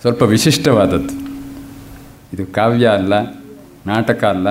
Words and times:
ಸ್ವಲ್ಪ 0.00 0.22
ವಿಶಿಷ್ಟವಾದದ್ದು. 0.22 1.14
ಇದು 2.32 2.46
ಕಾವ್ಯ 2.46 2.86
ಅಲ್ಲ, 2.86 3.14
ನಾಟಕ 3.86 4.24
ಅಲ್ಲ, 4.24 4.48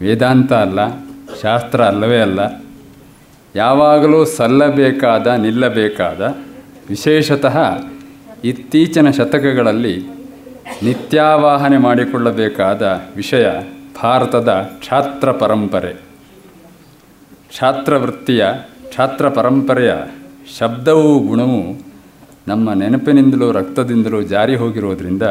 ವೇದಾಂತ 0.00 0.52
ಅಲ್ಲ, 0.52 1.00
ಶಾಸ್ತ್ರ 1.42 1.84
ಅಲ್ಲವೇ 1.84 2.18
ಅಲ್ಲ. 2.18 2.40
ಯಾವಾಗಲೂ 3.56 4.24
ಸಲ್ಲಬೇಕಾದ, 4.24 5.26
ನಿಲ್ಲಬೇಕಾದ, 5.26 6.20
ವಿಶೇಷತಃ 6.88 7.78
ಇತ್ತೀಚಿನ 8.44 9.10
ಶತಕಗಳಲ್ಲಿ 9.10 10.02
ನಿತ್ಯಾವಾಹನೆ 10.82 11.78
ಮಾಡಿಕೊಳ್ಳಬೇಕಾದ 11.78 12.82
ವಿಷಯ 13.16 13.48
ಭಾರತದ 14.02 14.70
ಛಾತ್ರ 14.88 15.32
ಪರಂಪರೆ. 15.32 15.94
ಛಾತ್ರವೃತ್ತಿಯ 17.58 18.46
ಛಾತ್ರ 18.96 19.28
ಪರಂಪರೆಯ 19.28 19.94
ಶಬ್ದವೂ 20.58 21.18
ಗುಣವೂ 21.18 21.91
ನಮ್ಮ 22.48 22.72
ನೆನಪಿನಿಂದಲೂ 22.72 23.52
ರಕ್ತದಿಂದಲೂ 23.52 24.22
ಜಾರಿ 24.22 24.56
ಹೋಗಿರೋದ್ರಿಂದ 24.56 25.22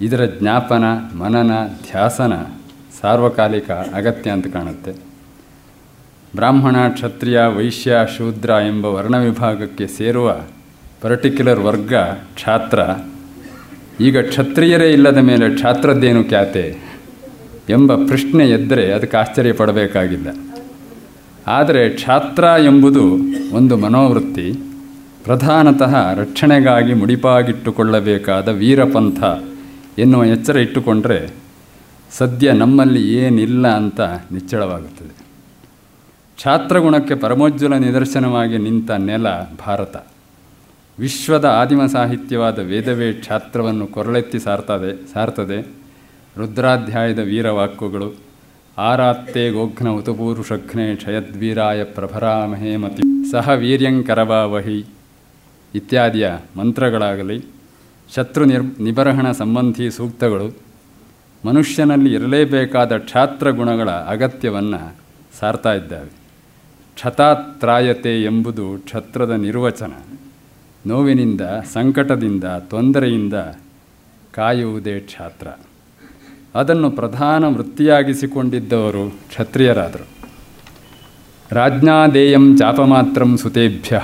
ಇದರ 0.00 0.24
ಜ್ಞಾಪನ, 0.24 0.84
ಮನನ, 1.18 1.50
ಧ್ಯಾಸನ 1.66 2.32
ಸಾರ್ವಕಾಲಿಕ 3.00 3.70
ಅಗತ್ಯ 3.70 4.30
ಅಂತ 4.30 4.46
ಕಾಣುತ್ತೆ. 4.46 4.92
ಬ್ರಾಹ್ಮಣ, 6.34 6.88
ಕ್ಷತ್ರಿಯ, 6.88 7.40
ವೈಶ್ಯ, 7.56 7.96
ಶೂದ್ರ 8.18 8.50
ಎಂಬ 8.50 8.86
ವರ್ಣ 8.86 9.16
ವಿಭಾಗಕ್ಕೆ 9.18 9.86
ಸೇರುವ 9.86 10.40
ಪರ್ಟಿಕ್ಯುಲರ್ 11.00 11.60
ವರ್ಗ 11.60 11.92
ಛಾತ್ರ 12.38 12.80
ಈಗ 14.02 14.18
ಕ್ಷತ್ರಿಯರೇ 14.18 14.90
ಇಲ್ಲದ 14.90 15.16
ಮೇಲೆ 15.16 15.58
ಛಾತ್ರದ್ದೇನು 15.58 16.24
ಖ್ಯಾತೆ 16.24 16.76
ಎಂಬ 17.68 17.94
ಪ್ರಶ್ನೆ 17.94 18.50
ಎದ್ದರೆ 18.50 18.92
ಅದಕ್ಕೆ 18.92 19.16
ಆಶ್ಚರ್ಯ 19.16 19.52
ಪಡಬೇಕಾಗಿಲ್ಲ. 19.52 20.26
ಆದರೆ 21.46 21.98
ಛಾತ್ರ 21.98 22.44
ಎಂಬುದು 22.44 23.02
ಒಂದು 23.56 23.76
ಮನೋವೃತ್ತಿ. 23.76 24.69
ಪ್ರಧಾನತಃ 25.24 26.14
ರಕ್ಷಣೆಗಾಗಿ 26.14 26.94
ಮುಡಿಪಾಗಿಟ್ಟುಕೊಳ್ಳಬೇಕಾದ 26.94 28.48
ವೀರಪಂಥ 28.48 29.22
ಎನ್ನುವ 29.98 30.24
ಎಚ್ಚರ 30.24 30.56
ಇಟ್ಟುಕೊಂಡರೆ 30.56 31.30
ಸದ್ಯ 32.12 32.52
ನಮ್ಮಲ್ಲಿ 32.52 33.14
ಏನಿಲ್ಲ 33.16 33.68
ಅಂತ 33.68 34.00
ನಿಚ್ಚಳವಾಗುತ್ತದೆ. 34.00 35.20
ಛಾತ್ರಗುಣಕ್ಕೆ 36.42 37.14
ಪರಮೋಜ್ವಲ 37.14 37.76
ನಿದರ್ಶನವಾಗಿ 37.76 38.58
ನಿಂತ 38.58 38.90
ನೆಲ 38.90 39.28
ಭಾರತ. 39.66 40.06
ವಿಶ್ವದ 40.98 41.44
ಆದಿಮ 41.44 41.86
ಸಾಹಿತ್ಯವಾದ 41.86 42.58
ವೇದವೇ 42.58 43.22
ಛಾತ್ರವನ್ನು 43.22 43.86
ಕೊರಳೆತ್ತಿ 43.86 44.38
ಸಾರ್ತದೆ 44.38 45.12
ಸಾರ್ತದೆ. 45.12 45.66
ರುದ್ರಾಧ್ಯಾಯದ 46.38 47.18
ವೀರವಾಕ್ಯಗಳು 47.18 48.16
ಆರಾತ್ತೇ 48.78 49.50
ಗೋಘ್ನ 49.50 49.88
ಉತಪೂರುಷಘ್ನೆ 49.88 50.96
ಕ್ಷಯದ್ವೀರಾಯ 50.96 51.84
ಪ್ರಭರಾಮಹೇ 51.84 52.76
ಮತಿ. 52.76 53.30
ಸಹ 53.30 53.48
ವೀರ್ಯಂಕರವಾವಹಿ 53.48 54.84
ಇತ್ಯಾದಿಯ 55.74 56.30
ಮಂತ್ರಗಳಾಗಲಿ, 56.56 57.44
ಶತ್ರು 58.14 58.44
ನಿರ್, 58.44 58.80
ನಿಬರಹಣ 58.80 59.32
ಸಂಬಂಧಿ 59.32 59.90
ಸೂಕ್ತಗಳು, 59.90 60.56
ಮನುಷ್ಯನಲ್ಲಿ 61.46 62.14
ಇರಲೇಬೇಕಾದ 62.14 62.96
ಕ್ಷಾತ್ರ 62.96 63.50
ಗುಣಗಳ 63.50 63.90
ಅಗತ್ಯವನ್ನು 63.90 64.96
ಸಾರ್ತಾ 65.38 65.74
ಇದ್ದಾವೆ. 65.74 66.10
ಕ್ಷತಾತ್ರಾಯತೆ 66.94 68.24
ಎಂಬುದು 68.24 68.78
ಕ್ಷತ್ರದ 68.84 69.30
ನಿರ್ವಚನ. 69.30 69.92
ನೋವಿನಿಂದ, 70.86 71.40
ಸಂಕಟದಿಂದ, 71.72 72.44
ತೊಂದರೆಯಿಂದ 72.44 73.34
ಕಾಯುವುದೇ 74.34 75.00
ಕ್ಷಾತ್ರ. 75.00 75.46
ಅದನ್ನು 76.54 76.90
ಪ್ರಧಾನ 76.90 77.44
ವೃತ್ತಿಯಾಗಿಸಿಕೊಂಡಿದ್ದವರು 77.44 79.10
ಕ್ಷತ್ರಿಯರಾದರು. 79.10 80.28
ರಾಜ್ಞಾದೇಯಂ 81.50 82.56
ಚಾಪಮಾತ್ರಂ 82.58 83.36
ಸುತೇಭ್ಯ. 83.36 84.00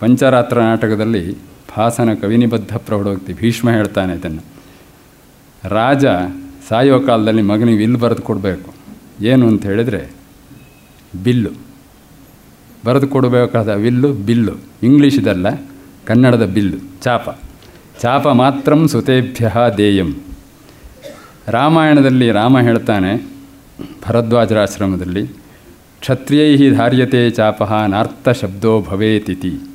ಪಂಚರಾತ್ರ 0.00 0.60
ನಾಟಕದಲ್ಲಿ 0.60 1.38
ಭಾಸನ 1.76 2.14
ಕವಿನಿಬದ್ಧ 2.14 2.76
ಪ್ರೌಢೋಕ್ತಿ 2.76 3.32
ಭೀಷ್ಮ 3.32 3.70
ಹೇಳ್ತಾನೆ 3.70 4.14
ಇದನ್ನು. 4.14 4.42
ರಾಜ 5.64 6.06
ಸಾಯೋ 6.68 7.00
ಕಾಲದಲ್ಲಿ 7.00 7.42
ಮಗನಿಗೆ 7.42 7.78
ವಿಲ್ 7.78 7.96
ಬರೆದು 7.96 8.22
ಕೊಡಬೇಕು. 8.22 8.74
ಏನು 9.24 9.48
ಅಂತ 9.48 9.66
ಹೇಳಿದರೆ, 9.66 10.10
ಬಿಲ್ಲು. 11.24 11.50
ಬರೆದು 12.84 13.08
ಕೊಡಬೇಕಾದ 13.08 13.68
ವಿಲ್ಲು, 13.68 14.12
ಬಿಲ್ಲು. 14.12 14.52
ಇಂಗ್ಲೀಷದಲ್ಲ 14.82 15.46
ಕನ್ನಡದ 16.06 16.46
ಬಿಲ್ಲು, 16.46 17.02
ಚಾಪ. 17.02 17.38
ಚಾಪ 18.00 18.28
ಮಾತ್ರಂ 18.28 18.88
ಸುತೇಭ್ಯ 18.88 19.52
ದೇಯಂ. 19.76 20.14
ರಾಮಾಯಣದಲ್ಲಿ 21.48 22.30
ರಾಮ 22.30 22.60
ಹೇಳ್ತಾನೆ, 22.60 23.28
ಭರದ್ವಾಜರಾಶ್ರಮದಲ್ಲಿ 24.08 25.26
ಕ್ಷತ್ರಿಯೈ 26.00 26.70
ಧಾರ್ಯತೆ 26.70 27.30
ಚಾಪ 27.30 27.62
ನಾರ್ಥ 27.62 28.28
ಶಬ್ದೋ 28.28 28.82
ಭವೇತಿತಿ. 28.82 29.69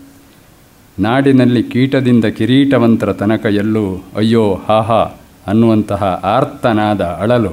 ನಾಡಿನಲ್ಲಿ 1.00 1.64
ಕೀಟದಿಂದ 1.64 2.26
ಕಿರೀಟವಂತರ 2.26 3.14
ತನಕ 3.14 3.46
ಎಲ್ಲೂ 3.46 4.04
ಅಯ್ಯೋ 4.16 4.60
ಹಾಹಾ 4.68 5.20
ಅನ್ನುವಂತಹ 5.48 6.04
ಆರ್ತನಾದ 6.24 7.02
ಅಳಲು 7.02 7.50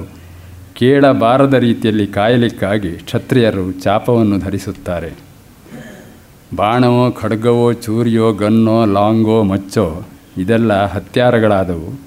ಕೇಳಬಾರದ 0.73 1.53
ರೀತಿಯಲ್ಲಿ 1.53 2.07
ಕಾಯಲಿಕ್ಕಾಗಿ 2.07 2.91
ಕ್ಷತ್ರಿಯರು 2.91 3.71
ಚಾಪವನ್ನು 3.71 4.39
ಧರಿಸುತ್ತಾರೆ. 4.39 5.11
ಬಾಣವೋ, 6.55 7.11
ಖಡ್ಗವೋ, 7.11 7.73
ಚೂರಿಯೋ, 7.73 8.33
ಗನ್ನೋ, 8.33 8.85
ಲಾಂಗೋ, 8.85 9.43
ಮಚ್ಚೋ 9.43 10.03
ಇದೆಲ್ಲ 10.37 10.85
ಹತ್ಯಾರಗಳಾದವು. 10.85 11.99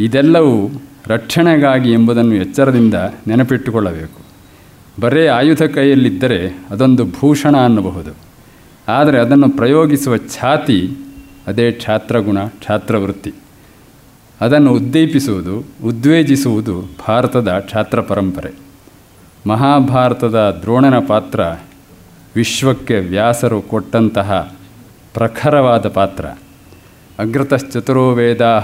ಇದೆಲ್ಲವೂ 0.00 0.82
ರಕ್ಷಣೆಗಾಗಿ 1.06 1.92
ಎಂಬುದನ್ನು 1.92 2.34
ಎಚ್ಚರದಿಂದ 2.34 2.94
ನೆನಪಿಟ್ಟುಕೊಳ್ಳಬೇಕು. 3.26 4.20
ಬರೇ 5.00 5.26
ಆಯುಧ 5.26 5.62
ಕೈಯಲ್ಲಿದ್ದರೆ 5.62 6.58
ಅದೊಂದು 6.70 7.04
ಭೂಷಣ 7.04 7.56
ಅನ್ನಬಹುದು. 7.56 8.31
ಆದರೆ 8.88 9.18
ಅದನ್ನು 9.18 9.48
ಪ್ರಯೋಗಿಸುವ 9.48 10.16
ಛಾತಿ, 10.16 10.96
ಅದೇ 11.46 11.78
ಛಾತ್ರಗುಣ, 11.80 12.38
ಛಾತ್ರವೃತ್ತಿ. 12.66 13.32
ಅದನ್ನು 14.40 14.72
ಉದ್ದೀಪಿಸುವುದು, 14.72 15.64
ಉದ್ವೇಜಿಸುವುದು 15.84 16.80
ಭಾರತದ 16.80 17.64
ಛಾತ್ರ 17.70 18.00
ಪರಂಪರೆ. 18.00 18.52
ಮಹಾಭಾರತದ 19.46 20.58
ದ್ರೋಣನ 20.62 20.98
ಪಾತ್ರ 20.98 21.40
ವಿಶ್ವಕ್ಕೆ 22.36 22.98
ವ್ಯಾಸರು 22.98 23.62
ಕೊಟ್ಟಂತಹ 23.62 24.56
ಪ್ರಖರವಾದ 25.14 25.88
ಪಾತ್ರ. 25.88 26.24
ಅಗ್ರತಶ್ಚತುರೋ 27.18 28.12
ವೇದಾ 28.12 28.58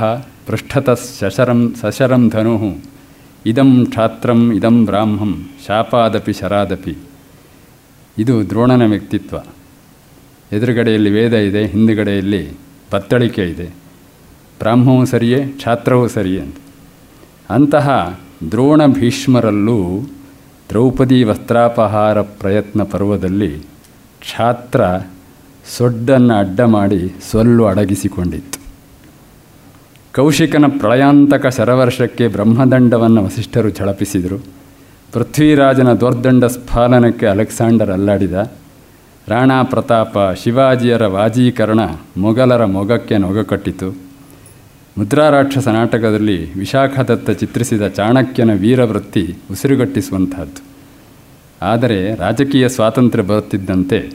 ಪೃಷ್ಠತಃ 0.47 0.97
ಶಶರಂ 1.21 1.75
ಸಶರಂ 1.81 2.29
ಧನು, 2.29 2.77
ಇದಂ 3.47 3.87
ಛಾತ್ರಂ 3.95 4.53
ಇದಂ 4.53 4.85
ಬ್ರಾಹ್ಮಂ 4.85 5.49
ಶಾಪಾದಪಿ 5.67 6.33
ಶರಾದಪಿ. 6.33 6.97
ಇದು 8.19 8.49
ದ್ರೋಣನ 8.49 8.91
ವ್ಯಕ್ತಿತ್ವ. 8.91 9.37
ಎದುರುಗಡೆಯಲ್ಲಿ 10.53 11.11
ವೇದ 11.11 11.33
ಇದೆ, 11.33 11.67
ಹಿಂದುಗಡೆಯಲ್ಲಿ 11.67 12.53
ಪತ್ತಳಿಕೆ 12.91 13.43
ಇದೆ. 13.43 13.65
ಬ್ರಾಹ್ಮವೂ 14.59 15.05
ಸರಿಯೇ 15.05 15.55
ಛಾತ್ರವೂ 15.61 16.09
ಸರಿಯೇ 16.09 16.41
ಅಂತ. 16.41 16.57
ಅಂತಹ 17.51 18.19
ದ್ರೋಣ 18.51 18.87
ಭೀಷ್ಮರಲ್ಲೂ 18.87 20.01
ದ್ರೌಪದಿ 20.69 21.25
ವಸ್ತ್ರಾಪಹಾರ 21.25 22.21
ಪ್ರಯತ್ನ 22.21 22.83
ಪರ್ವದಲ್ಲಿ 22.83 23.59
ಛಾತ್ರ 24.37 24.81
ಸೊಡ್ಡನ್ನು 25.77 26.35
ಅಡ್ಡ 26.35 26.61
ಮಾಡಿ 26.61 27.13
ಸೊಲ್ಲು 27.31 27.67
ಅಡಗಿಸಿಕೊಂಡಿತ್ತು. 27.67 28.59
ಕೌಶಿಕನ 30.15 30.65
ಪ್ರಳಯಾಂತಕ 30.79 31.47
ಶರವರ್ಷಕ್ಕೆ 31.47 32.29
ಬ್ರಹ್ಮದಂಡವನ್ನು 32.29 33.25
ವಸಿಷ್ಠರು 33.25 33.71
ಝಳಪಿಸಿದರು. 33.71 34.39
ಪೃಥ್ವಿರಾಜನ 35.13 35.93
ದೊರ್ದಂಡ 35.93 36.45
ಸ್ಫಾಲನಕ್ಕೆ 36.45 37.27
ಅಲೆಕ್ಸಾಂಡರ್ 37.27 37.91
ಅಲ್ಲಾಡಿದ 37.91 38.53
ರಾಣಾ 39.29 39.63
ಪ್ರತಾಪ 39.63 40.19
ಶಿವಾಜಿಯರ 40.19 41.07
ವಾಜೀಕರಣ 41.07 41.81
ಮೊಘಲರ 42.17 42.65
ಮೊಗಕ್ಕೆ 42.65 43.19
ನೊಗಕಟ್ಟಿತು 43.19 43.97
ಮುದ್ರಾರಾಕ್ಷಸ 44.99 45.69
ನಾಟಕದಲ್ಲಿ 45.69 46.59
ವಿಶಾಖದತ್ತ 46.59 47.31
ಚಿತ್ರಿಸಿದ 47.31 47.89
ಚಾಣಕ್ಯನ 47.89 48.53
ವೀರವೃತ್ತಿ 48.53 49.37
ಉಸಿರುಗಟ್ಟಿಸುವಂತಹದ್ದು. 49.51 50.63
ಆದರೆ 51.63 52.15
ರಾಜಕೀಯ 52.15 52.69
ಸ್ವಾತಂತ್ರ್ಯ 52.69 53.25
ಬರುತ್ತಿದ್ದಂತೆ 53.25 54.11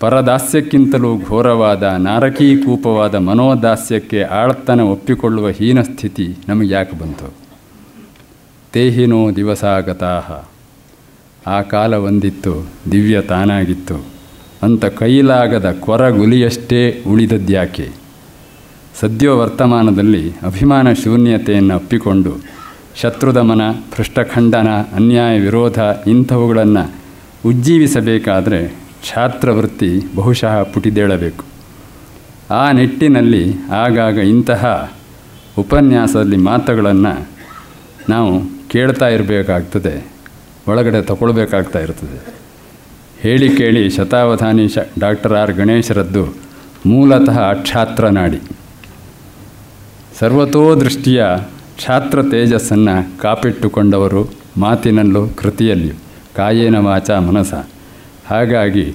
ಪರದಾಸ್ಯಕ್ಕಿಂತಲೂ 0.00 1.18
ಘೋರವಾದ 1.18 1.82
ನಾರಕೀಕೂಪವಾದ 1.82 3.14
ಮನೋದಾಸ್ಯಕ್ಕೆ 3.14 4.22
ಆಳ್ತನ 4.22 4.80
ಒಪ್ಪಿಕೊಳ್ಳುವ 4.80 5.48
ಹೀನ 5.48 5.82
ಸ್ಥಿತಿ 5.82 6.36
ನಮಗೆ 6.48 6.68
ಯಾಕೆ 6.68 6.98
ಬಂತು? 6.98 7.34
ತೇಹಿನೋ 8.72 9.30
ದಿವಸಾಗತಾಹ. 9.30 10.44
ಆ 11.50 11.62
ಕಾಲ 11.62 11.94
ಒಂದಿತ್ತು 11.94 12.66
ದಿವ್ಯ 12.92 13.20
ತಾನಾಗಿತ್ತು. 13.20 14.19
ಅಂತ 14.62 14.84
ಕೈಲಾಗದ 14.84 15.68
ಕೊರಗುಲಿಯಷ್ಟೇ 15.80 17.02
ಉಳಿದದ್ಯಾಕೆ? 17.06 17.88
ಸದ್ಯೋ 19.00 19.38
ವರ್ತಮಾನದಲ್ಲಿ 19.38 20.30
ಅಭಿಮಾನ 20.46 20.92
ಶೂನ್ಯತೆಯನ್ನು 20.92 21.74
ಅಪ್ಪಿಕೊಂಡು 21.74 22.32
ಶತ್ರುದಮನ, 22.96 23.62
ಭ್ರಷ್ಟಖಂಡನ, 23.94 24.68
ಅನ್ಯಾಯ 24.94 25.38
ವಿರೋಧ 25.40 25.78
ಇಂಥವುಗಳನ್ನು 26.06 26.84
ಉಜ್ಜೀವಿಸಬೇಕಾದರೆ 27.48 28.60
ಛಾತ್ರವೃತ್ತಿ 29.08 29.90
ಬಹುಶಃ 30.16 30.62
ಪುಟಿದೇಳಬೇಕು. 30.62 31.44
ಆ 32.50 32.72
ನಿಟ್ಟಿನಲ್ಲಿ 32.72 33.44
ಆಗಾಗ 33.72 34.16
ಇಂತಹ 34.18 34.92
ಉಪನ್ಯಾಸದಲ್ಲಿ 35.58 36.36
ಮಾತುಗಳನ್ನು 36.36 37.14
ನಾವು 38.08 38.32
ಕೇಳ್ತಾ 38.68 39.08
ಇರಬೇಕಾಗ್ತದೆ, 39.08 39.94
ಒಳಗಡೆ 40.68 41.02
ತಗೊಳ್ಬೇಕಾಗ್ತಾ 41.02 41.78
ಇರ್ತದೆ. 41.78 42.39
ಹೇಳಿ 43.22 43.56
ಕೇಳಿ 43.56 43.90
ಶತಾವಧಾನಿ 43.90 44.68
ಶ, 44.68 44.78
ಡಾಕ್ಟರ್ 44.98 45.32
ಆರ್ 45.32 45.52
ಗಣೇಶರದ್ದು 45.52 46.34
ಮೂಲತಃ 46.86 47.52
ಕ್ಷಾತ್ರ 47.52 48.08
ನಾಡಿ. 48.08 48.40
ಸರ್ವತೋ 50.18 50.80
ದೃಷ್ಟಿಯ 50.80 51.26
ಕ್ಷಾತ್ರ 51.76 52.22
ತೇಜಸ್ಸನ್ನು 52.22 53.20
ಕಾಪಿಟ್ಟುಕೊಂಡವರು 53.20 54.30
ಮಾತಿನಲ್ಲೂ 54.56 55.28
ಕೃತಿಯಲ್ಲಿಯೂ, 55.28 55.94
ಕಾಯೇನ 56.36 56.78
ವಾಚ 56.78 57.10
ಮನಸ. 57.10 57.54
ಹಾಗಾಗಿ 58.26 58.94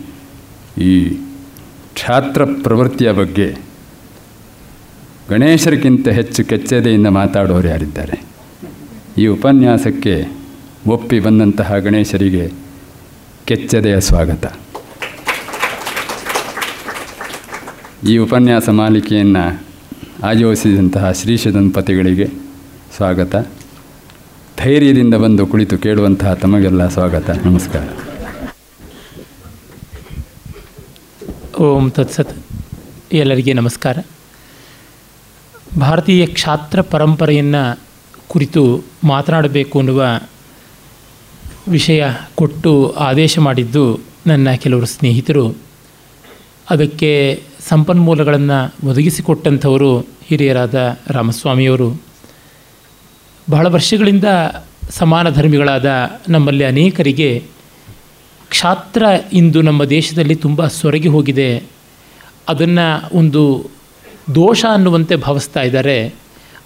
ಈ 0.77 1.09
ಕ್ಷಾತ್ರ 1.93 2.45
ಪ್ರವೃತ್ತಿಯ 2.45 3.11
ಬಗ್ಗೆ 3.11 3.55
ಗಣೇಶರಿಗಿಂತ 5.29 6.07
ಹೆಚ್ಚು 6.07 6.45
ಕೆಚ್ಚೆದೆಯಿಂದ 6.45 7.07
ಮಾತಾಡೋರು 7.07 7.67
ಯಾರಿದ್ದಾರೆ? 7.67 8.23
ಈ 9.17 9.27
ಉಪನ್ಯಾಸಕ್ಕೆ 9.27 10.31
ಒಪ್ಪಿ 10.87 11.19
ಬಂದಂತಹ 11.19 11.77
ಗಣೇಶರಿಗೆ 11.77 12.64
ಕೆಚ್ಚೆದೆಯ 13.45 13.99
ಸ್ವಾಗತ. 13.99 14.53
ಈ 18.07 18.17
ಉಪನ್ಯಾಸ 18.17 18.69
ಮಾಲಿಕೆಯನ್ನು 18.69 19.63
ಆಯೋಜಿಸಿದಂತಹ 20.23 21.11
ಶ್ರೀಶ 21.11 21.47
ದಂಪತಿಗಳಿಗೆ 21.47 22.27
ಸ್ವಾಗತ. 22.95 23.47
ಧೈರ್ಯದಿಂದ 24.57 25.13
ಬಂದು 25.13 25.47
ಕುಳಿತು 25.47 25.77
ಕೇಳುವಂತಹ 25.77 26.33
ತಮಗೆಲ್ಲ 26.33 26.87
ಸ್ವಾಗತ. 26.87 27.29
ನಮಸ್ಕಾರ. 27.29 27.87
ಓಂ 31.61 31.91
ತತ್ಸತ್ 31.91 32.37
ಎಲ್ಲರಿಗೆ 33.13 33.53
ನಮಸ್ಕಾರ. 33.53 33.97
ಭಾರತೀಯ 35.79 36.25
ಕ್ಷಾತ್ರ 36.25 36.81
ಪರಂಪರೆಯನ್ನು 36.81 37.79
ಕುರಿತು 38.27 38.83
ಮಾತನಾಡಬೇಕು 39.03 39.79
ಅನ್ನುವ 39.79 40.05
ವಿಷಯ 41.67 42.05
ಕೊಟ್ಟು 42.35 42.91
ಆದೇಶ 42.91 43.39
ಮಾಡಿದ್ದು 43.39 43.99
ನನ್ನ 44.27 44.51
ಕೆಲವರು 44.51 44.85
ಸ್ನೇಹಿತರು. 44.85 45.55
ಅದಕ್ಕೆ 46.69 47.43
ಸಂಪನ್ಮೂಲಗಳನ್ನು 47.69 48.87
ಒದಗಿಸಿಕೊಟ್ಟಂಥವರು 48.87 49.99
ಹಿರಿಯರಾದ 49.99 50.97
ರಾಮಸ್ವಾಮಿಯವರು. 51.07 52.01
ಬಹಳ 53.49 53.67
ವರ್ಷಗಳಿಂದ 53.67 54.23
ಸಮಾನ 54.89 55.29
ಧರ್ಮಿಗಳಾದ 55.29 55.91
ನಮ್ಮಲ್ಲಿ 56.29 56.63
ಅನೇಕರಿಗೆ 56.63 57.43
ಕ್ಷಾತ್ರ 58.49 59.05
ಇಂದು 59.33 59.61
ನಮ್ಮ 59.61 59.85
ದೇಶದಲ್ಲಿ 59.85 60.35
ತುಂಬ 60.35 60.67
ಸೊರಗಿ 60.67 61.07
ಹೋಗಿದೆ. 61.07 61.63
ಅದನ್ನು 62.49 63.17
ಒಂದು 63.17 63.65
ದೋಷ 64.35 64.65
ಅನ್ನುವಂತೆ 64.73 65.15
ಭಾವಿಸ್ತಾ 65.15 65.61
ಇದ್ದಾರೆ. 65.61 66.13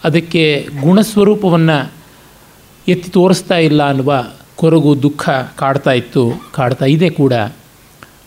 ಅದಕ್ಕೆ 0.04 0.68
ಗುಣಸ್ವರೂಪವನ್ನು 0.82 1.92
ಎತ್ತಿ 2.88 3.10
ತೋರಿಸ್ತಾ 3.10 3.56
ಇಲ್ಲ 3.56 3.90
ಅನ್ನುವ 3.90 4.32
ಕೊರಗು 4.60 5.02
ದುಃಖ 5.02 5.30
ಕಾಡ್ತಾ 5.56 5.92
ಇತ್ತು, 5.92 6.32
ಕಾಡ್ತಾ 6.52 6.86
ಇದೆ 6.86 7.10
ಕೂಡ. 7.10 7.34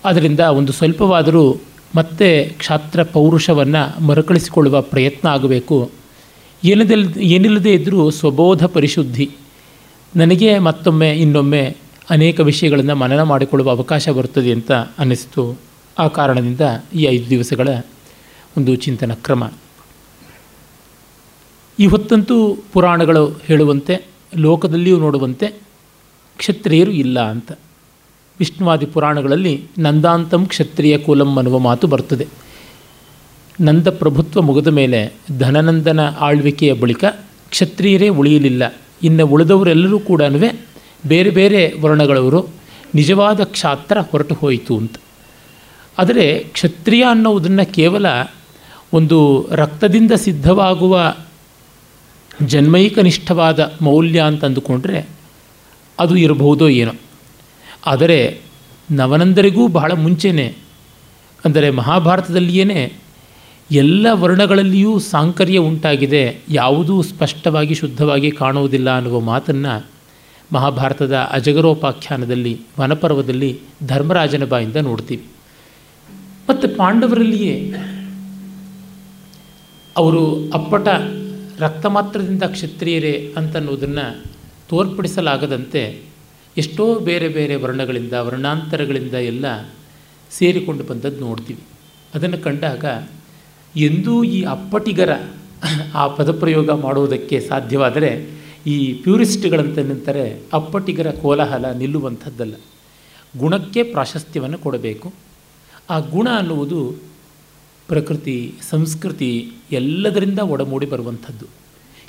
ಅದರಿಂದ 0.04 0.40
ಒಂದು 0.40 0.72
ಸ್ವಲ್ಪವಾದರೂ 0.72 1.60
ಮತ್ತೆ 1.96 2.44
ಕ್ಷಾತ್ರ 2.44 3.02
ಪೌರುಷವನ್ನು 3.02 4.02
ಮರುಕಳಿಸಿಕೊಳ್ಳುವ 4.02 4.80
ಪ್ರಯತ್ನ 4.80 5.28
ಆಗಬೇಕು. 5.28 5.90
ಏನಿದಲ್, 6.64 7.14
ಏನಿಲ್ಲದೇ 7.16 7.72
ಇದ್ದರೂ 7.74 8.10
ಸ್ವಬೋಧ 8.10 8.64
ಪರಿಶುದ್ಧಿ. 8.64 9.30
ನನಗೆ 10.16 10.58
ಮತ್ತೊಮ್ಮೆ, 10.58 11.10
ಇನ್ನೊಮ್ಮೆ 11.10 11.76
ಅನೇಕ 12.10 12.40
ವಿಷಯಗಳನ್ನು 12.40 12.96
ಮನನ 12.96 13.22
ಮಾಡಿಕೊಳ್ಳುವ 13.22 13.70
ಅವಕಾಶ 13.70 14.08
ಬರುತ್ತದೆ 14.08 14.52
ಅಂತ 14.52 14.72
ಅನ್ನಿಸ್ತು. 14.72 15.58
ಆ 15.98 16.06
ಕಾರಣದಿಂದ 16.08 16.60
ಈ 16.94 17.02
ಐದು 17.02 17.30
ದಿವಸಗಳ 17.30 17.68
ಒಂದು 18.56 18.76
ಚಿಂತನ 18.76 19.12
ಕ್ರಮ. 19.14 19.50
ಈ 21.78 21.86
ಹೊತ್ತಂತೂ 21.86 22.56
ಪುರಾಣಗಳು 22.72 23.40
ಹೇಳುವಂತೆ, 23.46 24.06
ಲೋಕದಲ್ಲಿಯೂ 24.36 24.98
ನೋಡುವಂತೆ 24.98 25.71
ಕ್ಷತ್ರಿಯರು 26.42 26.90
ಇಲ್ಲ 26.90 27.18
ಅಂತ. 27.30 27.52
ವಿಷ್ಣುವಾದಿ 28.38 28.86
ಪುರಾಣಗಳಲ್ಲಿ 28.86 29.54
ನಂದಾಂತಂ 29.78 30.42
ಕ್ಷತ್ರಿಯ 30.46 30.98
ಕುಲಂ 30.98 31.36
ಅನ್ನುವ 31.36 31.58
ಮಾತು 31.58 31.86
ಬರ್ತದೆ. 31.86 32.26
ನಂದ 33.60 33.88
ಪ್ರಭುತ್ವ 33.88 34.42
ಮುಗಿದ 34.42 34.66
ಮೇಲೆ 34.66 35.00
ಧನನಂದನ 35.38 36.00
ಆಳ್ವಿಕೆಯ 36.20 36.72
ಬಳಿಕ 36.72 37.04
ಕ್ಷತ್ರಿಯರೇ 37.50 38.08
ಉಳಿಯಲಿಲ್ಲ. 38.08 38.62
ಇನ್ನು 39.02 39.26
ಉಳಿದವರೆಲ್ಲರೂ 39.26 39.98
ಕೂಡ 39.98 40.22
ಬೇರೆ 41.06 41.30
ಬೇರೆ 41.30 41.60
ವರ್ಣಗಳವರು 41.80 42.40
ನಿಜವಾದ 42.94 43.40
ಕ್ಷಾತ್ರ 43.44 43.98
ಹೊರಟು 44.10 44.34
ಹೋಯಿತು 44.34 44.76
ಅಂತ. 44.76 44.96
ಆದರೆ 45.98 46.26
ಕ್ಷತ್ರಿಯ 46.52 47.04
ಅನ್ನೋದನ್ನು 47.10 47.64
ಕೇವಲ 47.72 48.06
ಒಂದು 48.92 49.18
ರಕ್ತದಿಂದ 49.52 50.12
ಸಿದ್ಧವಾಗುವ 50.12 51.14
ಜನ್ಮೈಕನಿಷ್ಠವಾದ 52.46 53.60
ಮೌಲ್ಯ 53.80 54.20
ಅಂತ 54.20 54.44
ಅಂದುಕೊಂಡ್ರೆ 54.44 55.21
ಅದು 56.02 56.16
ಇರಬಹುದೋ 56.16 56.68
ಏನೋ. 56.68 56.94
ಆದರೆ 57.86 58.18
ನವನಂದರಿಗೂ 58.90 59.62
ಬಹಳ 59.68 59.92
ಮುಂಚೆನೇ, 59.94 60.48
ಅಂದರೆ 61.44 61.68
ಮಹಾಭಾರತದಲ್ಲಿಯೇ 61.70 62.84
ಎಲ್ಲ 63.70 64.06
ವರ್ಣಗಳಲ್ಲಿಯೂ 64.12 64.92
ಸಾಂಕರ್ಯ 64.98 65.58
ಉಂಟಾಗಿದೆ, 65.58 66.24
ಯಾವುದೂ 66.50 66.94
ಸ್ಪಷ್ಟವಾಗಿ 67.02 67.74
ಶುದ್ಧವಾಗಿ 67.74 68.30
ಕಾಣುವುದಿಲ್ಲ 68.30 68.96
ಅನ್ನುವ 68.96 69.20
ಮಾತನ್ನು 69.20 69.74
ಮಹಾಭಾರತದ 70.52 71.16
ಅಜಗರೋಪಾಖ್ಯಾನದಲ್ಲಿ, 71.30 72.54
ವನಪರ್ವದಲ್ಲಿ 72.80 73.50
ಧರ್ಮರಾಜನ 73.86 74.44
ಬಾಯಿಂದ 74.44 74.76
ನೋಡ್ತೀವಿ. 74.76 75.24
ಮತ್ತು 76.48 76.68
ಪಾಂಡವರಲ್ಲಿಯೇ 76.76 77.56
ಅವರು 79.96 80.22
ಅಪ್ಪಟ 80.54 80.88
ರಕ್ತ 81.58 81.86
ಮಾತ್ರದಿಂದ 81.86 82.42
ಕ್ಷತ್ರಿಯರೇ 82.42 83.14
ಅಂತನ್ನುವುದನ್ನು 83.36 84.06
ತೋರ್ಪಡಿಸಲಾಗದಂತೆ 84.72 86.02
ಎಷ್ಟೋ 86.56 86.98
ಬೇರೆ 86.98 87.28
ಬೇರೆ 87.28 87.54
ವರ್ಣಗಳಿಂದ, 87.54 88.12
ವರ್ಣಾಂತರಗಳಿಂದ 88.12 89.14
ಎಲ್ಲ 89.14 89.74
ಸೇರಿಕೊಂಡು 90.30 90.84
ಬಂದದ್ದು 90.84 91.20
ನೋಡ್ತೀವಿ. 91.20 91.60
ಅದನ್ನು 92.14 92.38
ಕಂಡಾಗ 92.38 92.84
ಎಂದೂ 93.76 94.24
ಈ 94.24 94.42
ಅಪ್ಪಟಿಗರ 94.42 95.10
ಆ 95.94 96.08
ಪದಪ್ರಯೋಗ 96.08 96.70
ಮಾಡುವುದಕ್ಕೆ 96.70 97.40
ಸಾಧ್ಯವಾದರೆ 97.40 98.30
ಈ 98.66 98.92
ಪ್ಯೂರಿಸ್ಟ್ಗಳಂತ 98.92 99.78
ನಿಂತರೆ 99.78 100.42
ಅಪ್ಪಟಿಗರ 100.52 101.10
ಕೋಲಾಹಲ 101.10 101.72
ನಿಲ್ಲುವಂಥದ್ದಲ್ಲ. 101.72 102.54
ಗುಣಕ್ಕೆ 103.38 103.82
ಪ್ರಾಶಸ್ತ್ಯವನ್ನು 103.82 104.58
ಕೊಡಬೇಕು. 104.58 105.12
ಆ 105.90 105.98
ಗುಣ 105.98 106.28
ಅನ್ನುವುದು 106.36 106.94
ಪ್ರಕೃತಿ, 107.88 108.54
ಸಂಸ್ಕೃತಿ 108.70 109.52
ಎಲ್ಲದರಿಂದ 109.72 110.38
ಒಡಮೂಡಿ 110.38 110.86
ಬರುವಂಥದ್ದು. 110.86 111.46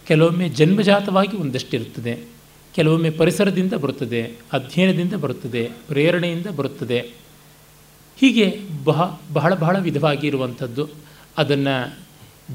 ಕೆಲವೊಮ್ಮೆ 0.08 0.50
ಜನ್ಮಜಾತವಾಗಿ 0.50 1.38
ಒಂದಷ್ಟಿರುತ್ತದೆ. 1.38 2.43
ಕೆಲವೊಮ್ಮೆ 2.76 3.10
ಪರಿಸರದಿಂದ 3.10 3.74
ಬರುತ್ತದೆ, 3.74 4.32
ಅಧ್ಯಯನದಿಂದ 4.54 5.14
ಬರುತ್ತದೆ, 5.14 5.72
ಪ್ರೇರಣೆಯಿಂದ 5.88 6.46
ಬರುತ್ತದೆ. 6.46 7.00
ಹೀಗೆ 8.18 8.60
ಬಹ, 8.84 9.20
ಬಹಳ 9.34 9.56
ಬಹಳ 9.56 9.80
ವಿಧವಾಗಿ 9.80 10.28
ಇರುವಂಥದ್ದು. 10.28 10.90
ಅದನ್ನು 11.38 11.98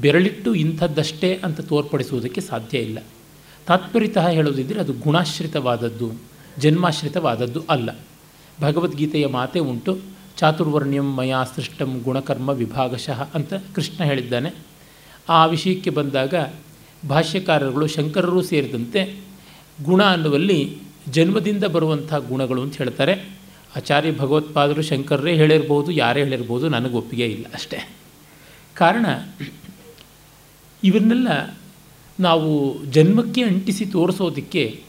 ಬೆರಳಿಟ್ಟು 0.01 0.55
ಇಂಥದ್ದಷ್ಟೇ 0.55 1.39
ಅಂತ 1.43 1.61
ತೋರ್ಪಡಿಸುವುದಕ್ಕೆ 1.61 2.41
ಸಾಧ್ಯ 2.41 2.77
ಇಲ್ಲ. 2.77 2.99
ತಾತ್ಪರ್ಯತಃ 3.67 4.27
ಹೇಳೋದಿದ್ದರೆ 4.27 4.79
ಅದು 4.79 4.93
ಗುಣಾಶ್ರಿತವಾದದ್ದು, 4.93 6.11
ಜನ್ಮಾಶ್ರಿತವಾದದ್ದು 6.57 7.63
ಅಲ್ಲ. 7.69 7.99
ಭಗವದ್ಗೀತೆಯ 8.61 9.27
ಮಾತೆ 9.27 9.59
ಉಂಟು, 9.59 9.99
ಚಾತುರ್ವರ್ಣ್ಯಂ 10.37 11.15
ಮಯಾ 11.15 11.43
ಸೃಷ್ಟಂ 11.43 12.01
ಗುಣಕರ್ಮ 12.03 12.49
ವಿಭಾಗಶಃ 12.49 13.29
ಅಂತ 13.33 13.53
ಕೃಷ್ಣ 13.53 14.03
ಹೇಳಿದ್ದಾನೆ. 14.03 14.53
ಆ 15.29 15.45
ವಿಷಯಕ್ಕೆ 15.45 15.89
ಬಂದಾಗ 15.89 16.33
ಭಾಷ್ಯಕಾರರುಗಳು 17.09 17.87
ಶಂಕರರು 17.87 18.41
ಸೇರಿದಂತೆ 18.41 19.28
ಗುಣ 19.83 20.03
ಅನ್ನುವಲ್ಲಿ 20.03 20.77
ಜನ್ಮದಿಂದ 21.11 21.63
ಬರುವಂಥ 21.63 22.13
ಗುಣಗಳು 22.13 22.61
ಅಂತ 22.61 22.77
ಹೇಳ್ತಾರೆ. 22.77 23.39
ಆಚಾರ್ಯ 23.75 24.11
ಭಗವತ್ಪಾದರು 24.11 24.81
ಶಂಕರರೇ 24.81 25.35
ಹೇಳಿರ್ಬೋದು, 25.35 25.91
ಯಾರೇ 25.91 26.23
ಹೇಳಿರ್ಬೋದು 26.23 26.69
ನನಗೆ 26.69 26.93
ಒಪ್ಪಿಗೆ 26.93 27.25
ಇಲ್ಲ 27.25 27.45
ಅಷ್ಟೇ. 27.53 27.95
ಕಾರಣ, 28.73 29.05
ಇವನ್ನೆಲ್ಲ 30.83 31.57
ನಾವು 32.19 32.83
ಜನ್ಮಕ್ಕೆ 32.85 33.43
ಅಂಟಿಸಿ 33.43 33.85
ತೋರಿಸೋದಕ್ಕೆ 33.85 34.83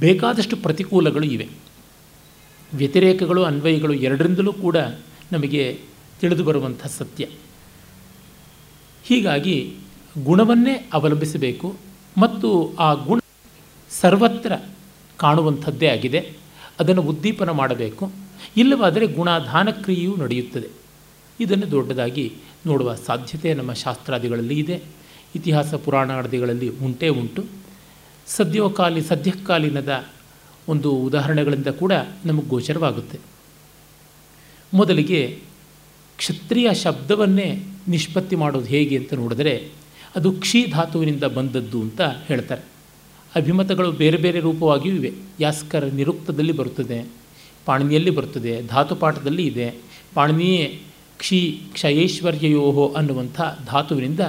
ಬೇಕಾದಷ್ಟು 0.00 0.56
ಪ್ರತಿಕೂಲಗಳು 0.56 1.26
ಇವೆ. 1.26 1.48
ವ್ಯತಿರೇಕಗಳು, 2.74 3.44
ಅನ್ವಯಗಳು 3.44 3.92
ಎರಡರಿಂದಲೂ 3.92 4.52
ಕೂಡ 4.52 4.76
ನಮಗೆ 5.32 5.80
ತಿಳಿದು 6.20 6.44
ಬರುವಂಥ 6.44 6.86
ಸತ್ಯ. 6.86 7.26
ಹೀಗಾಗಿ 9.04 9.76
ಗುಣವನ್ನೇ 10.24 10.88
ಅವಲಂಬಿಸಬೇಕು 10.92 11.76
ಮತ್ತು 12.18 12.76
ಆ 12.78 12.94
ಗುಣ 12.94 13.21
ಸರ್ವತ್ರ 14.00 14.52
ಕಾಣುವಂಥದ್ದೇ 15.16 15.86
ಆಗಿದೆ. 15.86 16.32
ಅದನ್ನು 16.80 17.02
ಉದ್ದೀಪನ 17.02 17.50
ಮಾಡಬೇಕು. 17.50 18.12
ಇಲ್ಲವಾದರೆ 18.56 19.06
ಗುಣಾಧಾನ 19.06 19.70
ಕ್ರಿಯೆಯೂ 19.70 20.16
ನಡೆಯುತ್ತದೆ. 20.16 20.68
ಇದನ್ನು 21.40 21.70
ದೊಡ್ಡದಾಗಿ 21.70 22.32
ನೋಡುವ 22.66 22.94
ಸಾಧ್ಯತೆ 22.94 23.54
ನಮ್ಮ 23.54 23.72
ಶಾಸ್ತ್ರಾದಿಗಳಲ್ಲಿ 23.72 24.58
ಇದೆ. 24.58 24.82
ಇತಿಹಾಸ 25.34 25.74
ಪುರಾಣಾದಿಗಳಲ್ಲಿ 25.74 26.68
ಉಂಟೇ 26.68 27.08
ಉಂಟು. 27.08 27.44
ಸದ್ಯೋಕಾಲಿ, 28.26 29.02
ಸದ್ಯಕಾಲೀನದ 29.02 30.04
ಒಂದು 30.68 30.90
ಉದಾಹರಣೆಗಳಿಂದ 30.90 31.66
ಕೂಡ 31.66 31.92
ನಮಗೆ 32.24 32.48
ಗೋಚರವಾಗುತ್ತೆ. 32.48 33.18
ಮೊದಲಿಗೆ 34.74 35.38
ಕ್ಷತ್ರಿಯ 36.16 36.74
ಶಬ್ದವನ್ನೇ 36.74 37.62
ನಿಷ್ಪತ್ತಿ 37.88 38.36
ಮಾಡೋದು 38.36 38.66
ಹೇಗೆ 38.66 38.96
ಅಂತ 38.96 39.14
ನೋಡಿದರೆ 39.14 39.70
ಅದು 40.16 40.32
ಕ್ಷೀ 40.32 40.66
ಧಾತುವಿನಿಂದ 40.66 41.24
ಬಂದದ್ದು 41.24 41.80
ಅಂತ 41.80 42.00
ಹೇಳ್ತಾರೆ. 42.00 42.71
ಅಭಿಮತಗಳು 43.36 43.90
ಬೇರೆ 43.92 44.16
ಬೇರೆ 44.16 44.40
ರೂಪವಾಗಿಯೂ 44.40 44.94
ಇವೆ. 44.94 45.12
ಯಾಸ್ಕರ 45.40 45.84
ನಿರುಕ್ತದಲ್ಲಿ 45.84 46.52
ಬರುತ್ತದೆ, 46.52 46.98
ಪಾಣಿನಿಯಲ್ಲಿ 47.66 48.10
ಬರುತ್ತದೆ, 48.10 48.54
ಧಾತುಪಾಠದಲ್ಲಿ 48.66 49.44
ಇದೆ. 49.46 49.68
ಪಾಣಿನಿಯೇ 50.14 50.64
ಕ್ಷಿ 51.18 51.40
ಕ್ಷಯೈಶ್ವರ್ಯಯೋಹೋ 51.72 52.84
ಅನ್ನುವಂಥ 52.88 53.40
ಧಾತುವಿನಿಂದ 53.66 54.20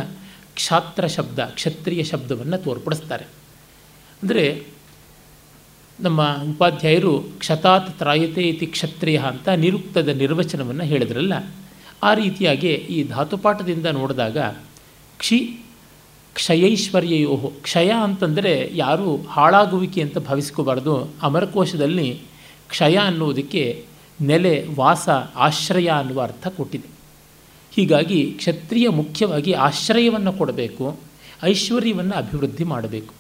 ಕ್ಷಾತ್ರ 0.56 1.08
ಶಬ್ದ, 1.08 1.40
ಕ್ಷತ್ರಿಯ 1.40 2.04
ಶಬ್ದವನ್ನು 2.04 2.58
ತೋರ್ಪಡಿಸ್ತಾರೆ. 2.64 3.26
ಅಂದರೆ 4.22 4.46
ನಮ್ಮ 6.00 6.22
ಉಪಾಧ್ಯಾಯರು 6.52 7.14
ಕ್ಷತಾತ್ 7.40 7.90
ತ್ರಾಯತೆ 7.98 8.42
ಇತಿ 8.42 8.66
ಕ್ಷತ್ರಿಯ 8.66 9.18
ಅಂತ 9.18 9.50
ನಿರುಕ್ತದ 9.50 10.10
ನಿರ್ವಚನವನ್ನು 10.18 10.84
ಹೇಳಿದ್ರಲ್ಲ, 10.84 11.34
ಆ 12.04 12.12
ರೀತಿಯಾಗಿ 12.14 12.72
ಈ 12.96 13.00
ಧಾತುಪಾಠದಿಂದ 13.08 13.86
ನೋಡಿದಾಗ 13.86 14.38
ಕ್ಷಿ 15.20 15.38
ಕ್ಷಯೈಶ್ವರ್ಯಯೋ 16.34 17.52
ಕ್ಷಯ 17.62 17.92
ಅಂತಂದರೆ 18.04 18.70
ಯಾರೂ 18.74 19.18
ಹಾಳಾಗುವಿಕೆ 19.18 20.02
ಅಂತ 20.02 20.18
ಭಾವಿಸ್ಕೋಬಾರ್ದು. 20.18 21.10
ಅಮರಕೋಶದಲ್ಲಿ 21.22 22.22
ಕ್ಷಯ 22.70 22.96
ಅನ್ನುವುದಕ್ಕೆ 22.96 23.86
ನೆಲೆ, 24.22 24.68
ವಾಸ, 24.76 25.10
ಆಶ್ರಯ 25.36 25.88
ಅನ್ನುವ 25.88 26.22
ಅರ್ಥ 26.22 26.48
ಕೊಟ್ಟಿದೆ. 26.48 26.90
ಹೀಗಾಗಿ 27.76 28.32
ಕ್ಷತ್ರಿಯ 28.38 28.90
ಮುಖ್ಯವಾಗಿ 28.90 29.54
ಆಶ್ರಯವನ್ನು 29.54 30.34
ಕೊಡಬೇಕು, 30.34 31.00
ಐಶ್ವರ್ಯವನ್ನು 31.44 32.14
ಅಭಿವೃದ್ಧಿ 32.14 32.64
ಮಾಡಬೇಕು. 32.64 33.14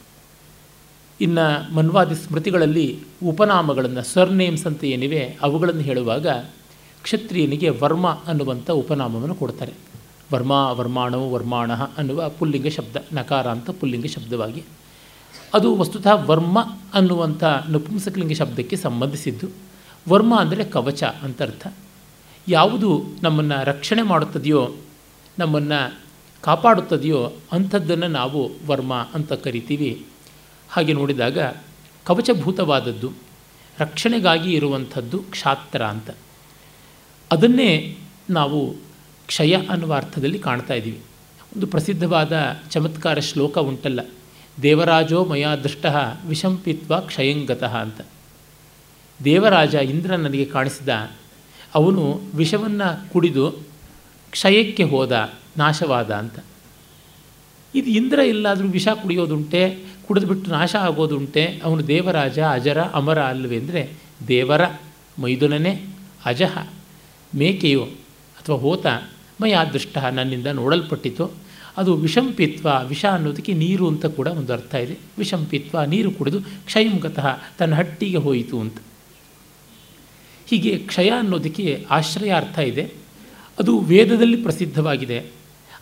ಇನ್ನು 1.21 1.73
ಮನ್ವಾದಿ 1.73 2.15
ಸ್ಮೃತಿಗಳಲ್ಲಿ 2.15 2.99
ಉಪನಾಮಗಳನ್ನು 3.25 4.03
ಸರ್ನೇಮ್ಸ್ 4.03 4.65
ಅಂತ 4.65 4.83
ಏನಿವೆ, 4.83 5.37
ಅವುಗಳನ್ನು 5.41 5.81
ಹೇಳುವಾಗ 5.81 6.27
ಕ್ಷತ್ರಿಯನಿಗೆ 7.03 7.69
ವರ್ಮ 7.69 8.07
ಅನ್ನುವಂಥ 8.07 8.69
ಉಪನಾಮವನ್ನು 8.71 9.35
ಕೊಡ್ತಾರೆ. 9.35 9.73
ವರ್ಮ 10.31 10.51
ವರ್ಮಾಣೋ 10.51 11.29
ವರ್ಮಾಣ 11.29 11.73
ಅನ್ನುವ 11.73 12.29
ಪುಲ್ಲಿಂಗ 12.29 12.67
ಶಬ್ದ, 12.67 12.95
ನಕಾರ 13.13 13.47
ಅಂತ 13.47 13.69
ಪುಲ್ಲಿಂಗ 13.69 14.05
ಶಬ್ದವಾಗಿ. 14.05 14.63
ಅದು 15.53 15.75
ವಸ್ತುತಃ 15.75 16.13
ವರ್ಮ 16.13 16.59
ಅನ್ನುವಂಥ 16.93 17.43
ನಪುಂಸಕಲಿಂಗ 17.69 18.31
ಶಬ್ದಕ್ಕೆ 18.31 18.75
ಸಂಬಂಧಿಸಿದ್ದು. 18.75 19.47
ವರ್ಮ 20.09 20.39
ಅಂದರೆ 20.39 20.63
ಕವಚ 20.63 21.03
ಅಂತ 21.03 21.41
ಅರ್ಥ. 21.41 21.67
ಯಾವುದು 22.47 23.03
ನಮ್ಮನ್ನು 23.21 23.65
ರಕ್ಷಣೆ 23.65 24.01
ಮಾಡುತ್ತದೆಯೋ, 24.01 24.71
ನಮ್ಮನ್ನು 25.39 25.99
ಕಾಪಾಡುತ್ತದೆಯೋ 26.41 27.31
ಅಂಥದ್ದನ್ನು 27.51 28.07
ನಾವು 28.07 28.51
ವರ್ಮ 28.65 28.93
ಅಂತ 29.13 29.33
ಕರಿತೀವಿ. 29.33 30.05
ಹಾಗೆ 30.69 30.93
ನೋಡಿದಾಗ 30.93 31.39
ಕವಚಭೂತವಾದದ್ದು, 32.05 33.11
ರಕ್ಷಣೆಗಾಗಿ 33.79 34.53
ಇರುವಂಥದ್ದು 34.53 35.19
ಕ್ಷಾತ್ರ 35.19 35.81
ಅಂತ. 35.85 36.09
ಅದನ್ನೇ 37.31 37.97
ನಾವು 38.29 38.82
ಕ್ಷಯ 39.27 39.53
ಅನ್ನುವ 39.69 39.93
ಅರ್ಥದಲ್ಲಿ 39.93 40.39
ಕಾಣ್ತಾ 40.39 40.73
ಇದ್ದೀವಿ. 40.73 41.01
ಒಂದು 41.55 41.67
ಪ್ರಸಿದ್ಧವಾದ 41.67 42.33
ಚಮತ್ಕಾರ 42.71 43.19
ಶ್ಲೋಕ 43.19 43.57
ಉಂಟಲ್ಲ, 43.57 44.01
ದೇವರಾಜೋ 44.61 45.25
ಮಯಾ 45.25 45.55
ದೃಷ್ಟ 45.55 45.85
ವಿಷಂಪಿತ್ವ 46.27 46.99
ಕ್ಷಯಂಗತಃ 46.99 47.75
ಅಂತ. 47.77 48.01
ದೇವರಾಜ 49.19 49.73
ಇಂದ್ರ 49.73 50.15
ನನಗೆ 50.15 50.45
ಕಾಣಿಸಿದ, 50.45 50.89
ಅವನು 51.75 52.21
ವಿಷವನ್ನು 52.35 53.13
ಕುಡಿದು 53.13 53.45
ಕ್ಷಯಕ್ಕೆ 54.31 54.83
ಹೋದ, 54.83 55.33
ನಾಶವಾದ 55.57 56.11
ಅಂತ. 56.11 56.37
ಇದು 57.75 57.89
ಇಂದ್ರ 57.89 58.19
ಇಲ್ಲಾದರೂ 58.19 58.67
ವಿಷ 58.67 58.87
ಕುಡಿಯೋದುಂಟೆ 58.87 59.61
ಕುಡಿದ್ಬಿಟ್ಟು 60.07 60.51
ನಾಶ 60.51 60.75
ಆಗೋದುಂಟೆ, 60.75 61.43
ಅವನು 61.63 61.87
ದೇವರಾಜ, 61.87 62.39
ಅಜರ, 62.39 62.81
ಅಮರ 62.81 63.19
ಅಲ್ಲವೇ 63.23 63.57
ಅಂದರೆ 63.57 63.81
ದೇವರ, 64.27 64.61
ಮೈದುನನೇ, 65.21 65.73
ಅಜಹ, 66.25 66.67
ಮೇಕೆಯು. 67.35 68.02
ಅಥವಾ 68.43 68.57
ಹೋತ 68.57 68.85
ಮಯ 69.41 69.55
ದೃಷ್ಟ 69.73 69.97
ನನ್ನಿಂದ 69.97 70.47
ನೋಡಲ್ಪಟ್ಟಿತು. 70.47 71.31
ಅದು 71.77 71.95
ವಿಷಂಪಿತ್ವ, 71.95 72.69
ವಿಷ 72.87 73.05
ಅನ್ನೋದಕ್ಕೆ 73.05 73.53
ನೀರು 73.53 73.87
ಅಂತ 73.87 74.05
ಕೂಡ 74.05 74.27
ಒಂದು 74.27 74.53
ಅರ್ಥ 74.53 74.75
ಇದೆ. 74.75 74.97
ವಿಷಂಪಿತ್ವ, 75.17 75.83
ನೀರು 75.83 76.11
ಕುಡಿದು 76.11 76.41
ಕ್ಷಯಂಗತಃ 76.41 77.39
ತನ್ನ 77.59 77.75
ಹಟ್ಟಿಗೆ 77.75 78.17
ಹೋಯಿತು 78.17 78.59
ಅಂತ. 78.59 78.77
ಹೀಗೆ 80.47 80.77
ಕ್ಷಯ 80.77 81.09
ಅನ್ನೋದಕ್ಕೆ 81.09 81.85
ಆಶ್ರಯ 81.91 82.33
ಅರ್ಥ 82.33 82.59
ಇದೆ. 82.59 82.93
ಅದು 83.59 83.79
ವೇದದಲ್ಲಿ 83.79 84.37
ಪ್ರಸಿದ್ಧವಾಗಿದೆ. 84.37 85.25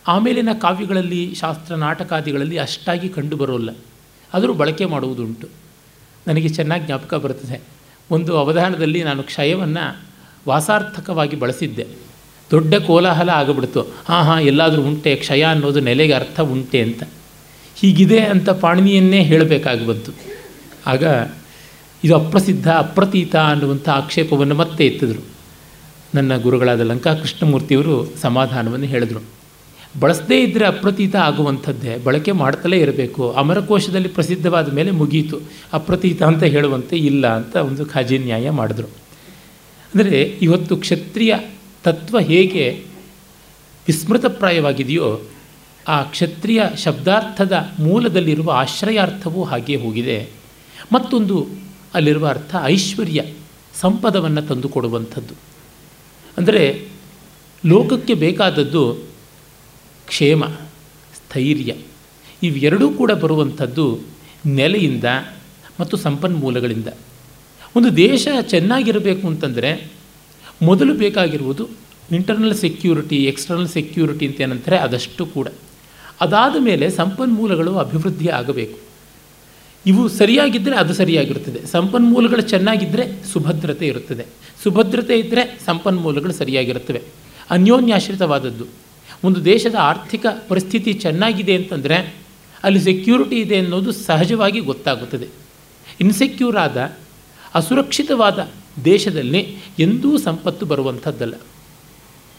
ಆಮೇಲಿನ 0.08 0.50
ಕಾವ್ಯಗಳಲ್ಲಿ, 0.62 1.36
ಶಾಸ್ತ್ರ 1.36 1.76
ನಾಟಕಾದಿಗಳಲ್ಲಿ 1.76 2.58
ಅಷ್ಟಾಗಿ 2.58 3.10
ಕಂಡುಬರೋಲ್ಲ 3.10 3.70
ಆದರೂ 4.34 4.54
ಬಳಕೆ 4.54 4.86
ಮಾಡುವುದುಂಟು. 4.86 5.48
ನನಗೆ 6.28 6.50
ಚೆನ್ನಾಗಿ 6.50 6.86
ಜ್ಞಾಪಕ 6.86 7.14
ಬರುತ್ತದೆ. 7.14 7.62
ಒಂದು 8.12 8.38
ಅವಧಾನದಲ್ಲಿ 8.38 9.04
ನಾನು 9.04 9.24
ಕ್ಷಯವನ್ನು 9.24 10.02
ವಾಸಾರ್ಥಕವಾಗಿ 10.48 11.36
ಬಳಸಿದ್ದೆ. 11.36 12.11
ದೊಡ್ಡ 12.52 12.76
ಕೋಲಾಹಲ 12.76 13.30
ಆಗಿಬಿಡ್ತು. 13.30 13.82
ಹಾಂ 14.06 14.26
ಹಾಂ, 14.26 14.40
ಎಲ್ಲಾದರೂ 14.40 14.82
ಉಂಟೆ, 14.82 15.16
ಕ್ಷಯ 15.16 15.44
ಅನ್ನೋದು 15.44 15.80
ನೆಲೆಗೆ 15.80 16.14
ಅರ್ಥ 16.14 16.40
ಉಂಟೆ 16.40 16.82
ಅಂತ. 16.82 17.04
ಹೀಗಿದೆ 17.76 18.20
ಅಂತ 18.20 18.50
ಪಾಣಿನಿಯನ್ನೇ 18.50 19.22
ಹೇಳಬೇಕಾಗಿ 19.22 19.88
ಬಂತು. 19.88 20.12
ಆಗ 20.88 21.04
ಇದು 22.04 22.16
ಅಪ್ರಸಿದ್ಧ, 22.16 22.68
ಅಪ್ರತೀತ 22.68 23.36
ಅನ್ನುವಂಥ 23.36 23.90
ಆಕ್ಷೇಪವನ್ನು 23.90 24.56
ಮತ್ತೆ 24.56 24.86
ಎತ್ತಿದ್ರು. 24.86 25.20
ನನ್ನ 26.16 26.38
ಗುರುಗಳಾದ 26.38 26.82
ಲಂಕಾ 26.82 27.14
ಕೃಷ್ಣಮೂರ್ತಿಯವರು 27.14 28.14
ಸಮಾಧಾನವನ್ನು 28.22 28.86
ಹೇಳಿದರು. 28.86 29.24
ಬಳಸದೇ 30.00 30.44
ಇದ್ದರೆ 30.44 30.66
ಅಪ್ರತೀತ 30.66 31.16
ಆಗುವಂಥದ್ದೇ, 31.16 31.98
ಬಳಕೆ 31.98 32.32
ಮಾಡ್ತಲೇ 32.32 32.78
ಇರಬೇಕು. 32.78 33.32
ಅಮರಕೋಶದಲ್ಲಿ 33.32 34.08
ಪ್ರಸಿದ್ಧವಾದ 34.08 34.74
ಮೇಲೆ 34.74 34.92
ಮುಗೀತು. 34.92 35.40
ಅಪ್ರತೀತ 35.74 36.24
ಅಂತ 36.24 36.44
ಹೇಳುವಂತೆ 36.44 36.96
ಇಲ್ಲ 36.96 37.28
ಅಂತ 37.28 37.56
ಒಂದು 37.56 37.86
ಖಾಜಿ 37.86 38.18
ನ್ಯಾಯ 38.18 38.50
ಮಾಡಿದ್ರು. 38.50 38.88
ಅಂದರೆ 39.96 40.22
ಇವತ್ತು 40.22 40.78
ಕ್ಷತ್ರಿಯ 40.78 41.36
ತತ್ವ 41.84 42.20
ಹೇಗೆ 42.20 42.86
ವಿಸ್ಮೃತಪ್ರಾಯವಾಗಿದೆಯೋ 43.88 45.22
ಆ 45.88 46.04
ಕ್ಷತ್ರಿಯ 46.04 46.62
ಶಬ್ದಾರ್ಥದ 46.84 47.56
ಮೂಲದಲ್ಲಿರುವ 47.80 48.52
ಆಶ್ರಯಾರ್ಥವೂ 48.52 49.44
ಹಾಗೆ 49.44 49.76
ಹೋಗಿದೆ. 49.76 50.30
ಮತ್ತೊಂದು 50.94 51.48
ಅಲ್ಲಿರುವ 51.94 52.28
ಅರ್ಥ 52.28 52.56
ಐಶ್ವರ್ಯ 52.64 53.24
ಸಂಪದವನ್ನು 53.74 54.42
ತಂದುಕೊಡುವಂಥದ್ದು. 54.42 55.34
ಅಂದರೆ 56.38 56.88
ಲೋಕಕ್ಕೆ 57.66 58.14
ಬೇಕಾದದ್ದು 58.14 58.96
ಕ್ಷೇಮ, 60.08 60.46
ಸ್ಥೈರ್ಯ, 61.18 61.76
ಇವೆರಡೂ 62.44 62.90
ಕೂಡ 62.90 63.12
ಬರುವಂಥದ್ದು 63.12 64.00
ನೆಲೆಯಿಂದ 64.46 65.04
ಮತ್ತು 65.80 65.98
ಸಂಪನ್ಮೂಲಗಳಿಂದ. 65.98 66.88
ಒಂದು 67.76 67.96
ದೇಶ 67.98 68.28
ಚೆನ್ನಾಗಿರಬೇಕು 68.42 69.28
ಅಂತಂದರೆ 69.28 69.92
ಮೊದಲು 70.62 70.94
ಬೇಕಾಗಿರುವುದು 70.94 71.70
ಇಂಟರ್ನಲ್ 72.12 72.56
ಸೆಕ್ಯೂರಿಟಿ 72.56 73.24
ಎಕ್ಸ್ಟರ್ನಲ್ 73.24 73.68
ಸೆಕ್ಯೂರಿಟಿ 73.68 74.28
ಅಂತ 74.28 74.42
ಏನಂತಾರೆ 74.42 74.78
ಅದಷ್ಟು 74.78 75.26
ಕೂಡ. 75.26 75.48
ಅದಾದ 76.22 76.56
ಮೇಲೆ 76.60 76.90
ಸಂಪನ್ಮೂಲಗಳು 76.90 77.76
ಅಭಿವೃದ್ಧಿ 77.78 78.28
ಆಗಬೇಕು. 78.28 78.80
ಇವು 79.86 80.10
ಸರಿಯಾಗಿದ್ದರೆ 80.10 80.76
ಅದು 80.76 80.94
ಸರಿಯಾಗಿರುತ್ತದೆ. 80.94 81.66
ಸಂಪನ್ಮೂಲಗಳು 81.66 82.42
ಚೆನ್ನಾಗಿದ್ದರೆ 82.42 83.24
ಸುಭದ್ರತೆ 83.24 83.88
ಇರುತ್ತದೆ. 83.88 84.26
ಸುಭದ್ರತೆ 84.64 85.20
ಇದ್ದರೆ 85.20 85.60
ಸಂಪನ್ಮೂಲಗಳು 85.66 86.34
ಸರಿಯಾಗಿರುತ್ತವೆ. 86.34 87.02
ಅನ್ಯೋನ್ಯಾಶ್ರಿತವಾದದ್ದು. 87.50 88.66
ಒಂದು 89.24 89.46
ದೇಶದ 89.46 89.76
ಆರ್ಥಿಕ 89.80 90.26
ಪರಿಸ್ಥಿತಿ 90.48 90.94
ಚೆನ್ನಾಗಿದೆ 90.94 91.56
ಅಂತಂದರೆ 91.56 92.16
ಅಲ್ಲಿ 92.64 92.80
ಸೆಕ್ಯೂರಿಟಿ 92.80 93.36
ಇದೆ 93.36 93.60
ಅನ್ನೋದು 93.60 93.92
ಸಹಜವಾಗಿ 93.92 94.60
ಗೊತ್ತಾಗುತ್ತದೆ. 94.60 95.28
ಇನ್ಸೆಕ್ಯೂರ್ 96.00 96.58
ಆದ, 96.58 96.92
ಅಸುರಕ್ಷಿತವಾದ 97.56 98.52
ದೇಶದಲ್ಲಿ 98.86 99.58
ಎಂದೂ 99.80 100.18
ಸಂಪತ್ತು 100.18 100.66
ಬರುವಂಥದ್ದಲ್ಲ. 100.66 101.34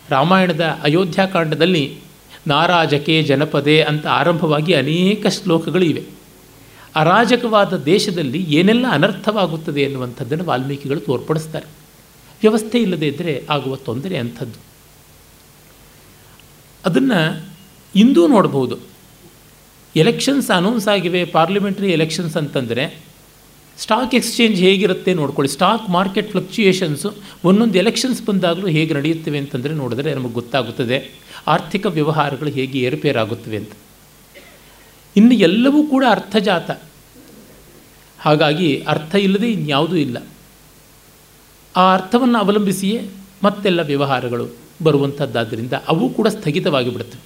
ರಾಮಾಯಣದ 0.09 0.79
ಅಯೋಧ್ಯಾಕಾಂಡದಲ್ಲಿ 0.83 1.99
ನಾರಾಜಕೆ 2.47 3.23
ಜನಪದೆ 3.23 3.83
ಅಂತ 3.83 4.07
ಆರಂಭವಾಗಿ 4.07 4.75
ಅನೇಕ 4.75 5.27
ಶ್ಲೋಕಗಳು 5.27 5.85
ಇವೆ. 5.85 6.05
ಅರಾಜಕವಾದ 6.97 7.77
ದೇಶದಲ್ಲಿ 7.77 8.43
ಏನೆಲ್ಲ 8.43 8.87
ಅನರ್ಥವಾಗುತ್ತದೆ 8.91 9.81
ಎನ್ನುವಂಥದ್ದನ್ನು 9.83 10.45
ವಾಲ್ಮೀಕಿಗಳು 10.45 11.01
ತೋರ್ಪಡಿಸ್ತಾರೆ. 11.01 11.67
ವ್ಯವಸ್ಥೆ 12.41 12.79
ಇಲ್ಲದೇ 12.79 13.07
ಇದ್ದರೆ 13.07 13.47
ಆಗುವ 13.51 13.77
ತೊಂದರೆ 13.77 14.17
ಅಂಥದ್ದು. 14.17 14.73
ಅದನ್ನು 16.85 17.45
ಇಂದೂ 17.97 18.29
ನೋಡ್ಬೋದು 18.29 18.77
ಎಲೆಕ್ಷನ್ಸ್ 19.97 20.51
ಅನೌನ್ಸ್ 20.51 20.89
ಆಗಿವೆ 20.89 21.25
ಪಾರ್ಲಿಮೆಂಟ್ರಿ 21.25 21.93
ಎಲೆಕ್ಷನ್ಸ್ 21.93 22.37
ಅಂತಂದರೆ 22.37 23.12
ಸ್ಟಾಕ್ 23.79 24.14
ಎಕ್ಸ್ಚೇಂಜ್ 24.14 24.61
ಹೇಗಿರುತ್ತೆ 24.61 25.14
ನೋಡ್ಕೊಳ್ಳಿ. 25.14 25.52
ಸ್ಟಾಕ್ 25.52 25.91
ಮಾರ್ಕೆಟ್ 25.91 26.31
ಫ್ಲಕ್ಚುಯೇಷನ್ಸು 26.31 27.14
ಒಂದೊಂದು 27.45 27.79
ಎಲೆಕ್ಷನ್ಸ್ 27.79 28.25
ಬಂದಾಗಲೂ 28.25 28.67
ಹೇಗೆ 28.67 28.95
ನಡೆಯುತ್ತವೆ 28.95 29.38
ಅಂತಂದರೆ 29.38 29.75
ನೋಡಿದ್ರೆ 29.75 30.14
ನಮಗೆ 30.14 30.33
ಗೊತ್ತಾಗುತ್ತದೆ. 30.33 31.23
ಆರ್ಥಿಕ 31.47 31.87
ವ್ಯವಹಾರಗಳು 31.87 32.49
ಹೇಗೆ 32.49 32.79
ಏರುಪೇರಾಗುತ್ತವೆ 32.79 33.57
ಅಂತ. 33.57 33.73
ಇನ್ನು 35.17 35.35
ಎಲ್ಲವೂ 35.35 35.87
ಕೂಡ 35.87 36.05
ಅರ್ಥಜಾತ. 36.11 36.71
ಹಾಗಾಗಿ 38.19 38.85
ಅರ್ಥ 38.88 39.14
ಇಲ್ಲದೆ 39.14 39.52
ಇನ್ಯಾವುದೂ 39.52 39.97
ಇಲ್ಲ. 39.97 40.26
ಆ 41.76 41.95
ಅರ್ಥವನ್ನು 41.95 42.38
ಅವಲಂಬಿಸಿಯೇ 42.38 43.09
ಮತ್ತೆಲ್ಲ 43.45 43.81
ವ್ಯವಹಾರಗಳು 43.81 44.49
ಬರುವಂಥದ್ದಾದ್ದರಿಂದ 44.83 45.73
ಅವು 45.88 46.09
ಕೂಡ 46.09 46.29
ಸ್ಥಗಿತವಾಗಿ 46.29 46.91
ಬಿಡುತ್ತವೆ 46.91 47.21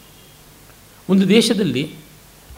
ಒಂದು 1.09 1.29
ದೇಶದಲ್ಲಿ 1.29 1.91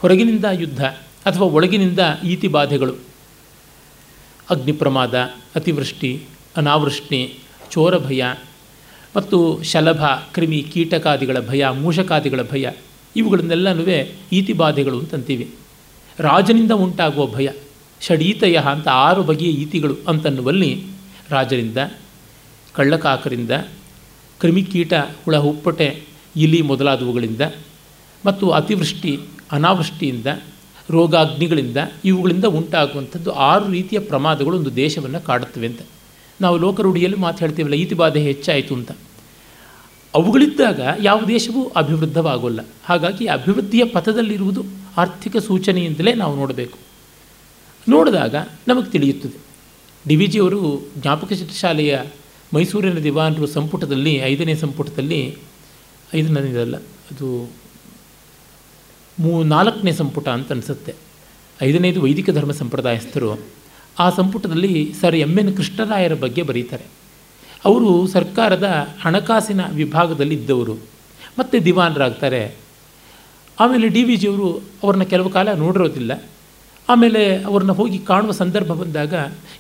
ಹೊರಗಿನಿಂದ 0.01 0.45
ಯುದ್ಧ 0.53 0.85
ಅಥವಾ 1.27 1.47
ಒಳಗಿನಿಂದ 1.47 1.99
ಈತಿ 2.25 2.49
ಬಾಧೆಗಳು 2.49 2.95
ಅಗ್ನಿ 4.51 4.73
ಪ್ರಮಾದ 4.73 5.19
ಅತಿವೃಷ್ಟಿ, 5.55 6.23
ಅನಾವೃಷ್ಟಿ 6.57 7.39
ಚೋರ 7.71 7.99
ಭಯ 7.99 8.25
ಮತ್ತು 9.17 9.63
ಶಲಭ, 9.63 10.05
ಕ್ರಿಮಿ 10.35 10.63
ಕೀಟಕಾದಿಗಳ 10.73 11.37
ಭಯ, 11.41 11.69
ಮೂಷಕಾದಿಗಳ 11.69 12.43
ಭಯ 12.43 12.71
ಇವುಗಳನ್ನೆಲ್ಲನೂ 13.17 13.83
ಈತಿ 14.33 14.53
ಬಾಧೆಗಳು 14.53 14.99
ಅಂತಂತೀವಿ 14.99 15.51
ರಾಜನಿಂದ 16.19 16.73
ಉಂಟಾಗುವ 16.73 17.27
ಭಯ, 17.27 17.49
ಷಡೀತಯ 18.01 18.57
ಅಂತ 18.57 18.89
ಆರು 18.89 19.23
ಬಗೆಯ 19.23 19.49
ಈತಿಗಳು 19.49 19.97
ಅಂತನ್ನುವಲ್ಲಿ 20.09 20.87
ರಾಜರಿಂದ, 21.31 21.79
ಕಳ್ಳಕಾಕರಿಂದ 22.73 23.51
ಕ್ರಿಮಿಕೀಟ 24.41 24.93
ಹುಳ, 25.25 25.37
ಹುಪ್ಪಟೆ, 25.37 26.03
ಇಲಿ 26.37 26.63
ಮೊದಲಾದವುಗಳಿಂದ 26.63 27.41
ಮತ್ತು 28.27 28.51
ಅತಿವೃಷ್ಟಿ, 28.51 29.19
ಅನಾವೃಷ್ಟಿಯಿಂದ 29.53 30.27
ರೋಗಾಗ್ನಿಗಳಿಂದ 30.91 31.77
ಇವುಗಳಿಂದ 32.05 32.45
ಉಂಟಾಗುವಂಥದ್ದು 32.45 33.33
ಆರು 33.33 33.71
ರೀತಿಯ 33.71 33.99
ಪ್ರಮಾದಗಳು 33.99 34.57
ಒಂದು 34.57 34.77
ದೇಶವನ್ನು 34.77 35.21
ಕಾಡುತ್ತವೆ 35.21 35.67
ಅಂತ. 35.67 35.81
ನಾವು 36.41 36.59
ಲೋಕರೂಢಿಯಲ್ಲಿ 36.59 37.19
ಮಾತು 37.19 37.39
ಹೇಳ್ತೀವಲ್ಲ, 37.39 37.75
ಈತಿ 37.75 37.95
ಬಾಧೆ 37.95 38.21
ಹೆಚ್ಚಾಯಿತು 38.21 38.75
ಅಂತ. 38.75 38.93
ಅವುಗಳಿದ್ದಾಗ 40.15 40.81
ಯಾವ 41.03 41.21
ದೇಶವೂ 41.29 41.73
ಅಭಿವೃದ್ಧವಾಗೋಲ್ಲ. 41.77 42.61
ಹಾಗಾಗಿ 42.85 43.27
ಅಭಿವೃದ್ಧಿಯ 43.27 43.85
ಪಥದಲ್ಲಿರುವುದು 43.85 44.65
ಆರ್ಥಿಕ 44.97 45.37
ಸೂಚನೆಯಿಂದಲೇ 45.37 46.13
ನಾವು 46.13 46.37
ನೋಡಬೇಕು. 46.37 46.79
ನೋಡಿದಾಗ 47.89 48.35
ನಮಗೆ 48.69 48.91
ತಿಳಿಯುತ್ತದೆ. 48.91 49.39
ಡಿ 50.09 50.17
ವಿ 50.17 50.27
ಜಿಯವರು 50.27 50.89
ಜ್ಞಾಪಕ 50.99 51.33
ಚಿತ್ರಶಾಲೆಯ 51.33 51.99
ಮೈಸೂರಿನ 52.55 52.93
ದಿವಾನರು 52.93 53.47
ಸಂಪುಟದಲ್ಲಿ, 53.47 54.15
ಐದನೇ 54.15 54.55
ಸಂಪುಟದಲ್ಲಿ, 54.55 55.39
ಐದನೇದಲ್ಲ, 56.15 56.77
ಅದು 56.77 57.51
ಮೂ, 59.19 59.43
ನಾಲ್ಕನೇ 59.43 59.93
ಸಂಪುಟ 59.93 60.29
ಅಂತ 60.29 60.53
ಅನಿಸುತ್ತೆ. 60.53 60.95
ಐದನೇದು 61.63 62.03
ವೈದಿಕ 62.03 62.31
ಧರ್ಮ 62.31 62.53
ಸಂಪ್ರದಾಯಸ್ಥರು 62.53 63.41
ಆ 63.99 64.11
ಸಂಪುಟದಲ್ಲಿ 64.11 64.95
ಸರ್ 65.01 65.17
ಎಂ 65.17 65.39
ಎನ್ 65.39 65.57
ಕೃಷ್ಣರಾಯರ 65.57 66.15
ಬಗ್ಗೆ 66.15 66.43
ಬರೀತಾರೆ. 66.43 66.85
ಅವರು 67.65 68.07
ಸರ್ಕಾರದ 68.07 68.89
ಹಣಕಾಸಿನ 69.03 69.61
ವಿಭಾಗದಲ್ಲಿ 69.75 70.35
ಇದ್ದವರು 70.35 70.75
ಮತ್ತು 71.39 71.65
ದಿವಾನರಾಗ್ತಾರೆ. 71.65 72.55
ಆಮೇಲೆ 73.61 73.89
ಡಿ 73.89 74.05
ವಿ 74.05 74.17
ಜಿಯವರು 74.17 74.63
ಅವ್ರನ್ನ 74.83 75.03
ಕೆಲವು 75.03 75.31
ಕಾಲ 75.31 75.53
ನೋಡಿರೋದಿಲ್ಲ. 75.53 76.23
ಆಮೇಲೆ 76.89 77.43
ಅವ್ರನ್ನ 77.43 77.73
ಹೋಗಿ 77.73 77.99
ಕಾಣುವ 77.99 78.31
ಸಂದರ್ಭ 78.33 78.67
ಬಂದಾಗ, 78.67 79.15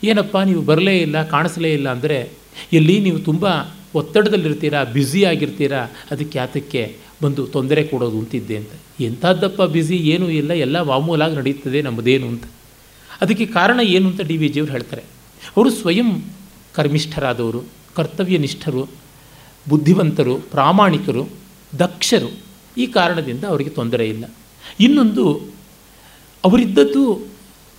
ಏನಪ್ಪ 0.05 0.39
ನೀವು 0.39 0.63
ಬರಲೇ 0.63 0.99
ಇಲ್ಲ, 0.99 1.23
ಕಾಣಿಸಲೇ 1.23 1.73
ಇಲ್ಲ 1.73 1.89
ಅಂದರೆ 1.89 2.31
ಎಲ್ಲಿ 2.73 3.01
ನೀವು 3.01 3.19
ತುಂಬ 3.19 3.47
ಒತ್ತಡದಲ್ಲಿರ್ತೀರಾ 3.95 4.85
ಬ್ಯುಸಿಯಾಗಿರ್ತೀರಾ 4.85 5.91
ಅದಕ್ಕೆ 6.11 6.39
ಯಾತಕ್ಕೆ 6.39 6.97
ಬಂದು 7.23 7.47
ತೊಂದರೆ 7.47 7.85
ಕೊಡೋದು 7.85 8.19
ಅಂತಿದ್ದೆ 8.19 8.57
ಅಂತ. 8.57 8.71
ಎಂಥದ್ದಪ್ಪ 9.01 9.63
ಬ್ಯುಸಿ 9.63 9.97
ಏನೂ 9.97 10.29
ಇಲ್ಲ, 10.29 10.53
ಎಲ್ಲ 10.53 10.81
ಮಾಮೂಲಾಗಿ 10.81 11.37
ನಡೀತದೆ 11.37 11.83
ನಮ್ಮದೇನು 11.83 12.29
ಅಂತ. 12.29 12.45
ಅದಕ್ಕೆ 13.21 13.47
ಕಾರಣ 13.47 13.81
ಏನು 13.81 14.09
ಅಂತ 14.09 14.21
ಡಿ 14.21 14.37
ವಿ 14.37 14.49
ಜಿಯವರು 14.49 14.73
ಹೇಳ್ತಾರೆ. 14.73 15.03
ಅವರು 15.57 15.71
ಸ್ವಯಂ 15.71 16.23
ಕರ್ಮಿಷ್ಠರಾದವರು, 16.75 17.65
ಕರ್ತವ್ಯನಿಷ್ಠರು, 17.95 18.89
ಬುದ್ಧಿವಂತರು, 19.69 20.37
ಪ್ರಾಮಾಣಿಕರು, 20.37 21.29
ದಕ್ಷರು. 21.79 22.37
ಈ 22.77 22.87
ಕಾರಣದಿಂದ 22.87 23.45
ಅವರಿಗೆ 23.45 23.71
ತೊಂದರೆ 23.71 24.09
ಇಲ್ಲ. 24.09 24.25
ಇನ್ನೊಂದು, 24.81 25.41
ಅವರಿದ್ದದ್ದು 26.45 27.27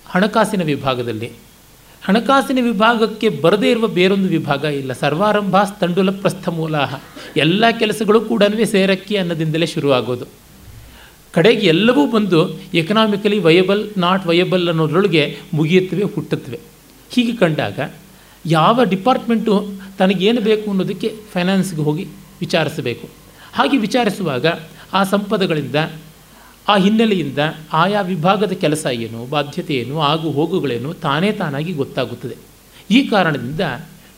ಹಣಕಾಸಿನ 0.06 0.64
ವಿಭಾಗದಲ್ಲಿ. 0.64 1.32
ಹಣಕಾಸಿನ 2.02 2.60
ವಿಭಾಗಕ್ಕೆ 2.62 3.30
ಬರದೇ 3.30 3.72
ಇರುವ 3.72 3.88
ಬೇರೊಂದು 3.88 4.30
ವಿಭಾಗ 4.30 4.64
ಇಲ್ಲ. 4.64 4.94
ಸರ್ವಾರಂಭ 4.94 5.56
ತಂಡುಲ 5.80 6.10
ಪ್ರಸ್ಥ 6.10 6.50
ಮೂಲಾಹ 6.50 7.02
ಎಲ್ಲ 7.38 7.70
ಕೆಲಸಗಳು 7.70 8.22
ಕೂಡ 8.22 8.44
ಸೇರಕ್ಕಿ 8.72 9.18
ಅನ್ನೋದಿಂದಲೇ 9.18 9.66
ಶುರುವಾಗೋದು. 9.66 10.26
ಕಡೆಗೆ 11.32 11.68
ಎಲ್ಲವೂ 11.68 12.12
ಬಂದು 12.12 12.60
ಎಕನಾಮಿಕಲಿ 12.74 13.40
ವಯಬಲ್ 13.40 13.90
ನಾಟ್ 13.98 14.28
ವಯಬಲ್ 14.28 14.68
ಅನ್ನೋದ್ರೊಳಗೆ 14.68 15.38
ಮುಗಿಯುತ್ತವೆ, 15.54 16.04
ಹುಟ್ಟುತ್ತವೆ. 16.04 16.60
ಹೀಗೆ 17.10 17.36
ಕಂಡಾಗ 17.36 17.80
ಯಾವ 18.46 18.84
ಡಿಪಾರ್ಟ್ಮೆಂಟು 18.84 19.72
ತನಗೇನು 20.00 20.42
ಬೇಕು 20.42 20.70
ಅನ್ನೋದಕ್ಕೆ 20.70 21.16
ಫೈನಾನ್ಸ್ಗೆ 21.34 21.82
ಹೋಗಿ 21.82 22.04
ವಿಚಾರಿಸಬೇಕು. 22.40 23.10
ಹಾಗೆ 23.54 23.78
ವಿಚಾರಿಸುವಾಗ 23.78 24.46
ಆ 24.94 25.04
ಸಂಪದಗಳಿಂದ 25.04 25.76
ಆ 26.70 26.78
ಹಿನ್ನೆಲೆಯಿಂದ 26.78 27.38
ಆಯಾ 27.74 28.02
ವಿಭಾಗದ 28.02 28.52
ಕೆಲಸ 28.52 28.86
ಏನು, 28.92 29.20
ಬಾಧ್ಯತೆ 29.26 29.74
ಏನು, 29.76 29.96
ಆಗು 30.02 30.32
ಹೋಗುಗಳೇನು 30.32 30.94
ತಾನೇ 30.94 31.32
ತಾನಾಗಿ 31.32 31.74
ಗೊತ್ತಾಗುತ್ತದೆ. 31.74 32.36
ಈ 32.92 33.08
ಕಾರಣದಿಂದ 33.08 33.62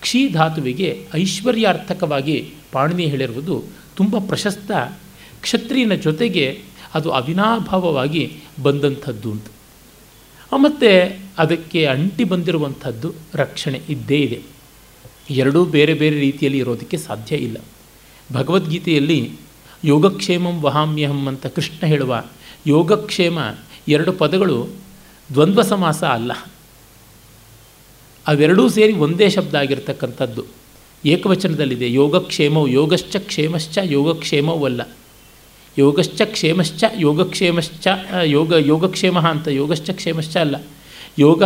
ಕ್ಷೀಧಾತುವಿಗೆ 0.02 1.08
ಐಶ್ವರ್ಯಾರ್ಥಕವಾಗಿ 1.14 2.38
ಪಾಣಿನಿ 2.72 3.06
ಹೇಳಿರುವುದು 3.06 3.64
ತುಂಬ 3.96 4.18
ಪ್ರಶಸ್ತ. 4.18 4.72
ಕ್ಷತ್ರಿಯನ 5.42 5.94
ಜೊತೆಗೆ 5.94 6.62
ಅದು 6.94 7.10
ಅವಿನಾಭಾವವಾಗಿ 7.12 8.24
ಬಂದಂಥದ್ದು 8.64 9.32
ಅಂತ 9.32 9.48
ಮತ್ತು 10.54 11.20
ಅದಕ್ಕೆ 11.38 11.86
ಅಂಟಿ 11.86 12.24
ಬಂದಿರುವಂಥದ್ದು 12.24 13.14
ರಕ್ಷಣೆ 13.34 13.82
ಇದ್ದೇ 13.90 14.18
ಇದೆ. 14.18 14.40
ಎರಡೂ 15.30 15.66
ಬೇರೆ 15.66 15.94
ಬೇರೆ 15.94 16.20
ರೀತಿಯಲ್ಲಿ 16.20 16.60
ಇರೋದಕ್ಕೆ 16.60 16.98
ಸಾಧ್ಯ 16.98 17.36
ಇಲ್ಲ. 17.36 17.58
ಭಗವದ್ಗೀತೆಯಲ್ಲಿ 18.34 19.32
ಯೋಗಕ್ಷೇಮಂ 19.86 20.62
ವಹಾಮ್ಯಹಂ 20.62 21.28
ಅಂತ 21.28 21.46
ಕೃಷ್ಣ 21.46 21.88
ಹೇಳುವ 21.88 22.24
ಯೋಗಕ್ಷೇಮ 22.68 23.40
ಎರಡು 23.88 24.12
ಪದಗಳು 24.12 24.68
ದ್ವಂದ್ವ 25.34 25.62
ಸಮಾಸ 25.62 26.04
ಅಲ್ಲ. 26.04 26.32
ಅವೆರಡೂ 28.28 28.70
ಸೇರಿ 28.70 28.94
ಒಂದೇ 28.94 29.30
ಶಬ್ದ 29.30 29.56
ಆಗಿರ್ತಕ್ಕಂಥದ್ದು. 29.56 30.44
ಏಕವಚನದಲ್ಲಿದೆ. 31.06 31.94
ಯೋಗಕ್ಷೇಮವು 31.94 32.68
ಯೋಗಶ್ಚ 32.68 33.16
ಕ್ಷೇಮಶ್ಚ 33.16 33.78
ಯೋಗಕ್ಷೇಮವೂ 33.84 34.66
ಅಲ್ಲ. 34.66 34.82
ಯೋಗಶ್ಚ 35.78 36.22
ಕ್ಷೇಮಶ್ಚ 36.22 36.84
ಯೋಗಕ್ಷೇಮಶ್ಚ 36.98 37.88
ಯೋಗ, 38.24 38.54
ಯೋಗಕ್ಷೇಮ 38.58 39.20
ಅಂತ 39.20 39.48
ಯೋಗಶ್ಚ 39.48 39.90
ಕ್ಷೇಮಶ್ಚ 39.90 40.38
ಅಲ್ಲ. 40.38 40.56
ಯೋಗ 41.20 41.44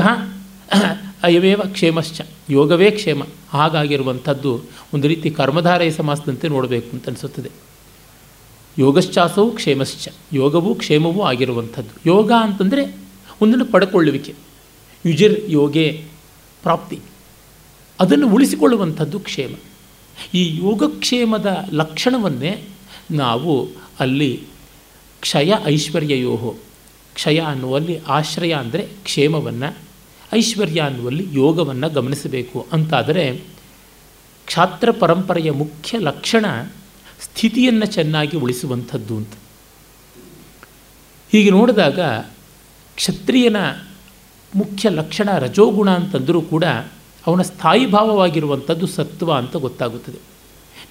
ಅಯವೇವ 1.23 1.62
ಕ್ಷೇಮಶ್ಚ. 1.65 2.21
ಯೋಗವೇ 2.49 2.91
ಕ್ಷೇಮ. 2.91 3.23
ಹಾಗಾಗಿರುವಂಥದ್ದು 3.49 4.62
ಒಂದು 4.93 5.08
ರೀತಿ 5.08 5.30
ಕರ್ಮಧಾರಯ 5.30 5.91
ಸಮಾಸದಂತೆ 5.91 6.47
ನೋಡಬೇಕು 6.47 6.89
ಅಂತ 6.93 7.08
ಅನಿಸುತ್ತದೆ. 7.08 7.51
ಯೋಗಶ್ಚಾಸವು 8.77 9.51
ಕ್ಷೇಮಶ್ಚ. 9.51 10.07
ಯೋಗವೂ 10.33 10.75
ಕ್ಷೇಮವೂ 10.75 11.21
ಆಗಿರುವಂಥದ್ದು. 11.21 12.09
ಯೋಗ 12.09 12.31
ಅಂತಂದರೆ 12.41 12.97
ಒಂದನ್ನು 13.41 13.65
ಪಡ್ಕೊಳ್ಳುವಿಕೆ. 13.65 14.33
ಯುಜಿರ್ 15.05 15.41
ಯೋಗೆ 15.47 16.05
ಪ್ರಾಪ್ತಿ. 16.63 16.99
ಅದನ್ನು 17.99 18.29
ಉಳಿಸಿಕೊಳ್ಳುವಂಥದ್ದು 18.29 19.19
ಕ್ಷೇಮ. 19.19 19.55
ಈ 20.33 20.57
ಯೋಗಕ್ಷೇಮದ 20.57 21.65
ಲಕ್ಷಣವನ್ನೇ 21.71 22.67
ನಾವು 23.11 23.67
ಅಲ್ಲಿ 23.99 24.43
ಕ್ಷಯ 25.19 25.53
ಐಶ್ವರ್ಯಯೋಹೋ. 25.65 26.55
ಕ್ಷಯ 27.13 27.39
ಅನ್ನುವಲ್ಲಿ 27.39 27.99
ಆಶ್ರಯ 28.07 28.53
ಅಂದರೆ 28.53 28.81
ಕ್ಷೇಮವನ್ನು, 28.81 29.77
ಐಶ್ವರ್ಯ 30.33 30.81
ಅನ್ನುವಲ್ಲಿ 30.81 31.27
ಯೋಗವನ್ನು 31.31 31.89
ಗಮನಿಸಬೇಕು. 31.89 32.67
ಅಂತಾದರೆ 32.71 33.41
ಕ್ಷಾತ್ರ 34.45 34.91
ಪರಂಪರೆಯ 34.91 35.51
ಮುಖ್ಯ 35.51 35.97
ಲಕ್ಷಣ 35.97 36.45
ಸ್ಥಿತಿಯನ್ನು 37.35 37.85
ಚೆನ್ನಾಗಿ 37.85 38.37
ಉಳಿಸುವಂಥದ್ದು 38.37 39.17
ಅಂತ. 39.17 39.29
ಹೀಗೆ 41.31 41.49
ನೋಡಿದಾಗ 41.49 41.99
ಕ್ಷತ್ರಿಯನ 42.95 43.55
ಮುಖ್ಯ 44.55 44.89
ಲಕ್ಷಣ 44.89 45.37
ರಜೋಗುಣ 45.37 45.91
ಅಂತಂದರೂ 45.91 46.41
ಕೂಡ 46.41 46.63
ಅವನ 47.27 47.41
ಸ್ಥಾಯಿ 47.41 47.91
ಭಾವವಾಗಿರುವಂಥದ್ದು 47.91 48.87
ಸತ್ವ 48.87 49.33
ಅಂತ 49.33 49.55
ಗೊತ್ತಾಗುತ್ತದೆ. 49.55 50.17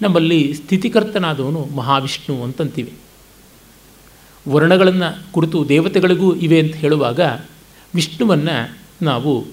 ನಮ್ಮಲ್ಲಿ 0.02 0.54
ಸ್ಥಿತಿಕರ್ತನಾದವನು 0.54 1.64
ಮಹಾವಿಷ್ಣು 1.64 2.42
ಅಂತಂತೀವಿ. 2.42 2.92
ವರ್ಣಗಳನ್ನು 4.48 5.32
ಕುರಿತು 5.32 5.68
ದೇವತೆಗಳಿಗೂ 5.68 6.34
ಇವೆ 6.34 6.60
ಅಂತ 6.60 6.74
ಹೇಳುವಾಗ 6.74 7.20
ವಿಷ್ಣುವನ್ನು 7.94 8.78
ನಾವು 9.02 9.44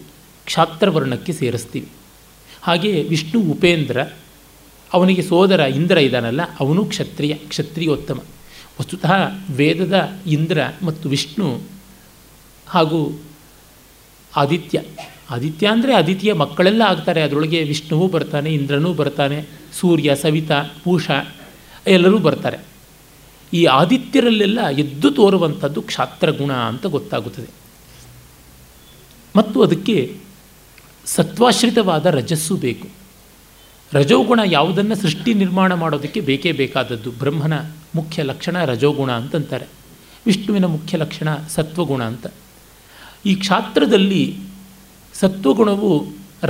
ಕ್ಷಾತ್ರವರ್ಣಕ್ಕೆ 0.46 1.34
ಸೇರಿಸ್ತೀವಿ. 1.34 1.88
ಹಾಗೆಯೇ 2.62 3.04
ವಿಷ್ಣು 3.04 3.42
ಉಪೇಂದ್ರ 3.42 4.04
ಅವನಿಗೆ 4.94 5.22
ಸೋದರ 5.22 5.60
ಇಂದ್ರ 5.60 5.98
ಇದ್ದಾನಲ್ಲ, 5.98 6.42
ಅವನು 6.60 6.86
ಕ್ಷತ್ರಿಯ, 6.86 7.34
ಕ್ಷತ್ರಿಯೋತ್ತಮ. 7.34 8.20
ವಸ್ತುತಃ 8.80 9.14
ವೇದದ 9.52 10.10
ಇಂದ್ರ 10.28 10.60
ಮತ್ತು 10.84 11.10
ವಿಷ್ಣು 11.10 11.62
ಹಾಗೂ 12.68 13.22
ಆದಿತ್ಯ 14.36 14.82
ಆದಿತ್ಯ 15.30 15.68
ಅಂದರೆ 15.68 15.94
ಆದಿತ್ಯ 15.94 16.34
ಮಕ್ಕಳೆಲ್ಲ 16.34 16.82
ಆಗ್ತಾರೆ, 16.82 17.22
ಅದರೊಳಗೆ 17.22 17.64
ವಿಷ್ಣುವೂ 17.64 18.08
ಬರ್ತಾನೆ, 18.08 18.54
ಇಂದ್ರನೂ 18.54 18.94
ಬರ್ತಾನೆ, 18.94 19.46
ಸೂರ್ಯ, 19.80 20.16
ಸವಿತಾ 20.16 20.64
ಪೂಷ 20.84 21.10
ಎಲ್ಲರೂ 21.88 22.18
ಬರ್ತಾರೆ. 22.18 22.58
ಈ 23.54 23.66
ಆದಿತ್ಯರಲ್ಲೆಲ್ಲ 23.66 24.68
ಎದ್ದು 24.68 25.12
ತೋರುವಂಥದ್ದು 25.12 25.82
ಕ್ಷಾತ್ರಗುಣ 25.82 26.54
ಅಂತ 26.54 26.86
ಗೊತ್ತಾಗುತ್ತದೆ. 26.86 27.48
ಮತ್ತು 29.36 29.64
ಅದಕ್ಕೆ 29.64 30.18
ಸತ್ವಾಶ್ರಿತವಾದ 31.06 32.06
ರಜಸ್ಸು 32.06 32.56
ಬೇಕು. 32.56 33.01
ರಜೋಗುಣ 33.94 34.42
ಯಾವುದನ್ನು 34.58 34.96
ಸೃಷ್ಟಿ 35.02 35.32
ನಿರ್ಮಾಣ 35.42 35.72
ಮಾಡೋದಕ್ಕೆ 35.82 36.20
ಬೇಕೇ 36.28 36.52
ಬೇಕಾದದ್ದು. 36.60 37.10
ಬ್ರಹ್ಮನ 37.22 37.56
ಮುಖ್ಯ 37.96 38.24
ಲಕ್ಷಣ 38.30 38.58
ರಜೋಗುಣ 38.72 39.12
ಅಂತಂತಾರೆ. 39.22 39.68
ವಿಷ್ಣುವಿನ 40.28 40.66
ಮುಖ್ಯ 40.76 40.98
ಲಕ್ಷಣ 41.04 41.30
ಸತ್ವಗುಣ 41.56 42.02
ಅಂತ. 42.12 42.26
ಈ 43.30 43.34
ಕ್ಷಾತ್ರದಲ್ಲಿ 43.42 44.24
ಸತ್ವಗುಣವು 45.14 45.92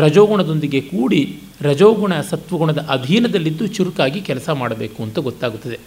ರಜೋಗುಣದೊಂದಿಗೆ 0.03 0.81
ಕೂಡಿ 0.91 1.21
ರಜೋಗುಣ 1.61 2.13
ಸತ್ವಗುಣದ 2.31 2.81
ಅಧೀನದಲ್ಲಿದ್ದು 2.95 3.65
ಚುರುಕಾಗಿ 3.77 4.21
ಕೆಲಸ 4.29 4.49
ಮಾಡಬೇಕು 4.61 4.99
ಅಂತ 5.05 5.19
ಗೊತ್ತಾಗುತ್ತದೆ. 5.29 5.79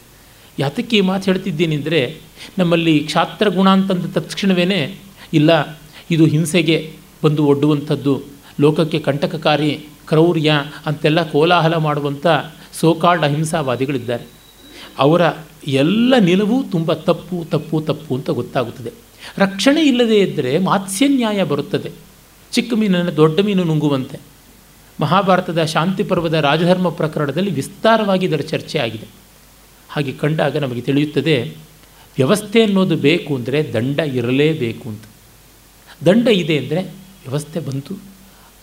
ಯಾತಕ್ಕೆ 0.59 0.95
ಈ 0.99 1.05
ಮಾತು 1.11 1.25
ಹೇಳ್ತಿದ್ದೀನಿ 1.31 1.75
ಅಂದರೆ 1.81 2.01
ನಮ್ಮಲ್ಲಿ 2.59 2.95
ಕ್ಷಾತ್ರಗುಣ 3.11 3.69
ಅಂತಂದ 3.77 4.07
ತಕ್ಷಣವೇ 4.19 4.67
ಇಲ್ಲ, 5.39 5.51
ಇದು 6.15 6.25
ಹಿಂಸೆಗೆ 6.27 6.77
ಬಂದು 7.25 7.43
ಒಡ್ಡುವಂಥದ್ದು, 7.53 8.15
ಲೋಕಕ್ಕೆ 8.63 8.99
ಕಂಟಕಕಾರಿ 9.09 9.73
ಕ್ರೌರ್ಯ 10.09 10.53
ಅಂತೆಲ್ಲ 10.87 11.21
ಕೋಲಾಹಲ 11.31 11.77
ಮಾಡುವಂಥ 11.77 12.27
ಸೋಕಾಲ್ಡ್ 12.73 13.25
ಅಹಿಂಸಾವಾದಿಗಳಿದ್ದಾರೆ. 13.25 14.27
ಅವರ 14.99 15.23
ಎಲ್ಲ 15.67 16.15
ನಿಲುವು 16.19 16.63
ತುಂಬ 16.73 16.93
ತಪ್ಪು 16.93 17.37
ತಪ್ಪು 17.51 17.81
ತಪ್ಪು 17.81 18.17
ಅಂತ 18.17 18.31
ಗೊತ್ತಾಗುತ್ತದೆ. 18.31 18.93
ರಕ್ಷಣೆ 19.39 19.83
ಇಲ್ಲದೇ 19.83 20.19
ಇದ್ದರೆ 20.21 20.59
ಮಾತ್ಸ್ಯನ್ಯಾಯ 20.59 21.45
ಬರುತ್ತದೆ. 21.45 21.91
ಚಿಕ್ಕ 22.53 22.75
ಮೀನನ್ನು 22.75 23.17
ದೊಡ್ಡ 23.17 23.41
ಮೀನು 23.41 23.65
ನುಂಗುವಂತೆ. 23.65 24.19
ಮಹಾಭಾರತದ 25.01 25.65
ಶಾಂತಿ 25.65 26.03
ಪರ್ವದ 26.03 26.33
ರಾಜಧರ್ಮ 26.33 26.89
ಪ್ರಕರಣದಲ್ಲಿ 26.89 27.51
ವಿಸ್ತಾರವಾಗಿ 27.51 28.27
ಇದರ 28.27 28.41
ಚರ್ಚೆ 28.41 28.79
ಆಗಿದೆ. 28.79 29.07
ಹಾಗೆ 29.89 30.13
ಕಂಡಾಗ 30.13 30.57
ನಮಗೆ 30.57 30.81
ತಿಳಿಯುತ್ತದೆ, 30.81 31.37
ವ್ಯವಸ್ಥೆ 32.17 32.63
ಅನ್ನೋದು 32.63 32.97
ಬೇಕು 32.97 33.37
ಅಂದರೆ 33.37 33.73
ದಂಡ 33.73 33.99
ಇರಲೇಬೇಕು 33.99 34.89
ಅಂತ. 34.89 35.05
ದಂಡ 36.07 36.27
ಇದೆ 36.29 36.59
ಅಂದರೆ 36.59 36.83
ವ್ಯವಸ್ಥೆ 37.25 37.61
ಬಂತು. 37.61 38.14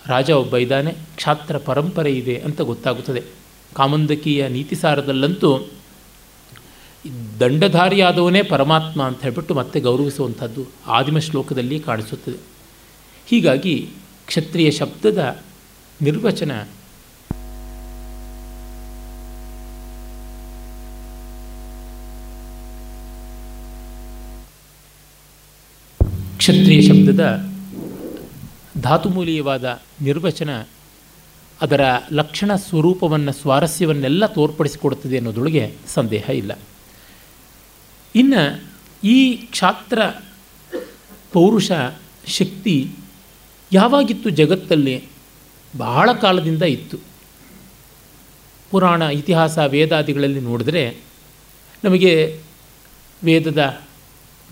ರಾಜ 0.08 0.30
ಒಬ್ಬ 0.30 0.58
ಇದ್ದಾನೆ, 0.58 0.96
ಕ್ಷಾತ್ರ 1.16 1.58
ಪರಂಪರೆ 1.58 2.12
ಇದೆ 2.12 2.38
ಅಂತ 2.38 2.62
ಗೊತ್ತಾಗುತ್ತದೆ. 2.62 3.22
ಕಾಮಂದಕಿಯ 3.76 4.48
ನೀತಿಸಾರದಲ್ಲಂತೂ 4.48 5.70
ದಂಡಧಾರಿಯಾದವನೇ 7.40 8.42
ಪರಮಾತ್ಮ 8.42 9.04
ಅಂತ 9.04 9.22
ಹೇಳ್ಬಿಟ್ಟು 9.22 9.54
ಮತ್ತೆ 9.54 9.80
ಗೌರವಿಸುವಂಥದ್ದು 9.80 10.66
ಆದಿಮ 10.88 11.18
ಶ್ಲೋಕದಲ್ಲಿ 11.18 11.80
ಕಾಣಿಸುತ್ತದೆ. 11.80 12.38
ಹೀಗಾಗಿ 13.30 13.90
ಕ್ಷತ್ರಿಯ 14.28 14.72
ಶಬ್ದದ 14.72 15.40
ನಿರ್ವಚನ 16.02 16.52
ಕ್ಷತ್ರಿಯ 26.38 26.82
ಶಬ್ದದ 26.82 27.51
ಧಾತುಮೂಲೀಯವಾದ 28.82 29.82
ನಿರ್ವಚನ 30.02 30.66
ಅದರ 31.62 31.82
ಲಕ್ಷಣ 32.12 32.56
ಸ್ವರೂಪವನ್ನು 32.56 33.34
ಸ್ವಾರಸ್ಯವನ್ನೆಲ್ಲ 33.34 34.26
ತೋರ್ಪಡಿಸಿಕೊಡುತ್ತದೆ 34.26 35.18
ಅನ್ನೋದೊಳಗೆ 35.18 35.74
ಸಂದೇಹ 35.88 36.30
ಇಲ್ಲ. 36.30 36.60
ಇನ್ನು 38.16 38.64
ಈ 39.04 39.34
ಕ್ಷಾತ್ರ 39.34 40.02
ಪೌರುಷ 41.34 41.72
ಶಕ್ತಿ 42.28 42.92
ಯಾವಾಗಿತ್ತು 43.72 44.30
ಜಗತ್ತಲ್ಲಿ? 44.30 45.04
ಬಹಳ 45.78 46.14
ಕಾಲದಿಂದ 46.14 46.62
ಇತ್ತು. 46.62 46.98
ಪುರಾಣ, 48.72 49.02
ಇತಿಹಾಸ, 49.02 49.58
ವೇದಾದಿಗಳಲ್ಲಿ 49.58 50.40
ನೋಡಿದ್ರೆ 50.40 50.98
ನಮಗೆ 51.84 52.40
ವೇದದ 53.24 53.82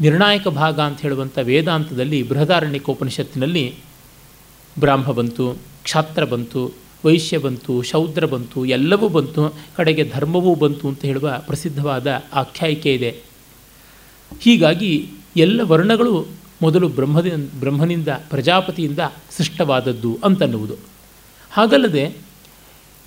ನಿರ್ಣಾಯಕ 0.01 0.47
ಭಾಗ 0.47 0.79
ಅಂತ 0.79 1.01
ಹೇಳುವಂಥ 1.01 1.37
ವೇದಾಂತದಲ್ಲಿ 1.37 2.23
ಬೃಹದಾರಣ್ಯಕೋಪನಿಷತ್ತಿನಲ್ಲಿ 2.23 3.75
ಬ್ರಾಹ್ಮ 4.79 5.11
ಬಂತು, 5.11 5.53
ಕ್ಷಾತ್ರ 5.83 6.23
ಬಂತು, 6.23 6.73
ವೈಶ್ಯ 7.05 7.37
ಬಂತು, 7.37 7.81
ಶೌದ್ರ 7.81 8.25
ಬಂತು, 8.25 8.65
ಎಲ್ಲವೂ 8.65 9.09
ಬಂತು, 9.09 9.55
ಕಡೆಗೆ 9.77 10.11
ಧರ್ಮವೂ 10.13 10.55
ಬಂತು 10.55 10.87
ಅಂತ 10.87 11.05
ಹೇಳುವ 11.05 11.33
ಪ್ರಸಿದ್ಧವಾದ 11.47 12.23
ಆಖ್ಯಾಯಿಕೆ 12.33 12.93
ಇದೆ. 12.93 13.15
ಹೀಗಾಗಿ 14.41 15.09
ಎಲ್ಲ 15.37 15.61
ವರ್ಣಗಳು 15.61 16.27
ಮೊದಲು 16.61 16.89
ಬ್ರಹ್ಮದ, 16.89 17.31
ಬ್ರಹ್ಮನಿಂದ, 17.59 18.07
ಪ್ರಜಾಪತಿಯಿಂದ 18.07 18.99
ಸೃಷ್ಟವಾದದ್ದು 19.37 20.19
ಅಂತನ್ನುವುದು. 20.23 20.75
ಹಾಗಲ್ಲದೆ 21.51 22.15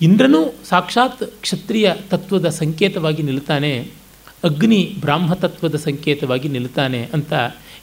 ಇಂದ್ರನೂ 0.01 0.53
ಸಾಕ್ಷಾತ್ 0.69 1.23
ಕ್ಷತ್ರಿಯ 1.41 1.93
ತತ್ವದ 2.09 2.49
ಸಂಕೇತವಾಗಿ 2.49 3.23
ನಿಲ್ತಾನೆ. 3.23 4.02
ಅಗ್ನಿ 4.43 4.95
ಬ್ರಾಹ್ಮತತ್ವದ 4.99 5.75
ಸಂಕೇತವಾಗಿ 5.75 6.49
ನಿಲ್ತಾನೆ 6.49 7.09
ಅಂತ 7.13 7.33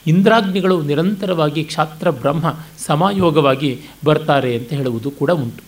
ಇಂದ್ರಾಗ್ನಿಗಳು 0.07 0.81
ನಿರಂತರವಾಗಿ 0.81 1.63
ಕ್ಷಾತ್ರ 1.63 2.09
ಬ್ರಹ್ಮ 2.09 2.59
ಸಮಾಯೋಗವಾಗಿ 2.77 3.79
ಬರ್ತಾರೆ 4.05 4.57
ಅಂತ 4.57 4.73
ಹೇಳುವುದು 4.73 5.11
ಕೂಡ 5.11 5.31
ಉಂಟು. 5.31 5.63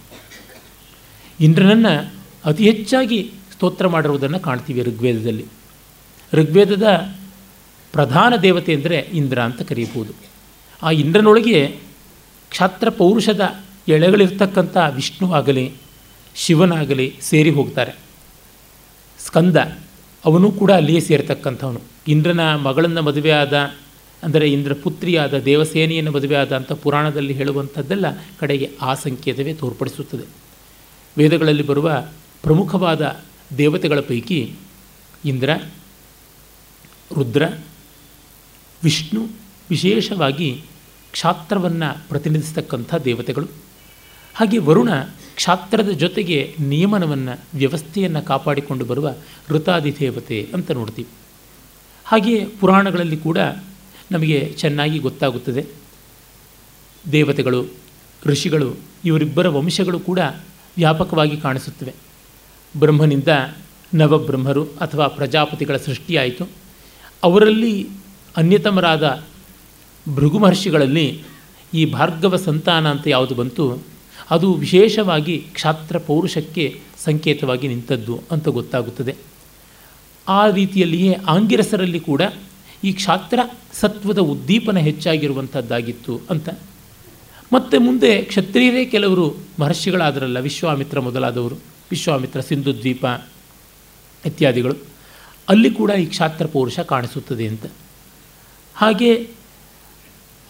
ಇಂದ್ರನನ್ನು 1.39 2.13
ಅತಿ 2.45 2.71
ಹೆಚ್ಚಾಗಿ 2.71 3.31
ಸ್ತೋತ್ರ 3.53 3.87
ಮಾಡಿರುವುದನ್ನು 3.87 4.39
ಕಾಣ್ತೀವಿ 4.39 4.81
ಋಗ್ವೇದದಲ್ಲಿ. 4.81 5.45
ಋಗ್ವೇದದ 6.33 7.15
ಪ್ರಧಾನ 7.91 8.35
ದೇವತೆ 8.35 8.73
ಅಂದರೆ 8.73 8.97
ಇಂದ್ರ 8.97 9.41
ಅಂತ 9.41 9.61
ಕರೀಬೋದು. 9.61 10.13
ಆ 10.83 10.91
ಇಂದ್ರನೊಳಗೆ 10.91 11.79
ಕ್ಷಾತ್ರ 12.49 12.89
ಪೌರುಷದ 12.89 13.55
ಎಳೆಗಳಿರ್ತಕ್ಕಂಥ 13.87 14.77
ವಿಷ್ಣು 14.95 15.33
ಆಗಲಿ, 15.33 15.73
ಶಿವನಾಗಲಿ 16.35 17.15
ಸೇರಿ 17.21 17.49
ಹೋಗ್ತಾರೆ. 17.49 17.91
ಸ್ಕಂದ 19.19 19.55
ಅವನು 20.25 20.51
ಕೂಡ 20.51 20.71
ಅಲ್ಲಿಯೇ 20.71 20.99
ಸೇರ್ತಕ್ಕಂಥವನು. 20.99 21.81
ಇಂದ್ರನ 22.07 22.55
ಮಗಳನ್ನು 22.55 23.01
ಮದುವೆಯಾದ, 23.01 23.53
ಅಂದರೆ 24.23 24.51
ಇಂದ್ರ 24.51 24.73
ಪುತ್ರಿಯಾದ 24.73 25.39
ದೇವಸೇನೆಯನ್ನು 25.39 26.11
ಮದುವೆಯಾದ 26.11 26.55
ಅಂತ 26.55 26.71
ಪುರಾಣದಲ್ಲಿ 26.71 27.33
ಹೇಳುವಂಥದ್ದೆಲ್ಲ 27.33 28.05
ಕಡೆಗೆ 28.39 28.69
ಆ 28.81 28.93
ಸಂಕೇತವೇ 28.93 29.53
ತೋರ್ಪಡಿಸುತ್ತದೆ. 29.53 30.25
ವೇದಗಳಲ್ಲಿ 31.17 31.63
ಬರುವ 31.63 32.07
ಪ್ರಮುಖವಾದ 32.43 33.23
ದೇವತೆಗಳ 33.57 33.99
ಪೈಕಿ 33.99 34.53
ಇಂದ್ರ, 35.25 35.49
ರುದ್ರ, 37.15 37.43
ವಿಷ್ಣು 38.83 39.27
ವಿಶೇಷವಾಗಿ 39.69 40.63
ಕ್ಷಾತ್ರವನ್ನು 41.11 42.09
ಪ್ರತಿನಿಧಿಸ್ತಕ್ಕಂಥ 42.09 42.95
ದೇವತೆಗಳು. 42.95 43.62
ಹಾಗೆ 44.33 44.57
ವರುಣ 44.57 44.89
ಕ್ಷಾತ್ರದ 45.35 45.89
ಜೊತೆಗೆ 45.89 46.55
ನಿಯಮನವನ್ನು, 46.59 47.39
ವ್ಯವಸ್ಥೆಯನ್ನು 47.57 48.21
ಕಾಪಾಡಿಕೊಂಡು 48.21 48.85
ಬರುವ 48.85 49.13
ಋತಾದಿ 49.49 49.99
ದೇವತೆ 49.99 50.49
ಅಂತ 50.53 50.71
ನೋಡ್ತೀವಿ. 50.71 51.07
ಹಾಗೆಯೇ 52.05 52.45
ಪುರಾಣಗಳಲ್ಲಿ 52.45 53.17
ಕೂಡ 53.17 53.37
ನಮಗೆ 54.11 54.53
ಚೆನ್ನಾಗಿ 54.57 54.99
ಗೊತ್ತಾಗುತ್ತದೆ. 54.99 55.65
ದೇವತೆಗಳು, 57.11 57.65
ಋಷಿಗಳು, 58.25 58.75
ಇವರಿಬ್ಬರ 59.05 59.47
ವಂಶಗಳು 59.47 59.99
ಕೂಡ 59.99 60.19
ವ್ಯಾಪಕವಾಗಿ 60.77 61.37
ಕಾಣಿಸುತ್ತವೆ. 61.37 61.93
ಬ್ರಹ್ಮನಿಂದ 62.79 63.27
ನವಬ್ರಹ್ಮರು 63.93 64.63
ಅಥವಾ 64.63 65.07
ಪ್ರಜಾಪತಿಗಳ 65.07 65.77
ಸೃಷ್ಟಿಯಾಯಿತು. 65.77 66.47
ಅವರಲ್ಲಿ 67.23 67.89
ಅನ್ಯತಮರಾದ 68.37 69.23
ಭೃಗು 70.15 70.39
ಮಹರ್ಷಿಗಳಲ್ಲಿ 70.39 71.23
ಈ 71.73 71.85
ಭಾರ್ಗವ 71.85 72.35
ಸಂತಾನ 72.35 72.91
ಅಂತ 72.91 73.07
ಯಾವುದು 73.07 73.35
ಬಂತು? 73.35 73.92
ಅದು 74.29 74.53
ವಿಶೇಷವಾಗಿ 74.53 75.47
ಕ್ಷಾತ್ರ 75.53 75.97
ಪೌರುಷಕ್ಕೆ 75.97 76.81
ಸಂಕೇತವಾಗಿ 77.03 77.67
ನಿಂತದ್ದು 77.67 78.21
ಅಂತ 78.31 78.47
ಗೊತ್ತಾಗುತ್ತದೆ. 78.47 79.15
ಆ 80.27 80.49
ರೀತಿಯಲ್ಲಿಯೇ 80.49 81.17
ಆಂಗಿರಸರಲ್ಲಿ 81.27 81.99
ಕೂಡ 81.99 82.21
ಈ 82.83 82.93
ಕ್ಷಾತ್ರ 82.93 83.39
ಸತ್ವದ 83.73 84.19
ಉದ್ದೀಪನ 84.19 84.77
ಹೆಚ್ಚಾಗಿರುವಂಥದ್ದಾಗಿತ್ತು 84.77 86.21
ಅಂತ. 86.29 86.49
ಮತ್ತು 87.53 87.79
ಮುಂದೆ 87.79 88.21
ಕ್ಷತ್ರಿಯರೇ 88.21 88.85
ಕೆಲವರು 88.85 89.35
ಮಹರ್ಷಿಗಳಾದರಲ್ಲ, 89.59 90.39
ವಿಶ್ವಾಮಿತ್ರ 90.39 90.99
ಮೊದಲಾದವರು, 90.99 91.55
ವಿಶ್ವಾಮಿತ್ರ 91.91 92.41
ಸಿಂಧು 92.41 92.77
ದ್ವೀಪ 92.77 93.05
ಇತ್ಯಾದಿಗಳು. 94.25 94.75
ಅಲ್ಲಿ 95.49 95.71
ಕೂಡ 95.71 95.91
ಈ 95.91 96.05
ಕ್ಷಾತ್ರ 96.05 96.45
ಪೌರುಷ 96.45 96.79
ಕಾಣಿಸುತ್ತದೆ 96.79 97.47
ಅಂತ. 97.47 97.65
ಹಾಗೆ 98.75 99.29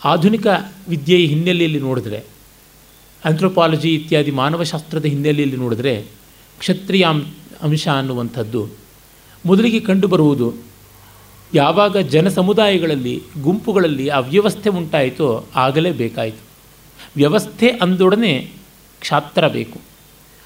ಆಧುನಿಕ 0.04 0.48
ವಿದ್ಯೆಯ 0.88 1.26
ಹಿನ್ನೆಲೆಯಲ್ಲಿ 1.26 1.80
ನೋಡಿದ್ರೆ 1.80 2.33
ಆಂಥ್ರೋಪಾಲಜಿ 3.26 3.96
ಇತ್ಯಾದಿ 3.96 4.32
ಮಾನವಶಾಸ್ತ್ರದ 4.32 5.06
ಹಿನ್ನೆಲೆಯಲ್ಲಿ 5.06 5.58
ನೋಡಿದ್ರೆ 5.58 6.06
ಕ್ಷತ್ರಿಯ 6.60 7.06
ಅಂಶ 7.62 7.88
ಅನ್ನುವಂಥದ್ದು. 7.88 8.70
ಮೊದಲಿಗೆ 9.46 9.80
ಕಂಡುಬರುವುದು 9.80 10.54
ಯಾವಾಗ 11.54 11.98
ಜನ 11.98 12.28
ಸಮುದಾಯಗಳಲ್ಲಿ 12.28 13.22
ಗುಂಪುಗಳಲ್ಲಿ 13.42 14.10
ಅವ್ಯವಸ್ಥೆ 14.10 14.70
ಉಂಟಾಯಿತೋ 14.70 15.46
ಆಗಲೇ 15.56 15.92
ಬೇಕಾಯಿತು. 15.92 16.44
ವ್ಯವಸ್ಥೆ 17.16 17.70
ಅಂದೊಡನೆ 17.70 18.52
ಕ್ಷಾತ್ರ 19.00 19.48
ಬೇಕು. 19.48 19.80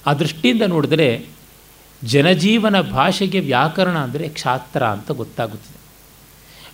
ಆ 0.07 0.13
ದೃಷ್ಟಿಯಿಂದ 0.13 0.61
ನೋಡಿದರೆ 0.61 1.25
ಜನಜೀವನ 2.03 2.81
ಭಾಷೆಗೆ 2.81 3.39
ವ್ಯಾಕರಣ 3.39 3.97
ಅಂದರೆ 3.97 4.27
ಕ್ಷಾತ್ರ 4.29 4.83
ಅಂತ 4.83 5.11
ಗೊತ್ತಾಗುತ್ತದೆ. 5.11 5.77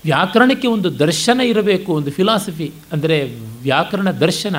ವ್ಯಾಕರಣಕ್ಕೆ 0.06 0.68
ಒಂದು 0.68 1.00
ದರ್ಶನ 1.00 1.42
ಇರಬೇಕು, 1.42 1.94
ಒಂದು 1.94 2.12
ಫಿಲಾಸಫಿ 2.12 2.72
ಅಂದರೆ 2.92 3.24
ವ್ಯಾಕರಣ 3.62 4.12
ದರ್ಶನ. 4.12 4.56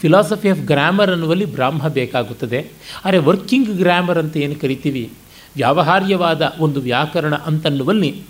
ಫಿಲಾಸಫಿ 0.00 0.48
ಆಫ್ 0.48 0.60
ಗ್ರಾಮರ್ 0.60 1.10
ಅನ್ನುವಲ್ಲಿ 1.10 1.44
ಬ್ರಾಹ್ಮ 1.44 1.88
ಬೇಕಾಗುತ್ತದೆ. 1.88 2.70
ಆದರೆ 3.04 3.18
ವರ್ಕಿಂಗ್ 3.18 3.70
ಗ್ರಾಮರ್ 3.76 4.18
ಅಂತ 4.18 4.36
ಏನು 4.36 4.54
ಕರಿತೀವಿ? 4.54 5.10
ವ್ಯಾವಹಾರ್ಯವಾದ 5.56 6.54
ಒಂದು 6.58 6.80
ವ್ಯಾಕರಣ 6.80 7.34
ಅಂತನ್ನುವಲ್ಲಿ 7.34 8.22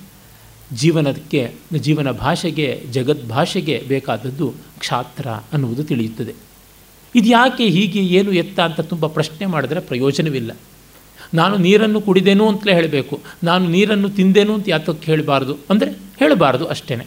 ಜೀವನಕ್ಕೆ, 0.72 1.52
ಜೀವನ 1.78 2.10
ಭಾಷೆಗೆ 2.10 2.84
ಜಗದ್ಭಾಷೆಗೆ 2.90 3.84
ಬೇಕಾದದ್ದು 3.88 4.54
ಕ್ಷಾತ್ರ 4.78 5.28
ಅನ್ನುವುದು 5.28 5.84
ತಿಳಿಯುತ್ತದೆ. 5.84 6.34
ಇದು 7.14 7.28
ಯಾಕೆ 7.28 7.64
ಹೀಗೆ, 7.64 8.00
ಏನು 8.00 8.32
ಎತ್ತ 8.32 8.60
ಅಂತ 8.60 8.80
ತುಂಬ 8.80 9.06
ಪ್ರಶ್ನೆ 9.06 9.46
ಮಾಡಿದ್ರೆ 9.46 9.80
ಪ್ರಯೋಜನವಿಲ್ಲ. 9.80 10.56
ನಾನು 11.34 11.56
ನೀರನ್ನು 11.56 12.00
ಕುಡಿದೇನು 12.00 12.48
ಅಂತಲೇ 12.48 12.74
ಹೇಳಬೇಕು. 12.74 13.20
ನಾನು 13.44 13.68
ನೀರನ್ನು 13.68 14.08
ತಿಂದೇನು 14.08 14.54
ಅಂತ 14.54 14.68
ಯಾತಕ್ಕೆ 14.68 15.12
ಹೇಳಬಾರ್ದು? 15.12 15.56
ಅಂದರೆ 15.70 15.90
ಹೇಳಬಾರ್ದು 15.90 16.66
ಅಷ್ಟೇ 16.66 17.06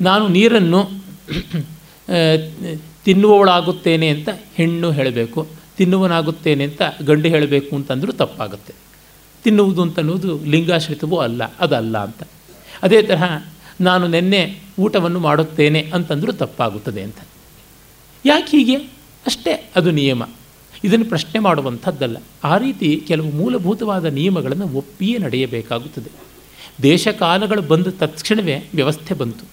ನಾನು 0.00 0.28
ನೀರನ್ನು 0.28 0.80
ತಿನ್ನುವವಳಾಗುತ್ತೇನೆ 3.08 4.08
ಅಂತ 4.08 4.28
ಹೆಣ್ಣು 4.54 4.90
ಹೇಳಬೇಕು, 4.90 5.48
ತಿನ್ನುವನಾಗುತ್ತೇನೆ 5.76 6.64
ಅಂತ 6.64 6.82
ಗಂಡು 7.02 7.28
ಹೇಳಬೇಕು 7.28 7.76
ಅಂತಂದರೂ 7.76 8.12
ತಪ್ಪಾಗುತ್ತೆ. 8.12 8.74
ತಿನ್ನುವುದು 9.44 9.82
ಅಂತನ್ನುವುದು 9.82 10.44
ಲಿಂಗಾಶ್ರಿತವೂ 10.44 11.16
ಅಲ್ಲ, 11.16 11.56
ಅದಲ್ಲ 11.58 11.98
ಅಂತ. 11.98 12.22
ಅದೇ 12.82 13.02
ತರಹ 13.02 13.44
ನಾನು 13.80 14.08
ನಿನ್ನೆ 14.08 14.60
ಊಟವನ್ನು 14.78 15.18
ಮಾಡುತ್ತೇನೆ 15.18 15.90
ಅಂತಂದರೂ 15.94 16.32
ತಪ್ಪಾಗುತ್ತದೆ 16.32 17.02
ಅಂತ. 17.02 17.16
ಯಾಕೆ 18.24 18.56
ಹೀಗೆ? 18.56 18.76
ಅಷ್ಟೇ 19.26 19.72
ಅದು 19.76 19.90
ನಿಯಮ. 19.90 20.22
ಇದನ್ನು 20.84 21.04
ಪ್ರಶ್ನೆ 21.04 21.38
ಮಾಡುವಂಥದ್ದಲ್ಲ. 21.38 22.16
ಆ 22.44 22.58
ರೀತಿ 22.58 23.04
ಕೆಲವು 23.08 23.30
ಮೂಲಭೂತವಾದ 23.30 24.04
ನಿಯಮಗಳನ್ನು 24.04 24.68
ಒಪ್ಪಿಯೇ 24.68 25.18
ನಡೆಯಬೇಕಾಗುತ್ತದೆ. 25.18 26.10
ದೇಶಕಾಲಗಳು 26.82 27.62
ಬಂದ 27.62 27.86
ತಕ್ಷಣವೇ 27.86 28.70
ವ್ಯವಸ್ಥೆ 28.74 29.14
ಬಂತು. 29.14 29.44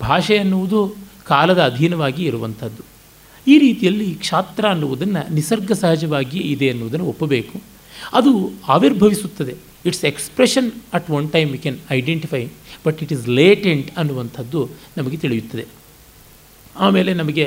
ಭಾಷೆ 0.00 0.38
ಅನ್ನುವುದು 0.38 1.05
ಕಾಲದ 1.26 1.60
ಅಧೀನವಾಗಿ 1.62 2.22
ಇರುವಂಥದ್ದು. 2.24 2.82
ಈ 3.46 3.58
ರೀತಿಯಲ್ಲಿ 3.58 4.08
ಕ್ಷಾತ್ರ 4.14 4.64
ಅನ್ನುವುದನ್ನು 4.68 5.22
ನಿಸರ್ಗ 5.34 5.72
ಸಹಜವಾಗಿಯೇ 5.72 6.44
ಇದೆ 6.54 6.68
ಅನ್ನುವುದನ್ನು 6.70 7.06
ಒಪ್ಪಬೇಕು. 7.06 7.56
ಅದು 8.12 8.32
ಆವಿರ್ಭವಿಸುತ್ತದೆ. 8.68 9.54
It's 9.86 10.04
expression 10.04 10.68
at 10.92 11.10
one 11.10 11.26
time 11.30 11.50
we 11.50 11.58
can 11.58 11.78
identify 11.90 12.42
but 12.86 13.02
it 13.02 13.12
is 13.12 13.28
latent 13.28 13.88
ಅನ್ನುವಂಥದ್ದು 13.98 14.60
ನಮಗೆ 14.96 15.16
ತಿಳಿಯುತ್ತದೆ. 15.16 15.64
ಆಮೇಲೆ 16.76 17.14
ನಮಗೆ 17.14 17.44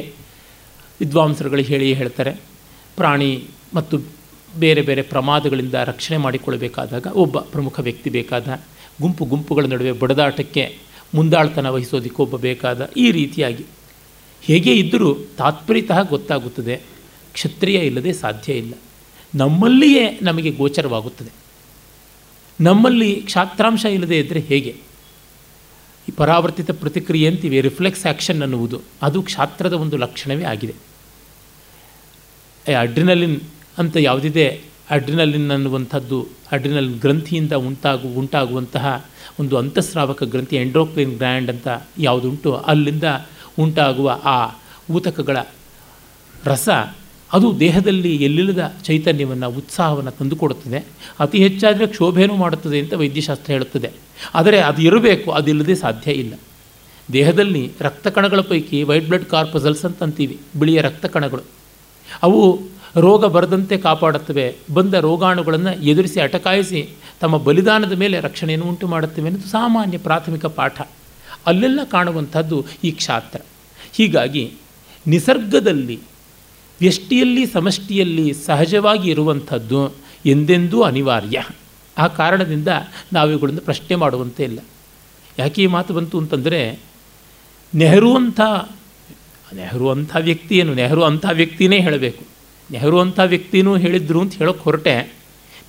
ವಿದ್ವಾಂಸರುಗಳು 1.00 1.62
ಹೇಳಿ 1.62 1.94
ಹೇಳ್ತಾರೆ, 1.94 2.32
ಪ್ರಾಣಿ 2.96 3.32
ಮತ್ತು 3.74 3.98
ಬೇರೆ 4.60 4.82
ಬೇರೆ 4.82 5.02
ಪ್ರಮಾದಗಳಿಂದ 5.02 5.74
ರಕ್ಷಣೆ 5.74 6.18
ಮಾಡಿಕೊಳ್ಳಬೇಕಾದಾಗ 6.18 7.08
ಒಬ್ಬ 7.24 7.39
ಪ್ರಮುಖ 7.39 7.80
ವ್ಯಕ್ತಿ 7.80 8.10
ಬೇಕಾದ 8.10 8.48
ಗುಂಪು 9.02 9.26
ಗುಂಪುಗಳ 9.26 9.65
ನಡುವೆ 9.65 9.92
ಬಡದಾಟಕ್ಕೆ 9.92 10.63
ಮುಂದಾಳ್ತನ 11.15 11.69
ವಹಿಸೋದಕ್ಕೆ 11.69 12.22
ಒಬ್ಬ 12.22 12.36
ಬೇಕಾದ 12.36 12.89
ಈ 12.98 13.12
ರೀತಿಯಾಗಿ. 13.12 13.65
ಹೇಗೆ 14.41 14.74
ಇದ್ದರೂ 14.74 15.13
ತಾತ್ಪರ್ಯತಃ 15.38 16.02
ಗೊತ್ತಾಗುತ್ತದೆ. 16.02 16.82
ಕ್ಷತ್ರಿಯ 17.34 17.80
ಇಲ್ಲದೆ 17.80 18.13
ಸಾಧ್ಯ 18.13 18.54
ಇಲ್ಲ. 18.54 18.74
ನಮ್ಮಲ್ಲಿಯೇ 19.36 20.19
ನಮಗೆ 20.22 20.52
ಗೋಚರವಾಗುತ್ತದೆ. 20.52 21.30
ನಮ್ಮಲ್ಲಿ 22.62 23.15
ಕ್ಷಾತ್ರಾಂಶ 23.15 23.86
ಇಲ್ಲದೆ 23.86 24.19
ಇದ್ದರೆ 24.19 24.39
ಹೇಗೆ? 24.39 24.76
ಈ 26.10 26.12
ಪರಾವರ್ತಿತ 26.12 26.72
ಪ್ರತಿಕ್ರಿಯೆ 26.72 27.30
ಅಂತೀವಿ 27.30 27.62
ರಿಫ್ಲೆಕ್ಸ್ 27.62 28.06
ಆ್ಯಕ್ಷನ್ 28.06 28.41
ಅನ್ನುವುದು. 28.41 28.82
ಅದು 29.02 29.22
ಕ್ಷಾತ್ರದ 29.22 29.74
ಒಂದು 29.74 29.98
ಲಕ್ಷಣವೇ 29.98 30.43
ಆಗಿದೆ. 30.43 30.76
ಅಡ್ರಿನಲಿನ್ 32.80 33.41
ಅಂತ 33.78 33.98
ಯಾವುದಿದೆ? 34.00 34.62
ಅಡ್ರಿನಲಿನ್ 34.89 35.52
ಅನ್ನುವಂಥದ್ದು 35.52 36.28
ಅಡ್ರಿನಲಿನ್ 36.52 37.00
ಗ್ರಂಥಿಯಿಂದ 37.00 37.54
ಉಂಟಾಗು, 37.54 38.08
ಉಂಟಾಗುವಂತಹ 38.08 39.06
ಒಂದು 39.39 39.58
ಅಂತಸ್ರಾವಕ 39.58 40.23
ಗ್ರಂಥಿ 40.23 40.56
ಎಂಡ್ರೋಕ್ಲಿನ್ 40.56 41.15
ಗ್ರ್ಯಾಂಡ್ 41.15 41.49
ಅಂತ 41.49 41.67
ಯಾವುದುಂಟು, 41.97 42.56
ಅಲ್ಲಿಂದ 42.56 43.04
ಉಂಟಾಗುವ 43.60 44.19
ಆ 44.23 44.49
ಊತಕಗಳ 44.91 45.38
ರಸ, 46.45 46.69
ಅದು 47.34 47.60
ದೇಹದಲ್ಲಿ 47.60 48.15
ಎಲ್ಲಿಲ್ಲದ 48.15 48.73
ಚೈತನ್ಯವನ್ನು, 48.84 49.49
ಉತ್ಸಾಹವನ್ನು 49.49 50.12
ತಂದುಕೊಡುತ್ತದೆ. 50.12 50.86
ಅತಿ 51.19 51.38
ಹೆಚ್ಚಾದರೆ 51.38 51.88
ಕ್ಷೋಭೆನೂ 51.88 52.36
ಮಾಡುತ್ತದೆ 52.36 52.80
ಅಂತ 52.80 52.93
ವೈದ್ಯಶಾಸ್ತ್ರ 52.93 53.54
ಹೇಳುತ್ತದೆ. 53.54 53.91
ಆದರೆ 54.34 54.60
ಅದು 54.60 54.82
ಇರಬೇಕು 54.82 55.32
ಅದಿಲ್ಲದೆ 55.32 55.75
ಸಾಧ್ಯ 55.75 56.12
ಇಲ್ಲ. 56.12 56.34
ದೇಹದಲ್ಲಿ 57.13 57.71
ರಕ್ತ 57.82 58.08
ಕಣಗಳ 58.08 58.39
ಪೈಕಿ 58.39 58.84
ವೈಟ್ 58.84 59.08
ಬ್ಲಡ್ 59.08 59.25
ಕಾರ್ಪಸಲ್ಸ್ 59.25 59.86
ಅಂತಂತೀವಿ, 59.86 60.39
ಬಿಳಿಯ 60.60 60.82
ರಕ್ತ 60.82 61.06
ಕಣಗಳು 61.06 61.41
ಅವು 62.23 62.60
ರೋಗ 62.97 63.25
ಬರದಂತೆ 63.25 63.78
ಕಾಪಾಡುತ್ತವೆ. 63.78 64.56
ಬಂದ 64.73 64.93
ರೋಗಾಣುಗಳನ್ನು 64.93 65.73
ಎದುರಿಸಿ 65.84 66.19
ಅಟಕಾಯಿಸಿ 66.19 66.89
ತಮ್ಮ 67.19 67.38
ಬಲಿದಾನದ 67.38 67.91
ಮೇಲೆ 67.91 68.19
ರಕ್ಷಣೆಯನ್ನು 68.19 68.67
ಉಂಟು 68.67 68.88
ಮಾಡುತ್ತವೆ 68.88 69.25
ಅನ್ನೋದು 69.25 69.47
ಸಾಮಾನ್ಯ 69.47 69.97
ಪ್ರಾಥಮಿಕ 69.97 70.45
ಪಾಠ. 70.45 70.82
ಅಲ್ಲೆಲ್ಲ 71.45 71.80
ಕಾಣುವಂಥದ್ದು 71.91 72.65
ಈ 72.84 72.91
ಕ್ಷಾತ್ರ. 72.91 73.41
ಹೀಗಾಗಿ 73.93 74.54
ನಿಸರ್ಗದಲ್ಲಿ, 75.08 75.99
ವ್ಯಷ್ಟಿಯಲ್ಲಿ, 76.80 77.47
ಸಮಷ್ಟಿಯಲ್ಲಿ 77.47 78.34
ಸಹಜವಾಗಿ 78.34 79.12
ಇರುವಂಥದ್ದು 79.12 79.95
ಎಂದೆಂದೂ 80.25 80.82
ಅನಿವಾರ್ಯ. 80.82 81.43
ಆ 81.97 82.08
ಕಾರಣದಿಂದ 82.08 82.67
ನಾವುಗಳನ್ನು 83.13 83.62
ಪ್ರಶ್ನೆ 83.62 83.95
ಮಾಡುವಂತೆ 83.95 84.43
ಇಲ್ಲ. 84.43 84.60
ಯಾಕೆ 85.39 85.63
ಈ 85.63 85.67
ಮಾತು 85.67 85.93
ಬಂತು 85.93 86.17
ಅಂತಂದರೆ, 86.17 86.80
ನೆಹರು 87.75 88.15
ಅಂಥ 88.15 88.41
ನೆಹರು 89.56 89.89
ಅಂಥ 89.89 90.15
ವ್ಯಕ್ತಿಯೇನು 90.19 90.73
ನೆಹರು 90.73 91.04
ಅಂಥ 91.04 91.25
ವ್ಯಕ್ತಿನೇ 91.32 91.80
ಹೇಳಬೇಕು. 91.80 92.38
ನೆಹರು 92.71 92.99
ಅಂಥ 92.99 93.19
ವ್ಯಕ್ತಿನೂ 93.25 93.77
ಹೇಳಿದ್ರು 93.77 94.21
ಅಂತ 94.21 94.34
ಹೇಳೋಕ್ಕೆ 94.34 94.63
ಹೊರಟೆ. 94.63 95.13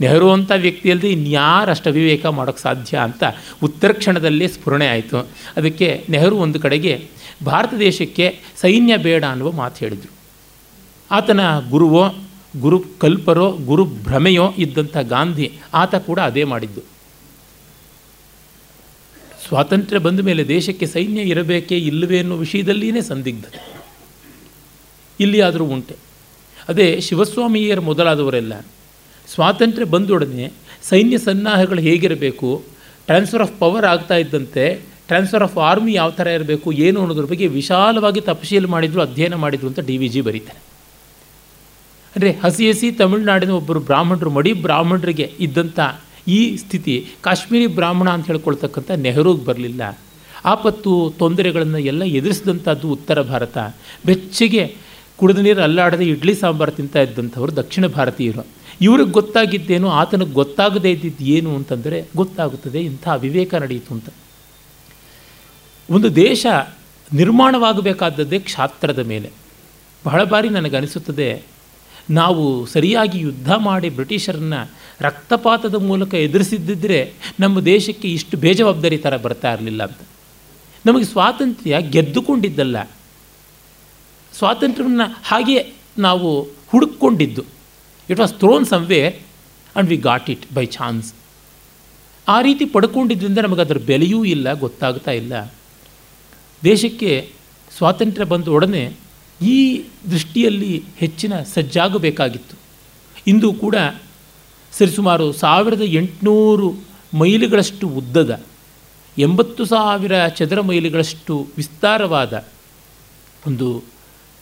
ನೆಹರು 0.01 0.33
ಅಂಥ 0.33 0.53
ವ್ಯಕ್ತಿಯಲ್ಲದೆ 0.57 1.13
ಇನ್ಯಾರು 1.13 1.71
ಅಷ್ಟು 1.71 1.91
ಅವಿವೇಕ 1.91 2.27
ಮಾಡೋಕ್ಕೆ 2.27 2.63
ಸಾಧ್ಯ 2.63 2.99
ಅಂತ 2.99 3.23
ಉತ್ತರ 3.63 3.93
ಕ್ಷಣದಲ್ಲಿ 3.93 4.49
ಸ್ಫುರಣೆ 4.49 4.87
ಆಯಿತು. 4.87 5.29
ಅದಕ್ಕೆ 5.57 6.05
ನೆಹರು 6.11 6.37
ಒಂದು 6.37 6.61
ಕಡೆಗೆ 6.61 7.09
ಭಾರತ 7.45 7.75
ದೇಶಕ್ಕೆ 7.79 8.39
ಸೈನ್ಯ 8.57 8.97
ಬೇಡ 8.97 9.25
ಅನ್ನುವ 9.25 9.53
ಮಾತು 9.53 9.79
ಹೇಳಿದರು. 9.79 10.13
ಆತನ 11.11 11.41
ಗುರುವೋ, 11.71 12.05
ಗುರು 12.61 12.85
ಕಲ್ಪರೋ, 12.99 13.51
ಗುರು 13.51 13.85
ಭ್ರಮೆಯೋ 13.85 14.53
ಇದ್ದಂಥ 14.59 14.97
ಗಾಂಧಿ 14.97 15.59
ಆತ 15.75 15.95
ಕೂಡ 15.95 16.21
ಅದೇ 16.21 16.45
ಮಾಡಿದ್ದು. 16.45 16.81
ಸ್ವಾತಂತ್ರ್ಯ 19.49 19.99
ಬಂದ 19.99 20.21
ಮೇಲೆ 20.21 20.49
ದೇಶಕ್ಕೆ 20.49 20.87
ಸೈನ್ಯ 20.87 21.21
ಇರಬೇಕೇ 21.21 21.77
ಇಲ್ಲವೇ 21.79 22.19
ಅನ್ನೋ 22.19 22.37
ವಿಷಯದಲ್ಲಿಯೇ 22.37 23.03
ಸಂದಿಗ್ಧತೆ 23.03 23.83
ಇಲ್ಲಿಯಾದರೂ 25.21 25.65
ಉಂಟೆ. 25.65 26.10
ಅದೇ 26.71 26.89
ಶಿವಸ್ವಾಮಿಯರ 27.07 27.81
ಮೊದಲಾದವರೆಲ್ಲ 27.91 28.55
ಸ್ವಾತಂತ್ರ್ಯ 29.29 29.87
ಬಂದೊಡನೆ 29.95 30.47
ಸೈನ್ಯ 30.91 31.17
ಸನ್ನಾಹಗಳು 31.27 31.81
ಹೇಗಿರಬೇಕು? 31.89 32.51
ಟ್ರಾನ್ಸ್ಫರ್ 33.09 33.43
ಆಫ್ 33.47 33.55
ಪವರ್ 33.59 33.87
ಆಗ್ತಾ 33.93 34.17
ಇದ್ದಂತೆ 34.25 34.65
ಟ್ರಾನ್ಸ್ಫರ್ 35.09 35.45
ಆಫ್ 35.47 35.57
ಆರ್ಮಿ 35.69 35.93
ಯಾವ 35.93 36.11
ಥರ 36.19 36.27
ಇರಬೇಕು, 36.39 36.69
ಏನು 36.87 36.99
ಅನ್ನೋದ್ರ 37.03 37.25
ಬಗ್ಗೆ 37.31 37.47
ವಿಶಾಲವಾಗಿ 37.59 38.21
ತಪಶೀಲು 38.21 38.69
ಮಾಡಿದ್ರು, 38.75 39.01
ಅಧ್ಯಯನ 39.07 39.37
ಮಾಡಿದ್ರು 39.45 39.69
ಅಂತ 39.71 39.81
ಡಿ 39.89 39.97
ವಿ 40.03 40.09
ಜಿ 40.09 40.21
ಬರೀತಾರೆ. 40.21 40.61
ಅಂದರೆ 42.17 42.31
ಹಸಿ 42.45 42.65
ಹಸಿ 42.71 42.89
ತಮಿಳುನಾಡಿನ 43.01 43.53
ಒಬ್ಬರು 43.61 43.81
ಬ್ರಾಹ್ಮಣರು, 43.81 44.31
ಮಡಿ 44.31 44.53
ಬ್ರಾಹ್ಮಣರಿಗೆ 44.67 45.27
ಇದ್ದಂಥ 45.47 45.81
ಈ 46.37 46.41
ಸ್ಥಿತಿ, 46.57 46.95
ಕಾಶ್ಮೀರಿ 47.21 47.67
ಬ್ರಾಹ್ಮಣ 47.79 48.09
ಅಂತ 48.17 48.27
ಹೇಳ್ಕೊಳ್ತಕ್ಕಂಥ 48.27 48.91
ನೆಹರೂಗೆ 49.07 49.45
ಬರಲಿಲ್ಲ. 49.45 49.83
ಆಪತ್ತು 50.45 50.93
ತೊಂದರೆಗಳನ್ನು 51.19 51.81
ಎಲ್ಲ 51.91 52.03
ಎದುರಿಸಿದಂಥದ್ದು 52.19 52.89
ಉತ್ತರ 52.97 53.23
ಭಾರತ. 53.23 53.59
ಬೆಚ್ಚಗೆ 54.07 54.65
ಕುಡಿದ 55.21 55.39
ನೀರು 55.39 55.63
ಅಲ್ಲಾಡದೆ 55.63 56.05
ಇಡ್ಲಿ 56.05 56.35
ಸಾಂಬಾರು 56.35 56.73
ತಿಂತಾ 56.73 57.01
ಇದ್ದಂಥವ್ರು 57.01 57.57
ದಕ್ಷಿಣ 57.57 57.87
ಭಾರತೀಯರು. 57.87 58.47
ಇವ್ರಿಗೆ 58.81 59.11
ಗೊತ್ತಾಗಿದ್ದೇನು, 59.11 59.91
ಆತನಿಗೆ 59.91 60.31
ಗೊತ್ತಾಗದೇ 60.31 60.91
ಇದ್ದಿದ್ದು 60.91 61.25
ಏನು 61.25 61.57
ಅಂತಂದರೆ, 61.57 62.05
ಗೊತ್ತಾಗುತ್ತದೆ, 62.17 62.81
ಇಂಥ 62.81 63.09
ವಿವೇಕ 63.19 63.55
ನಡೆಯಿತು 63.55 63.95
ಅಂತ. 63.95 64.05
ಒಂದು 65.91 66.17
ದೇಶ 66.17 66.47
ನಿರ್ಮಾಣವಾಗಬೇಕಾದದ್ದೇ 67.13 68.39
ಕ್ಷಾತ್ರದ 68.39 68.99
ಮೇಲೆ. 68.99 69.31
ಬಹಳ 70.05 70.25
ಬಾರಿ 70.25 70.49
ನನಗನಿಸುತ್ತದೆ 70.49 71.43
ನಾವು 72.11 72.67
ಸರಿಯಾಗಿ 72.67 73.19
ಯುದ್ಧ 73.19 73.53
ಮಾಡಿ 73.53 73.89
ಬ್ರಿಟಿಷರನ್ನು 73.89 74.71
ರಕ್ತಪಾತದ 75.01 75.75
ಮೂಲಕ 75.75 76.15
ಎದುರಿಸಿದ್ದಿದ್ದರೆ 76.15 77.13
ನಮ್ಮ 77.41 77.61
ದೇಶಕ್ಕೆ 77.61 78.09
ಇಷ್ಟು 78.09 78.37
ಬೇಜವಾಬ್ದಾರಿ 78.37 78.99
ಥರ 78.99 79.17
ಬರ್ತಾ 79.17 79.53
ಇರಲಿಲ್ಲ 79.53 79.83
ಅಂತ. 79.83 79.99
ನಮಗೆ 80.87 81.05
ಸ್ವಾತಂತ್ರ್ಯ 81.05 81.77
ಗೆದ್ದುಕೊಂಡಿದ್ದಲ್ಲ. 81.81 82.77
ಸ್ವಾತಂತ್ರ್ಯವನ್ನು 84.41 85.07
ಹಾಗೆ 85.31 85.57
ನಾವು 86.07 86.29
ಹುಡುಕೊಂಡಿದ್ದು 86.71 87.43
it 88.11 88.21
was 88.23 88.35
thrown 88.43 88.67
somewhere 88.75 89.11
and 89.17 89.89
we 89.93 89.99
got 90.09 90.29
it 90.35 90.45
by 90.59 90.65
chance 90.79 91.09
ಆ 92.27 92.37
ರೀತಿ 92.47 92.65
ಪಡ್ಕೊಂಡಿದ್ದರಿಂದ 92.75 93.41
ನಮಗೆ 93.47 93.63
ಅದರ 93.67 93.79
ಬೆಲೆಯೂ 93.91 94.19
ಇಲ್ಲ, 94.35 94.49
ಗೊತ್ತಾಗ್ತಾ 94.65 95.13
ಇಲ್ಲ. 95.21 95.35
ದೇಶಕ್ಕೆ 96.65 97.11
ಸ್ವಾತಂತ್ರ್ಯ 97.77 98.27
ಬಂದ 98.33 98.49
ಒಡನೆ 98.57 98.83
ಈ 99.55 99.57
ದೃಷ್ಟಿಯಲ್ಲಿ 100.11 100.73
ಹೆಚ್ಚಿನ 100.97 101.35
ಸಜ್ಜಾಗಬೇಕಾಗಿತ್ತು. 101.55 102.57
ಇಂದು 103.27 103.49
ಕೂಡ 103.63 103.77
ಸರಿಸುಮಾರು 104.73 105.27
ಸಾವಿರದ 105.43 105.85
ಎಂಟುನೂರು 106.01 106.69
ಮೈಲಿಗಳಷ್ಟು 107.21 107.87
ಉದ್ದದ, 108.01 108.33
ಎಂಬತ್ತು 109.17 109.65
ಸಾವಿರ 109.65 110.15
ಚದರ 110.39 110.61
ಮೈಲಿಗಳಷ್ಟು 110.71 111.35
ವಿಸ್ತಾರವಾದ 111.57 112.35
ಒಂದು 113.47 113.69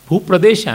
ಭೂಪ್ರದೇಶ 0.08 0.68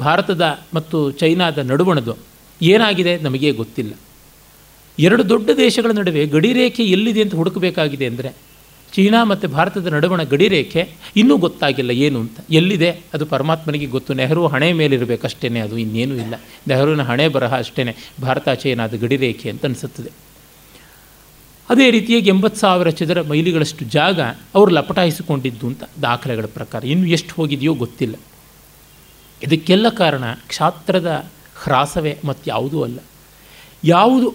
ಭಾರತದ 0.00 0.58
ಮತ್ತು 0.74 1.10
ಚೈನಾದ 1.10 1.58
ನಡುವಣದು. 1.58 2.16
ಏನಾಗಿದೆ 2.62 3.18
ನಮಗೆ 3.18 3.52
ಗೊತ್ತಿಲ್ಲ. 3.52 3.92
ಎರಡು 4.98 5.28
ದೊಡ್ಡ 5.28 5.50
ದೇಶಗಳ 5.56 5.90
ನಡುವೆ 5.90 6.26
ಗಡಿರೇಖೆ 6.26 6.82
ಎಲ್ಲಿದೆ 6.82 7.22
ಅಂತ 7.22 7.34
ಹುಡುಕಬೇಕಾಗಿದೆ 7.34 8.06
ಅಂದರೆ 8.06 8.48
ಚೀನಾ 8.92 9.24
ಮತ್ತು 9.24 9.48
ಭಾರತದ 9.48 9.86
ನಡುವಣ 9.86 10.22
ಗಡಿರೇಖೆ 10.22 10.88
ಇನ್ನೂ 11.16 11.36
ಗೊತ್ತಾಗಿಲ್ಲ 11.36 11.90
ಏನು 11.90 12.20
ಅಂತ. 12.20 12.38
ಎಲ್ಲಿದೆ? 12.50 12.90
ಅದು 12.90 13.26
ಪರಮಾತ್ಮನಿಗೆ 13.26 13.86
ಗೊತ್ತು. 13.86 14.14
ನೆಹರು 14.14 14.46
ಹಣೆ 14.46 14.72
ಮೇಲಿರಬೇಕಷ್ಟೇ 14.72 15.58
ಅದು 15.58 15.78
ಇನ್ನೇನೂ 15.78 16.14
ಇಲ್ಲ. 16.14 16.34
ನೆಹರುವಿನ 16.68 17.02
ಹಣೆ 17.02 17.28
ಬರಹ 17.28 17.58
ಅಷ್ಟೇ 17.58 17.96
ಭಾರತ 18.22 18.48
ಚೈನಾದ 18.48 18.94
ಗಡಿರೇಖೆ 18.94 19.50
ಅಂತ 19.50 19.64
ಅನಿಸುತ್ತದೆ. 19.64 20.27
ಅದೇ 21.70 21.90
ರೀತಿಯಾಗಿ 21.90 22.28
ಎಂಬತ್ತು 22.28 22.60
ಸಾವಿರ 22.60 22.90
ಚದರ 22.90 23.22
ಮೈಲಿಗಳಷ್ಟು 23.22 23.84
ಜಾಗ 23.84 24.20
ಅವರು 24.54 24.70
ಲಪಟಾಯಿಸಿಕೊಂಡಿದ್ದು 24.70 25.66
ಅಂತ 25.66 25.82
ದಾಖಲೆಗಳ 26.02 26.46
ಪ್ರಕಾರ. 26.46 26.84
ಇನ್ನು 26.84 27.06
ಎಷ್ಟು 27.06 27.34
ಹೋಗಿದೆಯೋ 27.34 27.74
ಗೊತ್ತಿಲ್ಲ. 27.74 28.14
ಇದಕ್ಕೆಲ್ಲ 29.42 29.88
ಕಾರಣ 29.88 30.32
ಕ್ಷಾತ್ರದ 30.32 31.30
ಹ್ರಾಸವೇ 31.56 32.18
ಮತ್ತು 32.24 32.50
ಯಾವುದೂ 32.50 32.82
ಅಲ್ಲ. 32.82 32.98
ಯಾವುದು 33.84 34.34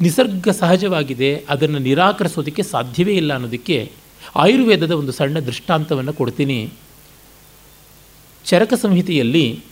ನಿಸರ್ಗ 0.00 0.48
ಸಹಜವಾಗಿದೆ, 0.48 1.44
ಅದನ್ನು 1.48 1.78
ನಿರಾಕರಿಸೋದಕ್ಕೆ 1.78 2.62
ಸಾಧ್ಯವೇ 2.62 3.14
ಇಲ್ಲ 3.14 3.34
ಅನ್ನೋದಕ್ಕೆ 3.34 3.92
ಆಯುರ್ವೇದದ 4.36 4.90
ಒಂದು 4.90 5.12
ಸಣ್ಣ 5.12 5.38
ದೃಷ್ಟಾಂತವನ್ನು 5.38 6.12
ಕೊಡ್ತೀನಿ. 6.12 6.72
ಚರಕ 8.44 8.74
ಸಂಹಿತೆಯಲ್ಲಿ 8.74 9.64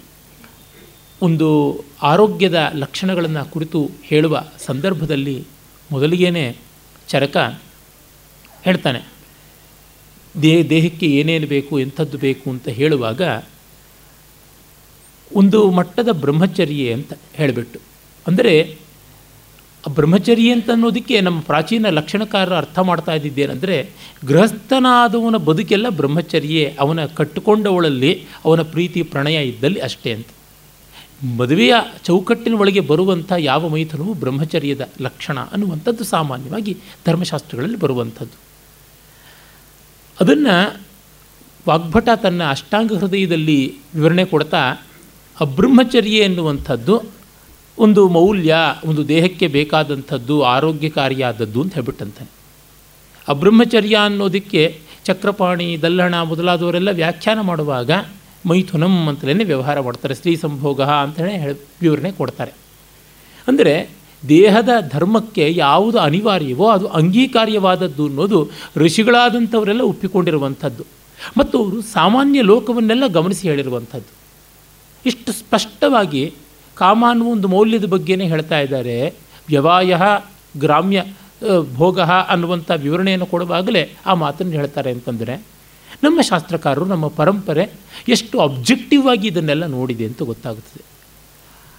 ಒಂದು 1.22 1.80
ಆರೋಗ್ಯದ 2.02 2.70
ಲಕ್ಷಣಗಳನ್ನು 2.74 3.50
ಕುರಿತು 3.50 3.90
ಹೇಳುವ 4.02 4.44
ಸಂದರ್ಭದಲ್ಲಿ 4.66 5.44
ಮೊದಲಿಗೇನೆ 5.92 6.56
ಚರಕ 7.08 7.36
ಹೇಳ್ತಾನೆ. 8.62 9.00
ದೇಹ 10.42 10.64
ದೇಹಕ್ಕೆ 10.64 11.06
ಏನೇನು 11.06 11.46
ಬೇಕು, 11.46 11.80
ಎಂಥದ್ದು 11.80 12.18
ಬೇಕು 12.18 12.50
ಅಂತ 12.50 12.68
ಹೇಳುವಾಗ 12.68 13.22
ಒಂದು 15.34 15.70
ಮಟ್ಟದ 15.70 16.08
ಬ್ರಹ್ಮಚರ್ಯೆ 16.12 16.92
ಅಂತ 16.92 17.12
ಹೇಳಿಬಿಟ್ಟು. 17.34 17.78
ಅಂದರೆ 18.26 18.84
ಬ್ರಹ್ಮಚರ್ಯ 19.94 20.52
ಅಂತ 20.52 20.70
ಅನ್ನೋದಕ್ಕೆ 20.70 21.20
ನಮ್ಮ 21.20 21.40
ಪ್ರಾಚೀನ 21.40 21.86
ಲಕ್ಷಣಕಾರರು 21.88 22.54
ಅರ್ಥ 22.54 22.78
ಮಾಡ್ತಾ 22.78 23.12
ಇದ್ದಿದ್ದೇನೆಂದರೆ 23.12 23.90
ಗೃಹಸ್ಥನಾದವನ 24.24 25.36
ಬದುಕೆಲ್ಲ 25.36 25.88
ಬ್ರಹ್ಮಚರ್ಯೆ, 25.88 26.76
ಅವನ 26.80 27.06
ಕಟ್ಟಿಕೊಂಡವಳಲ್ಲಿ 27.06 28.26
ಅವನ 28.44 28.62
ಪ್ರೀತಿ, 28.62 29.02
ಪ್ರಣಯ 29.02 29.48
ಇದ್ದಲ್ಲಿ 29.48 29.80
ಅಷ್ಟೇ 29.80 30.12
ಅಂತ. 30.12 30.26
ಮದುವೆಯ 31.36 31.74
ಚೌಕಟ್ಟಿನ 32.04 32.54
ಒಳಗೆ 32.54 32.80
ಬರುವಂಥ 32.80 33.32
ಯಾವ 33.38 33.68
ಮೈಥುನವು 33.68 34.14
ಬ್ರಹ್ಮಚರ್ಯದ 34.14 34.88
ಲಕ್ಷಣ 35.00 35.40
ಅನ್ನುವಂಥದ್ದು 35.40 36.04
ಸಾಮಾನ್ಯವಾಗಿ 36.04 36.76
ಧರ್ಮಶಾಸ್ತ್ರಗಳಲ್ಲಿ 37.06 37.78
ಬರುವಂಥದ್ದು. 37.78 38.38
ಅದನ್ನು 40.20 40.80
ವಾಗ್ಭಟ 41.68 42.08
ತನ್ನ 42.22 42.42
ಅಷ್ಟಾಂಗ 42.50 42.92
ಹೃದಯದಲ್ಲಿ 42.92 43.74
ವಿವರಣೆ 43.94 44.24
ಕೊಡ್ತಾ 44.24 44.86
ಅಬ್ರಹ್ಮಚರ್ಯ 45.40 46.16
ಎನ್ನುವಂಥದ್ದು 46.16 47.02
ಒಂದು 47.78 48.08
ಮೌಲ್ಯ, 48.08 48.56
ಒಂದು 48.84 49.08
ದೇಹಕ್ಕೆ 49.08 49.46
ಬೇಕಾದಂಥದ್ದು, 49.46 50.42
ಆರೋಗ್ಯಕಾರಿಯಾದದ್ದು 50.42 51.62
ಅಂತ 51.62 51.74
ಹೇಳ್ಬಿಟ್ಟಂತಾನೆ 51.74 52.30
ಅಬ್ರಹ್ಮಚರ್ಯ 53.28 53.96
ಅನ್ನೋದಕ್ಕೆ 53.96 54.80
ಚಕ್ರಪಾಣಿ, 55.04 55.82
ದಲ್ಲಣ 55.82 56.22
ಮೊದಲಾದವರೆಲ್ಲ 56.22 56.90
ವ್ಯಾಖ್ಯಾನ 56.90 57.40
ಮಾಡುವಾಗ 57.40 57.90
ಮೈಥುನಂ 58.48 58.94
ಅಂತಲೇ 59.08 59.44
ವ್ಯವಹಾರ 59.44 59.80
ಮಾಡ್ತಾರೆ. 59.80 60.14
ಸ್ತ್ರೀ 60.14 60.36
ಸಂಭೋಗ 60.36 60.80
ಅಂತಲೇ 60.82 61.34
ಹೇಳಿ 61.44 61.58
ವಿವರಣೆ 61.80 62.10
ಕೊಡ್ತಾರೆ. 62.12 62.52
ಅಂದರೆ 63.48 63.74
ದೇಹದ 64.28 64.68
ಧರ್ಮಕ್ಕೆ 64.92 65.44
ಯಾವುದು 65.54 65.98
ಅನಿವಾರ್ಯವೋ 65.98 66.66
ಅದು 66.68 66.86
ಅಂಗೀಕಾರ್ಯವಾದದ್ದು 66.98 68.06
ಅನ್ನೋದು 68.06 68.38
ಋಷಿಗಳಾದಂಥವರೆಲ್ಲ 68.76 69.80
ಒಪ್ಪಿಕೊಂಡಿರುವಂಥದ್ದು. 69.80 70.84
ಮತ್ತು 71.38 71.54
ಅವರು 71.62 71.78
ಸಾಮಾನ್ಯ 71.82 72.42
ಲೋಕವನ್ನೆಲ್ಲ 72.42 73.06
ಗಮನಿಸಿ 73.06 73.48
ಹೇಳಿರುವಂಥದ್ದು. 73.48 74.12
ಇಷ್ಟು 75.06 75.30
ಸ್ಪಷ್ಟವಾಗಿ 75.32 76.22
ಕಾಮ 76.76 77.04
ಅನ್ನುವ 77.08 77.28
ಒಂದು 77.28 77.48
ಮೌಲ್ಯದ 77.48 77.86
ಬಗ್ಗೆನೇ 77.86 78.24
ಹೇಳ್ತಾ 78.24 78.58
ಇದ್ದಾರೆ. 78.60 78.96
ವ್ಯವಾಯ 79.48 79.98
ಗ್ರಾಮ್ಯ 80.58 81.00
ಭೋಗ 81.74 82.00
ಅನ್ನುವಂಥ 82.32 82.70
ವಿವರಣೆಯನ್ನು 82.76 83.26
ಕೊಡುವಾಗಲೇ 83.26 83.82
ಆ 84.06 84.14
ಮಾತನ್ನು 84.14 84.52
ಹೇಳ್ತಾರೆ 84.52 84.90
ಅಂತಂದರೆ 84.90 85.34
ನಮ್ಮ 86.02 86.20
ಶಾಸ್ತ್ರಕಾರರು, 86.20 86.84
ನಮ್ಮ 86.84 87.08
ಪರಂಪರೆ 87.08 87.72
ಎಷ್ಟು 88.08 88.40
ಅಬ್ಜೆಕ್ಟಿವ್ 88.40 89.08
ಆಗಿ 89.08 89.28
ಇದನ್ನೆಲ್ಲ 89.28 89.66
ನೋಡಿದೆ 89.66 90.04
ಅಂತ 90.04 90.22
ಗೊತ್ತಾಗುತ್ತದೆ. 90.22 90.84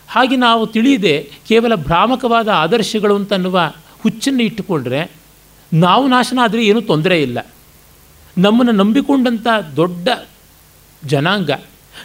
ಹಾಗೆ 0.08 0.36
ನಾವು 0.36 0.68
ತಿಳಿಯದೆ 0.68 1.32
ಕೇವಲ 1.48 1.76
ಭ್ರಾಮಕವಾದ 1.76 2.48
ಆದರ್ಶಗಳು 2.48 3.16
ಅಂತನ್ನುವ 3.16 3.74
ಹುಚ್ಚನ್ನು 4.02 4.44
ಇಟ್ಟುಕೊಂಡ್ರೆ 4.44 5.12
ನಾವು 5.74 6.08
ನಾಶನ 6.08 6.40
ಆದರೆ 6.44 6.66
ಏನೂ 6.66 6.82
ತೊಂದರೆ 6.82 7.22
ಇಲ್ಲ. 7.22 7.54
ನಮ್ಮನ್ನು 8.38 8.72
ನಂಬಿಕೊಂಡಂಥ 8.72 9.48
ದೊಡ್ಡ 9.76 10.10
ಜನಾಂಗ 11.06 11.52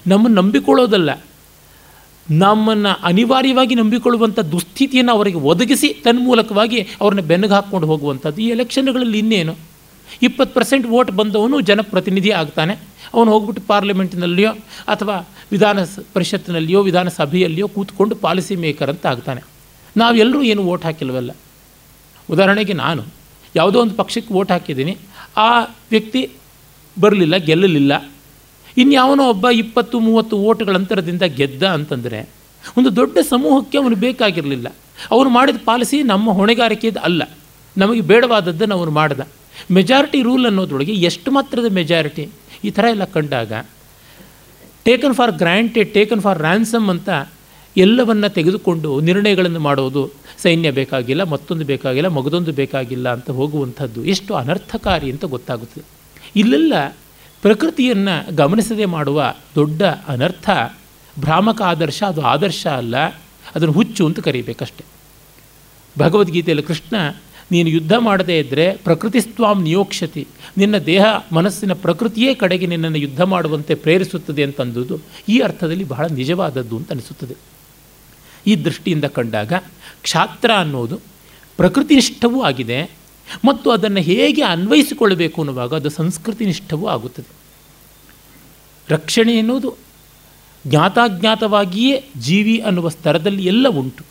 ನಮ್ಮನ್ನು 0.06 0.42
ನಂಬಿಕೊಳ್ಳೋದಲ್ಲ. 0.42 1.24
ನಮ್ಮನ್ನು 2.30 3.00
ಅನಿವಾರ್ಯವಾಗಿ 3.02 3.74
ನಂಬಿಕೊಳ್ಳುವಂಥ 3.74 4.40
ದುಸ್ಥಿತಿಯನ್ನು 4.40 5.12
ಅವರಿಗೆ 5.12 5.36
ಒದಗಿಸಿ 5.36 5.88
ತನ್ಮೂಲಕವಾಗಿ 5.88 6.88
ಅವ್ರನ್ನ 7.00 7.20
ಬೆನ್ನಿಗೆ 7.20 7.52
ಹಾಕ್ಕೊಂಡು 7.52 7.86
ಹೋಗುವಂಥದ್ದು 7.86 8.42
ಈ 8.42 8.46
ಎಲೆಕ್ಷನ್ಗಳಲ್ಲಿ 8.46 9.18
ಇನ್ನೇನು? 9.18 9.69
ಇಪ್ಪತ್ತು 10.22 10.54
ಪರ್ಸೆಂಟ್ 10.54 10.86
ವೋಟ್ 10.86 11.10
ಬಂದವನು 11.10 11.60
ಜನಪ್ರತಿನಿಧಿ 11.60 12.30
ಆಗ್ತಾನೆ. 12.30 12.74
ಅವನು 13.14 13.32
ಹೋಗ್ಬಿಟ್ಟು 13.32 13.62
ಪಾರ್ಲಿಮೆಂಟ್ನಲ್ಲಿಯೋ 13.66 14.52
ಅಥವಾ 14.88 15.28
ವಿಧಾನ 15.52 15.78
ಪರಿಷತ್ತಿನಲ್ಲಿಯೋ 16.12 16.82
ವಿಧಾನಸಭೆಯಲ್ಲಿಯೋ 16.82 17.68
ಕೂತ್ಕೊಂಡು 17.68 18.16
ಪಾಲಿಸಿ 18.16 18.56
ಮೇಕರ್ 18.56 18.90
ಅಂತ 18.90 19.06
ಆಗ್ತಾನೆ. 19.06 19.40
ನಾವೆಲ್ಲರೂ 19.96 20.42
ಏನು 20.42 20.62
ವೋಟ್ 20.62 20.84
ಹಾಕಿಲ್ವಲ್ಲ? 20.84 21.30
ಉದಾಹರಣೆಗೆ 22.30 22.72
ನಾನು 22.72 23.04
ಯಾವುದೋ 23.56 23.80
ಒಂದು 23.80 23.94
ಪಕ್ಷಕ್ಕೆ 23.94 24.34
ವೋಟ್ 24.34 24.52
ಹಾಕಿದ್ದೀನಿ. 24.52 24.96
ಆ 25.36 25.60
ವ್ಯಕ್ತಿ 25.64 26.30
ಬರಲಿಲ್ಲ, 27.00 27.36
ಗೆಲ್ಲಲಿಲ್ಲ. 27.36 28.10
ಇನ್ಯಾವನೋ 28.76 29.28
ಒಬ್ಬ 29.28 29.48
ಇಪ್ಪತ್ತು, 29.48 30.00
ಮೂವತ್ತು 30.00 30.36
ಓಟ್ಗಳ 30.36 30.74
ಅಂತರದಿಂದ 30.74 31.22
ಗೆದ್ದ 31.22 31.62
ಅಂತಂದರೆ 31.62 32.30
ಒಂದು 32.78 32.96
ದೊಡ್ಡ 32.96 33.18
ಸಮೂಹಕ್ಕೆ 33.18 33.78
ಅವನು 33.78 33.96
ಬೇಕಾಗಿರಲಿಲ್ಲ. 33.96 34.74
ಅವನು 35.10 35.30
ಮಾಡಿದ 35.30 35.56
ಪಾಲಿಸಿ 35.64 36.02
ನಮ್ಮ 36.02 36.30
ಹೊಣೆಗಾರಿಕೆದು 36.30 37.00
ಅಲ್ಲ. 37.00 37.22
ನಮಗೆ 37.78 38.00
ಬೇಡವಾದದ್ದನ್ನು 38.00 38.78
ಅವನು 38.78 38.90
ಮಾಡ್ದ. 38.90 39.20
ಮೆಜಾರಿಟಿ 39.70 40.22
ರೂಲ್ 40.22 40.46
ಅನ್ನೋದ್ರೊಳಗೆ 40.46 40.92
ಎಷ್ಟು 40.92 41.30
ಮಾತ್ರದ 41.30 41.64
ಮೆಜಾರಿಟಿ 41.72 42.28
ಈ 42.64 42.70
ಥರ 42.70 42.84
ಎಲ್ಲ 42.90 43.04
ಕಂಡಾಗ 43.04 43.52
taken 44.84 45.14
for 45.14 45.32
granted 45.32 45.94
taken 45.94 46.20
for 46.20 46.38
ransom 46.38 46.90
ಅಂತ 46.90 47.08
ಎಲ್ಲವನ್ನು 47.76 48.28
ತೆಗೆದುಕೊಂಡು 48.28 49.00
ನಿರ್ಣಯಗಳನ್ನು 49.00 49.60
ಮಾಡೋದು, 49.60 50.12
ಸೈನ್ಯ 50.42 50.70
ಬೇಕಾಗಿಲ್ಲ, 50.70 51.24
ಮತ್ತೊಂದು 51.24 51.64
ಬೇಕಾಗಿಲ್ಲ, 51.64 52.08
ಮಗದೊಂದು 52.08 52.52
ಬೇಕಾಗಿಲ್ಲ 52.52 53.12
ಅಂತ 53.12 53.30
ಹೋಗುವಂಥದ್ದು 53.30 54.04
ಎಷ್ಟು 54.04 54.34
ಅನರ್ಥಕಾರಿ 54.34 55.10
ಅಂತ 55.10 55.24
ಗೊತ್ತಾಗುತ್ತದೆ. 55.24 55.84
ಇಲ್ಲೆಲ್ಲ 56.36 56.74
ಪ್ರಕೃತಿಯನ್ನು 57.42 58.36
ಗಮನಿಸದೆ 58.36 58.84
ಮಾಡುವ 58.84 59.34
ದೊಡ್ಡ 59.54 59.82
ಅನರ್ಥ, 59.82 60.50
ಭ್ರಾಮಕ 61.18 61.62
ಆದರ್ಶ, 61.62 62.02
ಅದು 62.02 62.20
ಆದರ್ಶ 62.20 62.66
ಅಲ್ಲ, 62.66 62.96
ಅದನ್ನು 63.54 63.72
ಹುಚ್ಚು 63.72 64.06
ಅಂತ 64.06 64.20
ಕರೀಬೇಕಷ್ಟೆ. 64.20 64.84
ಭಗವದ್ಗೀತೆಯಲ್ಲಿ 65.98 66.62
ಕೃಷ್ಣ 66.62 66.96
ನೀನು 67.50 67.68
ಯುದ್ಧ 67.68 67.92
ಮಾಡದೇ 67.92 68.38
ಇದ್ದರೆ 68.38 68.76
ಪ್ರಕೃತಿ 68.76 69.20
ಸ್ವಾಮ್ 69.20 69.62
ನಿಯೋಕ್ಷತಿ 69.62 70.28
ನಿನ್ನ 70.56 70.78
ದೇಹ 70.78 71.04
ಮನಸ್ಸಿನ 71.32 71.72
ಪ್ರಕೃತಿಯೇ 71.72 72.34
ಕಡೆಗೆ 72.34 72.66
ನಿನ್ನನ್ನು 72.66 72.98
ಯುದ್ಧ 72.98 73.20
ಮಾಡುವಂತೆ 73.20 73.74
ಪ್ರೇರಿಸುತ್ತದೆ 73.74 74.42
ಅಂತಂದುದು 74.42 74.98
ಈ 75.28 75.38
ಅರ್ಥದಲ್ಲಿ 75.38 75.84
ಬಹಳ 75.84 76.06
ನಿಜವಾದದ್ದು 76.06 76.76
ಅಂತ 76.76 76.90
ಅನಿಸುತ್ತದೆ. 76.90 77.34
ಈ 78.46 78.56
ದೃಷ್ಟಿಯಿಂದ 78.56 79.04
ಕಂಡಾಗ 79.04 79.52
ಕ್ಷಾತ್ರ 80.02 80.50
ಅನ್ನೋದು 80.58 81.00
ಪ್ರಕೃತಿನಿಷ್ಠವೂ 81.56 82.42
ಆಗಿದೆ 82.42 82.90
ಮತ್ತು 83.44 83.70
ಅದನ್ನು 83.70 84.00
ಹೇಗೆ 84.00 84.42
ಅನ್ವಯಿಸಿಕೊಳ್ಳಬೇಕು 84.42 85.40
ಅನ್ನುವಾಗ 85.40 85.74
ಅದು 85.74 85.90
ಸಂಸ್ಕೃತಿ 85.90 86.44
ನಿಷ್ಠವೂ 86.44 86.86
ಆಗುತ್ತದೆ. 86.86 87.40
ರಕ್ಷಣೆ 88.88 89.32
ಎನ್ನುವುದು 89.38 89.74
ಜ್ಞಾತಾಜ್ಞಾತವಾಗಿಯೇ 90.66 92.04
ಜೀವಿ 92.16 92.58
ಅನ್ನುವ 92.58 92.88
ಸ್ತರದಲ್ಲಿ 92.88 93.44
ಎಲ್ಲ 93.44 93.68
ಉಂಟು. 93.68 94.04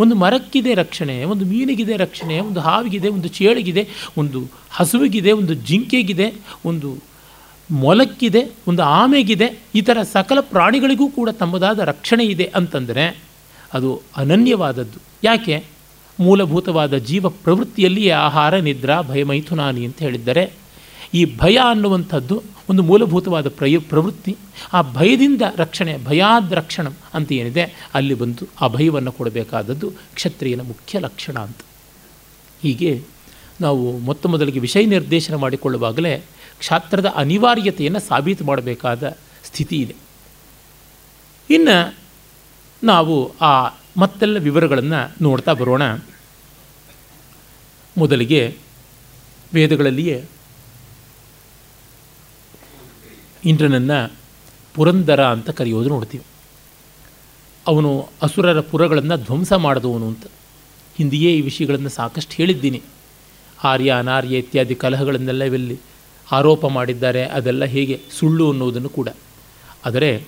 ಒಂದು 0.00 0.14
ಮರಕ್ಕಿದೆ 0.14 0.74
ರಕ್ಷಣೆ, 0.74 1.24
ಒಂದು 1.24 1.44
ಮೀನಿಗಿದೆ 1.44 1.96
ರಕ್ಷಣೆ, 1.96 2.40
ಒಂದು 2.40 2.60
ಹಾವಿಗಿದೆ, 2.60 3.08
ಒಂದು 3.08 3.28
ಚೇಳಿಗಿದೆ, 3.28 3.88
ಒಂದು 4.18 4.50
ಹಸುವಿಗಿದೆ, 4.70 5.32
ಒಂದು 5.32 5.54
ಜಿಂಕೆಗಿದೆ, 5.54 6.32
ಒಂದು 6.64 6.98
ಮೊಲಕ್ಕಿದೆ, 7.70 8.50
ಒಂದು 8.68 8.82
ಆಮೆಗಿದೆ, 8.82 9.62
ಈ 9.74 9.80
ಥರ 9.80 10.02
ಸಕಲ 10.02 10.40
ಪ್ರಾಣಿಗಳಿಗೂ 10.40 11.08
ಕೂಡ 11.08 11.28
ತಮ್ಮದಾದ 11.28 11.78
ರಕ್ಷಣೆ 11.78 12.24
ಇದೆ 12.24 12.44
ಅಂತಂದರೆ 12.44 13.18
ಅದು 13.74 14.02
ಅನನ್ಯವಾದದ್ದು. 14.16 14.98
ಯಾಕೆ? 15.24 15.64
ಮೂಲಭೂತವಾದ 16.20 16.94
ಜೀವ 16.94 17.28
ಪ್ರವೃತ್ತಿಯಲ್ಲಿ 17.28 18.10
ಆಹಾರ, 18.10 18.56
ನಿದ್ರಾ 18.56 19.02
ಭಯಮೈಥುನಾನಿ 19.02 19.84
ಅಂತ 19.84 19.98
ಹೇಳಿದ್ದಾರೆ 20.02 20.61
ಈ 21.14 21.36
ಭಯ 21.36 21.56
ಅನ್ನುವಂಥದ್ದು 21.56 22.42
ಒಂದು 22.70 22.82
ಮೂಲಭೂತವಾದ 22.82 23.48
ಪ್ರಯ, 23.48 23.78
ಪ್ರವೃತ್ತಿ. 23.78 24.36
ಆ 24.72 24.82
ಭಯದಿಂದ 24.82 25.42
ರಕ್ಷಣೆ, 25.56 26.04
ಭಯಾದ 26.04 26.52
ರಕ್ಷಣ 26.52 26.88
ಅಂತ 27.14 27.32
ಏನಿದೆ, 27.32 27.88
ಅಲ್ಲಿ 27.94 28.14
ಬಂದು 28.14 28.48
ಆ 28.60 28.68
ಭಯವನ್ನು 28.68 29.12
ಕೊಡಬೇಕಾದದ್ದು 29.12 29.92
ಕ್ಷತ್ರಿಯನ 30.14 30.60
ಮುಖ್ಯ 30.60 30.98
ಲಕ್ಷಣ 30.98 31.38
ಅಂತ. 31.38 31.56
ಹೀಗೆ 32.62 33.02
ನಾವು 33.60 33.98
ಮೊತ್ತ 33.98 34.26
ಮೊದಲಿಗೆ 34.26 34.58
ವಿಷಯ 34.58 34.84
ನಿರ್ದೇಶನ 34.84 35.34
ಮಾಡಿಕೊಳ್ಳುವಾಗಲೇ 35.34 36.18
ಕ್ಷಾತ್ರದ 36.58 37.06
ಅನಿವಾರ್ಯತೆಯನ್ನು 37.06 38.00
ಸಾಬೀತು 38.00 38.44
ಮಾಡಬೇಕಾದ 38.44 39.16
ಸ್ಥಿತಿ 39.44 39.76
ಇದೆ. 39.76 39.94
ಇನ್ನು 41.50 41.94
ನಾವು 42.84 43.32
ಆ 43.40 43.68
ಮತ್ತೆಲ್ಲ 43.96 44.38
ವಿವರಗಳನ್ನು 44.38 45.16
ನೋಡ್ತಾ 45.22 45.52
ಬರೋಣ. 45.52 45.82
ಮೊದಲಿಗೆ 47.98 48.56
ವೇದಗಳಲ್ಲಿಯೇ 49.54 50.24
ಇಂದ್ರನನ್ನು 53.44 54.12
ಪುರಂದರ 54.74 55.24
ಅಂತ 55.24 55.50
ಕರೆಯೋದು 55.50 55.88
ನೋಡ್ತೀವಿ. 55.88 56.24
ಅವನು 57.66 58.08
ಅಸುರರ 58.22 58.60
ಪುರಗಳನ್ನು 58.60 59.16
ಧ್ವಂಸ 59.16 59.52
ಮಾಡಿದವನು 59.52 60.06
ಅಂತ. 60.06 60.26
ಹಿಂದೆಯೇ 60.96 61.34
ಈ 61.34 61.40
ವಿಷಯಗಳನ್ನು 61.40 61.88
ಸಾಕಷ್ಟು 61.88 62.34
ಹೇಳಿದ್ದೀನಿ. 62.34 62.82
ಆರ್ಯ, 63.64 63.90
ಅನಾರ್ಯ 63.90 64.38
ಇತ್ಯಾದಿ 64.38 64.74
ಕಲಹಗಳನ್ನೆಲ್ಲ 64.74 65.44
ಇವೆಲ್ಲಿ 65.44 65.80
ಆರೋಪ 66.32 66.66
ಮಾಡಿದ್ದಾರೆ. 66.66 67.24
ಅದೆಲ್ಲ 67.24 67.64
ಹೇಗೆ? 67.64 68.00
ಸುಳ್ಳು 68.18 68.50
ಅನ್ನೋದನ್ನು 68.50 68.88
ಕೂಡ. 68.88 69.08
ಆದರೆ 69.86 70.24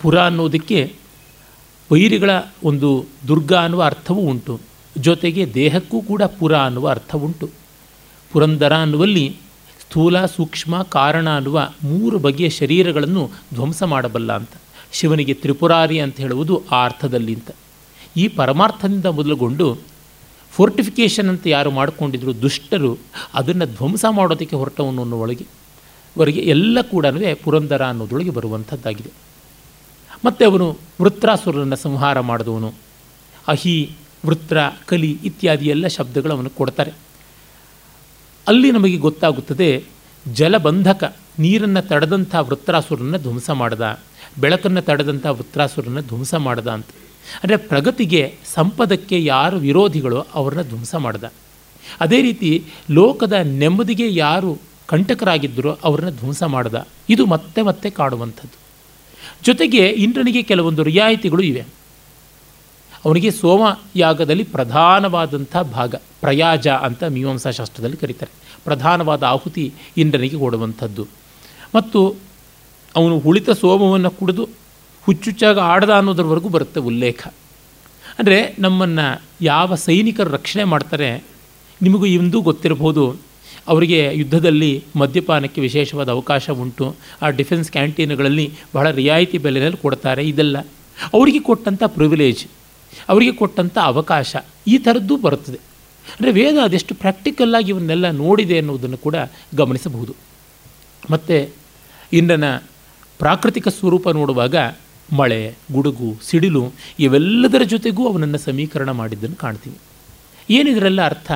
ಪುರ 0.00 0.20
ಅನ್ನೋದಕ್ಕೆ 0.20 0.94
ವೈರಿಗಳ 1.92 2.30
ಒಂದು 2.64 3.04
ದುರ್ಗ 3.28 3.52
ಅನ್ನುವ 3.52 3.82
ಅರ್ಥವೂ 3.82 4.20
ಉಂಟು. 4.20 4.60
ಜೊತೆಗೆ 4.98 5.54
ದೇಹಕ್ಕೂ 5.54 6.02
ಕೂಡ 6.02 6.22
ಪುರ 6.22 6.56
ಅನ್ನುವ 6.56 6.88
ಅರ್ಥ 6.88 7.16
ಉಂಟು 7.16 7.50
ಪುರಂದರ 8.32 8.76
ಅನ್ನುವಲ್ಲಿ 8.76 9.36
ಸ್ಥೂಲ 9.92 10.26
ಸೂಕ್ಷ್ಮ 10.26 10.82
ಕಾರಣ 10.82 11.36
ಅನ್ನುವ 11.36 11.70
ಮೂರು 11.84 12.18
ಬಗೆಯ 12.18 12.48
ಶರೀರಗಳನ್ನು 12.48 13.30
ಧ್ವಂಸ 13.54 13.82
ಮಾಡಬಲ್ಲ 13.82 14.32
ಅಂತ. 14.32 14.50
ಶಿವನಿಗೆ 14.92 15.34
ತ್ರಿಪುರಾರಿ 15.34 16.00
ಅಂತ 16.00 16.16
ಹೇಳುವುದು 16.16 16.62
ಆ 16.70 16.84
ಅರ್ಥದಲ್ಲಿ 16.84 17.34
ಅಂತ. 17.34 17.50
ಈ 18.16 18.28
ಪರಮಾರ್ಥದಿಂದ 18.28 19.06
ಮೊದಲುಗೊಂಡು 19.06 19.78
ಫೋರ್ಟಿಫಿಕೇಷನ್ 20.50 21.28
ಅಂತ 21.28 21.46
ಯಾರು 21.46 21.70
ಮಾಡಿಕೊಂಡಿದ್ರು 21.70 22.42
ದುಷ್ಟರು 22.42 22.98
ಅದನ್ನು 23.34 23.66
ಧ್ವಂಸ 23.66 24.04
ಮಾಡೋದಕ್ಕೆ 24.10 24.56
ಹೊರಟವನು 24.56 25.02
ಅನ್ನೋಳಗೆ 25.02 25.46
ವರೆಗೆ 26.18 26.40
ಎಲ್ಲ 26.40 26.80
ಕೂಡ 26.80 27.06
ಪುರಂದರ 27.44 27.84
ಅನ್ನೋದೊಳಗೆ 27.84 28.30
ಬರುವಂಥದ್ದಾಗಿದೆ. 28.30 29.10
ಮತ್ತು 30.24 30.50
ಅವನು 30.50 30.76
ವೃತ್ರಾಸುರನ್ನು 31.02 31.76
ಸಂಹಾರ 31.76 32.20
ಮಾಡಿದವನು. 32.20 32.72
ಅಹಿ, 33.48 33.96
ವೃತ್ರ, 34.26 34.58
ಕಲಿ 34.86 35.18
ಇತ್ಯಾದಿ 35.24 35.66
ಎಲ್ಲ 35.66 35.86
ಶಬ್ದಗಳು 35.86 36.34
ಅವನು 36.34 36.50
ಕೊಡ್ತಾರೆ. 36.50 36.92
ಅಲ್ಲಿ 38.48 38.72
ನಮಗೆ 38.72 38.96
ಗೊತ್ತಾಗುತ್ತದೆ, 38.96 39.84
ಜಲಬಂಧಕ 40.32 41.16
ನೀರನ್ನು 41.38 41.88
ತಡೆದಂಥ 41.88 42.34
ವೃತ್ರಾಸುರನ್ನು 42.34 43.18
ಧ್ವಂಸ 43.18 43.50
ಮಾಡ್ದ, 43.50 44.00
ಬೆಳಕನ್ನು 44.40 44.82
ತಡೆದಂಥ 44.82 45.26
ವೃತ್ರಾಸುರನ್ನು 45.26 46.00
ಧ್ವಂಸ 46.00 46.34
ಮಾಡ್ದ 46.34 46.66
ಅಂತ. 46.66 46.86
ಅಂದರೆ 47.42 47.56
ಪ್ರಗತಿಗೆ, 47.56 48.34
ಸಂಪದಕ್ಕೆ 48.54 49.24
ಯಾರು 49.24 49.56
ವಿರೋಧಿಗಳು 49.56 50.20
ಅವ್ರನ್ನ 50.34 50.62
ಧ್ವಂಸ 50.62 50.94
ಮಾಡ್ದ. 50.94 51.24
ಅದೇ 52.00 52.22
ರೀತಿ 52.22 52.64
ಲೋಕದ 52.90 53.32
ನೆಮ್ಮದಿಗೆ 53.32 54.14
ಯಾರು 54.14 54.58
ಕಂಟಕರಾಗಿದ್ದರೋ 54.86 55.78
ಅವ್ರನ್ನ 55.84 56.10
ಧ್ವಂಸ 56.10 56.42
ಮಾಡ್ದ. 56.42 56.86
ಇದು 57.08 57.26
ಮತ್ತೆ 57.26 57.62
ಮತ್ತೆ 57.62 57.90
ಕಾಡುವಂಥದ್ದು. 57.90 58.56
ಜೊತೆಗೆ 59.44 59.88
ಇಂದ್ರನಿಗೆ 59.88 60.42
ಕೆಲವೊಂದು 60.42 60.82
ರಿಯಾಯಿತಿಗಳು 60.82 61.42
ಇವೆ. 61.42 61.64
ಅವನಿಗೆ 63.04 63.30
ಸೋಮಯಾಗದಲ್ಲಿ 63.30 64.44
ಪ್ರಧಾನವಾದಂಥ 64.44 65.56
ಭಾಗ, 65.56 65.94
ಪ್ರಯಾಜ 65.94 66.68
ಅಂತ 66.68 67.04
ಮೀಮಾಂಸಾಶಾಸ್ತ್ರದಲ್ಲಿ 67.04 67.96
ಕರೀತಾರೆ. 67.96 68.58
ಪ್ರಧಾನವಾದ 68.64 69.22
ಆಹುತಿ 69.22 69.72
ಇಂದ್ರನಿಗೆ 69.96 70.38
ಕೊಡುವಂಥದ್ದು. 70.38 71.06
ಮತ್ತು 71.74 72.14
ಅವನು 72.96 73.18
ಉಳಿತ 73.18 73.50
ಸೋಮವನ್ನು 73.50 74.10
ಕುಡಿದು 74.10 74.48
ಹುಚ್ಚುಚ್ಚಾಗ 75.02 75.58
ಆಡದ 75.58 75.90
ಅನ್ನೋದ್ರವರೆಗೂ 75.90 76.48
ಬರುತ್ತೆ 76.48 76.80
ಉಲ್ಲೇಖ. 76.80 77.26
ಅಂದರೆ 78.18 78.56
ನಮ್ಮನ್ನು 78.58 79.22
ಯಾವ 79.40 79.74
ಸೈನಿಕರು 79.74 80.30
ರಕ್ಷಣೆ 80.30 80.64
ಮಾಡ್ತಾರೆ 80.64 81.24
ನಿಮಗೂ 81.82 82.06
ಇಂದೂ 82.06 82.40
ಗೊತ್ತಿರಬಹುದು. 82.40 83.16
ಅವರಿಗೆ 83.68 84.10
ಯುದ್ಧದಲ್ಲಿ 84.14 84.84
ಮದ್ಯಪಾನಕ್ಕೆ 84.96 85.60
ವಿಶೇಷವಾದ 85.60 86.08
ಅವಕಾಶ 86.08 86.50
ಉಂಟು. 86.50 86.94
ಆ 87.22 87.30
ಡಿಫೆನ್ಸ್ 87.30 87.72
ಕ್ಯಾಂಟೀನ್ಗಳಲ್ಲಿ 87.72 88.52
ಬಹಳ 88.74 88.90
ರಿಯಾಯಿತಿ 88.90 89.38
ಬೆಲೆಯಲ್ಲಿ 89.38 89.82
ಕೊಡ್ತಾರೆ. 89.82 90.28
ಇದೆಲ್ಲ 90.28 90.58
ಅವರಿಗೆ 91.14 91.38
ಕೊಟ್ಟಂಥ 91.38 91.82
ಪ್ರಿವಿಲೇಜ್ 91.86 92.46
ಅವರಿಗೆ 93.08 93.32
ಕೊಟ್ಟಂಥ 93.32 93.78
ಅವಕಾಶ 93.78 94.36
ಈ 94.66 94.78
ಥರದ್ದು 94.78 95.16
ಬರುತ್ತದೆ. 95.16 95.56
ಅಂದರೆ 96.06 96.32
ವೇದ 96.32 96.54
ಅದೆಷ್ಟು 96.64 96.94
ಪ್ರಾಕ್ಟಿಕಲ್ಲಾಗಿ 96.94 97.68
ಇವನ್ನೆಲ್ಲ 97.68 98.10
ನೋಡಿದೆ 98.10 98.58
ಅನ್ನೋದನ್ನು 98.58 98.96
ಕೂಡ 98.96 99.14
ಗಮನಿಸಬಹುದು. 99.54 100.14
ಮತ್ತು 101.10 101.54
ಇಂದ್ರನ 102.12 102.56
ಪ್ರಾಕೃತಿಕ 103.18 103.68
ಸ್ವರೂಪ 103.68 104.08
ನೋಡುವಾಗ 104.08 104.54
ಮಳೆ, 105.12 105.54
ಗುಡುಗು, 105.72 106.18
ಸಿಡಿಲು 106.22 106.72
ಇವೆಲ್ಲದರ 106.98 107.62
ಜೊತೆಗೂ 107.62 108.08
ಅವನನ್ನು 108.08 108.38
ಸಮೀಕರಣ 108.38 108.90
ಮಾಡಿದ್ದನ್ನು 108.90 109.36
ಕಾಣ್ತೀವಿ. 109.36 109.76
ಏನಿದರೆಲ್ಲ 110.50 111.04
ಅರ್ಥ? 111.04 111.32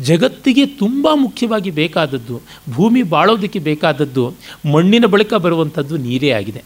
ಜಗತ್ತಿಗೆ 0.00 0.66
ತುಂಬ 0.66 1.08
ಮುಖ್ಯವಾಗಿ 1.14 1.70
ಬೇಕಾದದ್ದು, 1.70 2.40
ಭೂಮಿ 2.70 3.02
ಬಾಳೋದಕ್ಕೆ 3.02 3.58
ಬೇಕಾದದ್ದು, 3.58 4.34
ಮಣ್ಣಿನ 4.72 5.06
ಬಳಿಕ 5.06 5.34
ಬರುವಂಥದ್ದು 5.34 5.96
ನೀರೇ 5.96 6.30
ಆಗಿದೆ. 6.30 6.64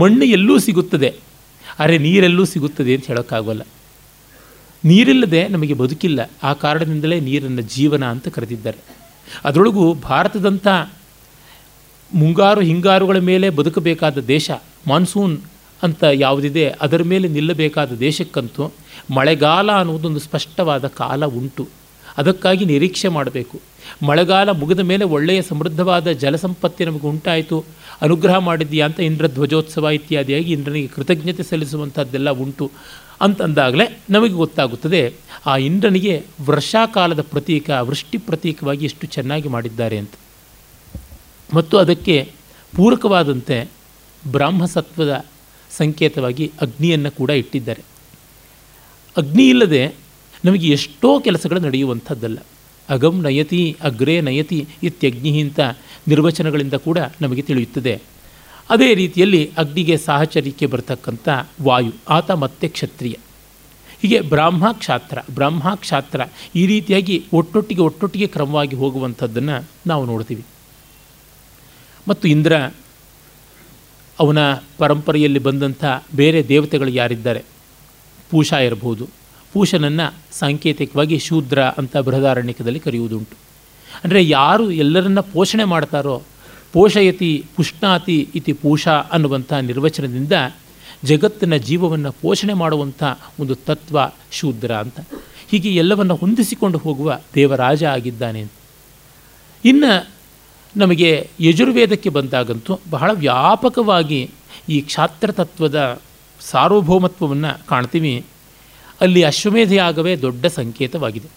ಮಣ್ಣು 0.00 0.24
ಎಲ್ಲೂ 0.24 0.58
ಸಿಗುತ್ತದೆ. 0.58 1.14
ಆದರೆ 1.78 1.98
ನೀರೆಲ್ಲೂ 1.98 2.44
ಸಿಗುತ್ತದೆ 2.44 2.94
ಅಂತ 2.94 3.06
ಹೇಳೋಕ್ಕಾಗೋಲ್ಲ. 3.06 3.62
ನೀರಿಲ್ಲದೆ 4.84 5.48
ನಮಗೆ 5.48 5.74
ಬದುಕಿಲ್ಲ. 5.74 6.30
ಆ 6.42 6.52
ಕಾರಣದಿಂದಲೇ 6.52 7.20
ನೀರನ್ನು 7.20 7.62
ಜೀವನ 7.62 8.04
ಅಂತ 8.04 8.28
ಕರೆದಿದ್ದಾರೆ. 8.28 8.78
ಅದರೊಳಗೂ 9.44 9.94
ಭಾರತದಂಥ 9.94 10.66
ಮುಂಗಾರು 12.14 12.60
ಹಿಂಗಾರುಗಳ 12.60 13.18
ಮೇಲೆ 13.18 13.50
ಬದುಕಬೇಕಾದ 13.50 14.18
ದೇಶ 14.18 14.50
ಮಾನ್ಸೂನ್ 14.88 15.38
ಅಂತ 15.82 16.04
ಯಾವುದಿದೆ, 16.12 16.68
ಅದರ 16.68 17.02
ಮೇಲೆ 17.02 17.28
ನಿಲ್ಲಬೇಕಾದ 17.28 17.92
ದೇಶಕ್ಕಂತೂ 17.92 18.72
ಮಳೆಗಾಲ 19.14 19.72
ಅನ್ನೋದೊಂದು 19.72 20.20
ಸ್ಪಷ್ಟವಾದ 20.20 20.86
ಕಾಲ 20.86 21.26
ಉಂಟು. 21.26 21.68
ಅದಕ್ಕಾಗಿ 22.16 22.64
ನಿರೀಕ್ಷೆ 22.64 23.08
ಮಾಡಬೇಕು. 23.08 23.60
ಮಳೆಗಾಲ 24.06 24.50
ಮುಗಿದ 24.50 24.80
ಮೇಲೆ 24.80 25.04
ಒಳ್ಳೆಯ 25.04 25.42
ಸಮೃದ್ಧವಾದ 25.42 26.12
ಜಲಸಂಪತ್ತಿ 26.12 26.84
ನಮಗೆ 26.84 27.06
ಉಂಟಾಯಿತು. 27.06 27.64
ಅನುಗ್ರಹ 28.02 28.36
ಮಾಡಿದ್ಯಾ 28.36 28.86
ಅಂತ 28.86 29.00
ಇಂದ್ರ 29.00 29.26
ಧ್ವಜೋತ್ಸವ 29.26 29.88
ಇತ್ಯಾದಿಯಾಗಿ 29.88 30.52
ಇಂದ್ರನಿಗೆ 30.52 30.86
ಕೃತಜ್ಞತೆ 30.86 31.42
ಸಲ್ಲಿಸುವಂಥದ್ದೆಲ್ಲ 31.42 32.30
ಉಂಟು 32.30 32.70
ಅಂತಂದಾಗಲೇ 33.20 34.00
ನಮಗೆ 34.10 34.32
ಗೊತ್ತಾಗುತ್ತದೆ. 34.32 35.14
ಆ 35.46 35.56
ಇಂದ್ರನಿಗೆ 35.56 36.24
ವರ್ಷಾಕಾಲದ 36.44 37.20
ಪ್ರತೀಕ, 37.20 37.70
ವೃಷ್ಟಿ 37.70 38.18
ಪ್ರತೀಕವಾಗಿ 38.18 38.84
ಎಷ್ಟು 38.84 39.06
ಚೆನ್ನಾಗಿ 39.06 39.48
ಮಾಡಿದ್ದಾರೆ 39.48 39.98
ಅಂತ. 39.98 40.10
ಮತ್ತು 41.54 41.78
ಅದಕ್ಕೆ 41.78 42.32
ಪೂರಕವಾದಂತೆ 42.76 43.70
ಬ್ರಾಹ್ಮಸತ್ವದ 44.30 45.24
ಸಂಕೇತವಾಗಿ 45.70 46.52
ಅಗ್ನಿಯನ್ನು 46.60 47.10
ಕೂಡ 47.10 47.30
ಇಟ್ಟಿದ್ದಾರೆ. 47.30 47.82
ಅಗ್ನಿ 49.16 49.48
ಇಲ್ಲದೆ 49.48 49.94
ನಮಗೆ 50.44 50.68
ಎಷ್ಟೋ 50.68 51.20
ಕೆಲಸಗಳು 51.20 51.60
ನಡೆಯುವಂಥದ್ದಲ್ಲ. 51.60 52.38
ಅಗಂ 52.88 53.22
ನಯತಿ, 53.22 53.76
ಅಗ್ರೇ 53.82 54.20
ನಯತಿ 54.20 54.68
ಇತ್ಯಗ್ನಿ 54.82 55.40
ಅಂತ 55.40 55.60
ನಿರ್ವಚನಗಳಿಂದ 56.08 56.74
ಕೂಡ 56.74 56.98
ನಮಗೆ 57.20 57.42
ತಿಳಿಯುತ್ತದೆ. 57.42 58.02
ಅದೇ 58.70 58.94
ರೀತಿಯಲ್ಲಿ 58.94 59.52
ಅಗ್ನಿಗೆ 59.58 59.96
ಸಾಹಚರ್ಯಕ್ಕೆ 59.96 60.66
ಬರತಕ್ಕಂಥ 60.66 61.28
ವಾಯು, 61.62 61.92
ಆತ 62.08 62.30
ಮತ್ತೆ 62.30 62.68
ಕ್ಷತ್ರಿಯ. 62.68 63.14
ಹೀಗೆ 64.02 64.20
ಬ್ರಾಹ್ಮ 64.20 64.72
ಕ್ಷಾತ್ರ 64.72 65.18
ಬ್ರಾಹ್ಮ 65.34 65.74
ಕ್ಷಾತ್ರ 65.74 66.20
ಈ 66.54 66.66
ರೀತಿಯಾಗಿ 66.66 67.24
ಒಟ್ಟೊಟ್ಟಿಗೆ 67.32 67.80
ಒಟ್ಟೊಟ್ಟಿಗೆ 67.80 68.26
ಕ್ರಮವಾಗಿ 68.26 68.76
ಹೋಗುವಂಥದ್ದನ್ನು 68.76 69.64
ನಾವು 69.86 70.06
ನೋಡ್ತೀವಿ. 70.06 70.44
ಮತ್ತು 72.08 72.28
ಇಂದ್ರ 72.28 72.56
ಅವನ 74.20 74.38
ಪರಂಪರೆಯಲ್ಲಿ 74.78 75.38
ಬಂದಂಥ 75.38 75.84
ಬೇರೆ 76.16 76.48
ದೇವತೆಗಳು 76.48 76.88
ಯಾರಿದ್ದಾರೆ? 76.88 77.44
ಪೂಷ 78.30 78.52
ಇರಬಹುದು. 78.52 79.08
ಪೂಷನನ್ನು 79.52 80.14
ಸಾಂಕೇತಿಕವಾಗಿ 80.32 81.18
ಶೂದ್ರ 81.18 81.62
ಅಂತ 81.62 81.96
ಬೃಹದಾರಣ್ಯಕದಲ್ಲಿ 81.96 82.80
ಕರೆಯುವುದುಂಟು. 82.80 83.45
ಅಂದರೆ 84.04 84.28
ಯಾರು 84.28 84.70
ಎಲ್ಲರನ್ನ 84.70 85.20
ಪೋಷಣೆ 85.20 85.64
ಮಾಡ್ತಾರೋ, 85.64 86.22
ಪೋಷಯತಿ 86.72 87.46
ಪುಷ್ಣಾತಿ 87.56 88.28
ಇತಿ 88.34 88.52
ಪೂಷಾ 88.52 88.92
ಅನ್ನುವಂಥ 88.92 89.52
ನಿರ್ವಚನದಿಂದ 89.52 90.32
ಜಗತ್ತಿನ 91.04 91.56
ಜೀವವನ್ನು 91.56 92.12
ಪೋಷಣೆ 92.12 92.52
ಮಾಡುವಂಥ 92.52 93.02
ಒಂದು 93.40 93.54
ತತ್ವ 93.54 93.98
ಶೂದ್ರ 94.30 94.72
ಅಂತ. 94.72 95.00
ಹೀಗೆ 95.50 95.74
ಎಲ್ಲವನ್ನು 95.74 96.14
ಹೊಂದಿಸಿಕೊಂಡು 96.14 96.78
ಹೋಗುವ 96.78 97.20
ದೇವರಾಜ 97.34 97.84
ಆಗಿದ್ದಾನೆ 97.84 98.40
ಅಂತ. 98.40 98.52
ಇನ್ನು 99.64 100.08
ನಮಗೆ 100.76 101.30
ಯಜುರ್ವೇದಕ್ಕೆ 101.40 102.08
ಬಂದಾಗಂತೂ 102.08 102.78
ಬಹಳ 102.90 103.10
ವ್ಯಾಪಕವಾಗಿ 103.14 104.30
ಈ 104.68 104.80
ಕ್ಷಾತ್ರ 104.80 105.32
ತತ್ವದ 105.32 106.00
ಸಾರ್ವಭೌಮತ್ವವನ್ನು 106.40 107.66
ಕಾಣ್ತೀವಿ. 107.66 108.24
ಅಲ್ಲಿ 109.00 109.22
ಅಶ್ವಮೇಧ 109.22 109.72
ಯಾಗವೇ 109.72 110.16
ದೊಡ್ಡ 110.16 110.46
ಸಂಕೇತವಾಗಿದೆ. 110.46 111.28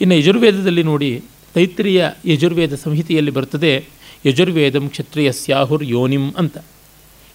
ಇನ್ನು 0.00 0.14
ಯಜುರ್ವೇದದಲ್ಲಿ 0.14 0.82
ನೋಡಿ 0.82 1.24
ತೈತ್ರಿಯ 1.54 2.06
ಯಜುರ್ವೇದ 2.26 2.74
ಸಂಹಿತೆಯಲ್ಲಿ 2.74 3.30
ಬರ್ತದೆ, 3.30 3.88
ಯಜುರ್ವೇದಂ 4.26 4.88
ಕ್ಷತ್ರಿಯ 4.88 5.32
ಸ್ಯಾಹುರ್ 5.32 5.84
ಯೋನಿಂ 5.84 6.32
ಅಂತ. 6.32 6.58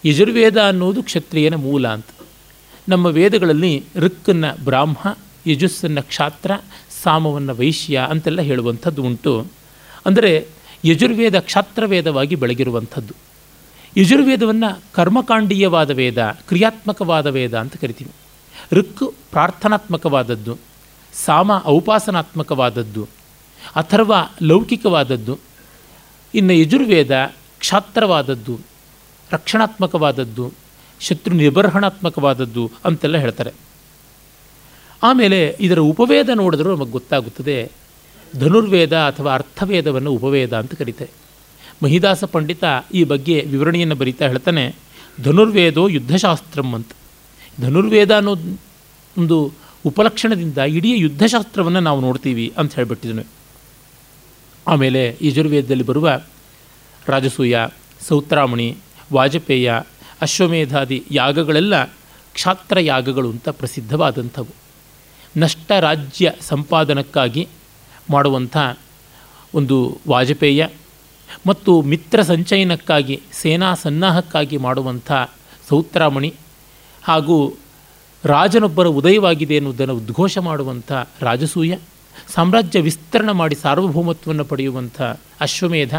ಯಜುರ್ವೇದ 0.05 0.61
ಅನ್ನೋದು 0.61 1.03
ಕ್ಷತ್ರಿಯನ 1.03 1.55
ಮೂಲ 1.55 1.87
ಅಂತ. 1.87 2.05
ನಮ್ಮ 2.89 3.05
ವೇದಗಳಲ್ಲಿ 3.05 3.83
ಋಕ್ಕನ್ನು 3.95 4.63
ಬ್ರಾಹ್ಮ, 4.63 5.17
ಯಜುಸ್ಸನ್ನು 5.47 6.03
ಕ್ಷಾತ್ರ, 6.03 6.51
ಸಾಮವನ್ನು 7.03 7.55
ವೈಶ್ಯ 7.55 8.07
ಅಂತೆಲ್ಲ 8.09 8.41
ಹೇಳುವಂಥದ್ದು 8.41 9.03
ಉಂಟು. 9.03 9.47
ಅಂದರೆ 10.05 10.47
ಯಜುರ್ವೇದ 10.85 11.39
ಕ್ಷಾತ್ರವೇದವಾಗಿ 11.39 12.35
ಬೆಳಗಿರುವಂಥದ್ದು. 12.35 13.13
ಯಜುರ್ವೇದವನ್ನು 13.97 14.81
ಕರ್ಮಕಾಂಡೀಯವಾದ 14.93 15.89
ವೇದ, 15.89 16.37
ಕ್ರಿಯಾತ್ಮಕವಾದ 16.47 17.27
ವೇದ 17.27 17.57
ಅಂತ 17.57 17.77
ಕರಿತೀವಿ. 17.77 18.11
ಋಕ್ 18.71 19.15
ಪ್ರಾರ್ಥನಾತ್ಮಕವಾದದ್ದು, 19.31 20.57
ಸಾಮ 21.13 21.51
ಔಪಾಸನಾತ್ಮಕವಾದದ್ದು 21.65 23.07
ಅಥರ್ವ 23.75 24.13
ಲೌಕಿಕವಾದದ್ದು, 24.41 25.39
ಇನ್ನು 26.35 26.53
ಯಜುರ್ವೇದ 26.53 27.31
ಕ್ಷಾತ್ರವಾದದ್ದು, 27.59 28.59
ರಕ್ಷಣಾತ್ಮಕವಾದದ್ದು, 29.31 30.51
ಶತ್ರು 30.99 31.35
ನಿರ್ಬರ್ಹಣಾತ್ಮಕವಾದದ್ದು 31.35 32.71
ಅಂತೆಲ್ಲ 32.85 33.17
ಹೇಳ್ತಾರೆ. 33.17 33.51
ಆಮೇಲೆ 35.03 35.57
ಇದರ 35.59 35.79
ಉಪವೇದ 35.79 36.29
ನೋಡಿದ್ರೂ 36.35 36.75
ನಮಗೆ 36.75 36.91
ಗೊತ್ತಾಗುತ್ತದೆ, 36.91 37.71
ಧನುರ್ವೇದ 38.39 38.95
ಅಥವಾ 38.95 39.33
ಅರ್ಥವೇದವನ್ನು 39.33 40.11
ಉಪವೇದ 40.11 40.57
ಅಂತ 40.57 40.75
ಕರೀತಾರೆ. 40.75 41.09
ಮಹಿದಾಸ 41.83 42.23
ಪಂಡಿತ 42.23 42.63
ಈ 42.93 43.03
ಬಗ್ಗೆ 43.03 43.41
ವಿವರಣೆಯನ್ನು 43.41 43.95
ಬರೀತಾ 43.95 44.27
ಹೇಳ್ತಾನೆ, 44.27 44.75
ಧನುರ್ವೇದೋ 45.23 45.87
ಯುದ್ಧಶಾಸ್ತ್ರಂ 45.87 46.73
ಅಂತ. 46.73 46.89
ಧನುರ್ವೇದ 47.61 48.15
ಅನ್ನೋ 48.15 48.35
ಒಂದು 49.17 49.53
ಉಪಲಕ್ಷಣದಿಂದ 49.85 50.57
ಇಡೀ 50.57 50.93
ಯುದ್ಧಶಾಸ್ತ್ರವನ್ನು 50.97 51.79
ನಾವು 51.79 52.01
ನೋಡ್ತೀವಿ 52.01 52.53
ಅಂತ 52.57 52.75
ಹೇಳಿಬಿಟ್ಟಿದ್ದನು. 52.75 53.44
ಆಮೇಲೆ 54.67 55.17
ಯಜುರ್ವೇದದಲ್ಲಿ 55.21 55.83
ಬರುವ 55.83 56.21
ರಾಜಸೂಯ, 57.07 57.57
ಸೌತ್ರಾಮಣಿ, 58.07 58.77
ವಾಜಪೇಯ, 59.13 59.73
ಅಶ್ವಮೇಧಾದಿ 60.21 61.03
ಯಾಗಗಳೆಲ್ಲ 61.11 61.83
ಕ್ಷಾತ್ರ 62.33 62.79
ಯಾಗಗಳು 62.79 63.29
ಅಂತ 63.29 63.49
ಪ್ರಸಿದ್ಧವಾದಂಥವು. 63.49 64.47
ನಷ್ಟ 65.37 65.71
ರಾಜ್ಯ 65.71 66.31
ಸಂಪಾದನಕ್ಕಾಗಿ 66.41 67.47
ಮಾಡುವಂಥ 68.09 68.57
ಒಂದು 69.53 69.97
ವಾಜಪೇಯ 70.07 70.67
ಮತ್ತು 71.47 71.81
ಮಿತ್ರ 71.81 72.21
ಸಂಚಯನಕ್ಕಾಗಿ, 72.21 73.21
ಸೇನಾ 73.33 73.73
ಸನ್ನಾಹಕ್ಕಾಗಿ 73.73 74.57
ಮಾಡುವಂಥ 74.57 75.11
ಸೌತ್ರಾಮಣಿ 75.69 76.33
ಹಾಗೂ 77.03 77.55
ರಾಜನೊಬ್ಬರ 78.23 78.87
ಉದಯವಾಗಿದೆ 78.87 79.55
ಎನ್ನುವುದನ್ನು 79.55 79.95
ಉದ್ಘೋಷ 79.95 80.37
ಮಾಡುವಂಥ 80.37 80.91
ರಾಜಸೂಯ. 81.21 81.75
ಸಾಮ್ರಾಜ್ಯ 82.33 82.81
ವಿಸ್ತರಣೆ 82.81 83.31
ಮಾಡಿ 83.31 83.55
ಸಾರ್ವಭೌಮತ್ವವನ್ನು 83.55 84.45
ಪಡೆಯುವಂಥ 84.45 85.01
ಅಶ್ವಮೇಧ, 85.41 85.93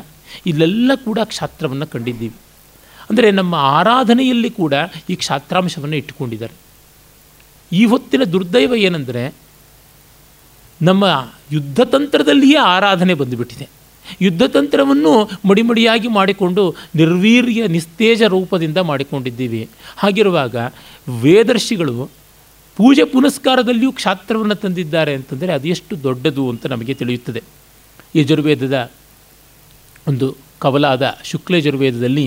ಇಲ್ಲೆಲ್ಲ 0.47 0.91
ಕೂಡ 1.05 1.19
ಕ್ಷಾತ್ರವನ್ನು 1.25 1.87
ಕಂಡಿದ್ದೀವಿ. 1.87 2.35
ಅಂದರೆ 3.11 3.31
ನಮ್ಮ 3.31 3.55
ಆರಾಧನೆಯಲ್ಲಿ 3.55 4.51
ಕೂಡ 4.51 4.75
ಈ 5.11 5.17
ಕ್ಷಾತ್ರಾಂಶವನ್ನು 5.17 5.97
ಇಟ್ಟುಕೊಂಡಿದ್ದಾರೆ. 5.97 6.55
ಈ 7.73 7.85
ಹೊತ್ತಿನ 7.85 8.25
ದುರ್ದೈವ 8.25 8.75
ಏನೆಂದರೆ, 8.75 9.35
ನಮ್ಮ 10.83 11.29
ಯುದ್ಧತಂತ್ರದಲ್ಲಿಯೇ 11.53 12.57
ಆರಾಧನೆ 12.57 13.15
ಬಂದುಬಿಟ್ಟಿದೆ. 13.15 13.69
ಯುದ್ಧತಂತ್ರವನ್ನು 14.21 15.31
ಮಡಿಮಡಿಯಾಗಿ 15.49 16.09
ಮಾಡಿಕೊಂಡು 16.09 16.75
ನಿರ್ವೀರ್ಯ 16.95 17.69
ನಿಸ್ತೇಜ 17.69 18.23
ರೂಪದಿಂದ 18.23 18.79
ಮಾಡಿಕೊಂಡಿದ್ದೀವಿ. 18.79 19.69
ಹಾಗಿರುವಾಗ 19.97 20.57
ವೇದರ್ಶಿಗಳು 21.23 22.11
ಪೂಜೆ 22.77 23.05
ಪುನಸ್ಕಾರದಲ್ಲಿಯೂ 23.05 23.93
ಕ್ಷಾತ್ರವನ್ನು 23.93 24.55
ತಂದಿದ್ದಾರೆ 24.55 25.15
ಅಂತಂದರೆ 25.15 25.53
ಅದು 25.53 25.69
ಎಷ್ಟು 25.69 26.03
ದೊಡ್ಡದು 26.03 26.51
ಅಂತ 26.51 26.67
ನಮಗೆ 26.67 26.95
ತಿಳಿಯುತ್ತದೆ. 26.95 27.41
ಯಜುರ್ವೇದದ 28.17 28.91
ಒಂದು 30.09 30.37
ಕವಲಾದ 30.59 31.19
ಶುಕ್ಲಯಜುರ್ವೇದದಲ್ಲಿ 31.25 32.27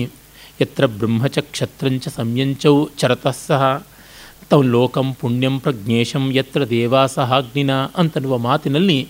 ಯತ್ರ 0.60 0.86
ಬ್ರಹ್ಮಚ 0.86 1.38
ಕ್ಷತ್ರಂಚ 1.38 2.08
ಸಂಯಂಚೌ 2.08 2.74
ಚರತಃ 2.98 3.36
ಸಹ 3.46 3.62
ತವ್ 4.50 4.64
ಲೋಕಂ 4.64 5.16
ಪುಣ್ಯಂ 5.20 5.60
ಪ್ರಜ್ಞೇಶಂ 5.60 6.32
ಯತ್ರ 6.32 6.68
ದೇವಾ 6.68 7.06
ಸಹಾಗ್ನಿನ 7.06 7.72
ಅಂತನ್ನುವ 7.96 8.38
ಮಾತಿನಲ್ಲಿ 8.38 9.08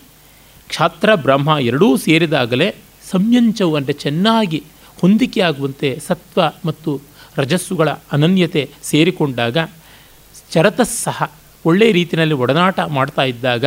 ಕ್ಷಾತ್ರ 0.69 1.15
ಬ್ರಹ್ಮ 1.15 1.57
ಎರಡೂ 1.61 1.97
ಸೇರಿದಾಗಲೇ 1.97 2.69
ಸಂಯಂಚವು 3.11 3.77
ಅಂದರೆ 3.77 3.93
ಚೆನ್ನಾಗಿ 3.93 4.61
ಹೊಂದಿಕೆಯಾಗುವಂತೆ 5.01 5.99
ಸತ್ವ 6.07 6.41
ಮತ್ತು 6.65 7.01
ರಜಸ್ಸುಗಳ 7.37 7.89
ಅನನ್ಯತೆ 8.13 8.63
ಸೇರಿಕೊಂಡಾಗ 8.83 9.59
ಚರತಸ್ಸಹ 10.51 11.23
ಒಳ್ಳೆಯ 11.65 11.93
ರೀತಿಯಲ್ಲಿ 11.93 12.35
ಒಡನಾಟ 12.35 12.81
ಮಾಡ್ತಾ 12.81 13.25
ಇದ್ದಾಗ 13.25 13.65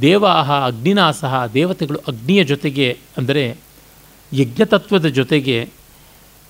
ದೇವಾಹ 0.00 0.50
ಅಗ್ನಿನಾ 0.66 1.06
ಸಹ 1.12 1.46
ದೇವತೆಗಳು 1.54 1.98
ಅಗ್ನಿಯ 2.08 2.44
ಜೊತೆಗೆ 2.44 2.98
ಅಂದರೆ 3.18 3.42
ಯಜ್ಞತತ್ವದ 4.32 5.06
ಜೊತೆಗೆ 5.06 5.56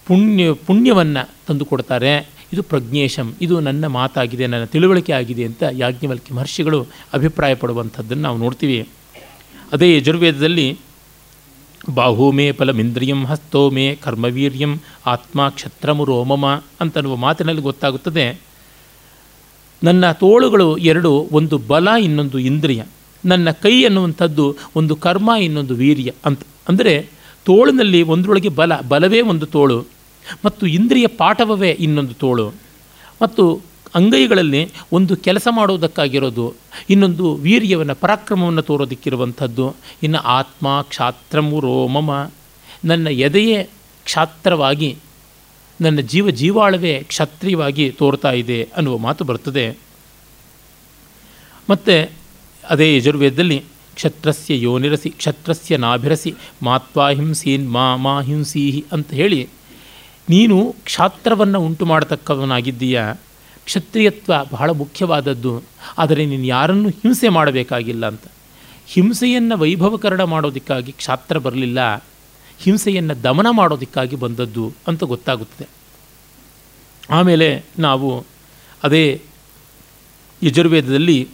ಪುಣ್ಯ, 0.06 0.52
ಪುಣ್ಯವನ್ನು 0.52 1.22
ತಂದು 1.48 1.64
ಕೊಡ್ತಾರೆ. 1.64 2.12
ಇದು 2.52 2.62
ಪ್ರಜ್ಞೇಶಂ, 2.62 3.34
ಇದು 3.40 3.60
ನನ್ನ 3.60 3.86
ಮಾತಾಗಿದೆ, 3.86 4.46
ನನ್ನ 4.46 4.64
ತಿಳುವಳಿಕೆ 4.64 5.12
ಆಗಿದೆ 5.12 5.44
ಅಂತ 5.44 5.62
ಯಾಜ್ಞವಲ್ಕಿ 5.72 6.34
ಮಹರ್ಷಿಗಳು 6.34 6.86
ಅಭಿಪ್ರಾಯ 7.14 7.54
ಪಡುವಂಥದ್ದನ್ನು 7.54 8.22
ನಾವು 8.22 8.38
ನೋಡ್ತೀವಿ. 8.38 8.88
ಅದೇ 9.72 9.88
ಯಜುರ್ವೇದದಲ್ಲಿ 9.96 10.78
ಬಾಹೂಮೇ 11.90 12.52
ಫಲಮಿಂದ್ರಿಯಂ 12.52 13.24
ಹಸ್ತೋ 13.26 13.70
ಮೇ 13.70 13.86
ಕರ್ಮವೀರ್ಯಂ 14.02 14.72
ಆತ್ಮ 15.06 15.48
ಕ್ಷತ್ರಮು 15.48 16.04
ರೋಮಮ 16.04 16.46
ಅಂತನ್ನುವ 16.80 17.16
ಮಾತಿನಲ್ಲಿ 17.16 17.62
ಗೊತ್ತಾಗುತ್ತದೆ. 17.62 18.26
ನನ್ನ 19.82 20.04
ತೋಳುಗಳು 20.12 20.68
ಎರಡು, 20.92 21.12
ಒಂದು 21.32 21.56
ಬಲ, 21.70 21.88
ಇನ್ನೊಂದು 22.06 22.38
ಇಂದ್ರಿಯ. 22.50 22.82
ನನ್ನ 23.24 23.48
ಕೈ 23.64 23.74
ಅನ್ನುವಂಥದ್ದು 23.84 24.46
ಒಂದು 24.76 24.94
ಕರ್ಮ, 24.96 25.30
ಇನ್ನೊಂದು 25.40 25.74
ವೀರ್ಯ 25.74 26.10
ಅಂತ. 26.24 26.42
ಅಂದರೆ 26.68 26.94
ತೋಳಿನಲ್ಲಿ 27.46 28.00
ಒಂದರೊಳಗೆ 28.02 28.50
ಬಲ, 28.60 28.72
ಬಲವೇ 28.88 29.20
ಒಂದು 29.20 29.46
ತೋಳು, 29.46 29.78
ಮತ್ತು 30.44 30.64
ಇಂದ್ರಿಯ 30.66 31.06
ಪಾಠವವೇ 31.06 31.70
ಇನ್ನೊಂದು 31.86 32.14
ತೋಳು, 32.14 32.46
ಮತ್ತು 33.22 33.44
ಅಂಗೈಗಳಲ್ಲಿ 33.94 34.60
ಒಂದು 34.92 35.14
ಕೆಲಸ 35.16 35.48
ಮಾಡುವುದಕ್ಕಾಗಿರೋದು 35.50 36.46
ಇನ್ನೊಂದು 36.90 37.26
ವೀರ್ಯವನ್ನು, 37.34 37.94
ಪರಾಕ್ರಮವನ್ನು 37.94 38.62
ತೋರೋದಕ್ಕಿರುವಂಥದ್ದು, 38.62 39.66
ಇನ್ನು 40.02 40.20
ಆತ್ಮ 40.38 40.66
ಕ್ಷಾತ್ರಮು 40.88 41.58
ರೋಮಮ, 41.60 42.10
ನನ್ನ 42.84 43.08
ಎದೆಯೇ 43.26 43.58
ಕ್ಷಾತ್ರವಾಗಿ 44.06 44.90
ನನ್ನ 45.82 46.00
ಜೀವ 46.00 46.30
ಜೀವಾಳವೇ 46.30 46.94
ಕ್ಷತ್ರಿಯವಾಗಿ 47.02 47.84
ತೋರ್ತಾ 47.90 48.32
ಇದೆ 48.32 48.58
ಅನ್ನುವ 48.76 48.98
ಮಾತು 48.98 49.24
ಬರ್ತದೆ. 49.24 49.66
ಮತ್ತು 51.70 52.12
ಅದೇ 52.68 52.96
ಯಜುರ್ವೇದದಲ್ಲಿ 52.96 53.58
ಕ್ಷತ್ರಸ್ಯ 53.94 54.60
ಯೋನಿರಸಿ, 54.60 55.10
ಕ್ಷತ್ರಸ್ಯ 55.10 55.76
ನಾಭಿರಸಿ, 55.76 56.34
ಮಾತ್ವಾ 56.62 57.06
ಹಿಂಸೀನ್ 57.10 57.66
ಮಾ 57.72 57.86
ಮಾ 57.96 58.14
ಹಿಂಸೀಹಿ 58.20 58.84
ಅಂತ 58.92 59.10
ಹೇಳಿ, 59.10 59.40
ನೀನು 60.28 60.76
ಕ್ಷಾತ್ರವನ್ನು 60.84 61.58
ಉಂಟು 61.60 61.86
ಮಾಡತಕ್ಕವನಾಗಿದ್ದೀಯ. 61.86 62.98
ಕ್ಷತ್ರಿಯತ್ವ 63.64 64.32
ಬಹಳ 64.52 64.70
ಮುಖ್ಯವಾದದ್ದು. 64.70 65.52
ಆದರೆ 65.98 66.22
ನೀನು 66.26 66.46
ಯಾರನ್ನು 66.46 66.88
ಹಿಂಸೆ 66.88 67.28
ಮಾಡಬೇಕಾಗಿಲ್ಲ 67.28 68.06
ಅಂತ. 68.06 68.26
ಹಿಂಸೆಯನ್ನು 68.86 69.56
ವೈಭವಕರಣ 69.56 70.22
ಮಾಡೋದಕ್ಕಾಗಿ 70.22 70.92
ಕ್ಷಾತ್ರ 70.92 71.38
ಬರಲಿಲ್ಲ. 71.38 72.04
ಹಿಂಸೆಯನ್ನು 72.62 73.22
ದಮನ 73.22 73.46
ಮಾಡೋದಕ್ಕಾಗಿ 73.50 74.16
ಬಂದದ್ದು 74.16 74.72
ಅಂತ 74.88 75.04
ಗೊತ್ತಾಗುತ್ತದೆ. 75.04 75.68
ಆಮೇಲೆ 77.10 77.64
ನಾವು 77.78 78.24
ಅದೇ 78.82 79.20
ಯಜುರ್ವೇದದಲ್ಲಿ 80.42 81.28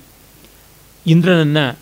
ಇಂದ್ರನನ್ನು 1.06 1.78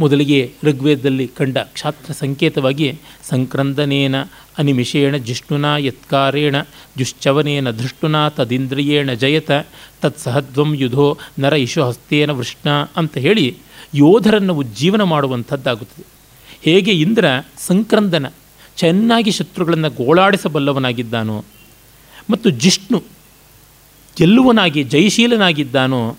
ಮೊದಲಿಗೆ 0.00 0.52
ಋಗ್ವೇದದಲ್ಲಿ 0.64 1.28
ಕಂಡ 1.28 1.58
ಕ್ಷಾತ್ರ 1.58 2.12
ಸಂಕೇತವಾಗಿ 2.12 2.98
ಸಂಕ್ರಂದನೇನ 3.28 4.14
ಅನಿಮಿಷೇಣ 4.58 5.16
ಜಿಷ್ಣುನಾ 5.16 5.76
ಯತ್ಕಾರೇಣ 5.76 6.56
ಜುಶ್ಚವನೇನ 6.98 7.70
ಧೃಷ್ಟುನ 7.70 8.28
ತದಿಂದ್ರಿಯೇಣ 8.28 9.12
ಜಯತ 9.12 9.50
ತತ್ಸಹದ್ವಂ 10.02 10.74
ಯುಧೋ 10.76 11.18
ನರ 11.38 11.52
ಇಶು 11.52 11.82
ಹಸ್ತೇನ 11.84 12.30
ವೃಷ್ಣ 12.30 12.70
ಅಂತ 12.96 13.16
ಹೇಳಿ 13.18 13.56
ಯೋಧರನ್ನು 13.94 14.54
ಉಜ್ಜೀವನ 14.54 15.02
ಮಾಡುವಂಥದ್ದಾಗುತ್ತದೆ. 15.02 16.06
ಹೇಗೆ 16.62 16.90
ಇಂದ್ರ 16.90 17.24
ಸಂಕ್ರಂದನ 17.58 18.26
ಚೆನ್ನಾಗಿ 18.78 19.30
ಶತ್ರುಗಳನ್ನು 19.30 19.90
ಗೋಳಾಡಿಸಬಲ್ಲವನಾಗಿದ್ದಾನೋ 19.90 21.44
ಮತ್ತು 22.30 22.50
ಜಿಷ್ಣು 22.50 22.98
ಗೆಲ್ಲುವನಾಗಿ, 24.16 24.82
ಜಯಶೀಲನಾಗಿದ್ದಾನೋ 24.84 26.18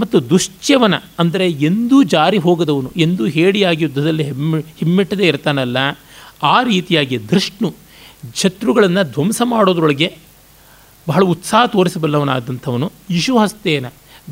ಮತ್ತು 0.00 0.30
ದುಶ್ಚ್ಯವನ 0.30 0.94
ಅಂದರೆ 1.18 1.50
ಎಂದೂ 1.50 2.02
ಜಾರಿ 2.02 2.38
ಹೋಗದವನು, 2.38 2.90
ಎಂದೂ 2.96 3.26
ಹೇಡಿಯಾಗಿ 3.26 3.82
ಯುದ್ಧದಲ್ಲಿ 3.84 4.22
ಹೆಮ್ಮೆ, 4.22 4.60
ಹಿಮ್ಮೆಟ್ಟದೇ 4.60 5.26
ಇರ್ತಾನಲ್ಲ, 5.28 5.76
ಆ 6.42 6.62
ರೀತಿಯಾಗಿ 6.62 7.28
ದೃಷ್ಣು 7.28 7.68
ಶತ್ರುಗಳನ್ನು 8.34 9.02
ಧ್ವಂಸ 9.12 9.42
ಮಾಡೋದ್ರೊಳಗೆ 9.44 10.08
ಬಹಳ 11.08 11.22
ಉತ್ಸಾಹ 11.24 11.66
ತೋರಿಸಬಲ್ಲವನಾದಂಥವನು. 11.66 12.92
ಇಶುಹಸ್ತೇನ, 13.10 13.86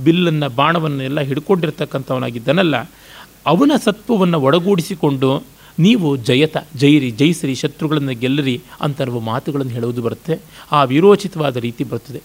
ಬಿಲ್ಲನ್ನು, 0.05 0.49
ಬಾಣವನ್ನೆಲ್ಲ 0.55 1.21
ಹಿಡ್ಕೊಂಡಿರ್ತಕ್ಕಂಥವನಾಗಿದ್ದಾನಲ್ಲ, 1.21 2.77
ಅವನ 3.47 3.73
ಸತ್ವವನ್ನು 3.85 4.41
ಒಡಗೂಡಿಸಿಕೊಂಡು 4.41 5.31
ನೀವು 5.79 6.17
ಜಯತ 6.17 6.57
ಜೈರಿ 6.77 7.11
ಜಯಿಸಿರಿ, 7.11 7.55
ಶತ್ರುಗಳನ್ನು 7.55 8.15
ಗೆಲ್ಲರಿ 8.15 8.63
ಅಂತನ್ನುವ 8.81 9.21
ಮಾತುಗಳನ್ನು 9.21 9.73
ಹೇಳುವುದು 9.73 10.03
ಬರುತ್ತೆ. 10.03 10.39
ಆ 10.73 10.85
ವಿರೋಚಿತವಾದ 10.85 11.57
ರೀತಿ 11.57 11.85
ಬರುತ್ತದೆ 11.85 12.23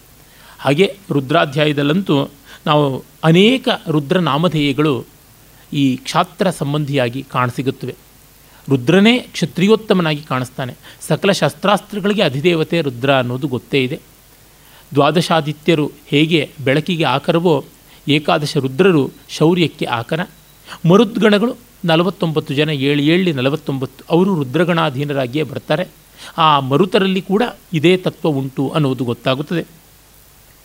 ಹಾಗೆ 0.58 0.96
ರುದ್ರಾಧ್ಯಾಯದಲ್ಲಂತೂ 1.10 2.30
ನಾವು 2.66 3.04
ಅನೇಕ 3.24 3.68
ರುದ್ರ 3.88 4.18
ನಾಮಧೇಯಗಳು 4.18 5.04
ಈ 5.72 5.96
ಕ್ಷಾತ್ರ 5.96 6.50
ಸಂಬಂಧಿಯಾಗಿ 6.50 7.22
ಕಾಣಸಿಗುತ್ತವೆ. 7.22 7.94
ರುದ್ರನೇ 8.68 9.18
ಕ್ಷತ್ರಿಯೋತ್ತಮನಾಗಿ 9.18 10.22
ಕಾಣಿಸ್ತಾನೆ. 10.22 10.74
ಸಕಲ 11.00 11.32
ಶಸ್ತ್ರಾಸ್ತ್ರಗಳಿಗೆ 11.32 12.22
ಅಧಿದೇವತೆ 12.22 12.80
ರುದ್ರ 12.80 13.18
ಅನ್ನೋದು 13.18 13.48
ಗೊತ್ತೇ 13.48 13.84
ಇದೆ. 13.84 14.00
ದ್ವಾದಶಾದಿತ್ಯರು 14.94 15.90
ಹೇಗೆ 16.06 16.50
ಬೆಳಕಿಗೆ 16.64 17.04
ಆಕರವೋ 17.04 17.64
ಏಕಾದಶ 18.08 18.56
ರುದ್ರರು 18.56 19.10
ಶೌರ್ಯಕ್ಕೆ 19.28 19.86
ಆಕರ. 19.86 20.20
ಮರುದ್ಗಣಗಳು 20.90 21.56
ನಲವತ್ತೊಂಬತ್ತು 21.84 22.54
ಜನ 22.54 22.70
ಏಳು 22.70 23.02
ಏಳಿ 23.02 23.32
ನಲವತ್ತೊಂಬತ್ತು 23.32 24.04
ಅವರು 24.10 24.34
ರುದ್ರಗಣಾಧೀನರಾಗಿಯೇ 24.34 25.44
ಬರ್ತಾರೆ. 25.44 25.88
ಆ 26.38 26.60
ಮರುತರಲ್ಲಿ 26.60 27.22
ಕೂಡ 27.22 27.42
ಇದೇ 27.72 27.96
ತತ್ವ 27.96 28.28
ಉಂಟು 28.28 28.68
ಅನ್ನುವುದು 28.68 29.04
ಗೊತ್ತಾಗುತ್ತದೆ. 29.04 29.66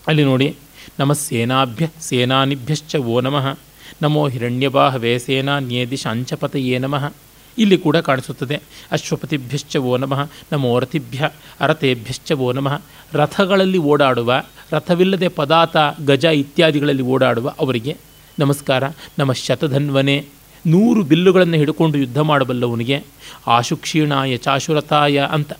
ಅಲ್ಲಿ 0.08 0.24
ನೋಡಿ 0.24 0.56
ನಮ 1.00 1.14
ಸೇನಾಭ್ಯ 1.14 1.90
ಸೇನಾನಿಭ್ಯಶ್ಚ 2.02 2.96
ಓ 2.96 3.22
ನಮಃ. 3.22 3.60
ನಮೋ 4.02 4.28
ಹಿರಣ್ಯಬಾಹವೇ 4.28 5.20
ಸೇನಾನ್ಯೇದಿಶಾಂಚಪತಯೇ 5.20 6.78
ನಮಃ. 6.78 7.14
ಇಲ್ಲಿ 7.58 7.78
ಕೂಡ 7.78 7.98
ಕಾಣಿಸುತ್ತದೆ, 7.98 8.60
ಅಶ್ವಪತಿಭ್ಯಶ್ಚ 8.92 9.78
ಓ 9.78 9.98
ನಮಃ, 9.98 10.30
ನಮೋ 10.52 10.80
ರಥಿಭ್ಯ 10.80 11.30
ಅರಥೇಭ್ಯಶ್ಚ 11.60 12.32
ಓ 12.32 12.52
ನಮಃ. 12.52 12.82
ರಥಗಳಲ್ಲಿ 13.14 13.78
ಓಡಾಡುವ, 13.78 14.44
ರಥವಿಲ್ಲದೆ 14.72 15.28
ಪದಾತ, 15.28 15.78
ಗಜ 16.06 16.24
ಇತ್ಯಾದಿಗಳಲ್ಲಿ 16.24 17.04
ಓಡಾಡುವ 17.04 17.54
ಅವರಿಗೆ 17.60 17.98
ನಮಸ್ಕಾರ. 18.40 18.84
ನಮ್ಮ 19.20 19.34
ಶತಧನ್ವನೆ. 19.34 20.35
ನೂರು 20.68 21.04
ಬಿಲ್ಲುಗಳನ್ನು 21.04 21.58
ಹಿಡ್ಕೊಂಡು 21.58 21.98
ಯುದ್ಧ 21.98 22.20
ಮಾಡಬಲ್ಲವನಿಗೆ, 22.20 23.04
ಆಶುಕ್ಷೀಣಾಯ 23.48 24.38
ಚಾಶುರತಾಯ 24.38 25.18
ಅಂತ. 25.32 25.54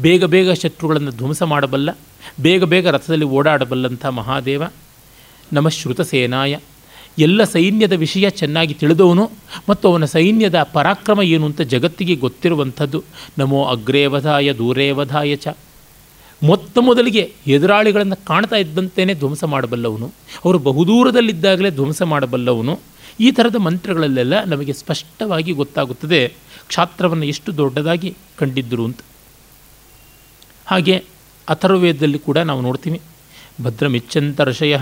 ಬೇಗ 0.00 0.24
ಬೇಗ 0.24 0.52
ಶತ್ರುಗಳನ್ನು 0.52 1.10
ಧ್ವಂಸ 1.10 1.42
ಮಾಡಬಲ್ಲ, 1.42 1.90
ಬೇಗ 2.40 2.64
ಬೇಗ 2.64 2.88
ರಥದಲ್ಲಿ 2.88 3.24
ಓಡಾಡಬಲ್ಲಂಥ 3.24 4.06
ಮಹಾದೇವ 4.06 4.62
ನಮ್ಮ 5.52 5.68
ಶ್ರುತಸೇನಾಯ 5.68 6.58
ಎಲ್ಲ 7.18 7.44
ಸೈನ್ಯದ 7.44 7.92
ವಿಷಯ 7.92 8.30
ಚೆನ್ನಾಗಿ 8.30 8.74
ತಿಳಿದವನು 8.74 9.30
ಮತ್ತು 9.68 9.84
ಅವನ 9.90 10.04
ಸೈನ್ಯದ 10.04 10.62
ಪರಾಕ್ರಮ 10.72 11.22
ಏನು 11.22 11.46
ಅಂತ 11.46 11.60
ಜಗತ್ತಿಗೆ 11.60 12.14
ಗೊತ್ತಿರುವಂಥದ್ದು, 12.14 13.04
ನಮೋ 13.38 13.64
ಅಗ್ರೇವಧಾಯ 13.64 14.52
ದೂರೇವಧಾಯ 14.52 15.36
ಚ. 15.36 15.48
ಮೊತ್ತ 16.42 16.78
ಮೊದಲಿಗೆ 16.78 17.32
ಎದುರಾಳಿಗಳನ್ನು 17.46 18.16
ಕಾಣ್ತಾ 18.24 18.56
ಇದ್ದಂತೆಯೇ 18.56 19.14
ಧ್ವಂಸ 19.14 19.44
ಮಾಡಬಲ್ಲವನು. 19.44 20.06
ಅವರು 20.44 20.58
ಬಹುದೂರದಲ್ಲಿದ್ದಾಗಲೇ 20.58 21.70
ಧ್ವಂಸ 21.70 22.02
ಮಾಡಬಲ್ಲವನು. 22.02 22.93
ಈ 23.20 23.30
ಥರದ 23.30 23.56
ಮಂತ್ರಗಳಲ್ಲೆಲ್ಲ 23.56 24.44
ನಮಗೆ 24.44 24.72
ಸ್ಪಷ್ಟವಾಗಿ 24.72 25.52
ಗೊತ್ತಾಗುತ್ತದೆ, 25.52 26.20
ಕ್ಷಾತ್ರವನ್ನು 26.66 27.24
ಎಷ್ಟು 27.24 27.56
ದೊಡ್ಡದಾಗಿ 27.56 28.16
ಕಂಡಿದ್ದರು 28.38 28.84
ಅಂತ. 28.84 29.00
ಹಾಗೆ 30.66 30.96
ಅಥರ್ವೇದದಲ್ಲಿ 31.48 32.18
ಕೂಡ 32.18 32.38
ನಾವು 32.38 32.60
ನೋಡ್ತೀವಿ 32.60 33.00
ಭದ್ರಮಿಚ್ಚಂತ 33.62 34.40
ಋಷಯ 34.40 34.76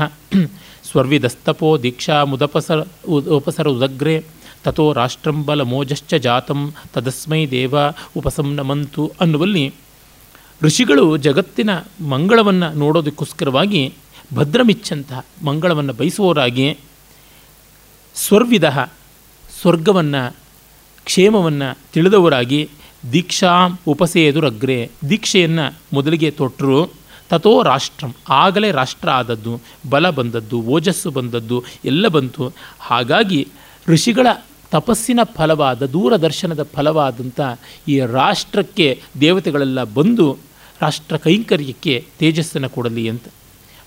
ಸ್ವರ್ವಿದಸ್ತಪೋ 0.85 1.83
ದೀಕ್ಷಾ 1.83 2.25
ಮುದಪಸರ 2.25 2.81
ಉಪಸರ 3.37 3.69
ಉದಗ್ರೆ 3.69 4.25
ತಥೋ 4.65 4.93
ರಾಷ್ಟ್ರಂಬಲ 4.93 5.63
ಮೋಜಶ್ಚ 5.63 6.15
ಜಾತಂ, 6.15 6.75
ತದಸ್ಮೈ 6.95 7.47
ದೇವ 7.47 7.75
ಉಪಸಂನಮಂತು 8.17 9.13
ಅನ್ನುವಲ್ಲಿ 9.21 9.75
ಋಷಿಗಳು 10.63 11.17
ಜಗತ್ತಿನ 11.17 11.71
ಮಂಗಳವನ್ನು 12.09 12.73
ನೋಡೋದಕ್ಕೋಸ್ಕರವಾಗಿ 12.79 13.95
ಭದ್ರಮಿಚ್ಚಂತಹ 14.35 15.25
ಮಂಗಳವನ್ನು 15.45 15.93
ಬಯಸುವವರಾಗಿ 15.93 16.79
ಸ್ವರ್ವಿದ, 18.15 18.65
ಸ್ವರ್ಗವನ್ನು, 19.61 20.37
ಕ್ಷೇಮವನ್ನು 21.05 21.79
ತಿಳಿದವರಾಗಿ 21.93 22.69
ದೀಕ್ಷಾ 23.13 23.81
ಉಪಸೇದುರಗ್ರೆ. 23.87 24.91
ದೀಕ್ಷೆಯನ್ನು 25.09 25.75
ಮೊದಲಿಗೆ 25.93 26.31
ತೊಟ್ಟರು 26.31 26.91
ತಥೋ 27.31 27.63
ರಾಷ್ಟ್ರಂ, 27.63 28.15
ಆಗಲೇ 28.29 28.71
ರಾಷ್ಟ್ರ 28.71 29.11
ಆದದ್ದು, 29.11 29.61
ಬಲ 29.91 30.11
ಬಂದದ್ದು, 30.11 30.63
ಓಜಸ್ಸು 30.63 31.11
ಬಂದದ್ದು, 31.11 31.65
ಎಲ್ಲ 31.85 32.09
ಬಂತು. 32.09 32.53
ಹಾಗಾಗಿ 32.81 33.49
ಋಷಿಗಳ 33.89 34.27
ತಪಸ್ಸಿನ 34.71 35.21
ಫಲವಾದ, 35.35 35.87
ದೂರದರ್ಶನದ 35.87 36.63
ಫಲವಾದಂಥ 36.63 37.41
ಈ 37.89 38.01
ರಾಷ್ಟ್ರಕ್ಕೆ 38.01 39.03
ದೇವತೆಗಳೆಲ್ಲ 39.21 39.85
ಬಂದು 39.85 40.39
ರಾಷ್ಟ್ರ 40.81 41.17
ಕೈಂಕರ್ಯಕ್ಕೆ 41.17 42.07
ತೇಜಸ್ಸನ್ನು 42.19 42.69
ಕೊಡಲಿ 42.69 43.09
ಅಂತ. 43.09 43.25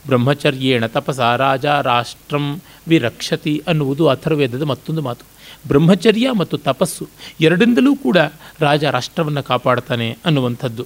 ಬ್ರಹ್ಮಚರ್ಯೇಣ 0.08 0.86
ತಪಸ 0.86 1.20
ರಾಜ 1.20 1.66
ರಾಷ್ಟ್ರಂ 1.66 2.62
ವಿರಕ್ಷತಿ 2.88 3.64
ಅನ್ನುವುದು 3.68 4.08
ಅಥರ್ವೇದದ 4.08 4.62
ಮತ್ತೊಂದು 4.62 5.02
ಮಾತು. 5.02 5.26
ಬ್ರಹ್ಮಚರ್ಯ 5.68 6.32
ಮತ್ತು 6.38 6.58
ತಪಸ್ಸು 6.58 7.08
ಎರಡಿಂದಲೂ 7.42 7.96
ಕೂಡ 7.96 8.18
ರಾಜ 8.60 8.84
ರಾಷ್ಟ್ರವನ್ನು 8.84 9.44
ಕಾಪಾಡ್ತಾನೆ 9.44 10.18
ಅನ್ನುವಂಥದ್ದು. 10.26 10.86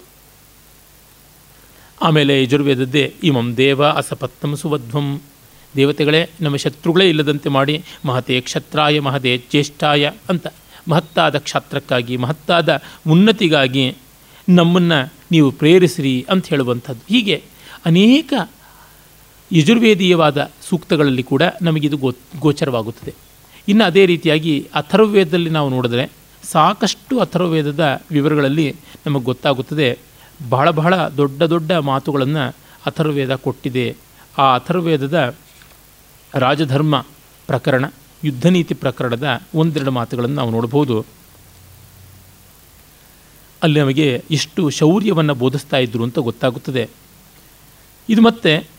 ಆಮೇಲೆ 2.02 2.44
ಯಜುರ್ವೇದದ್ದೇ 2.44 3.14
ಇಮಂ 3.24 3.58
ದೇವ 3.58 3.88
ಅಸಪತ್ತಂ 3.88 4.56
ಸುವಧ್ವಂ. 4.56 5.22
ದೇವತೆಗಳೇ, 5.76 6.30
ನಮ್ಮ 6.42 6.56
ಶತ್ರುಗಳೇ 6.56 7.10
ಇಲ್ಲದಂತೆ 7.10 7.50
ಮಾಡಿ 7.50 7.84
ಮಹತೆ 8.06 8.42
ಕ್ಷತ್ರಾಯ 8.42 9.00
ಮಹದೇ 9.00 9.38
ಜ್ಯೇಷ್ಠಾಯ 9.38 10.12
ಅಂತ 10.30 10.48
ಮಹತ್ತಾದ 10.90 11.38
ಕ್ಷಾತ್ರಕ್ಕಾಗಿ, 11.38 12.18
ಮಹತ್ತಾದ 12.18 12.82
ಉನ್ನತಿಗಾಗಿ 13.10 13.96
ನಮ್ಮನ್ನು 14.50 15.14
ನೀವು 15.32 15.52
ಪ್ರೇರಿಸಿರಿ 15.52 16.26
ಅಂತ 16.30 16.48
ಹೇಳುವಂಥದ್ದು. 16.48 17.14
ಹೀಗೆ 17.14 17.44
ಅನೇಕ 17.86 18.34
ಯಜುರ್ವೇದೀಯವಾದ 19.52 20.52
ಸೂಕ್ತಗಳಲ್ಲಿ 20.70 21.24
ಕೂಡ 21.24 21.42
ನಮಗಿದು 21.62 21.98
ಗೋ, 21.98 22.12
ಗೋಚರವಾಗುತ್ತದೆ. 22.40 23.14
ಇನ್ನು 23.68 23.84
ಅದೇ 23.84 24.06
ರೀತಿಯಾಗಿ 24.06 24.68
ಅಥರ್ವವೇದದಲ್ಲಿ 24.76 25.50
ನಾವು 25.50 25.70
ನೋಡಿದ್ರೆ 25.70 26.12
ಸಾಕಷ್ಟು 26.44 27.20
ಅಥರ್ವವೇದದ 27.20 28.02
ವಿವರಗಳಲ್ಲಿ 28.12 28.76
ನಮಗೆ 29.06 29.24
ಗೊತ್ತಾಗುತ್ತದೆ. 29.24 30.00
ಬಹಳ 30.50 30.70
ಬಹಳ 30.70 31.08
ದೊಡ್ಡ 31.08 31.44
ದೊಡ್ಡ 31.44 31.72
ಮಾತುಗಳನ್ನು 31.72 32.56
ಅಥರ್ವೇದ 32.86 33.36
ಕೊಟ್ಟಿದೆ. 33.36 33.96
ಆ 34.38 34.56
ಅಥರ್ವೇದದ 34.56 35.36
ರಾಜಧರ್ಮ 36.34 37.06
ಪ್ರಕರಣ, 37.48 37.86
ಯುದ್ಧ 38.24 38.46
ನೀತಿ 38.46 38.74
ಪ್ರಕರಣದ 38.74 39.42
ಒಂದೆರಡು 39.56 39.92
ಮಾತುಗಳನ್ನು 39.92 40.36
ನಾವು 40.36 40.50
ನೋಡ್ಬೋದು 40.50 41.06
ಅಲ್ಲಿ 43.64 43.80
ನಮಗೆ 43.80 44.24
ಎಷ್ಟು 44.32 44.70
ಶೌರ್ಯವನ್ನು 44.70 45.36
ಬೋಧಿಸ್ತಾ 45.36 45.78
ಇದ್ದರು 45.78 46.04
ಅಂತ 46.04 46.20
ಗೊತ್ತಾಗುತ್ತದೆ. 46.20 46.90
ಇದು 48.10 48.22
ಮತ್ತೆ 48.22 48.79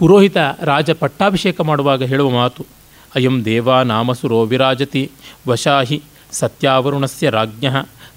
ಪುರೋಹಿತ 0.00 0.36
ರಾಜ 0.62 0.90
ಪಟ್ಟಾಭಿಷೇಕ 0.90 1.60
ಮಾಡುವಾಗ 1.60 2.02
ಹೇಳುವ 2.02 2.30
ಮಾತು, 2.30 2.66
ಅಯಂ 3.14 3.44
ದೇವಾ 3.44 3.82
ನಾಮಸುರೋ 3.82 4.44
ವಿರಾಜತಿ, 4.44 5.10
ವಶಾಹಿ 5.48 6.02
ಸತ್ಯಾವರುಣಸ್ಯ 6.32 7.30
ರಾಜ್ಞ, 7.30 7.66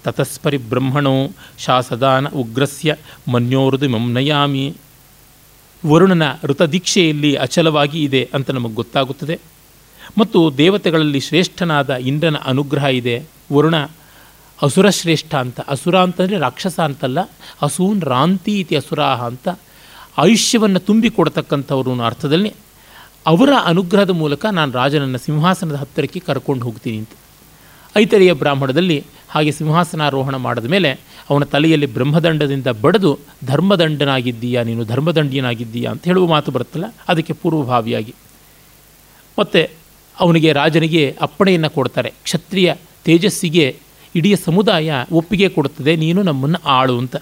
ತತಸ್ಪರಿ 0.03 0.57
ಬ್ರಹ್ಮಣೋ 0.57 1.31
ಶಾಸದಾನ 1.57 2.27
ಉಗ್ರಸ್ಯ 2.27 2.95
ಮನ್ಯೋರುದು 3.31 3.87
ನಯಾಮಿ. 3.87 4.75
ವರುಣನ 5.87 6.23
ಋತದೀಕ್ಷೆಯಲ್ಲಿ 6.43 7.35
ಅಚಲವಾಗಿ 7.35 8.03
ಇದೆ 8.03 8.29
ಅಂತ 8.33 8.51
ನಮಗೆ 8.51 8.73
ಗೊತ್ತಾಗುತ್ತದೆ. 8.73 9.39
ಮತ್ತು 10.17 10.57
ದೇವತೆಗಳಲ್ಲಿ 10.57 11.19
ಶ್ರೇಷ್ಠನಾದ 11.19 11.89
ಇಂದ್ರನ 11.89 12.35
ಅನುಗ್ರಹ 12.45 12.83
ಇದೆ. 12.83 13.23
ವರುಣ 13.53 13.75
ಅಸುರಶ್ರೇಷ್ಠ 14.61 15.35
ಅಂತ, 15.35 15.59
ಅಸುರ 15.67 15.99
ಅಂತಂದರೆ 15.99 16.37
ರಾಕ್ಷಸ 16.37 16.79
ಅಂತಲ್ಲ, 16.79 17.19
ಅಸೂನ್ 17.61 18.01
ರಾಂತಿ 18.01 18.59
ಇತಿ 18.59 18.75
ಅಸುರಾಹ 18.75 19.25
ಅಂತ 19.25 19.49
ಆಯುಷ್ಯವನ್ನು 20.17 20.79
ತುಂಬಿಕೊಡ್ತಕ್ಕಂಥವ್ರು 20.79 22.01
ಅರ್ಥದಲ್ಲಿ 22.01 22.51
ಅವರ 23.25 23.49
ಅನುಗ್ರಹದ 23.65 24.09
ಮೂಲಕ 24.09 24.45
ನಾನು 24.51 24.71
ರಾಜನನ್ನು 24.71 25.17
ಸಿಂಹಾಸನದ 25.17 25.75
ಹತ್ತಿರಕ್ಕೆ 25.75 26.19
ಕರ್ಕೊಂಡು 26.19 26.65
ಹೋಗ್ತೀನಿ 26.65 26.97
ಅಂತ. 26.97 27.09
ಐತರಿಯ 27.97 28.33
ಬ್ರಾಹ್ಮಣದಲ್ಲಿ 28.33 29.03
ಹಾಗೆ 29.29 29.51
ಸಿಂಹಾಸನಾರೋಹಣ 29.51 30.35
ಮಾಡಿದ 30.35 30.65
ಮೇಲೆ 30.65 30.89
ಅವನ 31.29 31.43
ತಲೆಯಲ್ಲಿ 31.43 31.85
ಬ್ರಹ್ಮದಂಡದಿಂದ 31.85 32.67
ಬಡಿದು 32.67 33.19
ಧರ್ಮದಂಡನಾಗಿದ್ದೀಯಾ, 33.45 34.63
ನೀನು 34.63 34.83
ಧರ್ಮದಂಡಿಯನಾಗಿದ್ದೀಯಾ 34.85 35.91
ಅಂತ 35.91 36.03
ಹೇಳುವ 36.03 36.27
ಮಾತು 36.27 36.51
ಬರುತ್ತಲ್ಲ, 36.51 36.85
ಅದಕ್ಕೆ 37.07 37.33
ಪೂರ್ವಭಾವಿಯಾಗಿ. 37.33 38.13
ಮತ್ತು 39.39 39.61
ಅವನಿಗೆ 40.19 40.53
ರಾಜನಿಗೆ 40.53 41.17
ಅಪ್ಪಣೆಯನ್ನು 41.21 41.69
ಕೊಡ್ತಾರೆ. 41.69 42.09
ಕ್ಷತ್ರಿಯ 42.23 42.75
ತೇಜಸ್ಸಿಗೆ, 43.05 43.77
ಇಡೀ 44.15 44.35
ಸಮುದಾಯ 44.35 44.93
ಒಪ್ಪಿಗೆ 45.11 45.49
ಕೊಡುತ್ತದೆ, 45.49 45.95
ನೀನು 45.95 46.23
ನಮ್ಮನ್ನು 46.23 46.59
ಆಳು 46.67 46.97
ಅಂತ. 46.97 47.15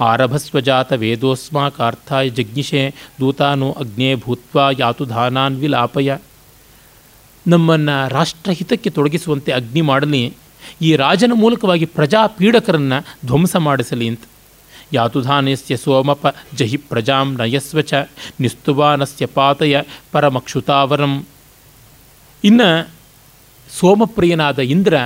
ಆರಭಸ್ವಜಾತ 0.00 0.92
ವೇದೋಸ್ಮಾಕಾರ್ಥಾಯ 0.92 2.28
ಜಗ್ನಿಷೆ 2.28 2.94
ದೂತಾನು 3.20 3.72
ಅಗ್ನೇ 3.72 4.14
ಭೂತ್ವ 4.14 4.60
ಯಾತುಧಾನಾನ್ 4.78 5.56
ವಿಲಾಪಯ. 5.56 6.16
ನಮ್ಮನ್ನು 7.46 8.08
ರಾಷ್ಟ್ರಹಿತಕ್ಕೆ 8.08 8.90
ತೊಡಗಿಸುವಂತೆ 8.90 9.52
ಅಗ್ನಿ 9.52 9.80
ಮಾಡಲಿ, 9.80 10.34
ಈ 10.82 10.96
ರಾಜನ 10.96 11.30
ಮೂಲಕವಾಗಿ 11.34 11.84
ಪ್ರಜಾಪೀಡಕರನ್ನು 11.84 13.26
ಧ್ವಂಸ 13.26 13.56
ಮಾಡಿಸಲಿ 13.56 14.08
ಅಂತ. 14.08 14.20
ಯಾತುಧಾನಸ್ಯ 14.92 15.76
ಸೋಮಪ 15.76 16.34
ಜಹಿ 16.54 16.76
ಪ್ರಜಾಂ 16.76 17.36
ನಯಸ್ವ 17.36 17.80
ಚ 17.80 17.94
ನಿಸ್ತುವಾನಸ್ಯ 18.40 19.26
ಪಾತಯ 19.26 19.80
ಪರಮಕ್ಷುತಾವರಂ. 20.12 21.26
ಇನ್ನು 22.44 22.88
ಸೋಮಪ್ರಿಯನಾದ 23.78 24.58
ಇಂದ್ರ 24.58 24.96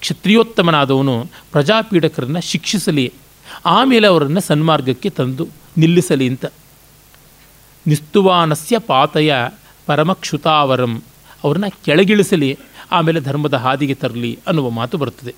ಕ್ಷತ್ರಿಯೋತ್ತಮನಾದವನು 0.00 1.26
ಪ್ರಜಾಪೀಡಕರನ್ನು 1.52 2.40
ಶಿಕ್ಷಿಸಲಿ. 2.40 3.12
ಆಮೇಲೆ 3.66 4.06
ಅವರನ್ನು 4.06 4.40
ಸನ್ಮಾರ್ಗಕ್ಕೆ 4.40 5.10
ತಂದು 5.10 5.48
ನಿಲ್ಲಿಸಲಿ 5.76 6.28
ಅಂತ. 6.28 6.44
ನಿಸ್ತುವಾನಸ್ಯ 7.86 8.78
ಪಾತಯ 8.78 9.34
ಪರಮಕ್ಷುತಾವರಂ. 9.86 11.02
ಅವ್ರನ್ನ 11.44 11.64
ಕೆಳಗಿಳಿಸಲಿ, 11.84 12.58
ಆಮೇಲೆ 12.92 13.20
ಧರ್ಮದ 13.20 13.54
ಹಾದಿಗೆ 13.54 13.94
ತರಲಿ 13.94 14.38
ಅನ್ನುವ 14.46 14.70
ಮಾತು 14.70 14.98
ಬರುತ್ತದೆ. 14.98 15.34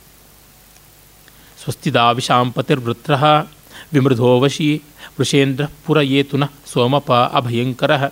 ಸ್ವಸ್ತಿದಾ 1.63 2.11
ವಿಷಾಂಪತಿರ್ವೃತ್ರ 2.11 3.15
ವಿಮೃಧೋವಶಿ 3.93 4.83
ವೃಷೇಂದ್ರ 5.09 5.67
ಪುರ 5.87 6.03
ಏತುನ 6.03 6.45
ಸೋಮಪ 6.45 7.13
ಅಭಯಂಕರ. 7.13 8.09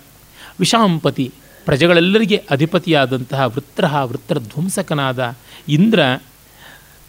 ವಿಷಾಂಪತಿ 0.60 1.32
ಪ್ರಜೆಗಳೆಲ್ಲರಿಗೆ 1.64 2.44
ಅಧಿಪತಿಯಾದಂತಹ 2.50 3.46
ವೃತ್ರ 3.46 3.84
ವೃತ್ರಧ್ವಂಸಕನಾದ 4.02 5.36
ಇಂದ್ರ 5.68 6.00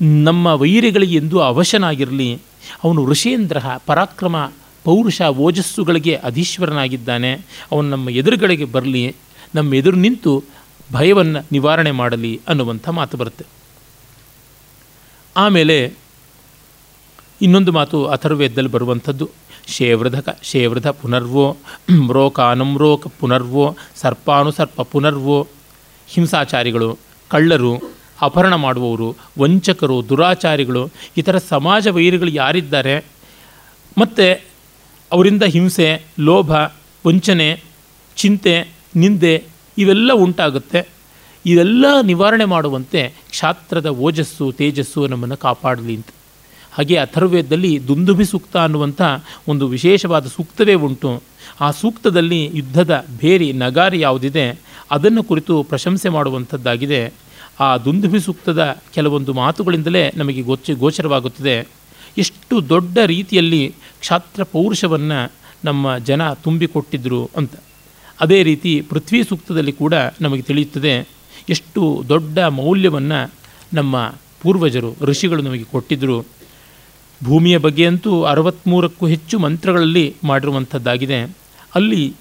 ನಮ್ಮ 0.01 0.47
ವೈರಿಗಳಿಗೆ 0.47 1.15
ಎಂದೂ 1.15 1.39
ಅವಶನಾಗಿರಲಿ 1.39 2.41
ಅವನು 2.83 3.05
ಋಷೇಂದ್ರ 3.05 3.57
ಪರಾಕ್ರಮ 3.85 4.51
ಪೌರುಷ 4.83 5.21
ಓಜಸ್ಸುಗಳಿಗೆ 5.21 6.15
ಅಧೀಶ್ವರನಾಗಿದ್ದಾನೆ. 6.15 7.33
ಅವನು 7.71 7.89
ನಮ್ಮ 7.89 8.09
ಎದುರುಗಳಿಗೆ 8.09 8.65
ಬರಲಿ, 8.65 9.15
ನಮ್ಮ 9.55 9.73
ಎದುರು 9.73 9.97
ನಿಂತು 9.97 10.43
ಭಯವನ್ನು 10.91 11.45
ನಿವಾರಣೆ 11.51 11.91
ಮಾಡಲಿ 11.91 12.41
ಅನ್ನುವಂಥ 12.47 12.89
ಮಾತು 12.89 13.17
ಬರುತ್ತೆ. 13.17 13.45
ಆಮೇಲೆ 15.37 15.93
ಇನ್ನೊಂದು 17.41 17.71
ಮಾತು 17.71 18.05
ಅಥರ್ವೇದದಲ್ಲಿ 18.05 18.69
ಬರುವಂಥದ್ದು. 18.69 19.29
ಶೇವೃಧಕ 19.67 20.39
ಶೇವೃಧ 20.43 20.87
ಪುನರ್ವೋ 20.87 21.57
ಮ್ರೋಕಾನಮ್ರೋಕ 21.99 23.07
ಪುನರ್ವೋ 23.07 23.77
ಸರ್ಪಾನುಸರ್ಪ 23.95 24.81
ಪುನರ್ವೋ, 24.81 25.47
ಹಿಂಸಾಚಾರಿಗಳು, 26.07 26.97
ಕಳ್ಳರು 27.29 27.81
ಅಪಹರಣ 28.21 28.55
ಮಾಡುವವರು, 28.55 29.15
ವಂಚಕರು, 29.39 30.09
ದುರಾಚಾರಿಗಳು, 30.09 30.89
ಇತರ 31.17 31.37
ಸಮಾಜ 31.37 31.87
ವೈರಿಗಳು 31.87 32.29
ಯಾರಿದ್ದಾರೆ? 32.29 33.05
ಮತ್ತು 33.97 34.41
ಅವರಿಂದ 35.11 35.43
ಹಿಂಸೆ, 35.43 36.01
ಲೋಭ, 36.19 36.51
ವಂಚನೆ, 37.07 37.63
ಚಿಂತೆ, 38.15 38.69
ನಿಂದೆ 38.95 39.43
ಇವೆಲ್ಲ 39.77 40.13
ಉಂಟಾಗುತ್ತೆ. 40.13 40.87
ಇದೆಲ್ಲ 41.45 41.85
ನಿವಾರಣೆ 42.01 42.45
ಮಾಡುವಂತೆ 42.45 43.13
ಕ್ಷಾತ್ರದ 43.29 43.89
ಓಜಸ್ಸು, 43.89 44.51
ತೇಜಸ್ಸು 44.51 45.07
ನಮ್ಮನ್ನು 45.07 45.37
ಕಾಪಾಡಲಿ 45.37 45.95
ಅಂತ. 45.95 46.07
ಹಾಗೆ 46.71 46.97
ಅಥರ್ವೇದದಲ್ಲಿ 46.97 47.87
ದುಂದುಭಿ 47.87 48.25
ಸೂಕ್ತ 48.25 48.57
ಅನ್ನುವಂಥ 48.57 49.01
ಒಂದು 49.47 49.67
ವಿಶೇಷವಾದ 49.67 50.27
ಸೂಕ್ತವೇ 50.27 50.73
ಉಂಟು. 50.73 51.23
ಆ 51.61 51.71
ಸೂಕ್ತದಲ್ಲಿ 51.71 52.51
ಯುದ್ಧದ 52.53 53.05
ಬೇರಿ 53.21 53.53
ನಗಾರಿ 53.53 53.99
ಯಾವುದಿದೆ, 53.99 54.61
ಅದನ್ನು 54.91 55.23
ಕುರಿತು 55.23 55.63
ಪ್ರಶಂಸೆ 55.63 56.09
ಮಾಡುವಂಥದ್ದಾಗಿದೆ. 56.09 57.13
ಆ 57.59 57.77
ದುಂದುಭಿ 57.77 58.19
ಸೂಕ್ತದ 58.19 58.77
ಕೆಲವೊಂದು 58.93 59.33
ಮಾತುಗಳಿಂದಲೇ 59.33 60.11
ನಮಗೆ 60.15 60.41
ಗೋಚ, 60.41 60.71
ಗೋಚರವಾಗುತ್ತದೆ. 60.71 61.67
ಎಷ್ಟು 62.17 62.69
ದೊಡ್ಡ 62.69 62.97
ರೀತಿಯಲ್ಲಿ 63.05 63.75
ಕ್ಷಾತ್ರ 63.99 64.43
ಪೌರುಷವನ್ನು 64.43 65.33
ನಮ್ಮ 65.65 65.97
ಜನ 65.97 66.33
ತುಂಬಿಕೊಟ್ಟಿದ್ದರು 66.33 67.29
ಅಂತ. 67.35 67.51
ಅದೇ 68.21 68.43
ರೀತಿ 68.43 68.81
ಪೃಥ್ವಿ 68.89 69.23
ಸೂಕ್ತದಲ್ಲಿ 69.23 69.71
ಕೂಡ 69.71 69.93
ನಮಗೆ 70.21 70.41
ತಿಳಿಯುತ್ತದೆ 70.41 71.07
ಎಷ್ಟು 71.49 72.03
ದೊಡ್ಡ 72.09 72.39
ಮೌಲ್ಯವನ್ನು 72.39 73.33
ನಮ್ಮ 73.73 74.13
ಪೂರ್ವಜರು, 74.41 74.95
ಋಷಿಗಳು 75.01 75.41
ನಮಗೆ 75.41 75.63
ಕೊಟ್ಟಿದ್ದರು 75.63 76.25
ಭೂಮಿಯ 77.23 77.57
ಬಗ್ಗೆ 77.57 77.85
ಅಂತೂ 77.85 78.23
ಅರವತ್ತ್ಮೂರಕ್ಕೂ 78.23 79.07
ಹೆಚ್ಚು 79.07 79.39
ಮಂತ್ರಗಳಲ್ಲಿ 79.39 80.15
ಮಾಡಿರುವಂಥದ್ದಾಗಿದೆ. 80.23 81.37
ಅಲ್ಲಿ 81.75 82.13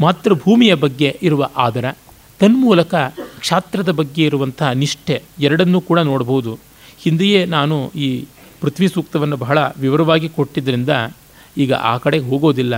ಮಾತೃಭೂಮಿಯ 0.00 0.74
ಬಗ್ಗೆ 0.74 1.18
ಇರುವ 1.22 1.48
ಆದರ 1.56 1.92
ತನ್ಮೂಲಕ 2.40 2.94
ಕ್ಷಾತ್ರದ 3.42 3.90
ಬಗ್ಗೆ 4.00 4.22
ಇರುವಂತಹ 4.24 4.70
ನಿಷ್ಠೆ 4.82 5.16
ಎರಡನ್ನೂ 5.40 5.80
ಕೂಡ 5.80 5.98
ನೋಡ್ಬೋದು. 6.10 6.52
ಹಿಂದೆಯೇ 7.02 7.40
ನಾನು 7.56 7.76
ಈ 8.06 8.08
ಪೃಥ್ವಿ 8.60 8.88
ಸೂಕ್ತವನ್ನು 8.88 9.36
ಬಹಳ 9.36 9.58
ವಿವರವಾಗಿ 9.78 10.28
ಕೊಟ್ಟಿದ್ದರಿಂದ 10.28 10.92
ಈಗ 11.56 11.72
ಆ 11.90 11.94
ಕಡೆಗೆ 12.04 12.24
ಹೋಗೋದಿಲ್ಲ. 12.24 12.74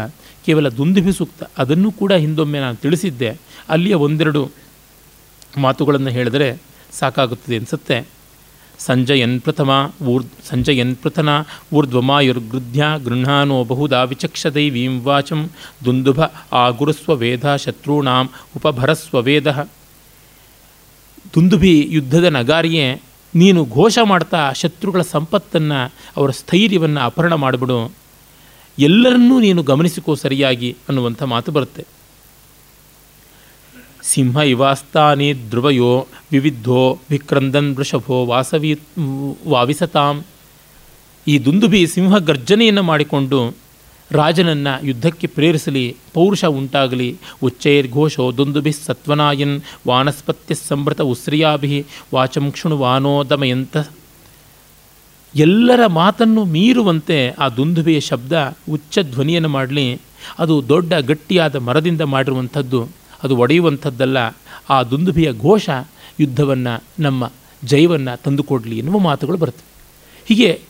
ಕೇವಲ 0.46 0.68
ದುಂದುಭಿ 0.68 1.12
ಸೂಕ್ತ, 1.12 1.42
ಅದನ್ನು 1.58 1.90
ಕೂಡ 1.92 2.12
ಹಿಂದೊಮ್ಮೆ 2.22 2.58
ನಾನು 2.64 2.76
ತಿಳಿಸಿದ್ದೆ. 2.76 3.30
ಅಲ್ಲಿಯ 3.68 3.96
ಒಂದೆರಡು 4.06 4.42
ಮಾತುಗಳನ್ನು 5.58 6.10
ಹೇಳಿದರೆ 6.10 6.48
ಸಾಕಾಗುತ್ತದೆ 6.98 7.56
ಅನಿಸುತ್ತೆ. 7.56 7.98
ಸಂಜಯನ್ 8.78 9.36
ಪ್ರಥಮ 9.40 9.70
ಊರ್ 10.02 10.24
ಸಂಜಯನ್ 10.48 10.94
ಪ್ರಥನ 10.96 11.28
ಊರ್ಧ್ವಮಾಯುರ್ಗೃಧ್ಯ 11.72 12.84
ಗೃಹಾನೋ 13.04 13.58
ಬಹುದಾ 13.64 14.00
ವಿಚಕ್ಷದೈ 14.10 14.66
ವಾಚಂ 15.06 15.40
ದುಂದುಭ 15.84 16.20
ಆಗುರುಸ್ವ 16.52 17.14
ವೇದ 17.22 17.56
ಶತ್ರೂಣಾಂ 17.56 18.26
ಉಪಭರಸ್ವ 18.56 19.20
ವೇದ. 19.20 19.48
ದುಂದುಭಿ 21.34 21.88
ಯುದ್ಧದ 21.90 22.24
ನಗಾರಿಯೇ, 22.24 23.02
ನೀನು 23.34 23.64
ಘೋಷ 23.64 23.98
ಮಾಡ್ತಾ 24.02 24.52
ಶತ್ರುಗಳ 24.52 25.02
ಸಂಪತ್ತನ್ನು, 25.02 25.92
ಅವರ 26.16 26.30
ಸ್ಥೈರ್ಯವನ್ನು 26.30 27.00
ಅಪಹರಣ 27.00 27.34
ಮಾಡಿಬಿಡು. 27.34 27.92
ಎಲ್ಲರನ್ನೂ 28.78 29.40
ನೀನು 29.40 29.62
ಗಮನಿಸಿಕೋ 29.62 30.14
ಸರಿಯಾಗಿ 30.14 30.76
ಅನ್ನುವಂಥ 30.88 31.22
ಮಾತು 31.22 31.52
ಬರುತ್ತೆ. 31.52 31.84
ಸಿಂಹ 34.02 34.36
ಇವಾಸ್ತಾನಿ 34.36 35.32
ಧ್ರುವಯೋ 35.32 36.06
ವಿವಿಧೋ 36.32 36.98
ವಿಕ್ರಂದನ್ 37.10 37.76
ವೃಷಭೋ 37.76 38.26
ವಾಸವಿ 38.26 38.80
ವಾವಿಸತಾಂ. 39.48 40.24
ಈ 41.28 41.38
ದುಂದುಬಿ 41.38 41.86
ಸಿಂಹ 41.86 42.16
ಗರ್ಜನೆಯನ್ನು 42.16 42.82
ಮಾಡಿಕೊಂಡು 42.82 43.63
ರಾಜನನ್ನು 44.14 44.86
ಯುದ್ಧಕ್ಕೆ 44.86 45.26
ಪ್ರೇರಿಸಲಿ, 45.26 45.96
ಪೌರುಷ 46.12 46.44
ಉಂಟಾಗಲಿ. 46.44 47.16
ಉಚ್ಚೈರ್ 47.42 47.92
ಘೋಷೋ 47.92 48.32
ದುಂದುಭಿ 48.32 48.72
ಸತ್ವನಾಯನ್ 48.72 49.60
ವಾನಸ್ಪತ್ಯ 49.88 50.54
ಸಂಭೃತ 50.54 51.00
ಉಸ್ರಿಯಾಭಿ 51.00 51.86
ವಾಚಂಕ್ಷುಣು 52.14 52.78
ವಾನೋದಮಯಂತ 52.78 53.76
ದಮಯಂತ. 53.76 53.90
ಎಲ್ಲರ 55.34 55.86
ಮಾತನ್ನು 55.86 56.44
ಮೀರುವಂತೆ 56.44 57.30
ಆ 57.30 57.48
ದುಂದುಭಿಯ 57.48 58.00
ಶಬ್ದ 58.00 58.56
ಉಚ್ಚ 58.70 58.98
ಧ್ವನಿಯನ್ನು 58.98 59.48
ಮಾಡಲಿ. 59.48 60.00
ಅದು 60.38 60.68
ದೊಡ್ಡ 60.68 60.94
ಗಟ್ಟಿಯಾದ 60.94 61.56
ಮರದಿಂದ 61.56 62.00
ಮಾಡಿರುವಂಥದ್ದು. 62.00 62.88
ಅದು 63.22 63.36
ಒಡೆಯುವಂಥದ್ದಲ್ಲ. 63.36 64.16
ಆ 64.70 64.82
ದುಂದುಭಿಯ 64.82 65.32
ಘೋಷ 65.32 65.70
ಯುದ್ಧವನ್ನು 66.20 66.84
ನಮ್ಮ 66.98 67.32
ಜಯವನ್ನು 67.64 68.22
ತಂದುಕೊಡಲಿ 68.22 68.78
ಎನ್ನುವ 68.78 68.98
ಮಾತುಗಳು 68.98 69.36
ಬರ್ತವೆ. 69.36 69.74
ಹೀಗೆ 70.26 70.60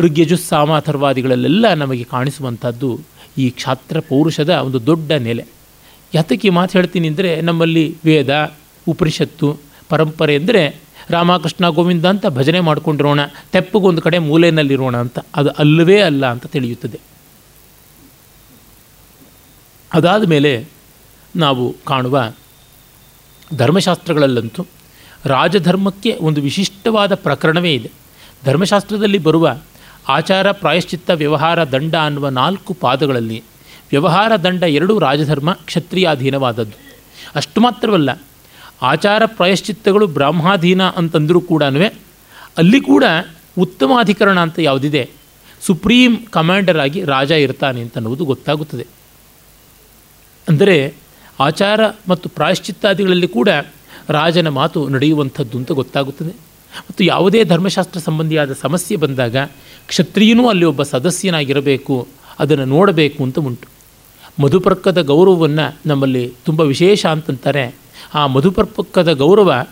ಋಗ್ಯಜುಸ್ಸಾಮಾಥರ್ವಾದಿಗಳಲ್ಲೆಲ್ಲ 0.00 1.74
ನಮಗೆ 1.74 2.04
ಕಾಣಿಸುವಂಥದ್ದು 2.04 3.00
ಈ 3.38 3.50
ಕ್ಷಾತ್ರ 3.50 4.00
ಪೌರುಷದ 4.00 4.50
ಒಂದು 4.50 4.86
ದೊಡ್ಡ 4.86 5.12
ನೆಲೆ. 5.12 5.44
ಯಾತಕ್ಕೆ 6.14 6.50
ಮಾತು 6.50 6.78
ಹೇಳ್ತೀನಿ 6.78 7.08
ಅಂದರೆ 7.08 7.40
ನಮ್ಮಲ್ಲಿ 7.40 7.96
ವೇದ, 8.04 8.54
ಉಪನಿಷತ್ತು, 8.88 9.58
ಪರಂಪರೆ 9.88 10.36
ಅಂದರೆ 10.36 10.76
ರಾಮಕೃಷ್ಣ 11.10 11.68
ಗೋವಿಂದ 11.68 12.04
ಅಂತ 12.04 12.26
ಭಜನೆ 12.26 12.60
ಮಾಡ್ಕೊಂಡಿರೋಣ, 12.60 13.20
ತೆಪ್ಪಗೊಂದು 13.52 14.02
ಕಡೆ 14.02 14.18
ಮೂಲೆಯಲ್ಲಿರೋಣ 14.18 14.96
ಅಂತ. 14.96 15.18
ಅದು 15.34 15.50
ಅಲ್ಲವೇ 15.50 16.00
ಅಲ್ಲ 16.00 16.26
ಅಂತ 16.26 16.46
ತಿಳಿಯುತ್ತದೆ. 16.46 17.00
ಅದಾದ 19.92 20.28
ಮೇಲೆ 20.28 20.64
ನಾವು 21.36 21.76
ಕಾಣುವ 21.86 22.32
ಧರ್ಮಶಾಸ್ತ್ರಗಳಲ್ಲಂತೂ 23.56 24.66
ರಾಜಧರ್ಮಕ್ಕೆ 25.24 26.18
ಒಂದು 26.20 26.40
ವಿಶಿಷ್ಟವಾದ 26.40 27.14
ಪ್ರಕರಣವೇ 27.14 27.74
ಇದೆ. 27.74 27.90
ಧರ್ಮಶಾಸ್ತ್ರದಲ್ಲಿ 28.44 29.18
ಬರುವ 29.18 29.58
ಆಚಾರ 30.08 30.52
ಪ್ರಾಯಶ್ಚಿತ್ತ 30.52 31.10
ವ್ಯವಹಾರ 31.10 31.64
ದಂಡ 31.68 31.94
ಅನ್ನುವ 31.94 32.28
ನಾಲ್ಕು 32.28 32.74
ಪಾದಗಳಲ್ಲಿ 32.74 33.38
ವ್ಯವಹಾರ 33.90 34.32
ದಂಡ 34.36 34.62
ಎರಡು 34.62 34.98
ರಾಜಧರ್ಮ 34.98 35.52
ಕ್ಷತ್ರಿಯಾಧೀನವಾದದ್ದು. 35.52 36.76
ಅಷ್ಟು 37.34 37.60
ಮಾತ್ರವಲ್ಲ, 37.60 38.10
ಆಚಾರ 38.82 39.22
ಪ್ರಾಯಶ್ಚಿತ್ತಗಳು 39.26 40.06
ಬ್ರಾಹ್ಮಾಧೀನ 40.06 40.82
ಅಂತಂದರೂ 40.88 41.40
ಕೂಡ 41.40 41.62
ಅಲ್ಲಿ 42.58 42.80
ಕೂಡ 42.80 43.04
ಉತ್ತಮಾಧಿಕರಣ 43.58 44.38
ಅಂತ 44.40 44.58
ಯಾವುದಿದೆ, 44.58 45.10
ಸುಪ್ರೀಂ 45.60 46.16
ಕಮಾಂಡರ್ 46.30 46.78
ಆಗಿ 46.78 47.04
ರಾಜ 47.04 47.30
ಇರ್ತಾನೆ 47.30 47.80
ಅಂತನ್ನುವುದು 47.80 48.24
ಗೊತ್ತಾಗುತ್ತದೆ. 48.24 48.86
ಅಂದರೆ 50.48 50.94
ಆಚಾರ 51.40 51.80
ಮತ್ತು 52.08 52.28
ಪ್ರಾಯಶ್ಚಿತ್ತಾದಿಗಳಲ್ಲಿ 52.28 53.28
ಕೂಡ 53.28 53.48
ರಾಜನ 54.08 54.48
ಮಾತು 54.48 54.88
ನಡೆಯುವಂಥದ್ದು 54.88 55.58
ಅಂತ 55.58 55.72
ಗೊತ್ತಾಗುತ್ತದೆ. 55.72 56.47
ಮತ್ತು 56.80 57.04
ಯಾವುದೇ 57.04 57.44
ಧರ್ಮಶಾಸ್ತ್ರ 57.44 58.00
ಸಂಬಂಧಿಯಾದ 58.00 58.52
ಸಮಸ್ಯೆ 58.52 58.96
ಬಂದಾಗ 58.96 59.36
ಕ್ಷತ್ರಿಯನೂ 59.86 60.48
ಅಲ್ಲಿ 60.48 60.64
ಒಬ್ಬ 60.64 60.82
ಸದಸ್ಯನಾಗಿರಬೇಕು, 60.82 62.08
ಅದನ್ನು 62.38 62.64
ನೋಡಬೇಕು 62.64 63.22
ಅಂತ 63.22 63.38
ಉಂಟು. 63.38 63.68
ಮಧುಪರ್ಕದ 64.42 65.00
ಗೌರವವನ್ನು 65.02 65.76
ನಮ್ಮಲ್ಲಿ 65.86 66.32
ತುಂಬ 66.44 66.60
ವಿಶೇಷ 66.60 67.06
ಅಂತಂತಾರೆ. 67.06 67.74
ಆ 68.14 68.26
ಮಧುಪರ್ಪಕ್ಕದ 68.26 69.12
ಗೌರವ 69.12 69.64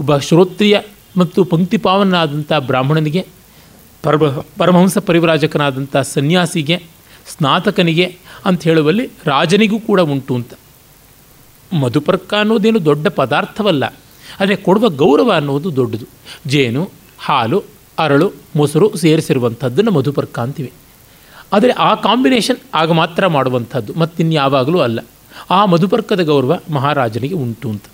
ಒಬ್ಬ 0.00 0.16
ಶ್ರೋತ್ರಿಯ 0.16 0.80
ಮತ್ತು 1.16 1.44
ಪಂಕ್ತಿಪಾವನಾದಂಥ 1.44 2.52
ಬ್ರಾಹ್ಮಣನಿಗೆ, 2.52 3.26
ಪರಮ, 4.02 4.26
ಪರಮಹಂಸ 4.58 4.98
ಪರಿವ್ರಾಜಕನಾದಂಥ 4.98 5.96
ಸನ್ಯಾಸಿಗೆ, 5.96 6.82
ಸ್ನಾತಕನಿಗೆ 7.26 8.16
ಅಂತ 8.44 8.62
ಹೇಳುವಲ್ಲಿ 8.62 9.06
ರಾಜನಿಗೂ 9.24 9.78
ಕೂಡ 9.80 10.00
ಉಂಟು 10.00 10.34
ಅಂತ. 10.34 10.52
ಮಧುಪರ್ಕ 11.80 12.34
ಅನ್ನೋದೇನು 12.34 12.84
ದೊಡ್ಡ 12.84 13.08
ಪದಾರ್ಥವಲ್ಲ. 13.08 13.84
ಆದರೆ 14.40 14.56
ಕೊಡುವ 14.56 14.88
ಗೌರವ 14.88 15.32
ಅನ್ನೋದು 15.32 15.76
ದೊಡ್ಡದು. 15.76 16.04
ಜೇನು, 16.46 16.90
ಹಾಲು, 17.18 17.62
ಅರಳು, 17.98 18.32
ಮೊಸರು 18.56 18.96
ಸೇರಿಸಿರುವಂಥದ್ದನ್ನು 18.96 19.90
ಮಧುಪರ್ಕ 19.90 20.38
ಅಂತೀವಿ 20.38 20.72
ಆದರೆ 21.52 21.70
ಆ 21.70 21.94
ಕಾಂಬಿನೇಷನ್ 21.94 22.56
ಆಗ 22.74 22.92
ಮಾತ್ರ 22.92 23.26
ಮಾಡುವಂಥದ್ದು 23.26 23.94
ಮತ್ತಿನ್ಯಾವಾಗಲೂ 23.94 24.78
ಅಲ್ಲ. 24.78 25.00
ಆ 25.50 25.64
ಮಧುಪರ್ಕದ 25.64 26.22
ಗೌರವ 26.22 26.58
ಮಹಾರಾಜನಿಗೆ 26.70 27.34
ಉಂಟು 27.34 27.70
ಅಂತ. 27.70 27.84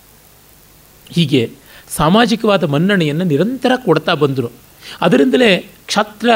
ಹೀಗೆ 1.09 1.51
ಸಾಮಾಜಿಕವಾದ 1.89 2.63
ಮನ್ನಣೆಯನ್ನು 2.63 3.23
ನಿರಂತರ 3.23 3.71
ಕೊಡ್ತಾ 3.75 4.13
ಬಂದರು. 4.13 4.51
ಅದರಿಂದಲೇ 5.01 5.57
ಕ್ಷತ್ರ 5.57 6.29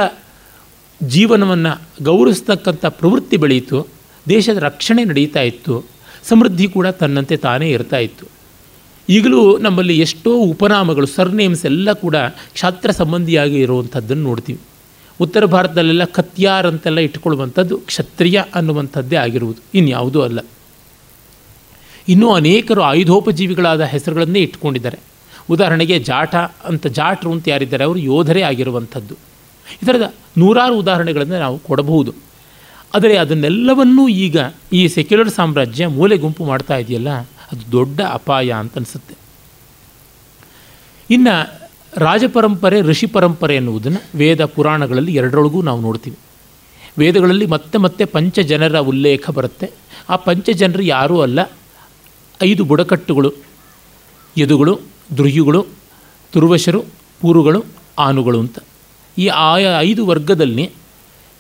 ಜೀವನವನ್ನು 1.04 2.04
ಗೌರವಿಸ್ತಕ್ಕಂಥ 2.04 2.86
ಪ್ರವೃತ್ತಿ 2.86 3.38
ಬೆಳೆಯಿತು. 3.38 3.88
ದೇಶದ 4.30 4.58
ರಕ್ಷಣೆ 4.58 5.04
ನಡೀತಾ 5.04 5.42
ಇತ್ತು. 5.42 5.84
ಸಮೃದ್ಧಿ 6.24 6.68
ಕೂಡ 6.68 6.88
ತನ್ನಂತೆ 6.88 7.38
ತಾನೇ 7.38 7.70
ಇರ್ತಾ 7.70 7.98
ಇತ್ತು. 7.98 8.26
ಈಗಲೂ 9.10 9.58
ನಮ್ಮಲ್ಲಿ 9.58 10.00
ಎಷ್ಟೋ 10.00 10.38
ಉಪನಾಮಗಳು 10.38 11.06
ಸರ್ನೇಮ್ಸ್ 11.06 11.66
ಎಲ್ಲ 11.66 11.94
ಕೂಡ 11.94 12.16
ಕ್ಷಾತ್ರ 12.54 12.92
ಸಂಬಂಧಿಯಾಗಿ 12.92 13.56
ಇರುವಂಥದ್ದನ್ನು 13.56 14.24
ನೋಡ್ತೀವಿ. 14.24 14.60
ಉತ್ತರ 15.22 15.46
ಭಾರತದಲ್ಲೆಲ್ಲ 15.46 16.04
ಕತ್ಯಾರ್ 16.04 16.68
ಅಂತೆಲ್ಲ 16.68 17.00
ಇಟ್ಕೊಳ್ಳುವಂಥದ್ದು 17.00 17.78
ಕ್ಷತ್ರಿಯ 17.78 18.44
ಅನ್ನುವಂಥದ್ದೇ 18.56 19.16
ಆಗಿರುವುದು. 19.16 19.78
ಇನ್ಯಾವುದೂ 19.78 20.22
ಅಲ್ಲ. 20.22 20.40
ಇನ್ನೂ 22.08 22.34
ಅನೇಕರು 22.34 22.82
ಆಯುಧೋಪಜೀವಿಗಳಾದ 22.82 23.82
ಹೆಸರುಗಳನ್ನೇ 23.82 24.40
ಇಟ್ಕೊಂಡಿದ್ದಾರೆ 24.40 25.00
ಉದಾಹರಣೆಗೆ 25.50 26.00
ಜಾಟ 26.00 26.36
ಅಂತ, 26.36 26.88
ಜಾಟ್ರು 26.88 27.32
ಅಂತ 27.32 27.48
ಯಾರಿದ್ದಾರೆ, 27.48 27.84
ಅವರು 27.84 28.00
ಯೋಧರೇ 28.00 28.42
ಆಗಿರುವಂಥದ್ದು. 28.42 29.14
ಈ 29.84 29.86
ಥರದ 29.86 30.14
ನೂರಾರು 30.38 30.76
ಉದಾಹರಣೆಗಳನ್ನು 30.76 31.40
ನಾವು 31.40 31.60
ಕೊಡಬಹುದು. 31.60 32.14
ಆದರೆ 32.96 33.18
ಅದನ್ನೆಲ್ಲವನ್ನೂ 33.18 34.08
ಈಗ 34.08 34.38
ಈ 34.74 34.88
ಸೆಕ್ಯುಲರ್ 34.88 35.30
ಸಾಮ್ರಾಜ್ಯ 35.30 35.88
ಮೂಲೆ 35.88 36.18
ಗುಂಪು 36.18 36.46
ಮಾಡ್ತಾ 36.46 36.78
ಇದೆಯಲ್ಲ 36.78 37.08
ಅದು 37.52 37.72
ದೊಡ್ಡ 37.72 38.02
ಅಪಾಯ 38.02 38.52
ಅಂತ 38.52 38.76
ಅನಿಸುತ್ತೆ. 38.76 39.16
ಇನ್ನು 41.10 41.62
ರಾಜಪರಂಪರೆ 41.98 42.82
ಋಷಿ 42.82 43.06
ಪರಂಪರೆ 43.06 43.56
ಎನ್ನುವುದನ್ನು 43.56 44.18
ವೇದ 44.18 44.46
ಪುರಾಣಗಳಲ್ಲಿ 44.46 45.16
ಎರಡರೊಳಗೂ 45.16 45.62
ನಾವು 45.62 45.82
ನೋಡ್ತೀವಿ. 45.82 46.18
ವೇದಗಳಲ್ಲಿ 46.98 47.46
ಮತ್ತೆ 47.46 47.78
ಮತ್ತೆ 47.78 48.06
ಪಂಚಜನರ 48.06 48.80
ಉಲ್ಲೇಖ 48.80 49.30
ಬರುತ್ತೆ. 49.30 49.72
ಆ 50.10 50.16
ಪಂಚಜನರು 50.16 50.84
ಯಾರೂ 50.84 51.20
ಅಲ್ಲ. 51.20 51.40
ಐದು 52.44 52.64
ಬುಡಕಟ್ಟುಗಳು, 52.64 53.34
ಯದುಗಳು 54.38 54.80
ದುರ್ಯುಗಳು 55.18 55.66
ತುರ್ವಶರು, 56.32 56.84
ಪೂರುಗಳು, 57.22 57.64
ಆನುಗಳು 58.00 58.40
ಅಂತ. 58.40 58.60
ಈ 59.18 59.28
ಆಯಾ 59.28 59.82
ಐದು 59.82 60.06
ವರ್ಗದಲ್ಲಿ 60.06 60.72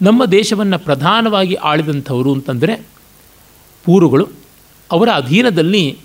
ನಮ್ಮ 0.01 0.25
ದೇಶವನ್ನು 0.25 0.79
ಪ್ರಧಾನವಾಗಿ 0.79 1.53
ಆಳಿದಂಥವರು 1.53 2.33
ಅಂತಂದರೆ 2.33 2.75
ಪೂರುಗಳು 3.83 4.40
ಅವರ 4.91 5.09
ಅಧೀನದಲ್ಲಿ 5.15 5.97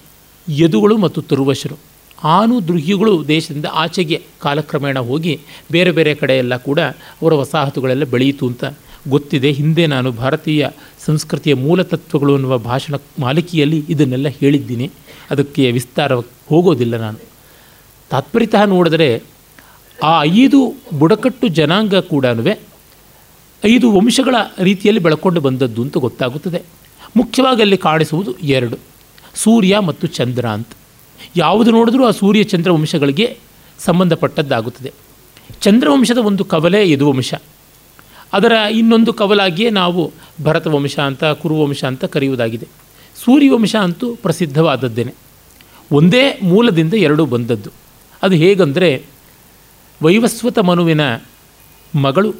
ಯದುಗಳು 0.48 0.98
ಮತ್ತು 0.98 1.22
ತುರುವಶರು. 1.22 1.76
ಆನು 2.24 2.66
ದ್ರುಹಿಗಳು 2.66 3.28
ದೇಶದಿಂದ 3.28 3.64
ಆಚೆಗೆ 3.72 4.22
ಕಾಲಕ್ರಮೇಣ 4.40 4.98
ಹೋಗಿ 4.98 5.40
ಬೇರೆ 5.72 5.90
ಬೇರೆ 5.90 6.14
ಕಡೆಯೆಲ್ಲ 6.14 6.56
ಕೂಡ 6.56 6.80
ಅವರ 7.22 7.34
ವಸಾಹತುಗಳೆಲ್ಲ 7.34 8.04
ಬೆಳೆಯಿತು 8.04 8.46
ಅಂತ 8.46 8.64
ಗೊತ್ತಿದೆ. 9.08 9.50
ಹಿಂದೆ 9.50 9.86
ನಾನು 9.86 10.12
ಭಾರತೀಯ 10.12 10.68
ಸಂಸ್ಕೃತಿಯ 11.04 11.54
ಮೂಲತತ್ವಗಳು 11.54 12.34
ಅನ್ನುವ 12.34 12.58
ಭಾಷಣ 12.58 12.94
ಮಾಲಿಕೆಯಲ್ಲಿ 13.18 13.84
ಇದನ್ನೆಲ್ಲ 13.88 14.28
ಹೇಳಿದ್ದೀನಿ. 14.28 14.90
ಅದಕ್ಕೆ 15.30 15.70
ವಿಸ್ತಾರ 15.70 16.14
ಹೋಗೋದಿಲ್ಲ 16.14 16.96
ನಾನು. 16.96 17.18
ತಾತ್ಪರ್ಯತಃ 18.10 18.64
ನೋಡಿದರೆ 18.64 19.22
ಆ 20.04 20.22
ಐದು 20.22 20.74
ಬುಡಕಟ್ಟು 20.98 21.48
ಜನಾಂಗ 21.48 21.94
ಕೂಡ 21.94 22.26
ಐದು 23.64 23.92
ವಂಶಗಳ 23.92 24.34
ರೀತಿಯಲ್ಲಿ 24.58 25.02
ಬೆಳಕೊಂಡು 25.02 25.40
ಬಂದದ್ದು 25.40 25.82
ಅಂತ 25.82 25.96
ಗೊತ್ತಾಗುತ್ತದೆ. 25.96 26.62
ಮುಖ್ಯವಾಗಿ 27.16 27.62
ಅಲ್ಲಿ 27.62 27.76
ಕಾಣಿಸುವುದು 27.76 28.38
ಎರಡು, 28.38 28.78
ಸೂರ್ಯ 29.34 29.78
ಮತ್ತು 29.78 30.06
ಚಂದ್ರ 30.06 30.48
ಅಂತ. 30.48 30.68
ಯಾವುದು 31.36 31.70
ನೋಡಿದ್ರೂ 31.70 32.04
ಆ 32.06 32.10
ಸೂರ್ಯ, 32.10 32.42
ಚಂದ್ರ 32.42 32.72
ವಂಶಗಳಿಗೆ 32.72 33.38
ಸಂಬಂಧಪಟ್ಟದ್ದಾಗುತ್ತದೆ. 33.78 34.92
ಚಂದ್ರವಂಶದ 35.60 36.18
ಒಂದು 36.18 36.44
ಕವಲೆ 36.44 36.90
ಯದುವಂಶ 36.90 37.34
ಅದರ 38.32 38.52
ಇನ್ನೊಂದು 38.52 39.12
ಕವಲಾಗಿಯೇ 39.12 39.70
ನಾವು 39.70 40.12
ಭರತವಂಶ 40.42 40.98
ಅಂತ 40.98 41.24
ಕುರುವಂಶ 41.24 41.84
ಅಂತ 41.84 42.04
ಕರೆಯುವುದಾಗಿದೆ. 42.04 42.68
ಸೂರ್ಯವಂಶ 43.24 43.76
ಅಂತೂ 43.76 44.16
ಪ್ರಸಿದ್ಧವಾದದ್ದೇನೆ. 44.16 45.14
ಒಂದೇ 45.92 46.38
ಮೂಲದಿಂದ 46.42 46.94
ಎರಡೂ 46.94 47.26
ಬಂದದ್ದು. 47.26 47.70
ಅದು 48.22 48.34
ಹೇಗಂದರೆ, 48.34 49.02
ವೈವಸ್ವತ 50.02 50.58
ಮನುವಿನ 50.58 51.00
ಮಗಳು 51.94 52.34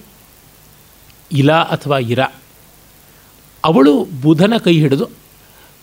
ಇಲಾ 1.33 1.57
ಅಥವಾ 1.57 1.99
ಇರ. 1.99 2.19
ಅವಳು 3.69 3.93
ಬುಧನ 4.23 4.55
ಕೈ 4.65 4.75
ಹಿಡಿದು 4.81 5.07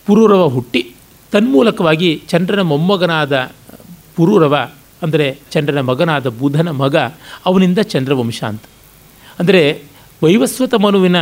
ಪುರೂರವ 0.06 0.42
ಹುಟ್ಟಿ, 0.48 0.82
ತನ್ಮೂಲಕವಾಗಿ 1.32 2.10
ಚಂದ್ರನ 2.28 2.62
ಮೊಮ್ಮಗನಾದ 2.62 3.34
ಪುರೂರವ, 4.16 4.54
ಅಂದರೆ 5.02 5.26
ಚಂದ್ರನ 5.50 5.80
ಮಗನಾದ 5.80 6.26
ಬುಧನ 6.40 6.68
ಮಗ, 6.82 6.96
ಅವನಿಂದ 7.46 7.80
ಚಂದ್ರವಂಶ 7.92 8.40
ಅಂತ. 8.44 8.64
ಅಂದರೆ 9.38 9.62
ವೈವಸ್ವತ 10.22 10.74
ಮನುವಿನ 10.74 11.18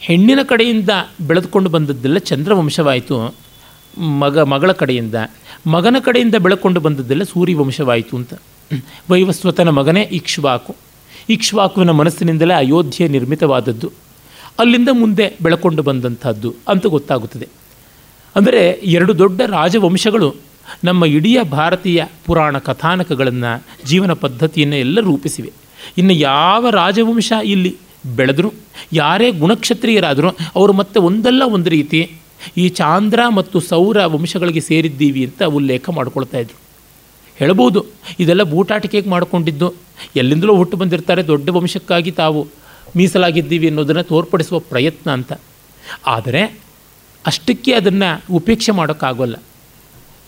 ಹೆಣ್ಣಿನ 0.00 0.40
ಕಡೆಯಿಂದ 0.42 0.92
ಬೆಳೆದುಕೊಂಡು 1.28 1.70
ಬಂದದ್ದೆಲ್ಲ 1.70 2.18
ಚಂದ್ರವಂಶವಾಯಿತು. 2.30 3.16
ಮಗ, 4.22 4.38
ಮಗಳ 4.52 4.70
ಕಡೆಯಿಂದ, 4.72 5.16
ಮಗನ 5.66 5.96
ಕಡೆಯಿಂದ 6.04 6.36
ಬೆಳಕೊಂಡು 6.44 6.80
ಬಂದದ್ದೆಲ್ಲ 6.80 7.24
ಸೂರ್ಯವಂಶವಾಯಿತು 7.32 8.14
ಅಂತ. 8.16 8.32
ವೈವಸ್ವತನ 9.10 9.70
ಮಗನೇ 9.78 10.02
ಇಕ್ಷ್ವಾಕು. 10.12 10.72
ಇಕ್ಷ್ವಾಕುವಿನ 11.28 11.90
ಮನಸ್ಸಿನಿಂದಲೇ 11.90 12.54
ಅಯೋಧ್ಯೆ 12.54 13.06
ನಿರ್ಮಿತವಾದದ್ದು. 13.08 13.88
ಅಲ್ಲಿಂದ 14.58 14.90
ಮುಂದೆ 14.92 15.26
ಬೆಳಕೊಂಡು 15.42 15.82
ಬಂದಂಥದ್ದು 15.82 16.50
ಅಂತ 16.68 16.86
ಗೊತ್ತಾಗುತ್ತದೆ. 16.86 17.46
ಅಂದರೆ 18.36 18.62
ಎರಡು 18.96 19.12
ದೊಡ್ಡ 19.18 19.40
ರಾಜವಂಶಗಳು 19.58 20.28
ನಮ್ಮ 20.84 21.04
ಇಡೀ 21.16 21.32
ಭಾರತೀಯ 21.58 22.00
ಪುರಾಣ 22.26 22.58
ಕಥಾನಕಗಳನ್ನು 22.58 23.52
ಜೀವನ 23.90 24.12
ಪದ್ಧತಿಯನ್ನು 24.24 24.76
ಎಲ್ಲ 24.76 25.00
ರೂಪಿಸಿವೆ. 25.00 25.50
ಇನ್ನು 25.98 26.14
ಯಾವ 26.30 26.70
ರಾಜವಂಶ 26.70 27.32
ಇಲ್ಲಿ 27.44 27.72
ಬೆಳೆದ್ರು, 28.18 28.48
ಯಾರೇ 28.92 29.28
ಗುಣಕ್ಷತ್ರಿಯರಾದರೂ, 29.30 30.30
ಅವರು 30.56 30.72
ಮತ್ತೆ 30.72 30.98
ಒಂದಲ್ಲ 31.08 31.42
ಒಂದು 31.56 31.70
ರೀತಿ 31.70 32.00
ಈ 32.62 32.64
ಚಾಂದ್ರ 32.68 33.20
ಮತ್ತು 33.38 33.60
ಸೌರ 33.60 33.98
ವಂಶಗಳಿಗೆ 34.14 34.62
ಸೇರಿದ್ದೀವಿ 34.68 35.22
ಅಂತ 35.28 35.42
ಉಲ್ಲೇಖ 35.58 35.90
ಮಾಡ್ಕೊಳ್ತಾ 35.98 36.38
ಇದ್ರು. 36.38 36.58
ಹೇಳ್ಬೋದು, 37.36 37.80
ಇದೆಲ್ಲ 38.22 38.42
ಬೂಟಾಟಿಕೆಗೆ 38.42 39.08
ಮಾಡಿಕೊಂಡಿದ್ದು, 39.08 39.68
ಎಲ್ಲಿಂದಲೂ 40.16 40.56
ಹುಟ್ಟು 40.56 40.76
ಬಂದಿರ್ತಾರೆ 40.76 41.22
ದೊಡ್ಡ 41.22 41.48
ವಂಶಕ್ಕಾಗಿ 41.58 42.10
ತಾವು. 42.22 42.42
ಮೀಸಲಾಗಿದ್ದೀವಿ 42.96 43.66
ಅನ್ನೋದನ್ನು 43.66 44.02
ತೋರ್ಪಡಿಸುವ 44.02 44.58
ಪ್ರಯತ್ನ 44.58 45.10
ಅಂತ. 45.10 45.32
ಆದರೆ 46.06 46.58
ಅಷ್ಟಕ್ಕೆ 47.26 47.72
ಅದನ್ನು 47.72 48.34
ಉಪೇಕ್ಷೆ 48.34 48.72
ಮಾಡೋಕ್ಕಾಗೋಲ್ಲ. 48.72 49.36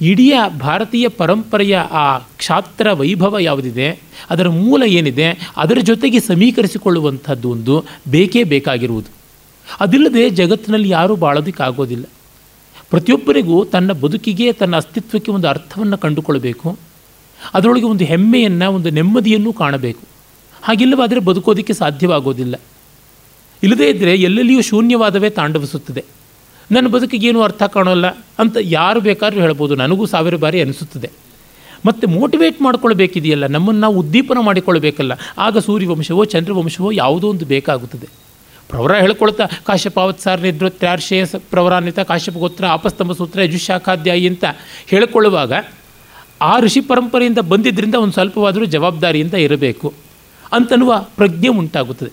ಇಡೀ 0.01 0.33
ಭಾರತೀಯ 0.61 1.09
ಪರಂಪರೆಯ 1.09 1.77
ಆ 1.77 2.19
ಕ್ಷಾತ್ರ 2.19 2.93
ವೈಭವ 2.93 3.39
ಯಾವುದಿದೆ, 3.39 4.01
ಅದರ 4.31 4.49
ಮೂಲ 4.49 4.83
ಏನಿದೆ, 4.83 5.51
ಅದರ 5.57 5.79
ಜೊತೆಗೆ 5.83 6.21
ಸಮೀಕರಿಸಿಕೊಳ್ಳುವಂಥದ್ದು 6.21 7.51
ಒಂದು 7.51 7.85
ಬೇಕೇ 8.11 8.43
ಬೇಕಾಗಿರುವುದು. 8.43 9.11
ಅದಿಲ್ಲದೆ 9.81 10.31
ಜಗತ್ತಿನಲ್ಲಿ 10.31 10.89
ಯಾರೂ 10.89 11.17
ಬಾಳೋದಕ್ಕಾಗೋದಿಲ್ಲ. 11.17 12.05
ಪ್ರತಿಯೊಬ್ಬರಿಗೂ 12.91 13.65
ತನ್ನ 13.65 13.93
ಬದುಕಿಗೆ, 13.93 14.53
ತನ್ನ 14.53 14.77
ಅಸ್ತಿತ್ವಕ್ಕೆ 14.77 15.33
ಒಂದು 15.33 15.49
ಅರ್ಥವನ್ನು 15.49 15.99
ಕಂಡುಕೊಳ್ಬೇಕು 15.99 16.79
ಅದರೊಳಗೆ 17.55 17.85
ಒಂದು 17.85 18.05
ಹೆಮ್ಮೆಯನ್ನು, 18.05 18.73
ಒಂದು 18.73 18.91
ನೆಮ್ಮದಿಯನ್ನು 18.91 19.53
ಕಾಣಬೇಕು. 19.53 20.14
ಹಾಗಿಲ್ಲವಾದರೆ 20.65 21.21
ಬದುಕೋದಕ್ಕೆ 21.21 21.73
ಸಾಧ್ಯವಾಗೋದಿಲ್ಲ. 21.73 22.55
ಇಲ್ಲದೇ 23.63 23.91
ಇದ್ದರೆ 23.91 24.17
ಎಲ್ಲೆಲ್ಲಿಯೂ 24.17 24.63
ಶೂನ್ಯವಾದವೇ 24.63 25.31
ತಾಂಡವಿಸುತ್ತದೆ. 25.31 26.05
ನನ್ನ 26.73 26.87
ಬದುಕಿಗೇನು 26.89 27.43
ಅರ್ಥ 27.43 27.63
ಕಾಣೋಲ್ಲ 27.63 28.07
ಅಂತ 28.39 28.57
ಯಾರು 28.61 29.01
ಬೇಕಾದ್ರೂ 29.01 29.41
ಹೇಳ್ಬೋದು, 29.41 29.75
ನನಗೂ 29.75 30.07
ಸಾವಿರ 30.07 30.37
ಬಾರಿ 30.37 30.61
ಅನಿಸುತ್ತದೆ. 30.61 31.11
ಮತ್ತು 31.87 32.09
ಮೋಟಿವೇಟ್ 32.09 32.63
ಮಾಡ್ಕೊಳ್ಬೇಕಿದೆಯಲ್ಲ, 32.63 33.47
ನಮ್ಮನ್ನು 33.47 33.81
ನಾವು 33.81 33.99
ಉದ್ದೀಪನ 33.99 34.39
ಮಾಡಿಕೊಳ್ಳಬೇಕಲ್ಲ 34.41 35.13
ಆಗ 35.39 35.59
ಸೂರ್ಯವಂಶವೋ, 35.59 36.25
ಚಂದ್ರವಂಶವೋ 36.25 36.91
ಯಾವುದೋ 36.91 37.29
ಒಂದು 37.29 37.45
ಬೇಕಾಗುತ್ತದೆ. 37.45 38.09
ಪ್ರವರ 38.69 38.93
ಹೇಳ್ಕೊಳ್ತಾ 38.95 39.47
ಕಾಶ್ಯಪಾವತ್ಸಾರ 39.65 40.39
ನಿದ್ರೋತ್ಯಾರ್ಷೇಯ 40.39 41.25
ಪ್ರವರಾನ್ವಿತ, 41.51 42.01
ಕಾಶ್ಯಪ 42.01 42.39
ಗೋತ್ರ 42.39 42.67
ಆಪಸ್ತಂಭ 42.67 43.13
ಸೂತ್ರ, 43.13 43.43
ಯಜುಶಾಖಾಧ್ಯಾಯಿ 43.43 44.29
ಅಂತ 44.29 44.45
ಹೇಳಿಕೊಳ್ಳುವಾಗ, 44.87 45.53
ಆ 46.43 46.61
ಋಷಿ 46.61 46.81
ಪರಂಪರೆಯಿಂದ 46.81 47.39
ಬಂದಿದ್ದರಿಂದ 47.39 47.95
ಒಂದು 47.95 48.13
ಸ್ವಲ್ಪವಾದರೂ 48.13 48.65
ಜವಾಬ್ದಾರಿಯಿಂದ 48.65 49.35
ಇರಬೇಕು. 49.35 50.04
ಅಂತನ್ನುವ 50.55 51.07
ಪ್ರಜ್ಞೆ 51.17 51.49
ಉಂಟಾಗುತ್ತದೆ. 51.49 52.11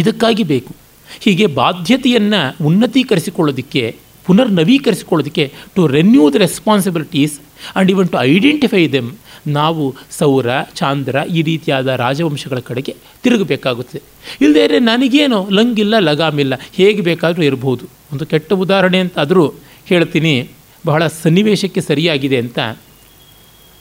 ಇದಕ್ಕಾಗಿ 0.00 0.42
ಬೇಕು. 0.42 0.74
ಹೀಗೆ 1.20 1.46
ಬಾಧ್ಯತೆಯನ್ನು 1.46 2.64
ಉನ್ನತೀಕರಿಸಿಕೊಳ್ಳೋದಕ್ಕೆ 2.64 3.96
ಪುನರ್ 4.24 4.52
ನವೀಕರಿಸಿಕೊಳ್ಳೋದಕ್ಕೆ 4.52 5.52
to 5.74 5.86
renew 5.86 6.32
the 6.32 6.34
responsibilities 6.34 7.40
and 7.40 7.90
even 7.90 8.08
to 8.08 8.18
identify 8.20 8.88
them 8.88 9.16
ನಾವು 9.46 9.94
ಸೌರ, 10.10 10.46
ಚಾಂದ್ರ 10.74 11.16
ಈ 11.30 11.42
ರೀತಿಯಾದ 11.42 11.86
ರಾಜವಂಶಗಳ 11.86 12.58
ಕಡೆಗೆ 12.58 12.96
ತಿರುಗಬೇಕಾಗುತ್ತದೆ. 13.22 14.02
ಇಲ್ಲದೇ 14.40 14.78
ನನಗೇನು 14.78 15.48
ಲಂಗಿಲ್ಲ, 15.50 15.98
ಲಗಾಮಿಲ್ಲ, 15.98 16.54
ಹೇಗೆ 16.72 17.00
ಬೇಕಾದರೂ 17.00 17.42
ಇರಬಹುದು. 17.42 17.84
ಒಂದು 18.12 18.26
ಕೆಟ್ಟ 18.26 18.52
ಉದಾಹರಣೆ 18.52 18.98
ಅಂತ 18.98 19.18
ಆದರೂ 19.18 19.54
ಹೇಳ್ತೀನಿ. 19.84 20.48
ಬಹಳ 20.86 21.06
ಸನ್ನಿವೇಶಕ್ಕೆ 21.06 21.80
ಸರಿಯಾಗಿದೆ 21.80 22.38
ಅಂತ 22.38 22.58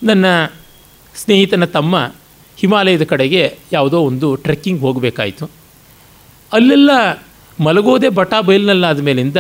ನನ್ನ 0.04 0.26
ಸ್ನೇಹಿತನ 1.16 1.66
ತಮ್ಮ 1.66 2.14
ಹಿಮಾಲಯದ 2.64 3.06
ಕಡೆಗೆ 3.14 3.44
ಯಾವುದೋ 3.72 4.00
ಒಂದು 4.10 4.28
ಟ್ರೆಕ್ಕಿಂಗ್ 4.48 4.82
ಹೋಗಬೇಕಾಯಿತು. 4.88 5.46
ಅಲ್ಲೆಲ್ಲ 6.52 6.92
ಮಲಗೋದೆ 7.66 8.10
ಬಟಾ 8.20 8.38
ಬಯಲಿನಲ್ಲಾದ 8.48 9.00
ಮೇಲಿಂದ 9.08 9.40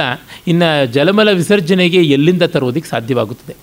ಇನ್ನು 0.51 0.69
ಜಲಮಲ 0.95 1.29
ವಿಸರ್ಜನೆಗೆ 1.41 2.01
ಎಲ್ಲಿಂದ 2.15 2.43
ತರೋದಕ್ಕೆ 2.55 2.89
ಸಾಧ್ಯವಾಗುತ್ತದೆ. 2.89 3.53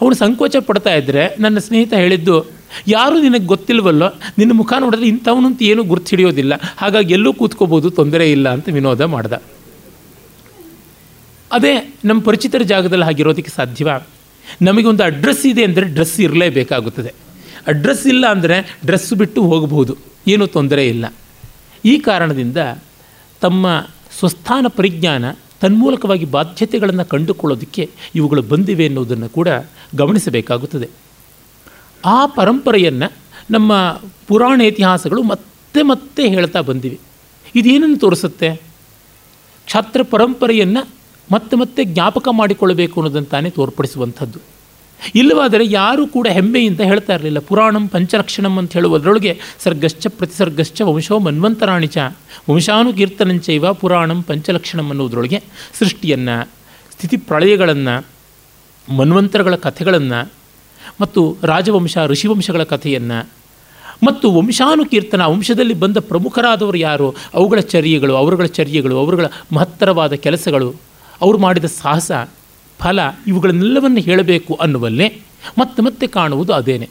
ಅವನು 0.00 0.14
ಸಂಕೋಚ 0.14 0.56
ಪಡ್ತಾ 0.68 0.92
ಇದ್ದರೆ 1.00 1.22
ನನ್ನ 1.42 1.58
ಸ್ನೇಹಿತ 1.66 1.92
ಹೇಳಿದ್ದು, 2.02 2.36
ಯಾರು 2.88 3.16
ನಿನಗೆ 3.24 3.46
ಗೊತ್ತಿಲ್ವಲ್ಲೋ, 3.52 4.08
ನಿನ್ನ 4.38 4.54
ಮುಖ 4.60 4.72
ನೋಡಿದ್ರೆ 4.84 5.06
ಇಂಥವನಂತ 5.08 5.60
ಏನೂ 5.70 5.82
ಗುರ್ತು 5.90 6.10
ಹಿಡಿಯೋದಿಲ್ಲ, 6.12 6.54
ಹಾಗಾಗಿ 6.78 7.14
ಎಲ್ಲೂ 7.18 7.30
ಕೂತ್ಕೋಬೋದು, 7.40 7.90
ತೊಂದರೆ 7.98 8.26
ಇಲ್ಲ 8.30 8.46
ಅಂತ 8.56 8.68
ವಿನೋದ 8.76 9.04
ಮಾಡ್ದ. 9.14 9.34
ಅದೇ 11.58 11.74
ನಮ್ಮ 12.04 12.18
ಪರಿಚಿತರ 12.22 12.62
ಜಾಗದಲ್ಲಿ 12.72 13.04
ಹಾಗಿರೋದಕ್ಕೆ 13.04 13.52
ಸಾಧ್ಯವ? 13.58 13.88
ನಮಗೊಂದು 14.62 15.04
ಅಡ್ರೆಸ್ 15.10 15.46
ಇದೆ 15.52 15.64
ಅಂದರೆ 15.68 15.86
ಡ್ರೆಸ್ 15.96 16.18
ಇರಲೇಬೇಕಾಗುತ್ತದೆ. 16.26 17.12
ಅಡ್ರೆಸ್ 17.66 18.06
ಇಲ್ಲ 18.06 18.26
ಅಂದರೆ 18.26 18.78
ಡ್ರೆಸ್ 18.86 19.14
ಬಿಟ್ಟು 19.14 19.42
ಹೋಗಬಹುದು 19.42 19.96
ಏನೂ 20.28 20.46
ತೊಂದರೆ 20.46 20.88
ಇಲ್ಲ. 20.88 21.14
ಈ 21.84 21.98
ಕಾರಣದಿಂದ 21.98 22.56
ತಮ್ಮ 23.40 23.86
ಸ್ವಸ್ಥಾನ 24.18 24.66
ಪರಿಜ್ಞಾನ 24.68 25.24
ತನ್ಮೂಲಕವಾಗಿ 25.60 26.24
ಬಾಧ್ಯತೆಗಳನ್ನು 26.24 27.04
ಕಂಡುಕೊಳ್ಳೋದಕ್ಕೆ 27.04 27.90
ಇವುಗಳು 28.14 28.42
ಬಂದಿವೆ 28.42 28.84
ಎನ್ನುವುದನ್ನು 28.84 29.28
ಕೂಡ 29.28 29.48
ಗಮನಿಸಬೇಕಾಗುತ್ತದೆ. 29.96 30.88
ಆ 32.04 32.26
ಪರಂಪರೆಯನ್ನು 32.26 33.12
ನಮ್ಮ 33.50 34.00
ಪುರಾಣ 34.26 34.60
ಇತಿಹಾಸಗಳು 34.60 35.22
ಮತ್ತೆ 35.22 35.82
ಮತ್ತೆ 35.82 36.28
ಹೇಳ್ತಾ 36.28 36.60
ಬಂದಿವೆ. 36.60 36.98
ಇದೇನನ್ನು 37.54 37.98
ತೋರಿಸುತ್ತೆ? 37.98 38.56
ಕ್ಷಾತ್ರ 39.64 40.02
ಪರಂಪರೆಯನ್ನು 40.02 40.88
ಮತ್ತೆ 41.32 41.56
ಮತ್ತೆ 41.56 41.84
ಜ್ಞಾಪಕ 41.84 42.28
ಮಾಡಿಕೊಳ್ಳಬೇಕು 42.30 43.00
ಅನ್ನೋದಂತಾನೆ 43.00 43.50
ತೋರ್ಪಡಿಸುವಂಥದ್ದು. 43.50 44.38
ಇಲ್ಲವಾದರೆ 45.14 45.64
ಯಾರೂ 45.66 46.06
ಕೂಡ 46.06 46.28
ಹೆಮ್ಮೆಯಿಂದ 46.28 46.80
ಹೇಳ್ತಾ 46.80 47.14
ಇರಲಿಲ್ಲ. 47.14 47.38
ಪುರಾಣಂ 47.38 47.88
ಪಂಚರಕ್ಷಣಂ 47.88 48.58
ಅಂತ 48.58 48.72
ಹೇಳುವುದರೊಳಗೆ 48.72 49.40
ಸರ್ಗಶ್ಚ 49.64 50.06
ಪ್ರತಿಸರ್ಗಶ್ಚ 50.06 50.82
ವಂಶೋ 50.82 51.18
ಮನ್ವಂತರಾಣಿಚ 51.18 51.98
ವಂಶಾನುಕೀರ್ತನಂಚೈವ 52.50 53.72
ಪುರಾಣಂ 53.72 54.22
ಪಂಚಲಕ್ಷಣಂ 54.22 54.88
ಅನ್ನೋದರೊಳಗೆ 54.88 55.42
ಸೃಷ್ಟಿಯನ್ನು, 55.78 56.48
ಸ್ಥಿತಿ 56.92 57.16
ಪ್ರಳಯಗಳನ್ನು, 57.16 58.06
ಮನ್ವಂತರಗಳ 58.96 59.54
ಕಥೆಗಳನ್ನು 59.56 60.32
ಮತ್ತು 61.00 61.36
ರಾಜವಂಶ, 61.42 61.98
ಋಷಿವಂಶಗಳ 62.06 62.62
ಕಥೆಯನ್ನು 62.62 63.28
ಮತ್ತು 64.06 64.30
ವಂಶಾನುಕೀರ್ತನ 64.30 65.24
ವಂಶದಲ್ಲಿ 65.24 65.74
ಬಂದ 65.74 65.96
ಪ್ರಮುಖರಾದವರು 65.96 66.78
ಯಾರು? 66.78 67.14
ಅವುಗಳ 67.34 67.60
ಚರ್ಯೆಗಳು, 67.60 68.16
ಅವರುಗಳ 68.16 68.46
ಚರ್ಯೆಗಳು, 68.46 68.98
ಅವರುಗಳ 68.98 69.26
ಮಹತ್ತರವಾದ 69.52 70.12
ಕೆಲಸಗಳು, 70.12 70.74
ಅವರು 71.20 71.38
ಮಾಡಿದ 71.38 71.64
ಸಾಹಸ 71.64 72.12
ಫಲ 72.78 73.00
ಇವುಗಳನ್ನೆಲ್ಲವನ್ನು 73.26 74.00
ಹೇಳಬೇಕು 74.00 74.54
ಅನ್ನುವಲ್ಲೇ 74.54 75.20
ಮತ್ತೆ 75.58 75.82
ಮತ್ತೆ 75.82 76.06
ಕಾಣುವುದು 76.06 76.52
ಅದೇನೆ. 76.52 76.88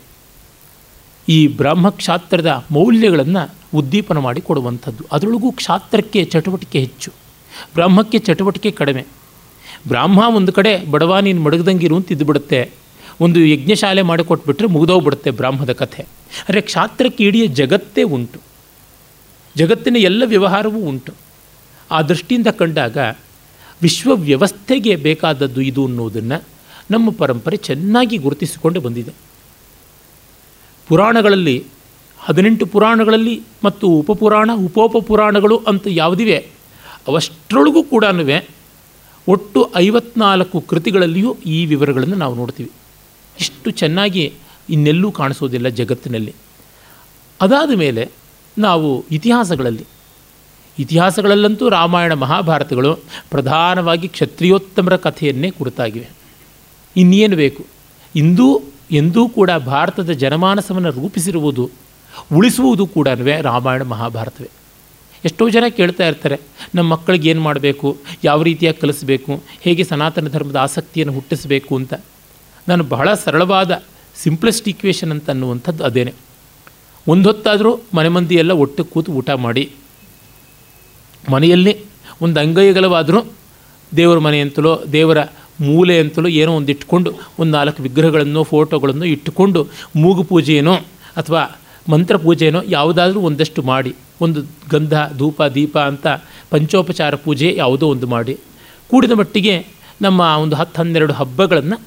ಈ 1.29 1.47
ಬ್ರಾಹ್ಮ 1.47 1.89
ಕ್ಷಾತ್ರದ 1.89 2.65
ಮೌಲ್ಯಗಳನ್ನು 2.71 3.53
ಉದ್ದೀಪನ 3.77 4.17
ಮಾಡಿ 4.17 4.41
ಕೊಡುವಂಥದ್ದು. 4.41 5.03
ಅದರೊಳಗೂ 5.11 5.51
ಕ್ಷಾತ್ರಕ್ಕೆ 5.51 6.25
ಚಟುವಟಿಕೆ 6.25 6.79
ಹೆಚ್ಚು. 6.79 7.11
ಬ್ರಾಹ್ಮಕ್ಕೆ 7.73 8.19
ಚಟುವಟಿಕೆ 8.19 8.71
ಕಡಿಮೆ. 8.71 9.05
ಬ್ರಾಹ್ಮ 9.87 10.23
ಒಂದು 10.35 10.53
ಕಡೆ, 10.53 10.85
ಬಡವ, 10.91 11.17
ನೀನು 11.19 11.41
ಮಡಗದಂಗಿರು 11.41 11.95
ಅಂತ 11.95 12.11
ಇದ್ದುಬಿಡುತ್ತೆ 12.11 12.71
ಒಂದು 13.21 13.39
ಯಜ್ಞಶಾಲೆ 13.39 14.01
ಮಾಡಿಕೊಟ್ಬಿಟ್ರೆ 14.01 14.67
ಮುಗಿದೋಗ್ಬಿಡುತ್ತೆ 14.67 15.31
ಬ್ರಾಹ್ಮದ 15.31 15.71
ಕಥೆ. 15.71 16.03
ಅಂದರೆ 16.03 16.61
ಕ್ಷಾತ್ರಕ್ಕೆ 16.61 17.23
ಇಡೀ 17.23 17.47
ಜಗತ್ತೇ 17.47 18.03
ಉಂಟು. 18.03 18.39
ಜಗತ್ತಿನ 19.55 19.95
ಎಲ್ಲ 19.95 20.23
ವ್ಯವಹಾರವೂ 20.25 20.79
ಉಂಟು. 20.79 21.13
ಆ 21.91 22.01
ದೃಷ್ಟಿಯಿಂದ 22.01 22.47
ಕಂಡಾಗ 22.47 22.97
ವಿಶ್ವ 23.81 24.15
ವ್ಯವಸ್ಥೆಗೆ 24.15 24.95
ಬೇಕಾದದ್ದು 24.95 25.61
ಇದು 25.61 25.85
ಅನ್ನೋದನ್ನು 25.85 26.43
ನಮ್ಮ 26.91 27.09
ಪರಂಪರೆ 27.11 27.57
ಚೆನ್ನಾಗಿ 27.57 28.17
ಗುರುತಿಸಿಕೊಂಡು 28.17 28.81
ಬಂದಿದೆ. 28.81 29.11
ಪುರಾಣಗಳಲ್ಲಿ, 30.87 31.65
ಹದಿನೆಂಟು 32.19 32.65
ಪುರಾಣಗಳಲ್ಲಿ 32.65 33.41
ಮತ್ತು 33.63 33.87
ಉಪಪುರಾಣ 33.87 34.51
ಉಪೋಪ 34.53 34.97
ಪುರಾಣಗಳು 34.97 35.57
ಅಂತ 35.57 35.87
ಯಾವುದಿವೆ, 35.87 36.37
ಅವಷ್ಟರೊಳಗೂ 37.07 37.83
ಕೂಡ 37.83 38.03
ಒಟ್ಟು 39.27 39.71
ಐವತ್ನಾಲ್ಕು 39.75 40.61
ಕೃತಿಗಳಲ್ಲಿಯೂ 40.61 41.37
ಈ 41.45 41.65
ವಿವರಗಳನ್ನು 41.65 42.15
ನಾವು 42.15 42.35
ನೋಡ್ತೀವಿ. 42.35 42.71
ಇಷ್ಟು 43.39 43.71
ಚೆನ್ನಾಗಿ 43.71 44.33
ಇನ್ನೆಲ್ಲೂ 44.69 45.11
ಕಾಣಿಸೋದಿಲ್ಲ 45.11 45.67
ಜಗತ್ತಿನಲ್ಲಿ. 45.67 46.35
ಅದಾದ 47.41 47.71
ಮೇಲೆ 47.75 48.11
ನಾವು 48.57 49.05
ಇತಿಹಾಸಗಳಲ್ಲಿ 49.11 49.85
ಇತಿಹಾಸಗಳಲ್ಲಂತೂ 50.79 51.69
ರಾಮಾಯಣ 51.69 52.13
ಮಹಾಭಾರತಗಳು 52.13 52.95
ಪ್ರಧಾನವಾಗಿ 53.29 54.07
ಕ್ಷತ್ರಿಯೋತ್ತಮರ 54.07 54.95
ಕಥೆಯನ್ನೇ 54.95 55.51
ಕುರಿತಾಗಿವೆ. 55.51 56.09
ಇನ್ನೇನು 56.97 57.35
ಬೇಕು? 57.35 57.65
ಇಂದೂ, 58.15 58.61
ಎಂದೂ 58.91 59.29
ಕೂಡ 59.29 59.51
ಭಾರತದ 59.51 60.09
ಜನಮಾನಸವನ್ನು 60.09 60.91
ರೂಪಿಸಿರುವುದು, 60.91 61.69
ಉಳಿಸುವುದು 62.35 62.87
ಕೂಡ 62.87 63.07
ರಾಮಾಯಣ 63.41 63.83
ಮಹಾಭಾರತವೇ. 63.83 64.49
ಎಷ್ಟೋ 65.25 65.49
ಜನ 65.49 65.63
ಕೇಳ್ತಾ 65.69 66.07
ಇರ್ತಾರೆ, 66.07 66.39
ನಮ್ಮ 66.75 66.91
ಮಕ್ಕಳಿಗೆ 66.91 67.29
ಏನು 67.29 67.41
ಮಾಡಬೇಕು, 67.41 67.97
ಯಾವ 68.23 68.43
ರೀತಿಯಾಗಿ 68.43 68.81
ಕಲಿಸಬೇಕು, 68.81 69.43
ಹೇಗೆ 69.61 69.83
ಸನಾತನ 69.83 70.27
ಧರ್ಮದ 70.27 70.55
ಆಸಕ್ತಿಯನ್ನು 70.55 71.13
ಹುಟ್ಟಿಸಬೇಕು 71.13 71.75
ಅಂತ. 71.75 71.93
ನಾನು 72.67 72.83
ಬಹಳ 72.83 73.13
ಸರಳವಾದ 73.13 73.83
ಸಿಂಪ್ಲೆಸ್ಟ್ 74.15 74.69
ಈಕ್ವೇಷನ್ 74.69 75.11
ಅಂತ 75.11 75.29
ಅನ್ನುವಂಥದ್ದು 75.29 75.83
ಅದೇನೆ. 75.83 76.13
ಒಂದು 77.07 77.29
ಹೊತ್ತಾದರೂ 77.29 77.79
ಮನೆ 77.93 78.09
ಮಂದಿ 78.09 78.35
ಎಲ್ಲ 78.35 78.51
ಒಟ್ಟು 78.51 78.83
ಕೂತು 78.83 79.11
ಊಟ 79.11 79.29
ಮಾಡಿ 79.29 79.71
ಮನೆಯಲ್ಲಿ 81.31 81.73
ಒಂದು 82.21 82.39
ಅಂಗೈಗಲವಾದರೂ 82.39 83.19
ದೇವರ 83.97 84.17
ಮನೆ 84.17 84.39
ಅಂತಲೋ, 84.41 84.83
ದೇವರ 84.91 85.19
ಮೂಲೆ 85.61 85.99
ಅಂತಲೋ 85.99 86.29
ಏನೋ 86.41 86.51
ಒಂದು 86.55 86.71
ಇಟ್ಕೊಂಡು, 86.71 87.11
ಒಂದು 87.39 87.51
ನಾಲ್ಕು 87.51 87.83
ವಿಗ್ರಹಗಳನ್ನು, 87.83 88.43
ಫೋಟೋಗಳನ್ನು 88.43 89.05
ಇಟ್ಟುಕೊಂಡು 89.05 89.63
ಮೂಗು 89.95 90.23
ಪೂಜೆಯೇನೋ 90.23 90.75
ಅಥವಾ 91.15 91.41
ಮಂತ್ರ 91.89 92.17
ಪೂಜೆಯೇನೋ 92.17 92.61
ಯಾವುದಾದ್ರೂ 92.67 93.19
ಒಂದಷ್ಟು 93.19 93.61
ಮಾಡಿ, 93.63 93.95
ಒಂದು 94.21 94.39
ಗಂಧ, 94.69 94.93
ಧೂಪ, 95.17 95.43
ದೀಪ 95.55 95.77
ಅಂತ 95.77 96.07
ಪಂಚೋಪಚಾರ 96.49 97.15
ಪೂಜೆ 97.15 97.55
ಯಾವುದೋ 97.55 97.89
ಒಂದು 97.89 98.07
ಮಾಡಿ, 98.07 98.33
ಕೂಡಿದ 98.89 99.11
ಮಟ್ಟಿಗೆ 99.11 99.65
ನಮ್ಮ 100.01 100.21
ಒಂದು 100.21 100.55
ಹತ್ತು 100.55 100.81
ಹನ್ನೆರಡು 100.81 101.13
ಹಬ್ಬಗಳನ್ನು 101.13 101.77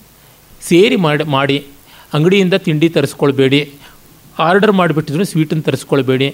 ಸೇರಿ 0.63 0.97
ಮಾಡಿ 0.97 1.25
ಮಾಡಿ, 1.25 1.59
ಅಂಗಡಿಯಿಂದ 2.15 2.55
ತಿಂಡಿ 2.55 2.89
ತರಿಸ್ಕೊಳ್ಬೇಡಿ, 2.89 3.61
ಆರ್ಡರ್ 4.39 4.73
ಮಾಡಿಬಿಟ್ಟಿದ್ರು 4.73 5.25
ಸ್ವೀಟನ್ನು 5.25 5.63
ತರಿಸ್ಕೊಳ್ಬೇಡಿ 5.63 6.29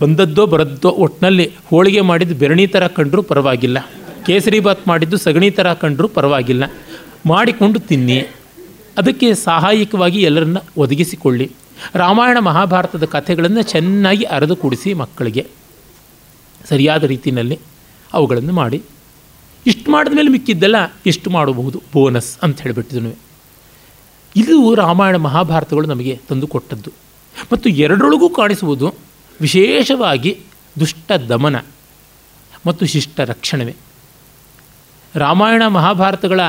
ಬಂದದ್ದೋ 0.00 0.46
ಬರದ್ದೋ 0.46 0.88
ಒಟ್ಟಿನಲ್ಲಿ 0.88 1.50
ಹೋಳಿಗೆ 1.70 2.00
ಮಾಡಿದ್ದು 2.00 2.34
ಬೆರಣಿ 2.34 2.66
ಥರ 2.66 2.86
ಕಂಡರೂ 2.86 3.22
ಪರವಾಗಿಲ್ಲ. 3.22 3.78
ಕೇಸರಿ 4.26 4.60
ಬಾತ್ 4.60 4.88
ಮಾಡಿದ್ದು 4.88 5.16
ಸಗಣಿ 5.16 5.50
ಥರ 5.50 5.72
ಕಂಡರೂ 5.72 6.08
ಪರವಾಗಿಲ್ಲ. 6.08 6.64
ಮಾಡಿಕೊಂಡು 7.26 7.80
ತಿನ್ನಿ. 7.80 8.18
ಅದಕ್ಕೆ 8.98 9.34
ಸಹಾಯಕವಾಗಿ 9.34 10.22
ಎಲ್ಲರನ್ನ 10.22 10.56
ಒದಗಿಸಿಕೊಳ್ಳಿ. 10.76 11.50
ರಾಮಾಯಣ 11.94 12.38
ಮಹಾಭಾರತದ 12.38 13.04
ಕಥೆಗಳನ್ನು 13.04 13.62
ಚೆನ್ನಾಗಿ 13.62 14.24
ಅರೆದು 14.24 14.56
ಕೂಡಿಸಿ 14.56 14.94
ಮಕ್ಕಳಿಗೆ. 14.94 15.46
ಸರಿಯಾದ 16.68 17.04
ರೀತಿಯಲ್ಲಿ 17.04 17.58
ಅವುಗಳನ್ನು 18.12 18.52
ಮಾಡಿ. 18.52 18.82
ಇಷ್ಟು 19.66 19.90
ಮಾಡಿದ 19.90 20.12
ಮೇಲೆ 20.12 20.28
ಮಿಕ್ಕಿದ್ದೆಲ್ಲ 20.28 20.76
ಇಷ್ಟು 21.06 21.30
ಮಾಡಬಹುದು. 21.30 21.82
ಬೋನಸ್ 21.94 22.38
ಅಂತ 22.42 22.60
ಹೇಳಿಬಿಟ್ಟಿದ್ನು. 22.60 23.12
ಇದು 24.36 24.74
ರಾಮಾಯಣ 24.74 25.16
ಮಹಾಭಾರತಗಳು 25.16 25.86
ನಮಗೆ 25.86 26.20
ತಂದುಕೊಟ್ಟದ್ದು 26.28 26.90
ಮತ್ತು 27.52 27.70
ಎರಡರೊಳಗೂ 27.70 28.30
ಕಾಣಿಸುವುದು 28.30 28.94
ವಿಶೇಷವಾಗಿ 29.40 30.40
ದುಷ್ಟ 30.80 31.12
ದಮನ 31.12 31.56
ಮತ್ತು 32.66 32.86
ಶಿಷ್ಟ 32.86 33.20
ರಕ್ಷಣವೇ. 33.20 33.76
ರಾಮಾಯಣ 35.14 35.66
ಮಹಾಭಾರತಗಳ 35.66 36.40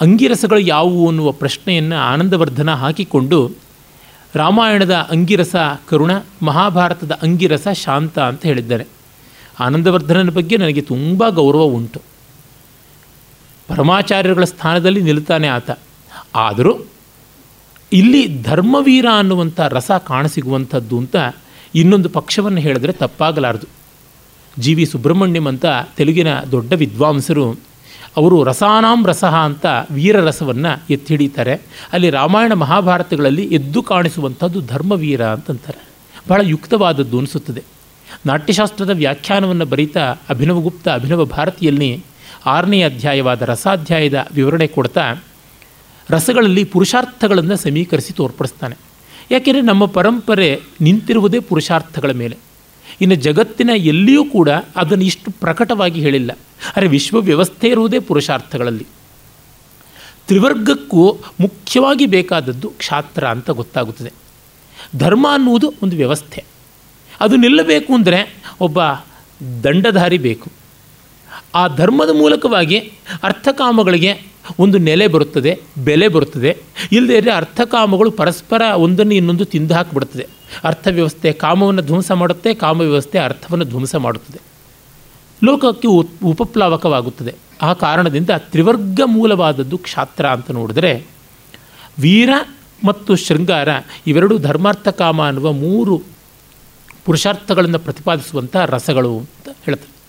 ಅಂಗಿರಸಗಳು 0.00 0.58
ಯಾವುವು 0.58 1.08
ಅನ್ನುವ 1.08 1.32
ಪ್ರಶ್ನೆಯನ್ನು 1.32 1.96
ಆನಂದವರ್ಧನ 1.96 2.74
ಹಾಕಿಕೊಂಡು 2.74 3.52
ರಾಮಾಯಣದ 4.34 4.94
ಅಂಗಿರಸ 4.94 5.56
ಕರುಣ, 5.88 6.10
ಮಹಾಭಾರತದ 6.42 7.12
ಅಂಗಿರಸ 7.22 7.68
ಶಾಂತ 7.68 8.18
ಅಂತ 8.18 8.46
ಹೇಳಿದ್ದಾರೆ. 8.46 8.86
ಆನಂದವರ್ಧನನ 9.60 10.30
ಬಗ್ಗೆ 10.30 10.56
ನನಗೆ 10.56 10.80
ತುಂಬ 10.80 11.28
ಗೌರವ 11.28 11.60
ಉಂಟು. 11.60 12.02
ಪರಮಾಚಾರ್ಯರುಗಳ 13.68 14.44
ಸ್ಥಾನದಲ್ಲಿ 14.44 15.00
ನಿಲ್ತಾನೆ 15.00 15.48
ಆತ. 15.48 15.70
ಆದರೂ 16.34 16.86
ಇಲ್ಲಿ 17.92 18.42
ಧರ್ಮವೀರ 18.42 19.06
ಅನ್ನುವಂಥ 19.18 19.60
ರಸ 19.60 19.90
ಕಾಣಸಿಗುವಂಥದ್ದು 20.06 20.98
ಅಂತ 20.98 21.16
ಇನ್ನೊಂದು 21.74 22.08
ಪಕ್ಷವನ್ನು 22.08 22.60
ಹೇಳಿದ್ರೆ 22.60 22.92
ತಪ್ಪಾಗಲಾರದು. 22.92 23.66
ಜಿ 24.58 24.74
ವಿ 24.74 24.86
ಸುಬ್ರಹ್ಮಣ್ಯಂ 24.86 25.48
ಅಂತ 25.48 25.66
ತೆಲುಗಿನ 25.96 26.40
ದೊಡ್ಡ 26.40 26.72
ವಿದ್ವಾಂಸರು, 26.72 27.56
ಅವರು 28.16 28.44
ರಸಾನಾಂ 28.44 29.06
ರಸಃ 29.06 29.34
ಅಂತ 29.34 29.66
ವೀರರಸವನ್ನು 29.90 30.82
ಎತ್ತಿ 30.90 31.14
ಹಿಡಿತಾರೆ 31.14 31.54
ಅಲ್ಲಿ 31.92 32.10
ರಾಮಾಯಣ 32.10 32.52
ಮಹಾಭಾರತಗಳಲ್ಲಿ 32.52 33.44
ಎದ್ದು 33.46 33.82
ಕಾಣಿಸುವಂಥದ್ದು 33.82 34.60
ಧರ್ಮವೀರ 34.60 35.26
ಅಂತಂತಾರೆ. 35.26 35.88
ಬಹಳ 36.28 36.40
ಯುಕ್ತವಾದದ್ದು 36.44 37.18
ಅನಿಸುತ್ತದೆ. 37.18 37.62
ನಾಟ್ಯಶಾಸ್ತ್ರದ 38.26 38.90
ವ್ಯಾಖ್ಯಾನವನ್ನು 38.90 39.66
ಬರೀತಾ 39.66 40.14
ಅಭಿನವಗುಪ್ತ 40.28 40.88
ಅಭಿನವ 40.88 41.24
ಭಾರತಿಯಲ್ಲಿ 41.24 42.04
ಆರನೇ 42.46 42.82
ಅಧ್ಯಾಯವಾದ 42.82 43.42
ರಸಾಧ್ಯಾಯದ 43.42 44.26
ವಿವರಣೆ 44.32 44.66
ಕೊಡ್ತಾ, 44.66 45.22
ರಸಗಳಲ್ಲಿ 46.10 46.64
ಪುರುಷಾರ್ಥಗಳನ್ನು 46.64 47.56
ಸಮೀಕರಿಸಿ 47.56 48.12
ತೋರ್ಪಡಿಸ್ತಾನೆ. 48.12 48.76
ಯಾಕೆಂದರೆ 49.30 49.62
ನಮ್ಮ 49.62 49.86
ಪರಂಪರೆ 49.86 50.60
ನಿಂತಿರುವುದೇ 50.80 51.40
ಪುರುಷಾರ್ಥಗಳ 51.40 52.10
ಮೇಲೆ. 52.10 52.36
ಇನ್ನು 53.00 53.14
ಜಗತ್ತಿನ 53.14 53.70
ಎಲ್ಲಿಯೂ 53.76 54.24
ಕೂಡ 54.24 54.48
ಅದನ್ನು 54.76 55.04
ಇಷ್ಟು 55.04 55.30
ಪ್ರಕಟವಾಗಿ 55.30 56.00
ಹೇಳಿಲ್ಲ. 56.00 56.38
ಅರೆ 56.76 56.88
ವಿಶ್ವ 56.88 57.20
ವ್ಯವಸ್ಥೆ 57.20 57.68
ಇರುವುದೇ 57.68 57.98
ಪುರುಷಾರ್ಥಗಳಲ್ಲಿ. 57.98 58.86
ತ್ರಿವರ್ಗಕ್ಕೂ 60.26 61.18
ಮುಖ್ಯವಾಗಿ 61.40 62.06
ಬೇಕಾದದ್ದು 62.06 62.70
ಕ್ಷಾತ್ರ 62.70 63.26
ಅಂತ 63.26 63.50
ಗೊತ್ತಾಗುತ್ತದೆ. 63.50 64.12
ಧರ್ಮ 64.98 65.26
ಅನ್ನುವುದು 65.32 65.74
ಒಂದು 65.82 65.96
ವ್ಯವಸ್ಥೆ. 65.96 66.44
ಅದು 67.20 67.36
ನಿಲ್ಲಬೇಕು 67.36 67.94
ಅಂದರೆ 67.94 68.42
ಒಬ್ಬ 68.60 68.78
ದಂಡಧಾರಿ 69.64 70.18
ಬೇಕು. 70.18 70.59
ಆ 71.54 71.68
ಧರ್ಮದ 71.68 72.08
ಮೂಲಕವಾಗಿ 72.16 72.78
ಅರ್ಥಕಾಮಗಳಿಗೆ 73.22 74.30
ಒಂದು 74.58 74.78
ನೆಲೆ 74.78 75.06
ಬರುತ್ತದೆ, 75.06 75.60
ಬೆಲೆ 75.84 76.08
ಬರುತ್ತದೆ. 76.08 76.56
ಇಲ್ಲದೇ 76.92 77.18
ಇದ್ದರೆ 77.18 77.32
ಅರ್ಥಕಾಮಗಳು 77.32 78.10
ಪರಸ್ಪರ 78.10 78.62
ಒಂದನ್ನು 78.76 79.14
ಇನ್ನೊಂದು 79.14 79.44
ತಿಂದು 79.44 79.74
ಹಾಕಿಬಿಡುತ್ತದೆ 79.74 80.26
ಅರ್ಥವ್ಯವಸ್ಥೆ 80.64 81.32
ಕಾಮವನ್ನು 81.32 81.82
ಧ್ವಂಸ 81.82 82.10
ಮಾಡುತ್ತೆ 82.12 82.54
ಕಾಮ 82.54 82.80
ವ್ಯವಸ್ಥೆ 82.80 83.18
ಅರ್ಥವನ್ನು 83.18 83.64
ಧ್ವಂಸ 83.64 83.94
ಮಾಡುತ್ತದೆ. 83.94 84.40
ಲೋಕಕ್ಕೆ 85.44 85.88
ಉಪಪ್ಲಾವಕವಾಗುತ್ತದೆ. 86.24 87.34
ಆ 87.62 87.72
ಕಾರಣದಿಂದ 87.72 88.30
ತ್ರಿವರ್ಗ 88.38 89.00
ಮೂಲವಾದದ್ದು 89.04 89.78
ಕ್ಷಾತ್ರ 89.78 90.26
ಅಂತ 90.26 90.50
ನೋಡಿದರೆ 90.50 91.06
ವೀರ 91.98 92.30
ಮತ್ತು 92.84 93.16
ಶೃಂಗಾರ 93.16 93.68
ಇವೆರಡೂ 94.06 94.38
ಧರ್ಮಾರ್ಥ 94.38 94.88
ಕಾಮ 94.88 95.26
ಅನ್ನುವ 95.26 95.52
ಮೂರು 95.52 96.02
ಪುರುಷಾರ್ಥಗಳನ್ನು 97.04 97.78
ಪ್ರತಿಪಾದಿಸುವಂಥ 97.78 98.56
ರಸಗಳು 98.56 99.18
ಅಂತ 99.18 99.56
ಹೇಳ್ತಾರೆ. 99.64 99.99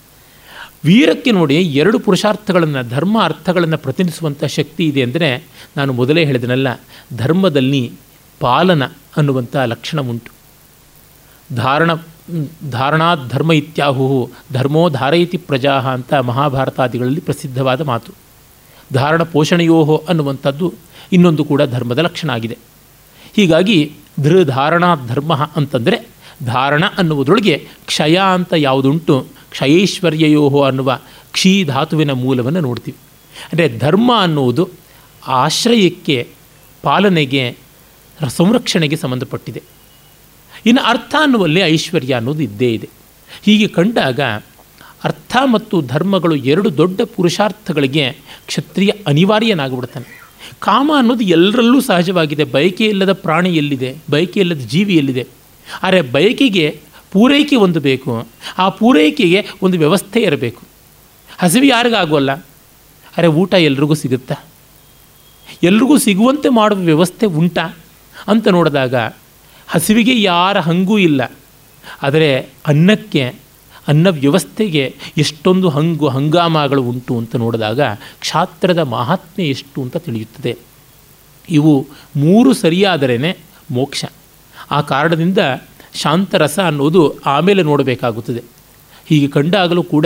ವೀರಕ್ಕೆ 0.84 1.32
ನೋಡಿ 1.32 1.56
ಎರಡು 1.82 1.98
ಪುರುಷಾರ್ಥಗಳನ್ನು, 2.00 2.82
ಧರ್ಮ 2.90 3.16
ಅರ್ಥಗಳನ್ನು 3.24 3.78
ಪ್ರತಿನಿಧಿಸುವಂಥ 3.78 4.44
ಶಕ್ತಿ 4.58 4.84
ಇದೆ 4.86 5.02
ಅಂದರೆ 5.02 5.30
ನಾನು 5.78 5.92
ಮೊದಲೇ 5.94 6.22
ಹೇಳಿದನಲ್ಲ, 6.26 6.68
ಧರ್ಮದಲ್ಲಿ 7.18 7.84
ಪಾಲನ 8.42 8.84
ಅನ್ನುವಂಥ 9.18 9.56
ಲಕ್ಷಣ 9.74 10.00
ಉಂಟು. 10.02 10.32
ಧಾರಣ, 11.56 11.92
ಧಾರಣಾತ್ 12.70 13.24
ಧರ್ಮ 13.30 13.52
ಇತ್ಯಾಹು 13.52 14.08
ಧರ್ಮೋ 14.54 14.84
ಧಾರಯತಿ 14.90 15.38
ಪ್ರಜಾ 15.38 15.74
ಅಂತ 15.94 16.14
ಮಹಾಭಾರತಾದಿಗಳಲ್ಲಿ 16.30 17.22
ಪ್ರಸಿದ್ಧವಾದ 17.22 17.82
ಮಾತು. 17.82 18.12
ಧಾರಣ 18.94 19.24
ಪೋಷಣೆಯೋಹೋ 19.24 19.98
ಅನ್ನುವಂಥದ್ದು 20.10 20.68
ಇನ್ನೊಂದು 21.12 21.44
ಕೂಡ 21.44 21.62
ಧರ್ಮದ 21.66 22.00
ಲಕ್ಷಣ 22.00 22.30
ಆಗಿದೆ. 22.30 22.58
ಹೀಗಾಗಿ 23.36 23.78
ಧೃ 24.20 24.38
ಧಾರಣಾ 24.44 24.90
ಧರ್ಮ 25.08 25.34
ಅಂತಂದರೆ 25.56 25.98
ಧಾರಣ 26.46 26.84
ಅನ್ನುವುದರೊಳಗೆ 26.98 27.56
ಕ್ಷಯ 27.86 28.16
ಅಂತ 28.34 28.54
ಯಾವುದುಂಟು 28.58 29.16
ಕ್ಷಯೈಶ್ವರ್ಯಯೋಹೋ 29.52 30.62
ಅನ್ನುವ 30.62 31.00
ಕ್ಷೀ 31.32 31.64
ಧಾತುವಿನ 31.64 32.12
ಮೂಲವನ್ನು 32.12 32.62
ನೋಡ್ತೀವಿ. 32.62 32.98
ಅಂದರೆ 33.52 33.78
ಧರ್ಮ 33.78 34.12
ಅನ್ನುವುದು 34.20 34.70
ಆಶ್ರಯಕ್ಕೆ, 35.28 36.28
ಪಾಲನೆಗೆ, 36.82 37.58
ಸಂರಕ್ಷಣೆಗೆ 38.28 38.96
ಸಂಬಂಧಪಟ್ಟಿದೆ. 38.96 39.64
ಇನ್ನು 40.66 40.82
ಅರ್ಥ 40.82 41.16
ಅನ್ನುವಲ್ಲಿ 41.22 41.60
ಐಶ್ವರ್ಯ 41.60 42.14
ಅನ್ನೋದು 42.14 42.44
ಇದ್ದೇ 42.44 42.74
ಇದೆ. 42.74 42.90
ಹೀಗೆ 43.44 43.68
ಕಂಡಾಗ 43.68 44.20
ಅರ್ಥ 45.04 45.38
ಮತ್ತು 45.52 45.82
ಧರ್ಮಗಳು 45.82 46.36
ಎರಡು 46.36 46.78
ದೊಡ್ಡ 46.78 47.02
ಪುರುಷಾರ್ಥಗಳಿಗೆ 47.02 48.12
ಕ್ಷತ್ರಿಯ 48.48 48.92
ಅನಿವಾರ್ಯನಾಗಿಬಿಡ್ತಾನೆ. 49.08 50.22
ಕಾಮ 50.60 50.92
ಅನ್ನೋದು 50.98 51.24
ಎಲ್ಲರಲ್ಲೂ 51.24 51.82
ಸಹಜವಾಗಿದೆ. 51.82 52.44
ಬಯಕೆ 52.44 52.86
ಇಲ್ಲದ 52.86 53.12
ಪ್ರಾಣಿ 53.12 53.56
ಎಲ್ಲಿದೆ? 53.56 53.96
ಬಯಕೆ 54.12 54.40
ಇಲ್ಲದ 54.40 54.58
ಜೀವಿ 54.58 54.96
ಎಲ್ಲಿದೆ? 54.96 55.28
ಆದರೆ 55.84 56.02
ಬಯಕೆಗೆ 56.02 56.82
ಪೂರೈಕೆ 57.12 57.56
ಒಂದು 57.56 57.80
ಬೇಕು. 57.80 58.28
ಆ 58.58 58.70
ಪೂರೈಕೆಗೆ 58.70 59.48
ಒಂದು 59.62 59.78
ವ್ಯವಸ್ಥೆ 59.78 60.22
ಇರಬೇಕು. 60.22 60.62
ಹಸಿವು 61.38 61.66
ಯಾರಿಗಾಗೋಲ್ಲ 61.66 62.32
ಅರೆ 63.18 63.28
ಊಟ 63.28 63.54
ಎಲ್ರಿಗೂ 63.54 63.94
ಸಿಗುತ್ತಾ? 63.94 64.36
ಎಲ್ರಿಗೂ 65.64 65.98
ಸಿಗುವಂತೆ 65.98 66.50
ಮಾಡುವ 66.50 66.80
ವ್ಯವಸ್ಥೆ 66.80 67.26
ಉಂಟಾ? 67.26 67.78
ಅಂತ 68.28 68.48
ನೋಡಿದಾಗ 68.48 68.96
ಹಸಿವಿಗೆ 69.68 70.22
ಯಾರ 70.22 70.60
ಹಂಗೂ 70.60 70.98
ಇಲ್ಲ. 70.98 71.32
ಆದರೆ 72.04 72.50
ಅನ್ನಕ್ಕೆ, 72.68 73.36
ಅನ್ನ 73.88 74.08
ವ್ಯವಸ್ಥೆಗೆ 74.08 74.96
ಎಷ್ಟೊಂದು 75.18 75.70
ಹಂಗು 75.70 76.08
ಹಂಗಾಮಗಳು 76.08 76.84
ಉಂಟು 76.84 77.18
ಅಂತ 77.18 77.36
ನೋಡಿದಾಗ 77.36 77.82
ಕ್ಷಾತ್ರದ 78.20 78.80
ಮಹಾತ್ಮೆ 78.80 79.46
ಎಷ್ಟು 79.46 79.82
ಅಂತ 79.82 79.98
ತಿಳಿಯುತ್ತದೆ. 79.98 80.58
ಇವು 81.50 81.88
ಮೂರು 82.16 82.54
ಸರಿಯಾದರೇ 82.54 83.38
ಮೋಕ್ಷ. 83.72 84.06
ಆ 84.72 84.82
ಕಾರಣದಿಂದ 84.82 85.38
ಶಾಂತರಸ 85.94 86.60
ಅನ್ನೋದು 86.60 87.20
ಆಮೇಲೆ 87.20 87.64
ನೋಡಬೇಕಾಗುತ್ತದೆ. 87.64 88.44
ಹೀಗೆ 89.06 89.28
ಕಂಡಾಗಲೂ 89.28 89.84
ಕೂಡ 89.84 90.06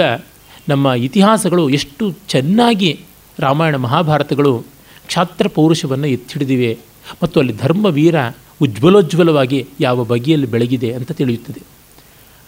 ನಮ್ಮ 0.70 0.88
ಇತಿಹಾಸಗಳು 0.88 1.70
ಎಷ್ಟು 1.70 2.12
ಚೆನ್ನಾಗಿ 2.28 3.00
ರಾಮಾಯಣ 3.40 3.76
ಮಹಾಭಾರತಗಳು 3.76 4.64
ಕ್ಷಾತ್ರ 5.08 5.48
ಪೌರುಷವನ್ನು 5.48 6.08
ಎತ್ತಿಡಿದಿವೆ 6.08 6.78
ಮತ್ತು 7.24 7.40
ಅಲ್ಲಿ 7.40 7.58
ಧರ್ಮವೀರ 7.58 8.16
ಉಜ್ವಲೋಜ್ವಲವಾಗಿ 8.62 9.68
ಯಾವ 9.80 10.04
ಬಗೆಯಲ್ಲಿ 10.04 10.48
ಬೆಳಗಿದೆ 10.48 10.94
ಅಂತ 10.94 11.12
ತಿಳಿಯುತ್ತದೆ. 11.12 11.62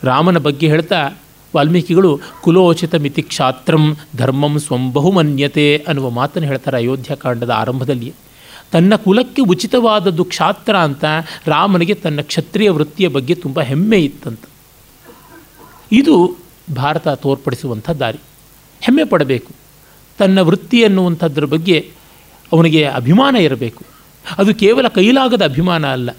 ರಾಮನ 0.03 0.38
ಬಗ್ಗೆ 0.38 0.67
ಹೇಳ್ತಾ 0.67 1.09
ವಾಲ್ಮೀಕಿಗಳು 1.55 2.19
ಕುಲೋಚಿತ 2.41 2.95
ಮಿತಿ 2.95 3.21
ಕ್ಷಾತ್ರಂ 3.21 3.97
ಧರ್ಮಂ 4.15 4.59
ಸ್ವಂಬಹುಮನ್ಯತೆ 4.59 5.77
ಅನ್ನುವ 5.77 6.09
ಮಾತನ್ನು 6.09 6.47
ಹೇಳ್ತಾರೆ 6.47 6.77
ಅಯೋಧ್ಯಾಕಾಂಡದ 6.77 7.49
ಆರಂಭದಲ್ಲಿ 7.49 8.13
ತನ್ನ 8.72 8.95
ಕುಲಕ್ಕೆ 8.95 9.41
ಉಚಿತವಾದದ್ದು 9.41 10.24
ಕ್ಷಾತ್ರ 10.24 10.78
ಅಂತ 10.78 11.05
ರಾಮನಿಗೆ 11.45 11.93
ತನ್ನ 11.93 12.22
ಕ್ಷತ್ರಿಯ 12.22 12.70
ವೃತ್ತಿಯ 12.70 13.07
ಬಗ್ಗೆ 13.07 13.36
ತುಂಬ 13.36 13.61
ಹೆಮ್ಮೆ 13.61 13.97
ಇತ್ತಂತ. 13.97 14.39
ಇದು 15.91 16.38
ಭಾರತ 16.76 17.07
ತೋರ್ಪಡಿಸುವಂಥ 17.07 17.89
ದಾರಿ. 17.89 18.20
ಹೆಮ್ಮೆ 18.82 19.03
ಪಡಬೇಕು. 19.03 19.51
ತನ್ನ 20.18 20.39
ವೃತ್ತಿ 20.39 20.84
ಅನ್ನುವಂಥದ್ರ 20.84 21.45
ಬಗ್ಗೆ 21.45 21.91
ಅವನಿಗೆ 22.53 22.84
ಅಭಿಮಾನ 22.84 23.36
ಇರಬೇಕು. 23.36 23.84
ಅದು 24.38 24.55
ಕೇವಲ 24.55 24.88
ಕೈಲಾಗದ 24.88 25.43
ಅಭಿಮಾನ 25.43 25.88
ಅಲ್ಲ. 25.88 26.09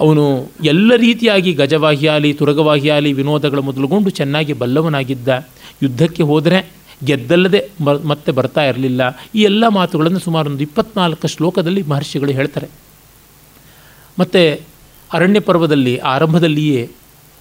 ಅವನು 0.00 0.50
ಎಲ್ಲ 0.64 0.94
ರೀತಿಯಾಗಿ 0.96 1.52
ಗಜವಾಹಿಯಾಲಿ 1.52 2.32
ತುರಗವಾಹಿಯಾಲಿ 2.32 3.12
ವಿನೋದಗಳ 3.12 3.58
ಮೊದಲುಗೊಂಡು 3.58 4.10
ಚೆನ್ನಾಗಿ 4.10 4.52
ಬಲ್ಲವನಾಗಿದ್ದ 4.52 5.46
ಯುದ್ಧಕ್ಕೆ 5.82 6.22
ಹೋದರೆ 6.22 6.77
ಗೆದ್ದಲ್ಲದೆ 7.04 7.70
ಮತ್ತೆ 7.80 8.32
ಬರ್ತಾ 8.32 8.64
ಇರಲಿಲ್ಲ. 8.64 9.00
ಈ 9.34 9.42
ಎಲ್ಲ 9.42 9.68
ಮಾತುಗಳನ್ನು 9.68 10.18
ಸುಮಾರು 10.18 10.50
ಒಂದು 10.50 10.62
ಇಪ್ಪತ್ನಾಲ್ಕು 10.62 11.28
ಶ್ಲೋಕದಲ್ಲಿ 11.28 11.82
ಮಹರ್ಷಿಗಳು 11.82 12.30
ಹೇಳ್ತಾರೆ. 12.30 12.68
ಮತ್ತು 14.18 14.60
ಅರಣ್ಯ 15.12 15.40
ಪರ್ವದಲ್ಲಿ, 15.40 15.98
ಆರಂಭದಲ್ಲಿಯೇ 15.98 16.90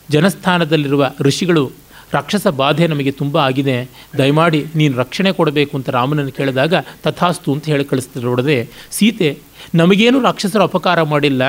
ಜನಸ್ಥಾನದಲ್ಲಿರುವ 0.09 1.11
ಋಷಿಗಳು, 1.19 1.71
ರಾಕ್ಷಸ 2.13 2.47
ಬಾಧೆ 2.47 2.87
ನಮಗೆ 2.87 3.11
ತುಂಬ 3.11 3.37
ಆಗಿದೆ. 3.37 3.89
ದಯಮಾಡಿ 4.17 4.65
ನೀನು 4.75 4.97
ರಕ್ಷಣೆ 4.97 5.31
ಕೊಡಬೇಕು 5.31 5.77
ಅಂತ 5.77 5.89
ರಾಮನನ್ನು 5.89 6.31
ಕೇಳಿದಾಗ, 6.31 6.73
ತಥಾಸ್ತು 7.03 7.53
ಅಂತ 7.53 7.65
ಹೇಳಿ 7.65 7.83
ಕಳಿಸ್ತಿರೋಡದೆ 7.83 8.69
ಸೀತೆ, 8.91 9.39
ನಮಗೇನು 9.75 10.21
ರಾಕ್ಷಸರು 10.21 10.63
ಅಪಕಾರ 10.63 11.01
ಮಾಡಿಲ್ಲ. 11.01 11.43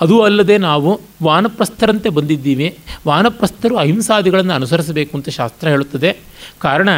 ಅದೂ 0.00 0.20
ಅಲ್ಲದೆ 0.20 0.58
ನಾವು 0.58 1.00
ವಾನಪ್ರಸ್ಥರಂತೆ 1.22 2.08
ಬಂದಿದ್ದೀವಿ. 2.08 2.78
ವಾನಪ್ರಸ್ಥರು 3.06 3.76
ಅಹಿಂಸಾದಿಗಳನ್ನು 3.76 4.54
ಅನುಸರಿಸಬೇಕು 4.54 5.16
ಅಂತ 5.16 5.28
ಶಾಸ್ತ್ರ 5.28 5.68
ಹೇಳುತ್ತದೆ. 5.68 6.16
ಕಾರಣ 6.58 6.88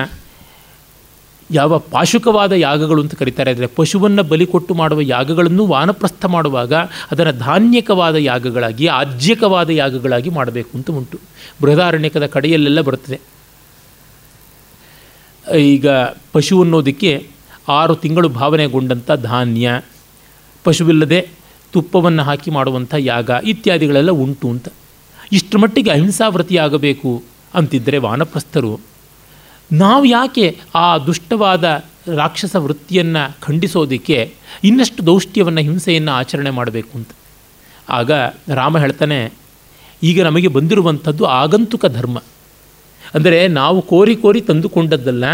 ಯಾವ 1.51 1.79
ಪಾಶುಕವಾದ 1.79 2.53
ಯಾಗಗಳು 2.53 3.03
ಅಂತ 3.03 3.15
ಕರೀತಾರೆ. 3.15 3.51
ಅಂದರೆ 3.51 3.67
ಪಶುವನ್ನು 3.67 4.23
ಬಲಿ 4.23 4.47
ಕೊಟ್ಟು 4.47 4.75
ಮಾಡುವ 4.75 5.01
ಯಾಗಗಳನ್ನು 5.01 5.67
ವಾನಪ್ರಸ್ಥ 5.67 6.25
ಮಾಡುವಾಗ 6.25 6.75
ಅದರ 7.11 7.31
ಧಾನ್ಯಕವಾದ 7.31 8.15
ಯಾಗಗಳಾಗಿ, 8.15 8.87
ಆಜ್ಯಕವಾದ 8.87 9.71
ಯಾಗಗಳಾಗಿ 9.71 10.31
ಮಾಡಬೇಕು 10.31 10.71
ಅಂತ 10.75 10.91
ಉಂಟು. 10.91 11.19
ಬೃಹದಾರಣ್ಯಕದ 11.63 12.27
ಕಡೆಯಲ್ಲೆಲ್ಲ 12.27 12.81
ಬರುತ್ತದೆ. 12.81 13.21
ಈಗ 15.55 15.89
ಪಶು 16.33 16.63
ಅನ್ನೋದಕ್ಕೆ 16.63 17.27
ಆರು 17.69 17.95
ತಿಂಗಳು 17.97 18.29
ಭಾವನೆಗೊಂಡಂಥ 18.29 19.11
ಧಾನ್ಯ, 19.11 19.83
ಪಶುವಿಲ್ಲದೆ 20.65 21.29
ತುಪ್ಪವನ್ನು 21.73 22.23
ಹಾಕಿ 22.23 22.51
ಮಾಡುವಂಥ 22.51 22.95
ಯಾಗ 22.99 23.31
ಇತ್ಯಾದಿಗಳೆಲ್ಲ 23.45 24.11
ಉಂಟು 24.11 24.51
ಅಂತ. 24.51 24.69
ಇಷ್ಟರ 25.33 25.59
ಮಟ್ಟಿಗೆ 25.59 25.91
ಅಹಿಂಸಾವ್ರತಿಯಾಗಬೇಕು 25.91 27.23
ಅಂತಿದ್ದರೆ 27.55 27.99
ವಾನಪ್ರಸ್ಥರು 27.99 28.96
ನಾವು 29.71 30.05
ಯಾಕೆ 30.17 30.47
ಆ 30.85 30.87
ದುಷ್ಟವಾದ 31.07 31.65
ರಾಕ್ಷಸ 32.21 32.55
ವೃತ್ತಿಯನ್ನು 32.65 33.23
ಖಂಡಿಸೋದಕ್ಕೆ 33.47 34.19
ಇನ್ನಷ್ಟು 34.69 35.01
ದೌಷ್ಟ್ಯವನ್ನು, 35.07 35.63
ಹಿಂಸೆಯನ್ನು 35.69 36.13
ಆಚರಣೆ 36.21 36.53
ಮಾಡಬೇಕು 36.59 36.93
ಅಂತ. 36.99 37.11
ಆಗ 37.89 38.11
ರಾಮ 38.61 38.75
ಹೇಳ್ತಾನೆ, 38.85 39.19
ಈಗ 40.03 40.19
ನಮಗೆ 40.29 40.49
ಬಂದಿರುವಂಥದ್ದು 40.57 41.25
ಆಗಂತುಕ 41.41 41.85
ಧರ್ಮ. 41.99 42.17
ಅಂದರೆ 43.17 43.41
ನಾವು 43.59 43.79
ಕೋರಿ 43.91 44.15
ಕೋರಿ 44.23 44.41
ತಂದುಕೊಂಡದ್ದಲ್ಲ, 44.51 45.25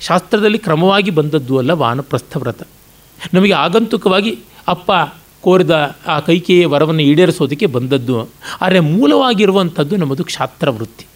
ಶಾಸ್ತ್ರದಲ್ಲಿ 0.00 0.60
ಕ್ರಮವಾಗಿ 0.66 1.10
ಬಂದದ್ದು 1.18 1.54
ಅಲ್ಲ 1.60 1.72
ವಾನಪ್ರಸ್ಥ 1.82 2.36
ವ್ರತ. 2.42 2.62
ನಮಗೆ 3.34 3.54
ಆಗಂತುಕವಾಗಿ 3.64 4.32
ಅಪ್ಪ 4.74 4.90
ಕೋರಿದ 5.44 5.74
ಆ 6.12 6.18
ಕೈಕೇಯ 6.28 6.66
ವರವನ್ನು 6.72 7.02
ಈಡೇರಿಸೋದಕ್ಕೆ 7.10 7.66
ಬಂದದ್ದು, 7.76 8.16
ಆದರೆ 8.62 8.80
ಮೂಲವಾಗಿರುವಂಥದ್ದು 8.92 9.94
ನಮ್ಮದು 10.02 10.24
ಕ್ಷಾತ್ರ 10.30 10.68
ವೃತ್ತಿ. 10.78 11.06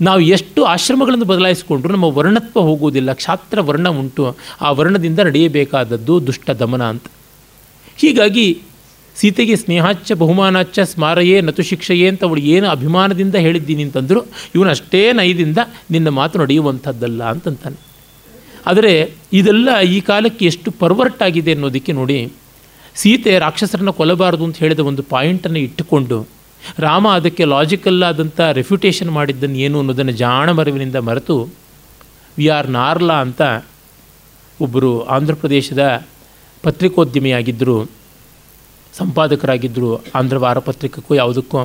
ನಾವು 0.00 0.20
ಎಷ್ಟು 0.20 0.64
ಆಶ್ರಮಗಳನ್ನು 0.64 1.24
ಬದಲಾಯಿಸಿಕೊಂಡ್ರೂ 1.24 1.92
ನಮ್ಮ 1.92 2.04
ವರ್ಣತ್ವ 2.04 2.60
ಹೋಗುವುದಿಲ್ಲ, 2.60 3.12
ಕ್ಷಾತ್ರ 3.12 3.60
ವರ್ಣ 3.60 3.88
ಉಂಟು. 3.88 4.24
ಆ 4.60 4.70
ವರ್ಣದಿಂದ 4.70 5.18
ನಡೆಯಬೇಕಾದದ್ದು 5.18 6.26
ದುಷ್ಟ 6.26 6.50
ದಮನ 6.50 6.82
ಅಂತ. 6.82 7.06
ಹೀಗಾಗಿ 7.96 8.46
ಸೀತೆಗೆ 9.16 9.56
ಸ್ನೇಹಾಚ್ಚ, 9.56 10.12
ಬಹುಮಾನಾಚ್ಚ, 10.12 10.78
ಸ್ಮಾರಯೇ, 10.80 11.40
ನತು 11.40 11.62
ಶಿಕ್ಷೆಯೇ 11.62 12.08
ಅಂತ 12.08 12.24
ಅವಳು 12.24 12.40
ಏನು 12.40 12.68
ಅಭಿಮಾನದಿಂದ 12.68 13.34
ಹೇಳಿದ್ದೀನಿ 13.34 13.82
ಅಂತಂದರು, 13.82 14.20
ಇವನು 14.54 14.70
ಅಷ್ಟೇ 14.70 15.12
ನೈದಿಂದ 15.12 15.58
ನಿನ್ನ 15.90 16.08
ಮಾತು 16.08 16.38
ನಡೆಯುವಂಥದ್ದಲ್ಲ 16.38 17.24
ಅಂತಂತಾನೆ. 17.24 17.78
ಆದರೆ 18.66 19.12
ಇದೆಲ್ಲ 19.32 19.80
ಈ 19.80 20.00
ಕಾಲಕ್ಕೆ 20.00 20.44
ಎಷ್ಟು 20.46 20.70
ಪರ್ವರ್ಟ್ 20.70 21.22
ಆಗಿದೆ 21.22 21.52
ಅನ್ನೋದಕ್ಕೆ 21.52 21.92
ನೋಡಿ, 21.92 22.32
ಸೀತೆ 22.94 23.38
ರಾಕ್ಷಸರನ್ನು 23.38 23.92
ಕೊಲ್ಲಬಾರದು 23.92 24.44
ಅಂತ 24.44 24.56
ಹೇಳಿದ 24.56 24.78
ಒಂದು 24.78 25.02
ಪಾಯಿಂಟನ್ನು 25.02 25.58
ಇಟ್ಟುಕೊಂಡು 25.58 26.35
ರಾಮ 26.78 27.08
ಅದಕ್ಕೆ 27.08 27.44
ಲಾಜಿಕಲ್ 27.44 28.02
ಆದಂಥ 28.02 28.40
ರೆಫ್ಯುಟೇಷನ್ 28.40 29.10
ಮಾಡಿದ್ದನ್ನು 29.10 29.56
ಏನು 29.56 29.78
ಅನ್ನೋದನ್ನು 29.78 30.12
ಜಾಣ 30.12 30.50
ಮರವಿನಿಂದ 30.50 30.96
ಮರೆತು 30.96 31.48
ವಿ 32.38 32.48
ಆರ್ 32.48 32.70
ನಾರ್ಲಾ 32.70 33.14
ಅಂತ 33.14 33.42
ಒಬ್ಬರು 34.60 35.04
ಆಂಧ್ರ 35.04 35.34
ಪ್ರದೇಶದ 35.34 36.06
ಪತ್ರಿಕೋದ್ಯಮಿಯಾಗಿದ್ದರು 36.62 37.90
ಸಂಪಾದಕರಾಗಿದ್ದರು 38.96 40.04
ಆಂಧ್ರ 40.14 40.38
ವಾರಪತ್ರಿಕಕ್ಕೂ 40.38 41.14
ಯಾವುದಕ್ಕೂ. 41.14 41.58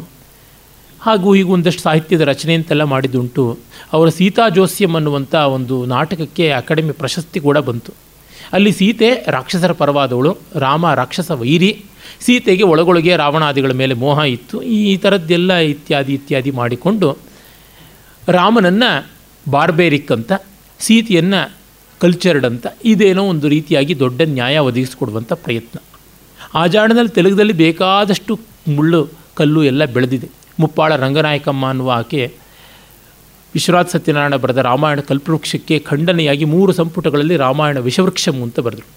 ಹಾಗೂ 1.02 1.36
ಈಗ 1.36 1.50
ಒಂದಷ್ಟು 1.50 1.82
ಸಾಹಿತ್ಯದ 1.82 2.22
ರಚನೆ 2.22 2.54
ಅಂತೆಲ್ಲ 2.54 2.84
ಮಾಡಿದ್ದುಂಟು. 2.84 3.58
ಅವರ 3.94 4.10
ಸೀತಾ 4.10 4.50
ಜೋಸ್ಯಂ 4.50 4.96
ಅನ್ನುವಂಥ 4.96 5.36
ಒಂದು 5.36 5.86
ನಾಟಕಕ್ಕೆ 5.86 6.52
ಅಕಾಡೆಮಿ 6.52 6.92
ಪ್ರಶಸ್ತಿ 6.92 7.40
ಕೂಡ 7.40 7.58
ಬಂತು. 7.58 7.94
ಅಲ್ಲಿ 8.54 8.72
ಸೀತೆ 8.72 9.10
ರಾಕ್ಷಸರ 9.28 9.72
ಪರವಾದವಳು, 9.72 10.38
ರಾಮ 10.56 10.94
ರಾಕ್ಷಸ 10.94 11.32
ವೈರಿ, 11.32 11.84
ಸೀತೆಗೆ 12.20 12.64
ಒಳಗೊಳಗೆ 12.64 13.16
ರಾವಣಾದಿಗಳ 13.16 13.72
ಮೇಲೆ 13.72 13.94
ಮೋಹ 13.94 14.20
ಇತ್ತು, 14.20 14.62
ಈ 14.62 14.98
ಥರದ್ದೆಲ್ಲ 14.98 15.54
ಇತ್ಯಾದಿ 15.54 16.14
ಇತ್ಯಾದಿ 16.14 16.52
ಮಾಡಿಕೊಂಡು 16.52 17.18
ರಾಮನನ್ನು 18.28 19.10
ಬಾರ್ಬೇರಿಕ್ 19.50 20.12
ಅಂತ, 20.12 20.32
ಸೀತೆಯನ್ನು 20.80 21.54
ಕಲ್ಚರ್ಡ್ 22.00 22.46
ಅಂತ, 22.46 22.68
ಇದೇನೋ 22.86 23.24
ಒಂದು 23.24 23.48
ರೀತಿಯಾಗಿ 23.48 24.00
ದೊಡ್ಡ 24.00 24.22
ನ್ಯಾಯ 24.26 24.58
ಒದಗಿಸಿಕೊಡುವಂಥ 24.58 25.34
ಪ್ರಯತ್ನ. 25.34 25.80
ಆ 26.56 26.68
ಜಾಣದಲ್ಲಿ 26.68 27.10
ತೆಲುಗದಲ್ಲಿ 27.10 27.54
ಬೇಕಾದಷ್ಟು 27.54 28.40
ಮುಳ್ಳು, 28.68 29.10
ಕಲ್ಲು 29.34 29.64
ಎಲ್ಲ 29.64 29.86
ಬೆಳೆದಿದೆ. 29.86 30.30
ಮುಪ್ಪಾಳ 30.60 30.96
ರಂಗನಾಯಕಮ್ಮ 30.96 31.66
ಅನ್ನುವ 31.68 31.92
ಆಕೆ 31.92 32.34
ವಿಶ್ವನಾಥ್ 33.54 33.90
ಸತ್ಯನಾರಾಯಣ 33.90 34.36
ಬರೆದ 34.36 34.58
ರಾಮಾಯಣ 34.58 35.00
ಕಲ್ಪವೃಕ್ಷಕ್ಕೆ 35.00 35.80
ಖಂಡನೆಯಾಗಿ 35.80 36.46
ಮೂರು 36.46 36.74
ಸಂಪುಟಗಳಲ್ಲಿ 36.74 37.38
ರಾಮಾಯಣ 37.38 37.78
ವಿಷವೃಕ್ಷಮು 37.80 38.44
ಅಂತ 38.44 38.60
ಬರೆದರು. 38.60 38.88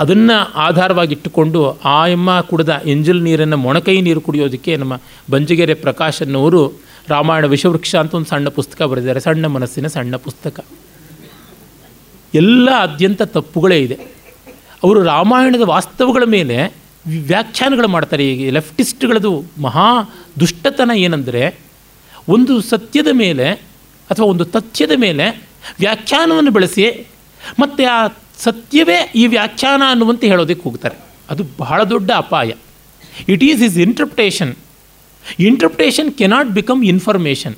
ಅದನ್ನು 0.00 0.52
ಆಧಾರವಾಗಿಟ್ಟುಕೊಂಡು 0.54 1.78
ಆ 1.84 2.06
ಎಮ್ಮ 2.06 2.40
ಕುಡಿದ 2.40 2.82
ಎಂಜಲ್ 2.86 3.22
ನೀರನ್ನು 3.22 3.56
ಮೊಣಕೈ 3.56 4.00
ನೀರು 4.00 4.20
ಕುಡಿಯೋದಕ್ಕೆ 4.20 4.76
ನಮ್ಮ 4.76 5.00
ಬಂಜಗೆರೆ 5.30 5.74
ಪ್ರಕಾಶ್ 5.74 6.22
ಅನ್ನೋರು 6.22 6.72
ರಾಮಾಯಣ 7.08 7.46
ವಿಷವೃಕ್ಷ 7.46 7.94
ಅಂತ 7.94 8.14
ಒಂದು 8.14 8.26
ಸಣ್ಣ 8.26 8.48
ಪುಸ್ತಕ 8.48 8.82
ಬರೆದಿದ್ದಾರೆ, 8.82 9.20
ಸಣ್ಣ 9.20 9.46
ಮನಸ್ಸಿನ 9.46 9.86
ಸಣ್ಣ 9.86 10.16
ಪುಸ್ತಕ. 10.16 10.64
ಎಲ್ಲ 12.34 12.68
ಅತ್ಯಂತ 12.80 13.22
ತಪ್ಪುಗಳೇ 13.22 13.78
ಇದೆ. 13.78 13.94
ಅವರು 14.84 15.02
ರಾಮಾಯಣದ 15.02 15.60
ವಾಸ್ತವಗಳ 15.64 16.22
ಮೇಲೆ 16.26 16.74
ವ್ಯಾಖ್ಯಾನಗಳು 17.06 17.88
ಮಾಡ್ತಾರೆ. 17.88 18.28
ಈಗ 18.28 18.52
ಲೆಫ್ಟಿಸ್ಟ್ಗಳದು 18.52 19.44
ಮಹಾ 19.62 20.14
ದುಷ್ಟತನ 20.40 20.90
ಏನಂದರೆ 20.94 21.69
ಒಂದು 22.28 22.60
ಸತ್ಯದ 22.60 23.08
ಮೇಲೆ 23.12 23.46
ಅಥವಾ 24.10 24.26
ಒಂದು 24.26 24.44
ತಥ್ಯದ 24.44 24.90
ಮೇಲೆ 24.96 25.26
ವ್ಯಾಖ್ಯಾನವನ್ನು 25.78 26.50
ಬೆಳೆಸಿ 26.50 26.84
ಮತ್ತು 27.58 27.82
ಆ 27.92 28.08
ಸತ್ಯವೇ 28.38 29.12
ಈ 29.14 29.26
ವ್ಯಾಖ್ಯಾನ 29.26 29.82
ಅನ್ನುವಂತೆ 29.88 30.28
ಹೇಳೋದಕ್ಕೆ 30.28 30.62
ಹೋಗ್ತಾರೆ. 30.62 30.96
ಅದು 31.30 31.42
ಬಹಳ 31.58 31.82
ದೊಡ್ಡ 31.84 32.10
ಅಪಾಯ. 32.10 32.50
It 33.28 33.44
is 33.44 33.62
is 33.62 33.78
interpretation 33.78 34.54
interpretation 35.38 36.12
cannot 36.12 36.48
become 36.48 36.84
information 36.84 37.56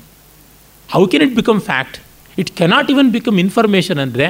how 0.93 1.07
can 1.07 1.21
it 1.21 1.35
become 1.35 1.61
fact 1.61 1.97
it 2.39 2.51
cannot 2.57 2.91
even 2.91 3.09
become 3.11 3.39
information 3.39 3.99
ಅಂದರೆ 3.99 4.27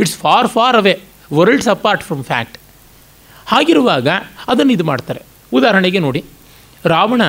it's 0.00 0.16
far 0.16 0.48
far 0.48 0.76
away 0.76 1.00
worlds 1.32 1.68
apart 1.68 2.02
from 2.02 2.24
fact 2.24 2.58
ಹಾಗಿರುವಾಗ 3.46 4.08
ಅದನ್ನು 4.48 4.72
ಇದು 4.72 4.84
ಮಾಡ್ತಾರೆ. 4.84 5.22
ಉದಾಹರಣೆಗೆ 5.52 5.98
ನೋಡಿ, 5.98 6.24
ರಾವಣ 6.84 7.22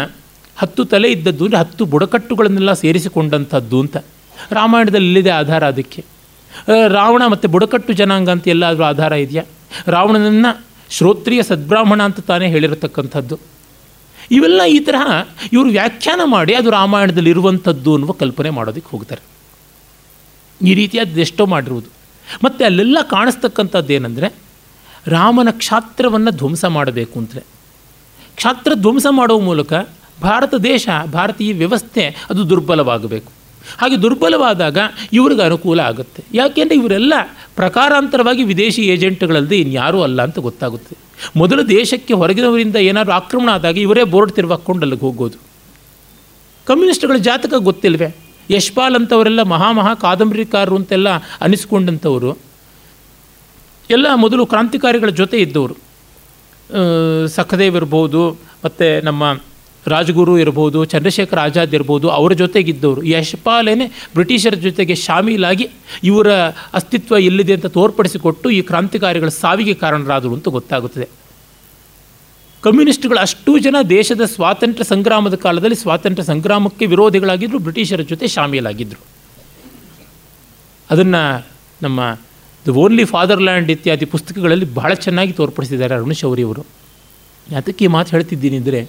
ಹತ್ತು 0.57 0.85
ತಲೆ 0.85 1.11
ಇದ್ದದ್ದು 1.11 1.45
ಅಂದರೆ 1.45 1.59
ಹತ್ತು 1.59 1.85
ಬುಡಕಟ್ಟುಗಳನ್ನೆಲ್ಲ 1.85 2.73
ಸೇರಿಸಿಕೊಂಡಂಥದ್ದು 2.73 3.79
ಅಂತ. 3.79 3.97
ರಾಮಾಯಣದಲ್ಲಿ 4.51 5.05
ಇಲ್ಲಿದೆ 5.05 5.29
ಆಧಾರ 5.29 5.67
ಅದಕ್ಕೆ. 5.67 6.05
ರಾವಣ 6.87 7.21
ಮತ್ತು 7.27 7.47
ಬುಡಕಟ್ಟು 7.47 7.93
ಜನಾಂಗ 7.93 8.29
ಅಂತ 8.29 8.47
ಎಲ್ಲಾದರೂ 8.47 8.83
ಆಧಾರ 8.83 9.11
ಇದೆಯಾ? 9.11 9.43
ರಾವಣನನ್ನು 9.87 10.65
ಶ್ರೋತ್ರಿಯ 10.89 11.43
ಸದ್ಬ್ರಾಹ್ಮಣ 11.43 12.03
ಅಂತ 12.03 12.19
ತಾನೇ 12.19 12.47
ಹೇಳಿರತಕ್ಕಂಥದ್ದು. 12.47 13.39
ಇವೆಲ್ಲ 14.31 14.63
ಈ 14.63 14.79
ತರಹ 14.79 15.23
ಇವರು 15.53 15.69
ವ್ಯಾಖ್ಯಾನ 15.69 16.21
ಮಾಡಿ 16.25 16.55
ಅದು 16.55 16.69
ರಾಮಾಯಣದಲ್ಲಿ 16.69 17.29
ಇರುವಂಥದ್ದು 17.29 17.93
ಅನ್ನುವ 17.93 18.11
ಕಲ್ಪನೆ 18.11 18.49
ಮಾಡೋದಕ್ಕೆ 18.49 18.89
ಹೋಗ್ತಾರೆ. 18.91 19.21
ಈ 20.67 20.73
ರೀತಿಯಾದ 20.73 21.17
ಎಷ್ಟೋ 21.17 21.45
ಮಾಡಿರುವುದು. 21.45 21.89
ಮತ್ತು 22.43 22.65
ಅಲ್ಲೆಲ್ಲ 22.65 22.97
ಕಾಣಿಸ್ತಕ್ಕಂಥದ್ದು 23.01 23.93
ಏನಂದರೆ 23.93 24.33
ರಾಮನ 25.07 25.47
ಕ್ಷಾತ್ರವನ್ನು 25.51 26.31
ಧ್ವಂಸ 26.31 26.65
ಮಾಡಬೇಕು 26.65 27.19
ಅಂತಲೇ 27.19 27.43
ಕ್ಷಾತ್ರ 28.35 28.71
ಧ್ವಂಸ 28.73 29.05
ಮಾಡುವ 29.09 29.39
ಮೂಲಕ 29.39 29.73
ಭಾರತ 30.21 30.53
ದೇಶ, 30.63 30.85
ಭಾರತೀಯ 31.15 31.53
ವ್ಯವಸ್ಥೆ 31.53 32.03
ಅದು 32.29 32.41
ದುರ್ಬಲವಾಗಬೇಕು. 32.49 33.29
ಹಾಗೆ 33.81 33.95
ದುರ್ಬಲವಾದಾಗ 34.01 34.77
ಇವ್ರಿಗೆ 35.13 35.41
ಅನುಕೂಲ 35.41 35.79
ಆಗುತ್ತೆ. 35.91 36.21
ಯಾಕೆಂದರೆ 36.33 36.75
ಇವರೆಲ್ಲ 36.77 37.13
ಪ್ರಕಾರಾಂತರವಾಗಿ 37.55 38.43
ವಿದೇಶಿ 38.43 38.81
ಏಜೆಂಟ್ಗಳಲ್ಲದೆ 38.93 39.57
ಇನ್ಯಾರೂ 39.59 39.99
ಅಲ್ಲ 40.01 40.19
ಅಂತ 40.27 40.39
ಗೊತ್ತಾಗುತ್ತೆ. 40.39 40.95
ಮೊದಲು 41.35 41.63
ದೇಶಕ್ಕೆ 41.69 42.13
ಹೊರಗಿನವರಿಂದ 42.13 42.77
ಏನಾದರೂ 42.89 43.13
ಆಕ್ರಮಣ 43.13 43.49
ಆದಾಗ 43.49 43.77
ಇವರೇ 43.77 44.03
ಬೋರ್ಡ್ 44.13 44.33
ತಿರುವಾಕೊಂಡು 44.37 44.83
ಅಲ್ಲಿಗೆ 44.85 45.03
ಹೋಗೋದು 45.05 45.39
ಕಮ್ಯುನಿಸ್ಟ್ಗಳ 46.67 47.17
ಜಾತಕ 47.27 47.53
ಗೊತ್ತಿಲ್ವೇ? 47.69 48.09
ಯಶ್ಪಾಲ್ 48.49 48.95
ಅಂತವರೆಲ್ಲ 48.95 49.41
ಮಹಾ 49.53 49.69
ಮಹಾ 49.71 49.93
ಕಾದಂಬರಿಕಾರರು 50.03 50.75
ಅಂತೆಲ್ಲ 50.75 51.09
ಅನಿಸ್ಕೊಂಡಂಥವರು. 51.41 52.31
ಎಲ್ಲ 53.89 54.07
ಮೊದಲು 54.23 54.43
ಕ್ರಾಂತಿಕಾರಿಗಳ 54.45 55.11
ಜೊತೆ 55.21 55.37
ಇದ್ದವರು. 55.37 55.75
ಸಖದೇವ್ 57.27 57.75
ಇರ್ಬೋದು, 57.75 58.21
ಮತ್ತು 58.65 58.87
ನಮ್ಮ 59.03 59.23
ರಾಜಗುರು 59.93 60.33
ಇರ್ಬೋದು, 60.43 60.79
ಚಂದ್ರಶೇಖರ್ 60.93 61.41
ಆಜಾದ್ 61.45 61.73
ಇರ್ಬೋದು, 61.77 62.07
ಅವರ 62.17 62.33
ಜೊತೆಗಿದ್ದವರು. 62.43 63.01
ಯಶ್ಪಾಲೇನೆ 63.13 63.85
ಬ್ರಿಟಿಷರ 64.15 64.55
ಜೊತೆಗೆ 64.67 64.95
ಶಾಮೀಲಾಗಿ 65.05 65.67
ಇವರ 66.11 66.29
ಅಸ್ತಿತ್ವ 66.79 67.19
ಎಲ್ಲಿದೆ 67.29 67.53
ಅಂತ 67.57 67.69
ತೋರ್ಪಡಿಸಿಕೊಟ್ಟು 67.77 68.49
ಈ 68.57 68.61
ಕ್ರಾಂತಿಕಾರಿಗಳ 68.71 69.31
ಸಾವಿಗೆ 69.43 69.75
ಕಾರಣರಾದರು 69.83 70.33
ಅಂತ 70.37 70.49
ಗೊತ್ತಾಗುತ್ತದೆ. 70.57 71.07
ಕಮ್ಯುನಿಸ್ಟ್ಗಳು 72.63 73.19
ಅಷ್ಟೂ 73.19 73.51
ಜನ 73.65 73.75
ದೇಶದ 73.89 74.23
ಸ್ವಾತಂತ್ರ್ಯ 74.35 74.85
ಸಂಗ್ರಾಮದ 74.91 75.35
ಕಾಲದಲ್ಲಿ 75.35 75.75
ಸ್ವಾತಂತ್ರ್ಯ 75.75 76.25
ಸಂಗ್ರಾಮಕ್ಕೆ 76.29 76.85
ವಿರೋಧಿಗಳಾಗಿದ್ದರು 76.93 77.59
ಬ್ರಿಟಿಷರ 77.65 78.01
ಜೊತೆ 78.11 78.27
ಶಾಮೀಲಾಗಿದ್ದರು 78.35 79.01
ಅದನ್ನು 80.89 81.21
ನಮ್ಮ 81.83 81.99
ದ 82.65 82.73
ಓನ್ಲಿ 82.83 83.03
ಫಾದರ್ಲ್ಯಾಂಡ್ 83.03 83.69
ಇತ್ಯಾದಿ 83.73 84.05
ಪುಸ್ತಕಗಳಲ್ಲಿ 84.05 84.67
ಬಹಳ 84.73 84.91
ಚೆನ್ನಾಗಿ 85.05 85.33
ತೋರ್ಪಡಿಸಿದ್ದಾರೆ 85.39 85.93
ಅರುಣ್ 85.95 86.15
ಶೌರಿಯವರು 86.21 86.63
ಅದಕ್ಕೆ 87.47 87.85
ಈ 87.85 87.89
ಮಾತು 87.95 88.09
ಹೇಳ್ತಿದ್ದೀನಿ 88.15 88.57
ಅಂದರೆ 88.57 88.79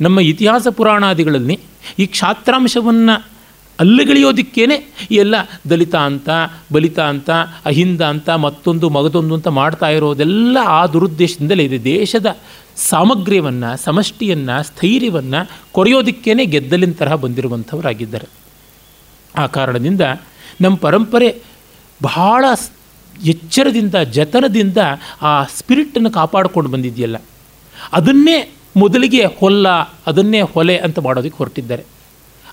ನಮ್ಮ 0.00 0.20
ಇತಿಹಾಸ 0.20 0.66
ಪುರಾಣಾದಿಗಳಲ್ಲಿ 0.68 1.60
ಈ 1.98 2.06
ಕ್ಷಾತ್ರಾಂಶವನ್ನು 2.06 3.36
ಅಲ್ಲಗಳೆಯೋದಕ್ಕೇನೆ 3.80 4.74
ಈ 5.10 5.14
ಎಲ್ಲ 5.14 5.34
ದಲಿತ 5.70 5.94
ಅಂತ, 5.94 6.28
ಬಲಿತ 6.72 6.98
ಅಂತ, 6.98 7.30
ಅಹಿಂದ 7.64 8.00
ಅಂತ, 8.00 8.30
ಮತ್ತೊಂದು 8.30 8.88
ಮಗದೊಂದು 8.88 9.34
ಅಂತ 9.34 9.48
ಮಾಡ್ತಾ 9.48 9.88
ಇರೋದೆಲ್ಲ 9.88 10.58
ಆ 10.64 10.86
ದುರುದ್ದೇಶದಿಂದಲೇ 10.86 11.64
ಇದೆ. 11.64 11.84
ದೇಶದ 11.84 12.36
ಸಾಮಗ್ರ್ಯವನ್ನು 12.76 13.84
ಸಮಷ್ಟಿಯನ್ನು, 13.84 14.62
ಸ್ಥೈರ್ಯವನ್ನು 14.62 15.50
ಕೊರೆಯೋದಕ್ಕೇನೆ 15.72 16.44
ಗೆದ್ದಲಿನ 16.44 16.92
ತರಹ 16.92 17.14
ಬಂದಿರುವಂಥವರಾಗಿದ್ದಾರೆ. 17.14 18.28
ಆ 19.38 19.46
ಕಾರಣದಿಂದ 19.46 20.00
ನಮ್ಮ 20.60 20.76
ಪರಂಪರೆ 20.76 21.42
ಬಹಳ 22.02 22.44
ಎಚ್ಚರದಿಂದ, 23.24 23.94
ಜತನದಿಂದ 23.94 24.78
ಆ 25.22 25.44
ಸ್ಪಿರಿಟನ್ನು 25.44 26.10
ಕಾಪಾಡಿಕೊಂಡು 26.10 26.70
ಬಂದಿದೆಯಲ್ಲ. 26.70 27.16
ಅದನ್ನೇ 27.92 28.52
ಮೊದಲಿಗೆ 28.76 29.24
ಹೊಲ್ಲ, 29.24 29.68
ಅದನ್ನೇ 30.06 30.40
ಹೊಲೆ 30.40 30.76
ಅಂತ 30.76 30.98
ಮಾಡೋದಕ್ಕೆ 30.98 31.38
ಹೊರಟಿದ್ದಾರೆ. 31.38 31.84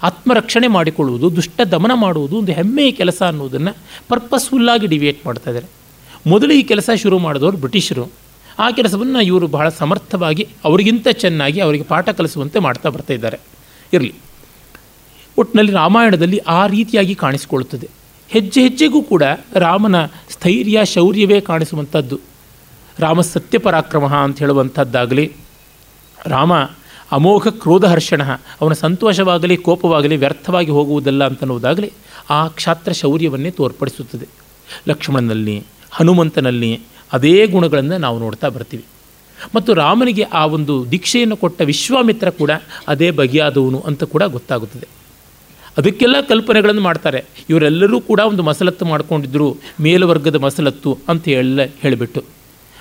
ಆತ್ಮರಕ್ಷಣೆ 0.03 0.67
ಮಾಡಿಕೊಳ್ಳುವುದು, 0.67 1.35
ದುಷ್ಟ 1.35 1.61
ದಮನ 1.61 1.91
ಮಾಡುವುದು 1.95 2.37
ಒಂದು 2.37 2.51
ಹೆಮ್ಮೆಯ 2.51 2.91
ಕೆಲಸ 2.91 3.23
ಅನ್ನೋದನ್ನು 3.27 3.75
ಪರ್ಪಸ್ಫುಲ್ಲಾಗಿ 4.09 4.87
ಡಿವಿಯೇಟ್ 4.87 5.25
ಮಾಡ್ತಾ 5.25 5.51
ಇದ್ದಾರೆ. 5.51 5.67
ಮೊದಲು 6.29 6.53
ಈ 6.53 6.63
ಕೆಲಸ 6.63 6.89
ಶುರು 6.95 7.19
ಮಾಡಿದವರು 7.19 7.57
ಬ್ರಿಟಿಷರು. 7.57 8.11
ಆ 8.59 8.71
ಕೆಲಸವನ್ನು 8.71 9.21
ಇವರು 9.21 9.47
ಬಹಳ 9.47 9.69
ಸಮರ್ಥವಾಗಿ, 9.69 10.47
ಅವರಿಗಿಂತ 10.63 11.07
ಚೆನ್ನಾಗಿ 11.07 11.59
ಅವರಿಗೆ 11.59 11.83
ಪಾಠ 11.83 12.09
ಕಲಿಸುವಂತೆ 12.09 12.59
ಮಾಡ್ತಾ 12.59 12.89
ಬರ್ತಾ 12.89 13.13
ಇದ್ದಾರೆ. 13.13 13.39
ಇರಲಿ. 13.93 14.13
ಒಟ್ಟಿನಲ್ಲಿ 15.37 15.71
ರಾಮಾಯಣದಲ್ಲಿ 15.71 16.37
ಆ 16.37 16.67
ರೀತಿಯಾಗಿ 16.67 17.15
ಕಾಣಿಸಿಕೊಳ್ಳುತ್ತದೆ. 17.15 17.89
ಹೆಜ್ಜೆ 18.29 18.61
ಹೆಜ್ಜೆಗೂ 18.61 19.01
ಕೂಡ 19.01 19.23
ರಾಮನ 19.55 20.05
ಸ್ಥೈರ್ಯ, 20.05 20.85
ಶೌರ್ಯವೇ 20.85 21.41
ಕಾಣಿಸುವಂಥದ್ದು. 21.41 22.19
ರಾಮ 22.99 23.21
ಸತ್ಯಪರಾಕ್ರಮ 23.21 24.05
ಅಂತ 24.05 24.39
ಹೇಳುವಂಥದ್ದಾಗಲಿ 24.39 25.31
ರಾಮ 26.25 26.53
ಅಮೋಘ 27.11 27.47
ಕ್ರೋಧಹರ್ಷಣ, 27.47 28.21
ಅವನ 28.61 28.73
ಸಂತೋಷವಾಗಲಿ, 28.73 29.57
ಕೋಪವಾಗಲಿ, 29.57 30.17
ವ್ಯರ್ಥವಾಗಿ 30.17 30.71
ಹೋಗುವುದಲ್ಲ 30.71 31.23
ಅಂತನ್ನುವುದಾಗಲಿ 31.23 31.91
ಆ 32.29 32.47
ಕ್ಷಾತ್ರ 32.47 32.91
ಶೌರ್ಯವನ್ನೇ 32.91 33.51
ತೋರ್ಪಡಿಸುತ್ತದೆ. 33.51 34.27
ಲಕ್ಷ್ಮಣನಲ್ಲಿ, 34.87 35.63
ಹನುಮಂತನಲ್ಲಿ 35.91 36.79
ಅದೇ 37.13 37.47
ಗುಣಗಳನ್ನು 37.47 37.97
ನಾವು 37.97 38.19
ನೋಡ್ತಾ 38.19 38.49
ಬರ್ತೀವಿ. 38.49 38.85
ಮತ್ತು 39.55 39.73
ರಾಮನಿಗೆ 39.73 40.23
ಆ 40.23 40.45
ಒಂದು 40.45 40.91
ದೀಕ್ಷೆಯನ್ನು 40.91 41.37
ಕೊಟ್ಟ 41.37 41.61
ವಿಶ್ವಾಮಿತ್ರ 41.61 42.29
ಕೂಡ 42.29 42.51
ಅದೇ 42.87 43.11
ಬಗೆಯಾದವನು 43.11 43.79
ಅಂತ 43.79 44.03
ಕೂಡ 44.03 44.23
ಗೊತ್ತಾಗುತ್ತದೆ. 44.23 44.87
ಅದಕ್ಕೆಲ್ಲ 45.77 46.15
ಕಲ್ಪನೆಗಳನ್ನು 46.21 46.81
ಮಾಡ್ತಾರೆ. 46.81 47.23
ಇವರೆಲ್ಲರೂ 47.49 48.01
ಕೂಡ 48.01 48.19
ಒಂದು 48.19 48.43
ಮಸಲತ್ತು 48.43 48.85
ಮಾಡಿಕೊಂಡಿದ್ದರು 48.85 49.57
ಮೇಲ್ವರ್ಗದ 49.81 50.35
ಮಸಲತ್ತು 50.35 50.97
ಅಂತ 51.09 51.25
ಹೇಳ, 51.25 51.59
ಹೇಳಿಬಿಟ್ಟು. 51.81 52.23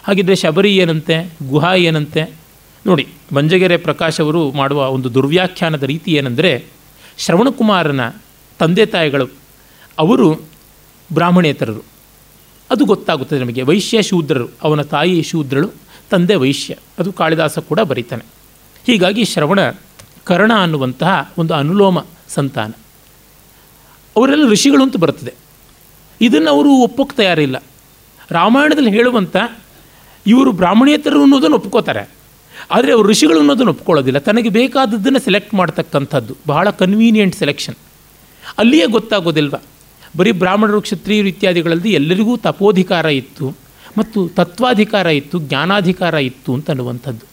ಹಾಗಿದ್ದರೆ 0.05 0.35
ಶಬರಿ 0.35 0.77
ಏನಂತೆ, 0.77 1.32
ಗುಹಾ 1.48 1.74
ಏನಂತೆ 1.74 2.41
ನೋಡಿ, 2.86 3.09
ಮಂಜಗೆರೆ 3.34 3.76
ಪ್ರಕಾಶ್ 3.76 4.20
ಅವರು 4.20 4.52
ಮಾಡುವ 4.52 4.90
ಒಂದು 4.90 5.14
ದುರ್ವ್ಯಾಖ್ಯಾನದ 5.14 5.82
ರೀತಿ 5.82 6.12
ಏನೆಂದರೆ, 6.12 6.64
ಶ್ರವಣಕುಮಾರನ 7.18 8.09
ತಂದೆ 8.59 8.86
ತಾಯಿಗಳು, 8.86 9.28
ಅವರು 9.98 10.34
ಬ್ರಾಹ್ಮಣೇತರರು. 11.12 11.82
ಅದು 12.70 12.84
ಗೊತ್ತಾಗುತ್ತದೆ 12.84 13.40
ನಮಗೆ. 13.40 13.62
ವೈಶ್ಯ 13.62 14.02
ಶೂದ್ರರು, 14.02 14.48
ಅವನ 14.62 14.82
ತಾಯಿ 14.82 15.22
ಶೂದ್ರಳು, 15.22 15.70
ತಂದೆ 16.10 16.34
ವೈಶ್ಯ. 16.34 16.76
ಅದು 16.98 17.12
ಕಾಳಿದಾಸ 17.12 17.59
ಕೂಡ 17.59 17.80
ಬರೀತಾನೆ. 17.80 18.24
ಹೀಗಾಗಿ 18.86 19.24
ಶ್ರವಣ 19.24 19.60
ಕರ್ಣ 20.24 20.52
ಅನ್ನುವಂತಹ 20.54 21.32
ಒಂದು 21.38 21.54
ಅನುಲೋಮ 21.54 21.98
ಸಂತಾನ. 22.28 22.70
ಅವರೆಲ್ಲ 24.16 24.48
ಋಷಿಗಳು 24.48 24.82
ಅಂತ 24.82 24.96
ಬರ್ತದೆ 24.96 25.34
ಇದನ್ನು 26.20 26.50
ಅವರು 26.50 26.70
ಒಪ್ಪೋಕ್ಕೆ 26.70 27.16
ತಯಾರಿಲ್ಲ. 27.16 27.62
ರಾಮಾಯಣದಲ್ಲಿ 28.30 28.90
ಹೇಳುವಂಥ 28.90 29.36
ಇವರು 30.26 30.52
ಬ್ರಾಹ್ಮಣೇತರರು 30.52 31.22
ಅನ್ನೋದನ್ನು 31.22 31.56
ಒಪ್ಕೋತಾರೆ. 31.56 32.22
ಆದರೆ 32.70 32.93
ಅವರು 32.93 33.09
ಋಷಿಗಳು 33.09 33.39
ಅನ್ನೋದನ್ನು 33.39 33.70
ಒಪ್ಕೊಳ್ಳೋದಿಲ್ಲ. 33.70 34.18
ತನಗೆ 34.18 34.48
ಬೇಕಾದದ್ದನ್ನು 34.48 35.18
ಸೆಲೆಕ್ಟ್ 35.18 35.55
ಮಾಡ್ತಕ್ಕಂಥದ್ದು. 35.55 36.36
ಬಹಳ 36.47 36.70
ಕನ್ವೀನಿಯೆಂಟ್ 36.70 37.36
ಸೆಲೆಕ್ಷನ್ 37.36 37.74
ಅಲ್ಲಿಯೇ 38.59 38.86
ಗೊತ್ತಾಗೋದಿಲ್ವ? 38.86 39.55
ಬರೀ 40.16 40.32
ಬ್ರಾಹ್ಮಣರು, 40.32 40.80
ಕ್ಷತ್ರಿಯರು 40.80 41.28
ಇತ್ಯಾದಿಗಳಲ್ಲಿ 41.28 41.93
ಎಲ್ಲರಿಗೂ 41.93 42.36
ತಪೋಧಿಕಾರ 42.36 43.05
ಇತ್ತು 43.05 43.55
ಮತ್ತು 43.98 44.28
ತತ್ವಾಧಿಕಾರ 44.28 45.06
ಇತ್ತು, 45.06 45.39
ಜ್ಞಾನಾಧಿಕಾರ 45.39 46.14
ಇತ್ತು 46.14 46.55
ಅಂತ 46.55 46.70
ಅನ್ನುವಂಥದ್ದು. 46.70 47.26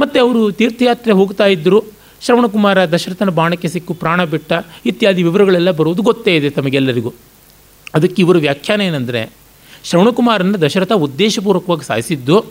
ಮತ್ತು 0.00 0.20
ಅವರು 0.20 0.52
ತೀರ್ಥಯಾತ್ರೆ 0.52 1.12
ಹೋಗ್ತಾ 1.12 1.46
ಇದ್ದರು 1.46 1.82
ಶ್ರವಣಕುಮಾರ 2.20 2.84
ದಶರಥನ 2.84 3.30
ಬಾಣಕ್ಕೆ 3.30 3.68
ಸಿಕ್ಕು 3.68 3.94
ಪ್ರಾಣ 3.94 4.24
ಬಿಟ್ಟ 4.24 4.52
ಇತ್ಯಾದಿ 4.86 5.22
ವಿವರಗಳೆಲ್ಲ 5.22 5.70
ಬರುವುದು 5.70 6.02
ಗೊತ್ತೇ 6.02 6.36
ಇದೆ 6.36 6.50
ತಮಗೆಲ್ಲರಿಗೂ. 6.50 7.12
ಅದಕ್ಕೆ 7.94 8.22
ಇವರು 8.22 8.38
ವ್ಯಾಖ್ಯಾನ 8.38 8.80
ಏನಂದರೆ 8.80 9.32
ಶ್ರವಣಕುಮಾರನ 9.84 10.56
ದಶರಥ 10.56 10.92
ಉದ್ದೇಶಪೂರ್ವಕವಾಗಿ 10.92 11.86
ಸಾಯಿಸಿದ್ದು 11.86 12.44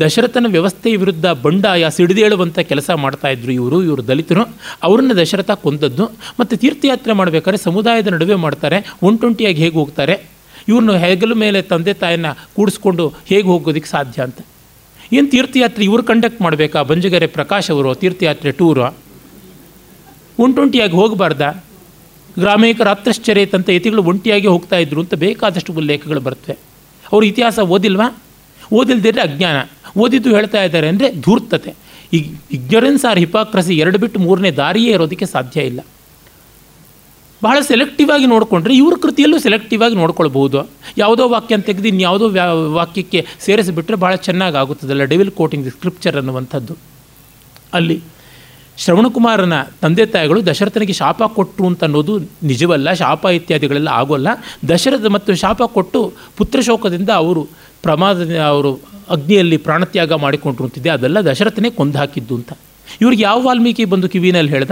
ದಶರಥನ 0.00 0.46
ವ್ಯವಸ್ಥೆಯ 0.48 0.96
ವಿರುದ್ಧ 0.96 1.26
ಬಂಡಾಯ 1.26 1.90
ಸಿಡಿದೇಳುವಂಥ 1.90 2.58
ಕೆಲಸ 2.58 2.90
ಮಾಡ್ತಾಯಿದ್ರು 2.90 3.52
ಇವರು 3.52 3.82
ಇವರು 3.82 4.06
ದಲಿತರು. 4.06 4.56
ಅವ್ರನ್ನ 4.82 5.12
ದಶರಥ 5.12 5.50
ಕೊಂದದ್ದು. 5.50 6.04
ಮತ್ತು 6.40 6.56
ತೀರ್ಥಯಾತ್ರೆ 6.56 7.12
ಮಾಡಬೇಕಾದ್ರೆ 7.12 7.62
ಸಮುದಾಯದ 7.62 8.08
ನಡುವೆ 8.08 8.34
ಮಾಡ್ತಾರೆ. 8.34 8.94
ಒಂಟೊಂಟಿಯಾಗಿ 9.02 9.62
ಹೇಗೆ 9.62 9.74
ಹೋಗ್ತಾರೆ? 9.74 10.20
ಇವ್ರನ್ನ 10.68 10.92
ಹೆಗಲ 10.92 11.32
ಮೇಲೆ 11.32 11.62
ತಂದೆ 11.62 11.94
ತಾಯಿನ 11.94 12.26
ಕೂಡಿಸ್ಕೊಂಡು 12.56 13.12
ಹೇಗೆ 13.26 13.48
ಹೋಗೋದಕ್ಕೆ 13.48 13.90
ಸಾಧ್ಯ 13.90 14.22
ಅಂತ. 14.22 14.38
ಏನು 15.12 15.30
ತೀರ್ಥಯಾತ್ರೆ 15.30 15.84
ಇವರು 15.84 16.02
ಕಂಡಕ್ಟ್ 16.02 16.42
ಮಾಡಬೇಕಾ? 16.42 16.82
ಬಂಜಗೆರೆ 16.82 17.26
ಪ್ರಕಾಶ್ 17.26 17.70
ಅವರು 17.70 17.94
ತೀರ್ಥಯಾತ್ರೆ 17.94 18.52
ಟೂರು 18.52 18.94
ಒಂಟೊಂಟಿಯಾಗಿ 20.38 20.92
ಹೋಗಬಾರ್ದ? 20.92 21.62
ಗ್ರಾಮೀಕ 22.38 22.80
ರಾತ್ರಶ್ಚರ್ಯತಂತ 22.80 23.68
ಯತಿಗಳು 23.68 24.02
ಒಂಟಿಯಾಗಿ 24.02 24.46
ಹೋಗ್ತಾ 24.46 24.76
ಇದ್ರು 24.76 25.00
ಅಂತ 25.00 25.14
ಬೇಕಾದಷ್ಟು 25.14 25.72
ಉಲ್ಲೇಖಗಳು 25.72 26.20
ಬರ್ತವೆ. 26.20 26.56
ಅವರು 27.12 27.26
ಇತಿಹಾಸ 27.26 27.58
ಓದಿಲ್ವಾ? 27.58 28.16
ಓದಿಲ್ದಿದ್ರೆ 28.72 29.22
ಅಜ್ಞಾನ. 29.22 29.68
ಓದಿದ್ದು 29.96 30.34
ಹೇಳ್ತಾ 30.34 30.62
ಇದ್ದಾರೆ 30.62 30.88
ಅಂದರೆ 30.88 31.12
ಧೂರ್ತತೆ. 31.12 31.74
ಈ 32.12 32.16
ಇಗ್ನೊರೆನ್ಸ್ 32.52 33.04
ಆರ್ 33.04 33.18
ಹಿಪಾಕ್ರಸಿ 33.18 33.76
ಎರಡು 33.76 33.98
ಬಿಟ್ಟು 33.98 34.20
ಮೂರನೇ 34.20 34.50
ದಾರಿಯೇ 34.50 34.92
ಇರೋದಕ್ಕೆ 34.92 35.26
ಸಾಧ್ಯ 35.26 35.60
ಇಲ್ಲ. 35.60 35.80
ಬಹಳ 37.42 37.60
ಸೆಲೆಕ್ಟಿವ್ 37.60 38.10
ಆಗಿ 38.10 38.26
ನೋಡಿಕೊಂಡ್ರೆ 38.26 38.76
ಇವ್ರ 38.76 38.94
ಕೃತಿಯಲ್ಲೂ 39.02 39.38
ಸೆಲೆಕ್ಟಿವ್ 39.38 39.82
ಆಗಿ 39.82 39.94
ನೋಡ್ಕೊಳ್ಬೋದು 39.94 40.70
ಯಾವುದೋ 40.98 41.28
ವಾಕ್ಯ 41.28 41.56
ತೆಗೆದು 41.56 41.88
ಇನ್ಯಾವುದೋ 41.88 42.28
ವ್ಯಾ, 42.28 42.52
ವಾಕ್ಯಕ್ಕೆ 42.52 43.26
ಸೇರಿಸಿಬಿಟ್ರೆ 43.40 43.96
ಭಾಳ 43.96 44.14
ಚೆನ್ನಾಗಿ 44.14 44.56
ಆಗುತ್ತದಲ್ಲ 44.56 45.04
ಡೆವಿಲ್ 45.04 45.30
ಕೋಟಿಂಗ್ 45.30 45.64
ದಿ 45.64 45.70
ಸ್ಕ್ರಿಪ್ಚರ್ 45.70 46.16
ಅನ್ನುವಂಥದ್ದು. 46.16 46.76
ಅಲ್ಲಿ 47.72 48.00
ಶ್ರವಣಕುಮಾರನ 48.78 49.52
ತಂದೆ 49.82 50.06
ತಾಯಿಗಳು 50.06 50.46
ದಶರಥನಿಗೆ 50.46 50.92
ಶಾಪ 50.92 51.22
ಕೊಟ್ಟರು 51.22 51.66
ಅಂತ 51.66 51.84
ಅನ್ನೋದು 51.84 52.18
ನಿಜವಲ್ಲ, 52.42 52.92
ಶಾಪ 52.92 53.24
ಇತ್ಯಾದಿಗಳೆಲ್ಲ 53.24 53.88
ಆಗೋಲ್ಲ. 53.88 54.28
ದಶರಥ 54.68 55.06
ಮತ್ತು 55.06 55.34
ಶಾಪ 55.34 55.62
ಕೊಟ್ಟು 55.62 56.12
ಪುತ್ರಶೋಕದಿಂದ 56.36 57.10
ಅವರು 57.10 57.48
ಪ್ರಮಾದ 57.82 58.38
ಅವರು 58.38 58.72
ಅಗ್ನಿಯಲ್ಲಿ 59.10 59.56
ಪ್ರಾಣತ್ಯಾಗ 59.56 60.12
ಮಾಡಿಕೊಂಡ್ರು 60.12 60.64
ಅಂತಿದ್ದೆ 60.64 60.90
ಅದೆಲ್ಲ 60.90 61.20
ದಶರಥನೇ 61.20 61.70
ಕೊಂದು 61.70 61.98
ಹಾಕಿದ್ದು 61.98 62.34
ಅಂತ. 62.34 62.52
ಇವ್ರಿಗೆ 63.00 63.22
ಯಾವ 63.22 63.42
ವಾಲ್ಮೀಕಿ 63.46 63.84
ಬಂದು 63.84 64.08
ಕಿವಿನಲ್ಲಿ 64.08 64.52
ಹೇಳ್ದ? 64.52 64.70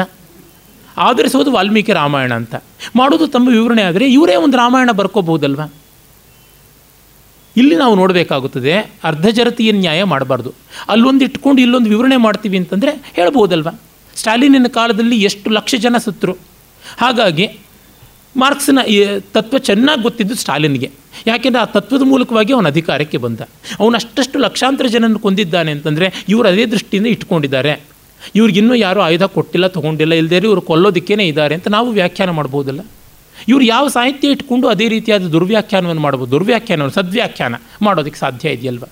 ಆಧರಿಸೋದು 0.98 1.52
ವಾಲ್ಮೀಕಿ 1.52 1.92
ರಾಮಾಯಣ 1.92 2.34
ಅಂತ. 2.34 2.54
ಮಾಡೋದು 2.96 3.26
ತಮ್ಮ 3.26 3.48
ವಿವರಣೆ 3.48 3.82
ಆದರೆ 3.82 4.12
ಇವರೇ 4.12 4.36
ಒಂದು 4.36 4.56
ರಾಮಾಯಣ 4.56 4.90
ಬರ್ಕೋಬಹುದಲ್ವ? 4.90 5.60
ಇಲ್ಲಿ 7.56 7.76
ನಾವು 7.76 7.94
ನೋಡಬೇಕಾಗುತ್ತದೆ 7.94 8.74
ಅರ್ಧಜರತೀಯ 9.04 9.72
ನ್ಯಾಯ 9.72 10.02
ಮಾಡಬಾರ್ದು. 10.04 10.54
ಅಲ್ಲೊಂದು 10.88 11.24
ಇಟ್ಕೊಂಡು 11.24 11.60
ಇಲ್ಲೊಂದು 11.62 11.90
ವಿವರಣೆ 11.90 12.16
ಮಾಡ್ತೀವಿ 12.16 12.56
ಅಂತಂದರೆ 12.56 12.90
ಹೇಳ್ಬೋದಲ್ವ 12.90 13.68
ಸ್ಟಾಲಿನಿನ 14.16 14.66
ಕಾಲದಲ್ಲಿ 14.66 15.22
ಎಷ್ಟು 15.22 15.50
ಲಕ್ಷ 15.50 15.74
ಜನ 15.74 15.96
ಸತ್ತರು. 15.96 16.32
ಹಾಗಾಗಿ 16.98 17.58
ಮಾರ್ಕ್ಸ್ನ 18.36 18.78
ತತ್ವ 19.34 19.58
ಚೆನ್ನಾಗಿ 19.58 20.02
ಗೊತ್ತಿದ್ದು 20.02 20.34
ಸ್ಟಾಲಿನ್ಗೆ. 20.34 20.90
ಯಾಕೆಂದರೆ 21.26 21.62
ಆ 21.62 21.64
ತತ್ವದ 21.64 22.02
ಮೂಲಕವಾಗಿ 22.02 22.52
ಅವನ 22.52 22.66
ಅಧಿಕಾರಕ್ಕೆ 22.66 23.18
ಬಂದ. 23.18 23.40
ಅವನು 23.80 23.94
ಅಷ್ಟಷ್ಟು 23.94 24.38
ಲಕ್ಷಾಂತರ 24.38 24.86
ಜನನ 24.86 25.16
ಕೊಂದಿದ್ದಾನೆ 25.16 25.70
ಅಂತಂದರೆ 25.70 26.12
ಇವರು 26.28 26.48
ಅದೇ 26.48 26.66
ದೃಷ್ಟಿಯಿಂದ 26.66 27.06
ಇಟ್ಕೊಂಡಿದ್ದಾರೆ. 27.06 27.80
ಇವ್ರಿಗಿನ್ನೂ 28.34 28.74
ಯಾರೂ 28.74 29.00
ಆಯುಧ 29.00 29.22
ಕೊಟ್ಟಿಲ್ಲ, 29.22 29.66
ತೊಗೊಂಡಿಲ್ಲ 29.66 30.12
ಇಲ್ಲದೇ 30.12 30.36
ಇವರು 30.36 30.60
ಕೊಲ್ಲೋದಕ್ಕೇನೆ 30.60 31.24
ಇದ್ದಾರೆ 31.26 31.54
ಅಂತ 31.54 31.68
ನಾವು 31.68 31.90
ವ್ಯಾಖ್ಯಾನ 31.90 32.30
ಮಾಡ್ಬೋದಲ್ಲ. 32.30 32.80
ಇವರು 33.48 33.64
ಯಾವ 33.64 33.88
ಸಾಹಿತ್ಯ 33.88 34.28
ಇಟ್ಕೊಂಡು 34.28 34.68
ಅದೇ 34.68 34.88
ರೀತಿಯಾದ 34.88 35.22
ದುರ್ವ್ಯಾಖ್ಯಾನವನ್ನು 35.22 36.02
ಮಾಡ್ಬೋದು. 36.02 36.30
ದುರ್ವ್ಯಾಖ್ಯಾನವನ್ನು 36.30 36.94
ಸದ್ವ್ಯಾಖ್ಯಾನ 36.94 37.54
ಮಾಡೋದಕ್ಕೆ 37.82 38.18
ಸಾಧ್ಯ 38.18 38.50
ಇದೆಯಲ್ವ? 38.50 38.84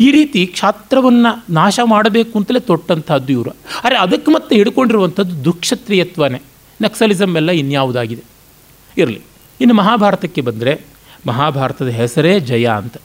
ಈ 0.00 0.10
ರೀತಿ 0.10 0.46
ಕ್ಷಾತ್ರವನ್ನು 0.46 1.52
ನಾಶ 1.52 1.80
ಮಾಡಬೇಕು 1.84 2.38
ಅಂತಲೇ 2.38 2.60
ತೊಟ್ಟಂಥದ್ದು 2.60 3.32
ಇವರು. 3.32 3.50
ಆದರೆ 3.84 3.98
ಅದಕ್ಕೆ 3.98 4.30
ಮತ್ತೆ 4.30 4.56
ಹಿಡ್ಕೊಂಡಿರುವಂಥದ್ದು 4.56 5.44
ದುಕ್ಷತ್ರಿಯತ್ವನೇ. 5.44 6.42
ನಕ್ಸಲಿಸಮ್ 6.80 7.36
ಎಲ್ಲ 7.36 7.50
ಇನ್ಯಾವುದಾಗಿದೆ. 7.50 8.22
ಇರಲಿ. 8.98 9.20
ಇನ್ನು 9.60 9.74
ಮಹಾಭಾರತಕ್ಕೆ 9.74 10.40
ಬಂದರೆ 10.40 10.80
ಮಹಾಭಾರತದ 11.26 11.88
ಹೆಸರೇ 11.88 12.40
ಜಯ 12.40 12.66
ಅಂತ. 12.66 12.96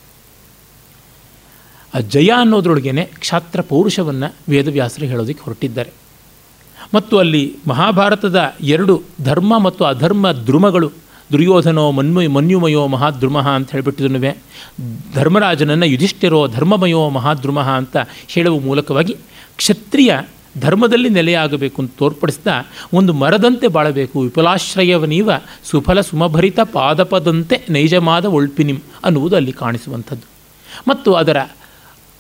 ಆ 1.95 1.99
ಜಯ 1.99 2.29
ಅನ್ನೋದ್ರೊಳಗೇನೆ 2.29 3.03
ಕ್ಷಾತ್ರ 3.05 3.61
ಪೌರುಷವನ್ನು 3.61 4.35
ವೇದವ್ಯಾಸರು 4.49 5.05
ಹೇಳೋದಕ್ಕೆ 5.05 5.43
ಹೊರಟಿದ್ದಾರೆ. 5.43 5.89
ಮತ್ತು 6.93 7.17
ಅಲ್ಲಿ 7.17 7.55
ಮಹಾಭಾರತದ 7.67 8.53
ಎರಡು 8.61 9.01
ಧರ್ಮ 9.23 9.57
ಮತ್ತು 9.57 9.85
ಅಧರ್ಮ 9.85 10.31
ದ್ರುಮಗಳು 10.31 10.91
ದುರ್ಯೋಧನೋ 11.31 11.91
ಮನ್ಮಯ 11.91 12.27
ಮನ್ಯುಮಯೋ 12.27 12.87
ಮಹಾದ್ರುಮಃ 12.87 13.47
ಅಂತ 13.49 13.71
ಹೇಳಿಬಿಟ್ಟಿದನುವೆ. 13.71 14.37
ಧರ್ಮರಾಜನನ್ನು 15.13 15.85
ಯುಧಿಷ್ಠಿರೋ 15.85 16.47
ಧರ್ಮಮಯೋ 16.47 17.09
ಮಹಾದ್ರುಮಃ 17.09 17.69
ಅಂತ 17.69 17.97
ಹೇಳುವ 18.27 18.59
ಮೂಲಕವಾಗಿ 18.59 19.17
ಕ್ಷತ್ರಿಯ 19.55 20.17
ಧರ್ಮದಲ್ಲಿ 20.59 21.09
ನೆಲೆಯಾಗಬೇಕು 21.09 21.81
ಅಂತ 21.81 21.91
ತೋರ್ಪಡಿಸ್ತಾ 21.97 22.51
ಒಂದು 22.93 23.13
ಮರದಂತೆ 23.13 23.67
ಬಾಳಬೇಕು. 23.67 24.21
ವಿಫಲಾಶ್ರಯವನೀವ 24.21 25.31
ಸುಫಲ 25.63 26.01
ಸುಮಭರಿತ 26.01 26.59
ಪಾದಪದಂತೆ 26.59 27.65
ನೈಜಮಾದ 27.69 28.25
ಒಳ್ಪಿನಿಂ 28.25 28.77
ಅನ್ನುವುದು 29.03 29.35
ಅಲ್ಲಿ 29.35 29.51
ಕಾಣಿಸುವಂಥದ್ದು. 29.51 30.25
ಮತ್ತು 30.87 31.13
ಅದರ 31.13 31.37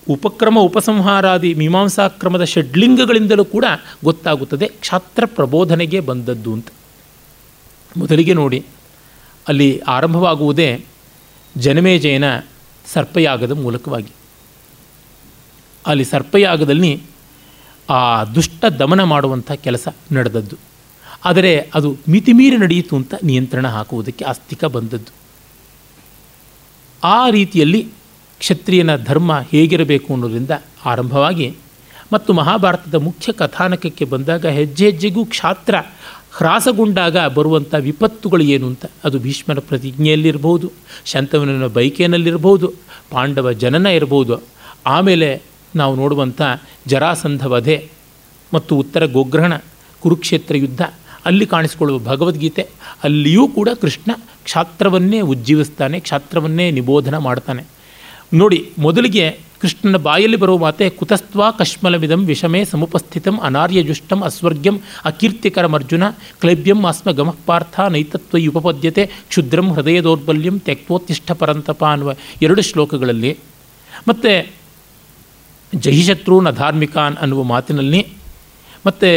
ಉಪಕ್ರಮ 0.09 0.59
ಉಪಸಂಹಾರಾದಿ 0.59 1.53
ಮೀಮಾಂಸಾಕ್ರಮದ 1.53 2.43
ಷಡ್ಲಿಂಗಗಳಿಂದಲೂ 2.43 3.45
ಕೂಡ 3.45 3.65
ಗೊತ್ತಾಗುತ್ತದೆ 4.03 4.67
ಕ್ಷಾತ್ರ 4.67 5.23
ಪ್ರಬೋಧನೆಗೆ 5.25 5.99
ಬಂದದ್ದು 5.99 6.53
ಅಂತ. 6.53 6.67
ಮೊದಲಿಗೆ 7.97 8.33
ನೋಡಿ. 8.33 8.65
ಅಲ್ಲಿ 9.51 9.79
ಆರಂಭವಾಗುವುದೇ 9.79 10.85
ಜನಮೇಜಯನ 11.57 12.23
ಸರ್ಪಯಾಗದ 12.93 13.51
ಮೂಲಕವಾಗಿ. 13.51 14.11
ಅಲ್ಲಿ 15.87 16.05
ಸರ್ಪಯಾಗದಲ್ಲಿ 16.05 17.01
ಆ 17.89 18.23
ದುಷ್ಟ 18.23 18.65
ದಮನ 18.65 19.03
ಮಾಡುವಂಥ 19.03 19.51
ಕೆಲಸ 19.51 19.87
ನಡೆದದ್ದು. 20.11 20.55
ಆದರೆ 21.25 21.69
ಅದು 21.73 21.97
ಮಿತಿಮೀರಿ 22.09 22.57
ನಡೆಯಿತು 22.57 22.95
ಅಂತ 22.95 23.13
ನಿಯಂತ್ರಣ 23.23 23.67
ಹಾಕುವುದಕ್ಕೆ 23.67 24.25
ಆಸ್ತಿಕ 24.25 24.65
ಬಂದದ್ದು. 24.65 25.11
ಆ 27.03 27.29
ರೀತಿಯಲ್ಲಿ 27.29 27.87
ಕ್ಷತ್ರಿಯನ 28.39 28.95
ಧರ್ಮ 28.95 29.39
ಹೇಗಿರಬೇಕು 29.39 30.13
ಅನ್ನೋದರಿಂದ 30.13 30.51
ಆರಂಭವಾಗಿ 30.85 31.55
ಮತ್ತು 32.13 32.33
ಮಹಾಭಾರತದ 32.33 32.95
ಮುಖ್ಯ 32.95 33.33
ಕಥಾನಕಕ್ಕೆ 33.33 34.05
ಬಂದಾಗ 34.05 34.45
ಹೆಜ್ಜೆ 34.45 34.85
ಹೆಜ್ಜೆಗೂ 34.85 35.25
ಕ್ಷಾತ್ರ 35.25 35.75
ಹ್ರಾಸಗೊಂಡಾಗ 36.31 37.17
ಬರುವಂಥ 37.17 37.75
ವಿಪತ್ತುಗಳು 37.79 38.43
ಏನು 38.43 38.67
ಅಂತ? 38.67 38.85
ಅದು 39.03 39.19
ಭೀಷ್ಮನ 39.19 39.59
ಪ್ರತಿಜ್ಞೆಯಲ್ಲಿರ್ಬೋದು 39.59 40.71
ಶಂತವನ 41.05 41.67
ಬೈಕೆಯಲ್ಲಿರ್ಬೋದು 41.67 42.73
ಪಾಂಡವ 43.09 43.51
ಜನನ 43.51 43.85
ಇರ್ಬೋದು. 43.85 44.43
ಆಮೇಲೆ 44.87 45.41
ನಾವು 45.75 45.95
ನೋಡುವಂಥ 45.95 46.41
ಜರಾಸಂಧ 46.87 47.45
ವಧೆ 47.45 47.89
ಮತ್ತು 48.53 48.77
ಉತ್ತರ 48.77 49.05
ಗೋಗ್ರಹಣ, 49.05 49.53
ಕುರುಕ್ಷೇತ್ರ 50.01 50.55
ಯುದ್ಧ, 50.55 50.81
ಅಲ್ಲಿ 51.25 51.45
ಕಾಣಿಸಿಕೊಳ್ಳುವ 51.45 51.99
ಭಗವದ್ಗೀತೆ, 51.99 52.67
ಅಲ್ಲಿಯೂ 53.03 53.47
ಕೂಡ 53.47 53.69
ಕೃಷ್ಣ 53.81 54.11
ಕ್ಷಾತ್ರವನ್ನೇ 54.43 55.21
ಉಜ್ಜೀವಿಸ್ತಾನೆ, 55.21 55.99
ಕ್ಷಾತ್ರವನ್ನೇ 55.99 56.71
ನಿಬೋಧನ 56.71 57.17
ಮಾಡ್ತಾನೆ. 57.17 57.63
ನೋಡಿ, 58.33 58.71
ಮೊದಲಿಗೆ 58.79 59.39
ಕೃಷ್ಣನ 59.61 59.97
ಬಾಯಲ್ಲಿ 60.05 60.37
ಬರುವ 60.43 60.57
ಮಾತೆ, 60.63 60.85
ಕುತಸ್ತ್ವಾ 60.99 61.47
ಕಷ್ಮಲವಿದಂ 61.59 62.21
ವಿಷಮೇ 62.29 62.61
ಸಮುಪಸ್ಥಿತಂ 62.71 63.35
ಅನಾರ್ಯಜುಷ್ಟಂ 63.47 64.19
ಅಸ್ವರ್ಗ್ಯಂ 64.29 64.75
ಅಕೀರ್ತಿಕರಮರ್ಜುನ 65.05 66.05
ಕ್ಲೈಬ್ಯಂ 66.41 66.79
ಆಸ್ಮ 66.91 67.11
ಗಮಃ 67.19 67.37
ಪಾರ್ಥ 67.49 67.75
ನೈತತ್ವ 67.95 68.39
ಉಪಪದ್ಯತೆ 68.49 69.03
ಕ್ಷುದ್ರಂ 69.31 69.67
ಹೃದಯ 69.75 69.99
ದೌರ್ಬಲ್ಯಂ 70.07 70.55
ತ್ಯಕ್ತೋತ್ತಿಷ್ಠ 70.67 71.31
ಪರಂತಪ 71.41 71.83
ಅನ್ನುವ 71.91 72.13
ಎರಡು 72.41 72.63
ಶ್ಲೋಕಗಳಲ್ಲಿ 72.69 73.33
ಮತ್ತು 74.07 74.31
ಜಹಿಶತ್ರುನ್ 75.73 76.51
ಧಾರ್ಮಿಕಾನ್ 76.61 77.17
ಅನ್ನುವ 77.23 77.43
ಮಾತಿನಲ್ಲಿ 77.51 78.01
ಮತ್ತು 78.85 79.09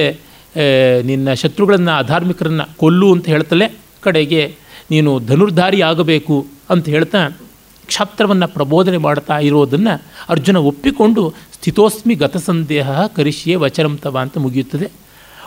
ನಿನ್ನ 1.05 1.29
ಶತ್ರುಗಳನ್ನು 1.43 1.93
ಅಧಾರ್ಮಿಕರನ್ನು 2.03 2.67
ಕೊಲ್ಲು 2.83 3.07
ಅಂತ 3.15 3.27
ಹೇಳ್ತಲೇ 3.35 3.67
ಕಡೆಗೆ, 4.01 4.43
ನೀನು 4.91 5.11
ಧನುರ್ಧಾರಿ 5.31 5.81
ಆಗಬೇಕು 5.83 6.37
ಅಂತ 6.73 6.87
ಹೇಳ್ತಾ 6.89 7.21
ಕ್ಷಾತ್ರವನ್ನು 7.87 8.49
ಪ್ರಬೋಧನೆ 8.49 8.97
ಮಾಡ್ತಾ 8.97 9.39
ಇರೋದನ್ನು 9.39 10.03
ಅರ್ಜುನ 10.29 10.57
ಒಪ್ಪಿಕೊಂಡು 10.57 11.35
ಸ್ಥಿತೋಸ್ಮಿ 11.55 12.15
ಗತಸಂದೇಹ 12.15 13.07
ಕರಿಷ್ಯೆ 13.07 13.55
ವಚರಂತವ 13.55 14.19
ಅಂತ 14.19 14.39
ಮುಗಿಯುತ್ತದೆ. 14.39 14.89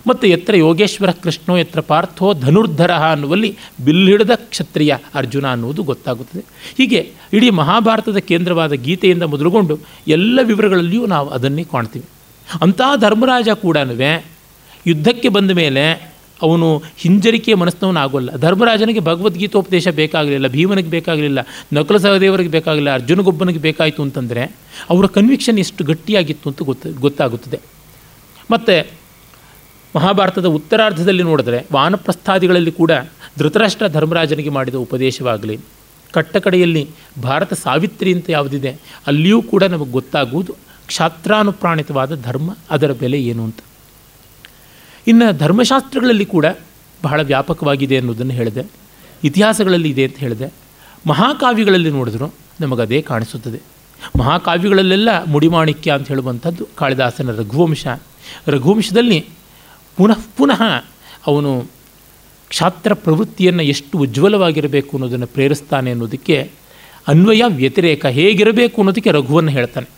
ಮತ್ತು 0.07 0.27
ಎತ್ರ 0.27 0.55
ಯೋಗೇಶ್ವರ 0.55 1.11
ಕೃಷ್ಣೋ, 1.11 1.57
ಎತ್ರ 1.57 1.79
ಪಾರ್ಥೋ 1.79 2.33
ಧನುರ್ಧರ 2.33 2.91
ಅನ್ನುವಲ್ಲಿ 2.91 3.57
ಬಿಲ್ಲಿಡದ 3.85 4.31
ಕ್ಷತ್ರಿಯ 4.35 4.95
ಅರ್ಜುನ 5.15 5.47
ಅನ್ನುವುದು 5.47 5.83
ಗೊತ್ತಾಗುತ್ತದೆ. 5.83 6.45
ಹೀಗೆ 6.77 7.11
ಇಡೀ 7.33 7.49
ಮಹಾಭಾರತದ 7.49 8.17
ಕೇಂದ್ರವಾದ 8.17 8.73
ಗೀತೆಯಿಂದ 8.73 9.23
ಮೊದಲುಗೊಂಡು 9.23 9.79
ಎಲ್ಲ 10.07 10.39
ವಿವರಗಳಲ್ಲಿಯೂ 10.43 11.05
ನಾವು 11.05 11.29
ಅದನ್ನೇ 11.29 11.63
ಕಾಣ್ತೀವಿ. 11.63 12.05
ಅಂಥ 12.61 12.81
ಧರ್ಮರಾಜ 12.99 13.49
ಕೂಡ 13.49 13.77
ಯುದ್ಧಕ್ಕೆ 14.87 15.29
ಬಂದ 15.29 15.51
ಮೇಲೆ 15.51 16.11
ಅವನು 16.41 16.81
ಹಿಂಜರಿಕೆಯ 16.97 17.55
ಮನಸ್ಸಿನವನು 17.55 17.99
ಆಗೋಲ್ಲ. 17.99 18.35
ಧರ್ಮರಾಜನಿಗೆ 18.35 18.99
ಭಗವದ್ಗೀತೋಪದೇಶ 18.99 19.87
ಬೇಕಾಗಲಿಲ್ಲ, 19.87 20.47
ಭೀಮನಿಗೆ 20.47 20.89
ಬೇಕಾಗಲಿಲ್ಲ, 20.89 21.39
ನಕಲ 21.73 21.97
ಸಹದೇವರಿಗೆ 21.97 22.49
ಬೇಕಾಗಲಿಲ್ಲ, 22.49 22.93
ಅರ್ಜುನಗೊಬ್ಬನಿಗೆ 22.93 23.59
ಬೇಕಾಯಿತು 23.59 24.01
ಅಂತಂದರೆ 24.01 24.43
ಅವರ 24.89 25.05
ಕನ್ವಿಕ್ಷನ್ 25.05 25.59
ಎಷ್ಟು 25.59 25.83
ಗಟ್ಟಿಯಾಗಿತ್ತು 25.83 26.49
ಅಂತ 26.49 26.61
ಗೊತ್ತ, 26.61 26.87
ಗೊತ್ತಾಗುತ್ತದೆ. 26.99 27.59
ಮತ್ತು 28.51 28.75
ಮಹಾಭಾರತದ 29.95 30.45
ಉತ್ತರಾರ್ಧದಲ್ಲಿ 30.45 31.23
ನೋಡಿದ್ರೆ 31.23 31.65
ವಾನಪ್ರಸ್ಥಾದಿಗಳಲ್ಲಿ 31.73 32.71
ಕೂಡ 32.71 32.91
ಧೃತರಾಷ್ಟ್ರ 33.37 33.87
ಧರ್ಮರಾಜನಿಗೆ 33.87 34.49
ಮಾಡಿದ 34.49 34.75
ಉಪದೇಶವಾಗಲಿ, 34.75 35.59
ಕಟ್ಟಕಡೆಯಲ್ಲಿ 36.11 36.89
ಭಾರತ 37.21 37.53
ಸಾವಿತ್ರಿ 37.53 38.13
ಅಂತ 38.13 38.29
ಯಾವುದಿದೆ, 38.29 38.71
ಅಲ್ಲಿಯೂ 39.07 39.41
ಕೂಡ 39.41 39.63
ನಮಗೆ 39.63 39.91
ಗೊತ್ತಾಗುವುದು 39.91 40.55
ಕ್ಷಾತ್ರಾನುಪ್ರಾಣಿತವಾದ 40.87 42.21
ಧರ್ಮ, 42.21 42.57
ಅದರ 42.69 42.91
ಬೆಲೆ 42.91 43.19
ಏನು 43.21 43.43
ಅಂತ. 43.43 43.59
ಇನ್ನು 45.07 45.37
ಧರ್ಮಶಾಸ್ತ್ರಗಳಲ್ಲಿ 45.37 46.25
ಕೂಡ 46.25 46.45
ಬಹಳ 47.03 47.21
ವ್ಯಾಪಕವಾಗಿದೆ 47.21 47.97
ಅನ್ನೋದನ್ನು 47.97 48.33
ಹೇಳಿದೆ. 48.33 48.61
ಇತಿಹಾಸಗಳಲ್ಲಿ 49.23 49.89
ಇದೆ 49.89 50.03
ಅಂತ 50.03 50.17
ಹೇಳಿದೆ. 50.17 50.53
ಮಹಾಕಾವ್ಯಗಳಲ್ಲಿ 51.07 51.89
ನೋಡಿದ್ರು 51.89 52.33
ನಮಗದೇ 52.61 53.01
ಕಾಣಿಸುತ್ತದೆ. 53.01 53.61
ಮಹಾಕಾವ್ಯಗಳಲ್ಲೆಲ್ಲ 54.19 55.09
ಮುಡಿಮಾಣಿಕ್ಯ 55.27 55.91
ಅಂತ 55.91 56.07
ಹೇಳುವಂಥದ್ದು 56.07 56.67
ಕಾಳಿದಾಸನ 56.75 57.31
ರಘುವಂಶ. 57.31 57.87
ರಘುವಂಶದಲ್ಲಿ 58.47 59.25
ಪುನಃ 59.97 60.17
ಪುನಃ 60.37 60.61
ಅವನು 61.27 61.65
ಕ್ಷಾತ್ರ 62.49 62.93
ಪ್ರವೃತ್ತಿಯನ್ನು 62.93 63.63
ಎಷ್ಟು 63.63 63.97
ಉಜ್ವಲವಾಗಿರಬೇಕು 63.97 64.97
ಅನ್ನೋದನ್ನು 64.97 65.27
ಪ್ರೇರಿಸ್ತಾನೆ 65.27 65.91
ಅನ್ನೋದಕ್ಕೆ 65.91 66.51
ಅನ್ವಯ 67.07 67.43
ವ್ಯತಿರೇಕ 67.47 68.05
ಹೇಗಿರಬೇಕು 68.05 68.81
ಅನ್ನೋದಕ್ಕೆ 68.81 69.11
ರಘುವನ್ನು 69.11 69.51
ಹೇಳ್ತಾನೆ. 69.51 69.89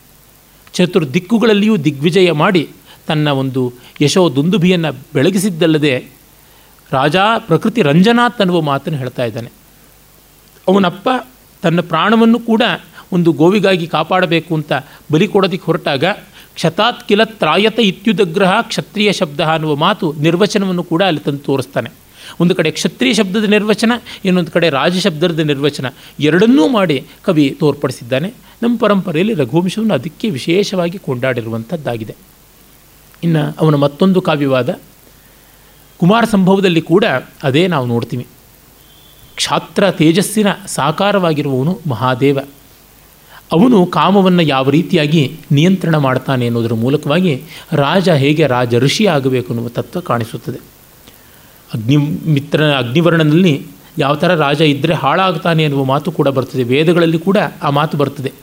ಚತುರ್ದಿಕ್ಕುಗಳಲ್ಲಿಯೂ 0.74 1.78
ದಿಗ್ವಿಜಯ 1.78 2.32
ಮಾಡಿ 2.32 2.70
ತನ್ನ 3.10 3.28
ಒಂದು 3.42 3.62
ಯಶೋ 4.02 4.24
ದುಂದುಭಿಯನ್ನು 4.36 4.92
ಬೆಳಗಿಸಿದ್ದಲ್ಲದೆ 5.14 5.96
ರಾಜ 6.92 7.16
ಪ್ರಕೃತಿ 7.40 7.82
ರಂಜನಾಥ್ 7.82 8.40
ಅನ್ನುವ 8.40 8.62
ಮಾತನ್ನು 8.62 9.00
ಹೇಳ್ತಾ 9.00 9.26
ಇದ್ದಾನೆ. 9.26 9.50
ಅವನಪ್ಪ 10.68 11.10
ತನ್ನ 11.62 11.82
ಪ್ರಾಣವನ್ನು 11.82 12.40
ಕೂಡ 12.40 12.62
ಒಂದು 13.12 13.32
ಗೋವಿಗಾಗಿ 13.32 13.88
ಕಾಪಾಡಬೇಕು 13.88 14.56
ಅಂತ 14.56 14.74
ಬಲಿ 15.12 15.28
ಕೊಡೋದಕ್ಕೆ 15.28 15.66
ಹೊರಟಾಗ 15.66 16.06
ಕ್ಷತಾತ್ 16.56 17.08
ಕಿಲ 17.08 17.24
ತ್ರಾಯತ 17.24 17.80
ಇತ್ಯುದಗ್ರಹ 17.80 18.62
ಕ್ಷತ್ರಿಯ 18.62 19.14
ಶಬ್ದ 19.14 19.40
ಅನ್ನುವ 19.40 19.76
ಮಾತು 19.76 20.14
ನಿರ್ವಚನವನ್ನು 20.14 20.84
ಕೂಡ 20.84 21.04
ಅಲ್ಲಿ 21.04 21.22
ತಂದು 21.22 21.38
ತೋರಿಸ್ತಾನೆ. 21.38 21.90
ಒಂದು 22.40 22.56
ಕಡೆ 22.56 22.72
ಕ್ಷತ್ರಿಯ 22.72 23.14
ಶಬ್ದದ 23.14 23.44
ನಿರ್ವಚನ, 23.44 23.92
ಇನ್ನೊಂದು 24.26 24.52
ಕಡೆ 24.52 24.70
ರಾಜ 24.70 24.98
ಶಬ್ದದ 24.98 25.40
ನಿರ್ವಚನ 25.40 25.86
ಎರಡನ್ನೂ 26.20 26.68
ಮಾಡಿ 26.68 26.98
ಕವಿ 27.24 27.58
ತೋರ್ಪಡಿಸಿದ್ದಾನೆ. 27.60 28.34
ನಮ್ಮ 28.64 28.78
ಪರಂಪರೆಯಲ್ಲಿ 28.78 29.34
ರಘುವಂಶವನ್ನು 29.34 29.94
ಅದಕ್ಕೆ 29.94 30.30
ವಿಶೇಷವಾಗಿ 30.30 30.98
ಕೊಂಡಾಡಿರುವಂಥದ್ದಾಗಿದೆ. 31.00 32.16
ಇನ್ನು 33.24 33.56
ಅವನ 33.62 33.76
ಮತ್ತೊಂದು 33.76 34.22
ಕಾವ್ಯವಾದ 34.22 34.80
ಕುಮಾರ 35.98 36.24
ಸಂಭವದಲ್ಲಿ 36.32 36.82
ಕೂಡ 36.82 37.06
ಅದೇ 37.44 37.68
ನಾವು 37.68 37.86
ನೋಡ್ತೀವಿ. 37.86 38.28
ಕ್ಷಾತ್ರ 39.36 39.92
ತೇಜಸ್ಸಿನ 39.92 40.48
ಸಾಕಾರವಾಗಿರುವವನು 40.68 41.80
ಮಹಾದೇವ. 41.90 42.40
ಅವನು 43.52 43.86
ಕಾಮವನ್ನು 43.86 44.42
ಯಾವ 44.44 44.70
ರೀತಿಯಾಗಿ 44.70 45.38
ನಿಯಂತ್ರಣ 45.52 45.98
ಮಾಡ್ತಾನೆ 45.98 46.46
ಅನ್ನೋದರ 46.46 46.74
ಮೂಲಕವಾಗಿ 46.74 47.44
ರಾಜ 47.72 48.10
ಹೇಗೆ 48.10 48.48
ರಾಜ 48.48 48.76
ಋಷಿ 48.76 49.08
ಆಗಬೇಕು 49.08 49.54
ಅನ್ನುವ 49.54 49.70
ತತ್ವ 49.70 50.00
ಕಾಣಿಸುತ್ತದೆ. 50.00 50.58
ಅಗ್ನಿ 51.74 51.98
ಮಿತ್ರ 52.28 52.72
ಅಗ್ನಿವರ್ಣನಲ್ಲಿ 52.72 53.68
ಯಾವ 53.98 54.16
ಥರ 54.16 54.36
ರಾಜ 54.36 54.62
ಇದ್ದರೆ 54.62 54.94
ಹಾಳಾಗ್ತಾನೆ 54.94 55.64
ಅನ್ನುವ 55.64 55.84
ಮಾತು 55.84 56.12
ಕೂಡ 56.12 56.28
ಬರ್ತದೆ. 56.28 56.64
ವೇದಗಳಲ್ಲಿ 56.64 57.20
ಕೂಡ 57.20 57.38
ಆ 57.64 57.70
ಮಾತು 57.70 57.98
ಬರ್ತದೆ. 57.98 58.34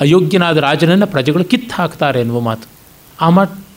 ಅಯೋಗ್ಯನಾದ 0.00 0.56
ರಾಜನನ್ನು 0.56 1.06
ಪ್ರಜೆಗಳು 1.06 1.44
ಕಿತ್ತು 1.44 1.76
ಹಾಕ್ತಾರೆ 1.76 2.20
ಎನ್ನುವ 2.20 2.40
ಮಾತು. 2.40 2.68
ಆ 3.20 3.30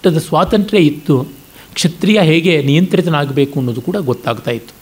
ಮಟ್ಟದ 0.04 0.18
ಸ್ವಾತಂತ್ರ್ಯ 0.18 0.80
ಇತ್ತು, 0.80 1.28
ಕ್ಷತ್ರಿಯ 1.74 2.22
ಹೇಗೆ 2.22 2.64
ನಿಯಂತ್ರಿತನಾಗಬೇಕು 2.64 3.60
ಅನ್ನೋದು 3.60 3.82
ಕೂಡ 3.82 3.98
ಗೊತ್ತಾಗ್ತಾ 3.98 4.52
ಇತ್ತು. 4.52 4.74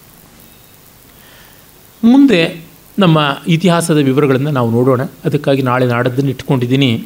ಮುಂದೆ 2.07 2.63
ನಮ್ಮ 2.99 3.37
ಇತಿಹಾಸದ 3.47 3.97
ವಿವರಗಳನ್ನು 3.97 4.51
ನಾವು 4.51 4.71
ನೋಡೋಣ. 4.71 5.03
ಅದಕ್ಕಾಗಿ 5.03 5.61
ನಾಳೆ 5.61 5.85
ನಾಡದ್ದನ್ನು 5.85 6.29
ಇಟ್ಕೊಂಡಿದ್ದೀನಿ. 6.29 7.05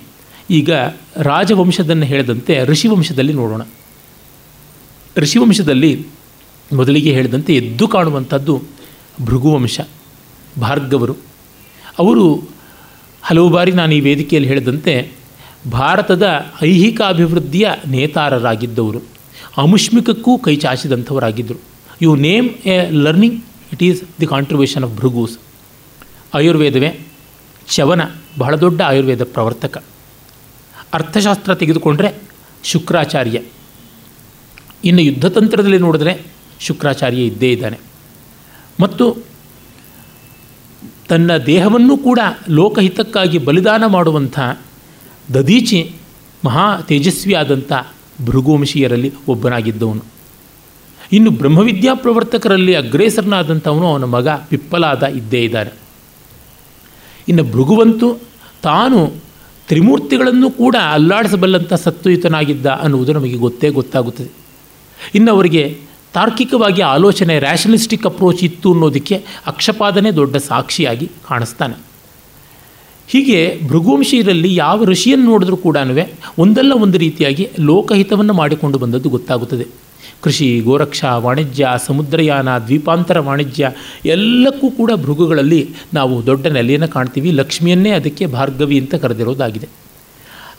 ಈಗ 0.49 0.69
ರಾಜವಂಶದನ್ನು 1.17 2.05
ಹೇಳಿದಂತೆ 2.05 2.65
ಋಷಿವಂಶದಲ್ಲಿ 2.65 3.33
ನೋಡೋಣ. 3.33 3.61
ಋಷಿವಂಶದಲ್ಲಿ 5.17 6.07
ಮೊದಲಿಗೆ 6.73 7.11
ಹೇಳಿದಂತೆ 7.11 7.55
ಎದ್ದು 7.55 7.87
ಕಾಣುವಂಥದ್ದು 7.87 8.63
ಭೃಗುವಂಶ, 9.25 9.79
ಭಾರ್ಗವರು. 10.59 11.15
ಅವರು 11.99 12.49
ಹಲವು 13.21 13.49
ಬಾರಿ 13.49 13.71
ನಾನು 13.71 13.93
ಈ 13.93 13.99
ವೇದಿಕೆಯಲ್ಲಿ 13.99 14.49
ಹೇಳಿದಂತೆ 14.49 15.24
ಭಾರತದ 15.71 16.27
ಐಹಿಕ 16.63 17.01
ಅಭಿವೃದ್ಧಿಯ 17.01 17.69
ನೇತಾರರಾಗಿದ್ದವರು. 17.87 19.01
ಅಮುಷ್ಮಿಕಕ್ಕೂ 19.57 20.37
ಕೈ 20.37 20.55
ಚಾಚಿದಂಥವರಾಗಿದ್ದರು. 20.55 21.61
You 22.01 22.15
name 22.15 22.49
a 22.49 22.89
learning 22.89 23.43
it 23.73 23.83
is 23.83 24.03
the 24.21 24.27
contribution 24.27 24.83
of 24.83 24.97
Bhrigu's 24.97 25.37
ಆಯುರ್ವೇದವೇ 26.33 26.99
Chyavana 27.67 28.01
ಬಹಳ 28.37 28.55
ದೊಡ್ಡ 28.55 28.81
ಆಯುರ್ವೇದ 28.81 29.23
ಪ್ರವರ್ತಕ. 29.23 29.83
ಅರ್ಥಶಾಸ್ತ್ರ 30.93 31.55
ತೆಗೆದುಕೊಂಡ್ರೆ 31.55 32.13
ಶುಕ್ರಾಚಾರ್ಯ. 32.63 33.41
ಇನ್ನು 34.85 35.01
ಯುದ್ಧತಂತ್ರದಲ್ಲಿ 35.01 35.77
ನೋಡಿದ್ರೆ 35.77 36.23
ಶುಕ್ರಾಚಾರ್ಯ 36.59 37.17
ಇದ್ದೇ 37.17 37.51
ಇದ್ದಾನೆ. 37.51 37.79
ಮತ್ತು 38.79 39.17
ತನ್ನ 41.09 41.37
ದೇಹವನ್ನು 41.37 41.97
ಕೂಡ 41.97 42.19
ಲೋಕಹಿತಕ್ಕಾಗಿ 42.49 43.37
ಬಲಿದಾನ 43.37 43.85
ಮಾಡುವಂಥ 43.85 44.39
ದದೀಚಿ 45.33 45.91
ಮಹಾ 46.45 46.81
ತೇಜಸ್ವಿಯಾದಂಥ 46.81 47.73
ಭೃಗುವಂಶೀಯರಲ್ಲಿ 48.25 49.13
ಒಬ್ಬನಾಗಿದ್ದವನು. 49.27 50.03
ಇನ್ನು 51.11 51.31
ಬ್ರಹ್ಮವಿದ್ಯಾ 51.31 51.93
ಪ್ರವರ್ತಕರಲ್ಲಿ 51.93 52.75
ಅಗ್ರೇಸರನಾದಂಥವನು 52.75 53.87
ಅವನ 53.87 54.03
ಮಗ 54.03 54.27
ಪಿಪ್ಪಲಾದ 54.27 55.03
ಇದ್ದೇ 55.03 55.43
ಇದ್ದಾನೆ 55.43 55.73
ಇನ್ನು 57.27 57.43
ಭೃಗುವಂತೂ 57.43 58.17
ತಾನು 58.63 59.13
ತ್ರಿಮೂರ್ತಿಗಳನ್ನು 59.67 60.51
ಕೂಡ 60.51 60.75
ಅಲ್ಲಾಡಿಸಬಲ್ಲಂಥ 60.91 61.73
ಸತ್ವಯುತನಾಗಿದ್ದ 61.73 62.65
ಅನ್ನುವುದು 62.65 63.13
ನಮಗೆ 63.13 63.37
ಗೊತ್ತೇ 63.37 63.69
ಗೊತ್ತಾಗುತ್ತದೆ. 63.69 64.31
ಇನ್ನು 65.15 65.31
ಅವರಿಗೆ 65.31 65.79
ತಾರ್ಕಿಕವಾಗಿ 66.13 66.81
ಆಲೋಚನೆ 66.81 67.39
ರ್ಯಾಷನಲಿಸ್ಟಿಕ್ 67.39 68.05
ಅಪ್ರೋಚ್ 68.05 68.43
ಇತ್ತು 68.43 68.73
ಅನ್ನೋದಕ್ಕೆ 68.73 69.25
ಅಕ್ಷಪಾದನೆ 69.45 70.11
ದೊಡ್ಡ 70.11 70.35
ಸಾಕ್ಷಿಯಾಗಿ 70.35 71.11
ಕಾಣಿಸ್ತಾನೆ. 71.27 71.94
ಹೀಗೆ 73.07 73.59
ಭೃಗುವಂಶೀಯರಲ್ಲಿ 73.67 74.55
ಯಾವ 74.55 74.85
ಋಷಿಯನ್ನು 74.85 75.25
ನೋಡಿದ್ರೂ 75.25 75.57
ಕೂಡ 75.57 75.77
ಒಂದಲ್ಲ 76.39 76.73
ಒಂದು 76.73 76.97
ರೀತಿಯಾಗಿ 76.97 77.49
ಲೋಕಹಿತವನ್ನು 77.59 78.33
ಮಾಡಿಕೊಂಡು 78.33 78.77
ಬಂದದ್ದು 78.77 79.09
ಗೊತ್ತಾಗುತ್ತದೆ. 79.09 79.65
ಕೃಷಿ, 80.21 80.59
ಗೋರಕ್ಷಾ, 80.59 81.17
ವಾಣಿಜ್ಯ, 81.17 81.67
ಸಮುದ್ರಯಾನ, 81.85 82.57
ದ್ವೀಪಾಂತರ 82.57 83.19
ವಾಣಿಜ್ಯ 83.19 83.71
ಎಲ್ಲಕ್ಕೂ 84.05 84.71
ಕೂಡ 84.71 84.91
ಭೃಗುಗಳಲ್ಲಿ 84.95 85.69
ನಾವು 85.93 86.25
ದೊಡ್ಡ 86.25 86.47
ನೆಲೆಯನ್ನು 86.47 86.87
ಕಾಣ್ತೀವಿ. 86.87 87.31
ಲಕ್ಷ್ಮಿಯನ್ನೇ 87.31 87.91
ಅದಕ್ಕೆ 87.91 88.25
ಭಾರ್ಗವಿ 88.25 88.79
ಅಂತ 88.79 88.95
ಕರೆದಿರೋದಾಗಿದೆ. 88.95 89.67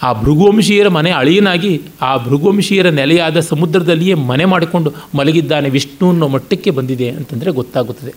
ಆ 0.03 0.13
ಭೃಗುವಂಶೀಯರ 0.13 0.89
ಮನೆ 0.89 1.11
ಅಳಿಯನಾಗಿ 1.11 1.83
ಆ 2.03 2.17
ಭೃಗುವಂಶೀಯರ 2.25 2.89
ನೆಲೆಯಾದ 2.89 3.41
ಸಮುದ್ರದಲ್ಲಿಯೇ 3.41 4.15
ಮನೆ 4.15 4.45
ಮಾಡಿಕೊಂಡು 4.45 4.93
ಮಲಗಿದ್ದಾನೆ 5.15 5.71
ವಿಷ್ಣು 5.71 6.09
ಅನ್ನೋ 6.09 6.29
ಮಟ್ಟಕ್ಕೆ 6.29 6.71
ಬಂದಿದೆ 6.71 7.11
ಅಂತಂದರೆ 7.11 7.51
ಗೊತ್ತಾಗುತ್ತದೆ. 7.51 8.15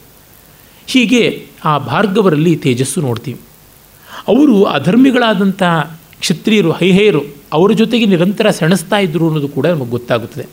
ಹೀಗೆ 0.88 1.46
ಆ 1.66 1.78
ಭಾರ್ಗವರಲ್ಲಿ 1.78 2.56
ತೇಜಸ್ಸು 2.56 3.02
ನೋಡ್ತೀವಿ. 3.02 3.40
ಅವರು 4.28 4.64
ಅಧರ್ಮಿಗಳಾದಂಥ 4.64 5.64
ಕ್ಷತ್ರಿಯರು, 6.20 6.72
ಹೈಹೇಯರು 6.72 7.22
ಅವರ 7.54 7.72
ಜೊತೆಗೆ 7.72 8.06
ನಿರಂತರ 8.06 8.50
ಸೆಣಸ್ತಾ 8.50 8.98
ಇದ್ದರು 8.98 9.28
ಅನ್ನೋದು 9.28 9.48
ಕೂಡ 9.48 9.68
ನಮಗೆ 9.68 9.90
ಗೊತ್ತಾಗುತ್ತದೆ. 9.90 10.46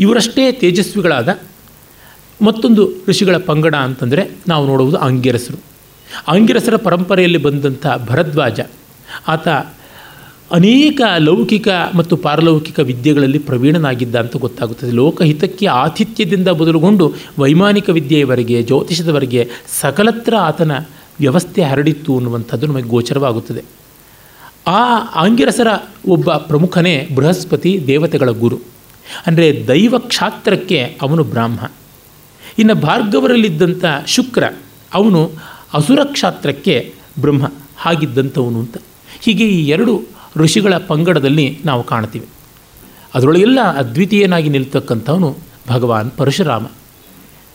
ಇವರಷ್ಟೇ 0.00 0.52
ತೇಜಸ್ವಿಗಳಾದ 0.52 1.40
ಮತ್ತೊಂದು 2.42 2.90
ಋಷಿಗಳ 3.08 3.36
ಪಂಗಡ 3.36 3.74
ಅಂತಂದರೆ 3.74 4.30
ನಾವು 4.48 4.66
ನೋಡುವುದು 4.66 4.96
ಆಂಗಿರಸರು 4.96 5.58
ಆಂಗಿರಸರ 6.28 6.76
ಪರಂಪರೆಯಲ್ಲಿ 6.76 7.38
ಬಂದಂಥ 7.38 7.86
ಭರದ್ವಾಜ, 8.06 8.60
ಆತ 9.28 9.48
ಅನೇಕ 10.52 11.00
ಲೌಕಿಕ 11.18 11.68
ಮತ್ತು 11.94 12.16
ಪಾರಲೌಕಿಕ 12.16 12.78
ವಿದ್ಯೆಗಳಲ್ಲಿ 12.78 13.38
ಪ್ರವೀಣನಾಗಿದ್ದ 13.38 14.16
ಅಂತ 14.16 14.36
ಗೊತ್ತಾಗುತ್ತದೆ. 14.36 14.90
ಲೋಕಹಿತಕ್ಕೆ 14.90 15.66
ಆತಿಥ್ಯದಿಂದ 15.66 16.48
ಬದಲುಗೊಂಡು 16.48 17.14
ವೈಮಾನಿಕ 17.38 17.88
ವಿದ್ಯೆಯವರೆಗೆ, 17.88 18.62
ಜ್ಯೋತಿಷದವರೆಗೆ 18.62 19.48
ಸಕಲತ್ರ 19.80 20.36
ಆತನ 20.36 20.72
ವ್ಯವಸ್ಥೆ 21.20 21.62
ಹರಡಿತ್ತು 21.62 22.14
ಅನ್ನುವಂಥದ್ದು 22.14 22.66
ನಮಗೆ 22.66 22.82
ಗೋಚರವಾಗುತ್ತದೆ. 22.82 23.64
ಆ 24.66 24.96
ಆಂಗಿರಸರ 25.14 25.66
ಒಬ್ಬ 26.08 26.32
ಪ್ರಮುಖನೇ 26.32 27.08
ಬೃಹಸ್ಪತಿ 27.14 27.84
ದೇವತೆಗಳ 27.86 28.30
ಗುರು. 28.30 28.58
ಅಂದರೆ 29.26 29.64
ದೈವ 29.68 29.98
ಕ್ಷಾತ್ರಕ್ಕೆ 29.98 30.98
ಅವನು 31.02 31.24
ಬ್ರಾಹ್ಮ. 31.24 31.70
ಇನ್ನು 32.58 32.74
ಭಾರ್ಗವರಲ್ಲಿದ್ದಂಥ 32.74 33.84
ಶುಕ್ರ 34.06 34.44
ಅವನು 34.94 35.30
ಅಸುರ 35.74 35.98
ಕ್ಷಾತ್ರಕ್ಕೆ 36.04 36.94
ಬ್ರಹ್ಮ 37.20 37.52
ಹಾಗಿದ್ದಂಥವನು 37.76 38.58
ಅಂತ. 38.58 38.76
ಹೀಗೆ 39.20 39.48
ಈ 39.48 39.68
ಎರಡು 39.68 40.02
ಋಷಿಗಳ 40.36 40.76
ಪಂಗಡದಲ್ಲಿ 40.76 41.58
ನಾವು 41.64 41.82
ಕಾಣ್ತೀವಿ. 41.82 42.26
ಅದರೊಳಗೆಲ್ಲ 43.14 43.60
ಅದ್ವಿತೀಯನಾಗಿ 43.60 44.48
ನಿಲ್ತಕ್ಕಂಥವನು 44.48 45.36
ಭಗವಾನ್ 45.68 46.10
ಪರಶುರಾಮ. 46.10 46.66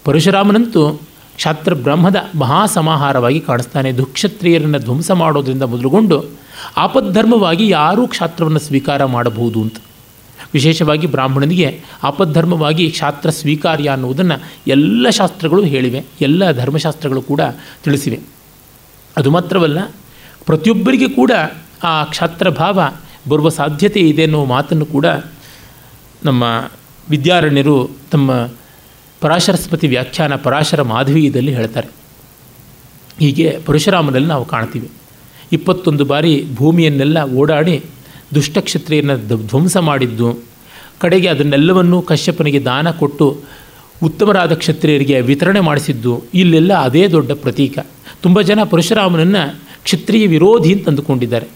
ಪರಶುರಾಮನಂತೂ 0.04 1.02
ಕ್ಷಾತ್ರ 1.36 1.74
ಬ್ರಹ್ಮದ 1.74 2.16
ಮಹಾಸಮಾಹಾರವಾಗಿ 2.38 3.40
ಕಾಣಿಸ್ತಾನೆ. 3.40 3.92
ದುಕ್ಷತ್ರಿಯರನ್ನು 3.92 4.80
ಧ್ವಂಸ 4.80 5.12
ಮಾಡೋದರಿಂದ 5.12 5.64
ಮೊದಲುಗೊಂಡು 5.64 6.26
ಆಪದ್ಧರ್ಮವಾಗಿ 6.78 7.70
ಯಾರೂ 7.70 8.08
ಕ್ಷಾತ್ರವನ್ನು 8.08 8.60
ಸ್ವೀಕಾರ 8.60 9.06
ಮಾಡಬಹುದು 9.06 9.62
ಅಂತ. 9.62 9.76
ವಿಶೇಷವಾಗಿ 10.54 11.08
ಬ್ರಾಹ್ಮಣನಿಗೆ 11.08 11.82
ಆಪದ್ಧರ್ಮವಾಗಿ 12.04 12.92
ಕ್ಷಾತ್ರ 12.92 13.30
ಸ್ವೀಕಾರ್ಯ 13.30 13.90
ಅನ್ನುವುದನ್ನು 13.90 14.44
ಎಲ್ಲ 14.68 15.10
ಶಾಸ್ತ್ರಗಳು 15.10 15.64
ಹೇಳಿವೆ. 15.64 16.04
ಎಲ್ಲ 16.22 16.52
ಧರ್ಮಶಾಸ್ತ್ರಗಳು 16.52 17.22
ಕೂಡ 17.22 17.42
ತಿಳಿಸಿವೆ. 17.84 18.20
ಅದು 19.18 19.32
ಮಾತ್ರವಲ್ಲ, 19.32 19.80
ಪ್ರತಿಯೊಬ್ಬರಿಗೆ 20.46 21.10
ಕೂಡ 21.10 21.32
ಆ 21.84 22.04
ಕ್ಷಾತ್ರ 22.04 22.50
ಭಾವ 22.50 22.82
ಬರುವ 23.30 23.50
ಸಾಧ್ಯತೆ 23.50 24.00
ಇದೆ 24.00 24.24
ಅನ್ನೋ 24.24 24.46
ಮಾತನ್ನು 24.46 24.86
ಕೂಡ 24.86 25.06
ನಮ್ಮ 26.26 26.70
ವಿದ್ಯಾರಣ್ಯರು 27.10 27.90
ತಮ್ಮ 28.12 28.32
ಪರಾಶರಸ್ಪತಿ 29.26 29.88
ವ್ಯಾಖ್ಯಾನ 29.88 30.34
ಪರಾಶರ 30.36 30.82
ಮಾಧವೀಯದಲ್ಲಿ 30.82 31.54
ಹೇಳ್ತಾರೆ. 31.56 31.90
ಹೀಗೆ 33.20 33.48
ಪರಶುರಾಮನಲ್ಲಿ 33.66 34.28
ನಾವು 34.28 34.46
ಕಾಣ್ತೀವಿ. 34.46 34.90
ಇಪ್ಪತ್ತೊಂದು 35.52 36.06
ಬಾರಿ 36.06 36.34
ಭೂಮಿಯನ್ನೆಲ್ಲ 36.56 37.18
ಓಡಾಡಿ 37.38 37.76
ದುಷ್ಟಕ್ಷತ್ರಿಯನ್ನು 38.36 39.16
ಧ್ವಂಸ 39.48 39.78
ಮಾಡಿದ್ದು, 39.78 40.28
ಕಡೆಗೆ 41.02 41.28
ಅದನ್ನೆಲ್ಲವನ್ನೂ 41.28 42.02
ಕಶ್ಯಪನಿಗೆ 42.02 42.62
ದಾನ 42.66 42.92
ಕೊಟ್ಟು 42.92 43.28
ಉತ್ತಮರಾದ 44.04 44.54
ಕ್ಷತ್ರಿಯರಿಗೆ 44.54 45.22
ವಿತರಣೆ 45.22 45.60
ಮಾಡಿಸಿದ್ದು, 45.60 46.14
ಇಲ್ಲೆಲ್ಲ 46.34 46.74
ಅದೇ 46.74 47.04
ದೊಡ್ಡ 47.08 47.32
ಪ್ರತೀಕ. 47.32 47.78
ತುಂಬ 48.22 48.42
ಜನ 48.42 48.64
ಪರಶುರಾಮನನ್ನು 48.64 49.44
ಕ್ಷತ್ರಿಯ 49.84 50.28
ವಿರೋಧಿ 50.28 50.74
ಅಂತ 50.74 50.88
ಅಂದುಕೊಂಡಿದ್ದಾರೆ. 50.90 51.48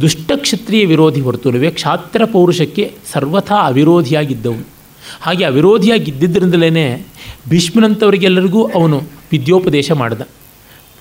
ದುಷ್ಟ 0.00 0.30
ಕ್ಷತ್ರಿಯ 0.36 0.84
ವಿರೋಧಿ 0.86 1.20
ಹೊರತುನುವೆ 1.20 1.70
ಕ್ಷಾತ್ರ 1.70 2.22
ಪೌರುಷಕ್ಕೆ 2.32 2.86
ಸರ್ವಥಾ 3.12 3.58
ಅವಿರೋಧಿಯಾಗಿದ್ದವನು 3.70 4.75
ಹಾಗೆ 5.20 5.44
ಅವಿರೋಧಿಯಾಗಿದ್ದಿದ್ದರಿಂದಲೇ 5.44 7.06
ಭೀಷ್ಮನಂಥವರಿಗೆಲ್ಲರಿಗೂ 7.48 8.68
ಅವನು 8.68 9.02
ವಿದ್ಯೋಪದೇಶ 9.32 9.92
ಮಾಡಿದ. 9.92 10.20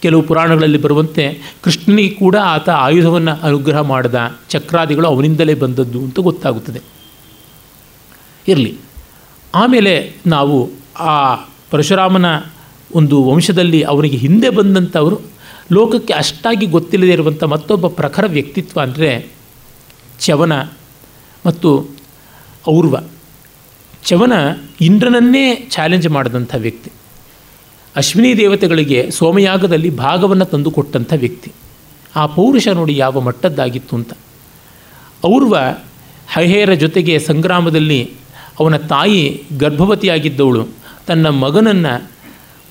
ಕೆಲವು 0.02 0.22
ಪುರಾಣಗಳಲ್ಲಿ 0.22 0.77
ಬರುವಂತೆ 0.77 1.41
ಕೃಷ್ಣನಿಗೆ 1.61 2.10
ಕೂಡ 2.10 2.36
ಆತ 2.36 2.69
ಆಯುಧವನ್ನು 2.69 3.41
ಅನುಗ್ರಹ 3.44 3.80
ಮಾಡಿದ 3.80 4.38
ಚಕ್ರಾದಿಗಳು 4.49 5.07
ಅವನಿಂದಲೇ 5.07 5.53
ಬಂದದ್ದು 5.53 5.99
ಅಂತ 5.99 6.19
ಗೊತ್ತಾಗುತ್ತದೆ. 6.19 6.80
ಇರಲಿ, 8.48 8.77
ಆಮೇಲೆ 9.56 10.15
ನಾವು 10.27 10.72
ಆ 10.98 11.36
ಪರಶುರಾಮನ 11.72 12.26
ಒಂದು 12.95 13.23
ವಂಶದಲ್ಲಿ 13.23 13.82
ಅವನಿಗೆ 13.82 14.18
ಹಿಂದೆ 14.18 14.49
ಬಂದಂಥವರು 14.49 15.22
ಲೋಕಕ್ಕೆ 15.72 16.14
ಅಷ್ಟಾಗಿ 16.14 16.65
ಗೊತ್ತಿಲ್ಲದೆ 16.65 17.11
ಇರುವಂಥ 17.11 17.44
ಮತ್ತೊಬ್ಬ 17.44 17.88
ಪ್ರಖರ 17.88 18.26
ವ್ಯಕ್ತಿತ್ವ 18.27 18.82
ಅಂದರೆ 18.82 19.27
ಚವನ 20.19 20.61
ಮತ್ತು 21.45 21.88
ಔರ್ವ. 22.69 22.95
ಚವನ 24.06 24.34
ಇಂದ್ರನನ್ನೇ 24.82 25.68
ಚಾಲೆಂಜ್ 25.69 26.10
ಮಾಡಿದಂಥ 26.10 26.56
ವ್ಯಕ್ತಿ. 26.57 26.91
ಅಶ್ವಿನಿ 27.95 28.38
ದೇವತೆಗಳಿಗೆ 28.38 29.11
ಸೋಮಯಾಗದಲ್ಲಿ 29.11 29.90
ಭಾಗವನ್ನು 29.90 30.45
ತಂದುಕೊಟ್ಟಂಥ 30.45 31.14
ವ್ಯಕ್ತಿ. 31.18 31.52
ಆ 32.15 32.26
ಪೌರುಷ 32.26 32.68
ನೋಡಿ 32.68 32.98
ಯಾವ 32.98 33.19
ಮಟ್ಟದ್ದಾಗಿತ್ತು 33.19 33.95
ಅಂತ. 33.95 34.14
ಔರ್ವ 35.26 35.57
ಹೈಹೇರ 36.27 36.73
ಜೊತೆಗೆ 36.73 37.19
ಸಂಗ್ರಾಮದಲ್ಲಿ 37.19 38.11
ಅವನ 38.60 38.77
ತಾಯಿ 38.77 39.44
ಗರ್ಭವತಿಯಾಗಿದ್ದವಳು. 39.57 40.68
ತನ್ನ 41.07 41.30
ಮಗನನ್ನು 41.30 42.11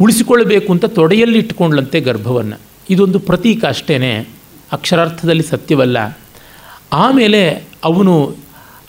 ಉಳಿಸಿಕೊಳ್ಳಬೇಕು 0.01 0.73
ಅಂತ 0.73 0.85
ತೊಡೆಯಲ್ಲಿ 0.85 1.39
ಇಟ್ಕೊಂಡ್ಲಂತೆ 1.39 2.01
ಗರ್ಭವನ್ನು. 2.01 2.61
ಇದೊಂದು 2.91 3.19
ಪ್ರತೀಕ 3.19 3.65
ಅಷ್ಟೇ 3.65 4.29
ಅಕ್ಷರಾರ್ಥದಲ್ಲಿ 4.73 5.43
ಸತ್ಯವಲ್ಲ. 5.43 6.19
ಆಮೇಲೆ 6.93 7.65
ಅವನು 7.85 8.37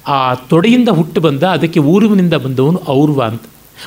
ಆ 0.07 0.33
ತೊಡೆಯಿಂದ 0.33 0.89
ಹುಟ್ಟು 0.89 1.21
ಬಂದ, 1.21 1.43
ಅದಕ್ಕೆ 1.43 1.79
ಊರುವಿನಿಂದ 1.79 2.33
ಬಂದವನು 2.33 2.81
ಔರ್ವ 2.87 3.23
ಅಂತ. 3.23 3.41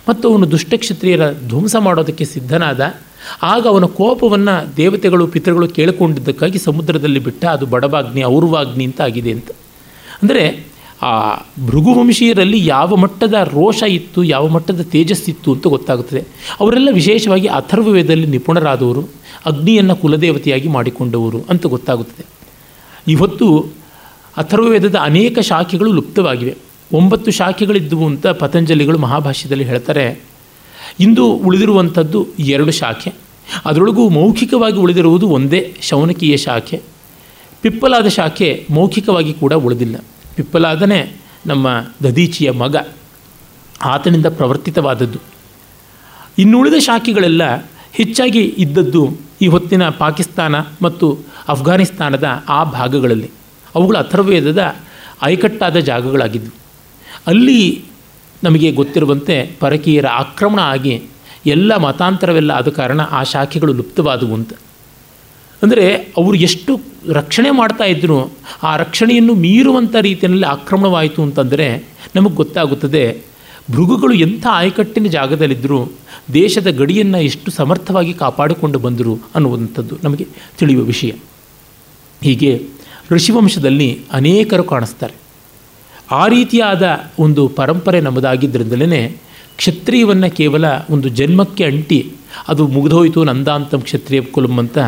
ಮತ್ತು 0.09 0.31
ಅವನು 0.31 0.51
ದುಷ್ಟಕ್ಷತ್ರಿಯರ 0.51 1.33
ಧ್ವಂಸ 1.33 1.77
ಮಾಡೋದಕ್ಕೆ 1.77 2.25
ಸಿದ್ಧನಾದ. 2.25 2.95
ಆಗ 3.43 3.67
ಅವನ 3.67 3.85
ಕೋಪವನ್ನು 3.85 4.77
ದೇವತೆಗಳು, 4.77 5.27
ಪಿತೃಗಳು 5.27 5.69
ಕೇಳಿಕೊಂಡಿದ್ದಕ್ಕಾಗಿ 5.69 6.59
ಸಮುದ್ರದಲ್ಲಿ 6.59 7.19
ಬಿಟ್ಟ, 7.19 7.45
ಅದು 7.45 7.67
ಬಡವಾಗ್ನಿ, 7.67 8.25
ಔರ್ವಾಗ್ನಿ 8.25 8.85
ಅಂತ 8.85 9.01
ಆಗಿದೆ 9.01 9.33
ಅಂತ. 9.33 9.51
ಅಂದರೆ, 10.23 10.67
ಆ 11.03 11.37
ಭೃಗುವಂಶೀಯರಲ್ಲಿ 11.67 12.67
ಯಾವ 12.67 12.97
ಮಟ್ಟದ 12.97 13.35
ರೋಷ 13.45 13.83
ಇತ್ತು, 13.83 14.25
ಯಾವ 14.25 14.49
ಮಟ್ಟದ 14.49 14.81
ತೇಜಸ್ಸಿತ್ತು 14.81 15.53
ಅಂತ 15.53 15.67
ಗೊತ್ತಾಗುತ್ತದೆ. 15.67 16.25
ಅವರೆಲ್ಲ 16.61 16.89
ವಿಶೇಷವಾಗಿ 16.93 17.47
ಅಥರ್ವವೇದದಲ್ಲಿ 17.47 18.27
ನಿಪುಣರಾದವರು, 18.27 19.09
ಅಗ್ನಿಯನ್ನು 19.47 19.97
ಕುಲದೇವತೆಯಾಗಿ 19.97 20.69
ಮಾಡಿಕೊಂಡವರು 20.69 21.45
ಅಂತ 21.49 21.67
ಗೊತ್ತಾಗುತ್ತದೆ. 21.67 22.27
ಇವತ್ತು 23.13 23.78
ಅಥರ್ವವೇದದ 24.39 24.95
ಅನೇಕ 24.95 25.39
ಶಾಖೆಗಳು 25.39 25.93
ಲುಪ್ತವಾಗಿವೆ. 25.93 26.57
ಒಂಬತ್ತು 26.93 27.31
ಶಾಖೆಗಳಿದ್ದುವು 27.31 28.07
ಅಂತ 28.07 28.27
ಪತಂಜಲಿಗಳು 28.27 28.99
ಮಹಾಭಾಷ್ಯದಲ್ಲಿ 28.99 29.65
ಹೇಳ್ತಾರೆ. 29.65 30.23
ಇಂದು 31.01 31.33
ಉಳಿದಿರುವಂಥದ್ದು 31.33 32.27
ಎರಡು 32.39 32.71
ಶಾಖೆ. 32.71 33.13
ಅದರೊಳಗೂ 33.67 34.09
ಮೌಖಿಕವಾಗಿ 34.09 34.77
ಉಳಿದಿರುವುದು 34.77 35.29
ಒಂದೇ 35.29 35.77
ಶೌನಕೀಯ 35.83 36.37
ಶಾಖೆ. 36.37 36.83
ಪಿಪ್ಪಲಾದ 37.63 38.07
ಶಾಖೆ 38.07 38.67
ಮೌಖಿಕವಾಗಿ 38.71 39.33
ಕೂಡ 39.33 39.53
ಉಳಿದಿಲ್ಲ. 39.53 39.97
ಪಿಪ್ಪಲಾದನೇ 40.37 41.21
ನಮ್ಮ 41.47 41.85
ದದೀಚಿಯ 42.05 42.51
ಮಗ. 42.51 42.77
ಆತನಿಂದ 43.85 44.27
ಪ್ರವರ್ತಿತವಾದದ್ದು. 44.27 45.19
ಇನ್ನುಳಿದ 46.39 46.75
ಶಾಖೆಗಳೆಲ್ಲ 46.79 47.71
ಹೆಚ್ಚಾಗಿ 47.93 48.55
ಇದ್ದದ್ದು 48.59 49.17
ಈ 49.43 49.47
ಹೊತ್ತಿನ 49.47 49.89
ಪಾಕಿಸ್ತಾನ 49.89 50.55
ಮತ್ತು 50.83 51.19
ಅಫ್ಘಾನಿಸ್ತಾನದ 51.49 52.25
ಆ 52.49 52.65
ಭಾಗಗಳಲ್ಲಿ. 52.65 53.31
ಅವುಗಳು 53.75 53.99
ಅಥರ್ವೇದದ 53.99 54.77
ಐಕಟ್ಟಾದ 55.23 55.77
ಜಾಗಗಳಾಗಿದ್ದವು 55.77 56.57
ಅಲ್ಲಿ 57.27 57.85
ನಮಗೆ 58.45 58.73
ಗೊತ್ತಿರುವಂತೆ 58.73 59.51
ಪರಕೀಯರ 59.61 60.07
ಆಕ್ರಮಣ 60.07 60.61
ಆಗಿ 60.61 61.03
ಎಲ್ಲ 61.47 61.77
ಮತಾಂತರವೆಲ್ಲ 61.77 62.51
ಆದ 62.51 62.69
ಕಾರಣ 62.69 63.01
ಆ 63.01 63.23
ಶಾಖೆಗಳು 63.23 63.73
ಲುಪ್ತವಾದವು 63.73 64.35
ಅಂತ. 64.35 64.53
ಅಂದರೆ 65.63 65.95
ಅವರು 65.95 66.35
ಎಷ್ಟು 66.35 66.81
ರಕ್ಷಣೆ 67.13 67.51
ಮಾಡ್ತಾ 67.51 67.85
ಇದ್ದರು 67.85 68.33
ಆ 68.63 68.77
ರಕ್ಷಣೆಯನ್ನು 68.77 69.35
ಮೀರುವಂಥ 69.35 69.95
ರೀತಿಯಲ್ಲಿ 70.01 70.47
ಆಕ್ರಮಣವಾಯಿತು 70.47 71.23
ಅಂತಂದರೆ 71.23 71.85
ನಮಗೆ 72.17 72.35
ಗೊತ್ತಾಗುತ್ತದೆ, 72.35 73.23
ಭೃಗುಗಳು 73.71 74.15
ಎಂಥ 74.15 74.47
ಆಯಕಟ್ಟಿನ 74.51 75.07
ಜಾಗದಲ್ಲಿದ್ದರೂ 75.07 75.93
ದೇಶದ 76.33 76.67
ಗಡಿಯನ್ನು 76.67 77.21
ಎಷ್ಟು 77.21 77.51
ಸಮರ್ಥವಾಗಿ 77.51 78.13
ಕಾಪಾಡಿಕೊಂಡು 78.15 78.79
ಬಂದರು 78.79 79.19
ಅನ್ನುವಂಥದ್ದು 79.35 79.97
ನಮಗೆ 80.05 80.27
ತಿಳಿಯುವ 80.59 80.83
ವಿಷಯ. 80.83 81.11
ಹೀಗೆ 82.23 82.69
ಋಷಿವಂಶದಲ್ಲಿ 83.11 84.01
ಅನೇಕರು 84.13 84.65
ಕಾಣಿಸ್ತಾರೆ. 84.65 85.15
ಆ 86.11 86.27
ರೀತಿಯಾದ 86.27 87.01
ಒಂದು 87.19 87.49
ಪರಂಪರೆ 87.49 88.01
ನಮ್ಮದಾಗಿದ್ದರಿಂದಲೇ 88.01 89.17
ಕ್ಷತ್ರಿಯವನ್ನು 89.57 90.37
ಕೇವಲ 90.37 90.65
ಒಂದು 90.91 91.09
ಜನ್ಮಕ್ಕೆ 91.09 91.65
ಅಂಟಿ 91.65 92.13
ಅದು 92.49 92.67
ಮುಗಿದೋಯಿತು 92.67 93.25
ನಂದಾಂತಂ 93.25 93.81
ಕ್ಷತ್ರಿಯ 93.81 94.21
ಕುಲಂ 94.21 94.59
ಅಂತ 94.59 94.79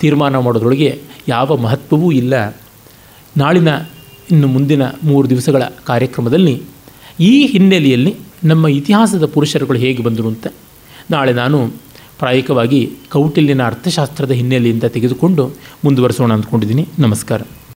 ತೀರ್ಮಾನ 0.00 0.38
ಮಾಡೋದ್ರೊಳಗೆ 0.38 1.00
ಯಾವ 1.28 1.56
ಮಹತ್ವವೂ 1.56 2.12
ಇಲ್ಲ. 2.12 2.56
ನಾಳಿನ 3.36 3.68
ಇನ್ನು 4.30 4.46
ಮುಂದಿನ 4.46 4.82
ಮೂರು 5.04 5.30
ದಿವಸಗಳ 5.30 5.62
ಕಾರ್ಯಕ್ರಮದಲ್ಲಿ 5.84 6.62
ಈ 7.20 7.46
ಹಿನ್ನೆಲೆಯಲ್ಲಿ 7.46 8.16
ನಮ್ಮ 8.44 8.68
ಇತಿಹಾಸದ 8.68 9.26
ಪುರುಷರುಗಳು 9.26 9.78
ಹೇಗೆ 9.78 10.02
ಬಂದರು 10.02 10.28
ಅಂತ 10.28 10.46
ನಾಳೆ 11.10 11.32
ನಾನು 11.32 11.72
ಪ್ರಾಯಿಕವಾಗಿ 12.18 12.92
ಕೌಟಿಲ್ಯನ 13.12 13.66
ಅರ್ಥಶಾಸ್ತ್ರದ 13.66 14.30
ಹಿನ್ನೆಲೆಯಿಂದ 14.30 14.84
ತೆಗೆದುಕೊಂಡು 14.84 15.50
ಮುಂದುವರಿಸೋಣ 15.84 16.32
ಅಂದ್ಕೊಂಡಿದ್ದೀನಿ. 16.32 16.88
ನಮಸ್ಕಾರ. 16.98 17.42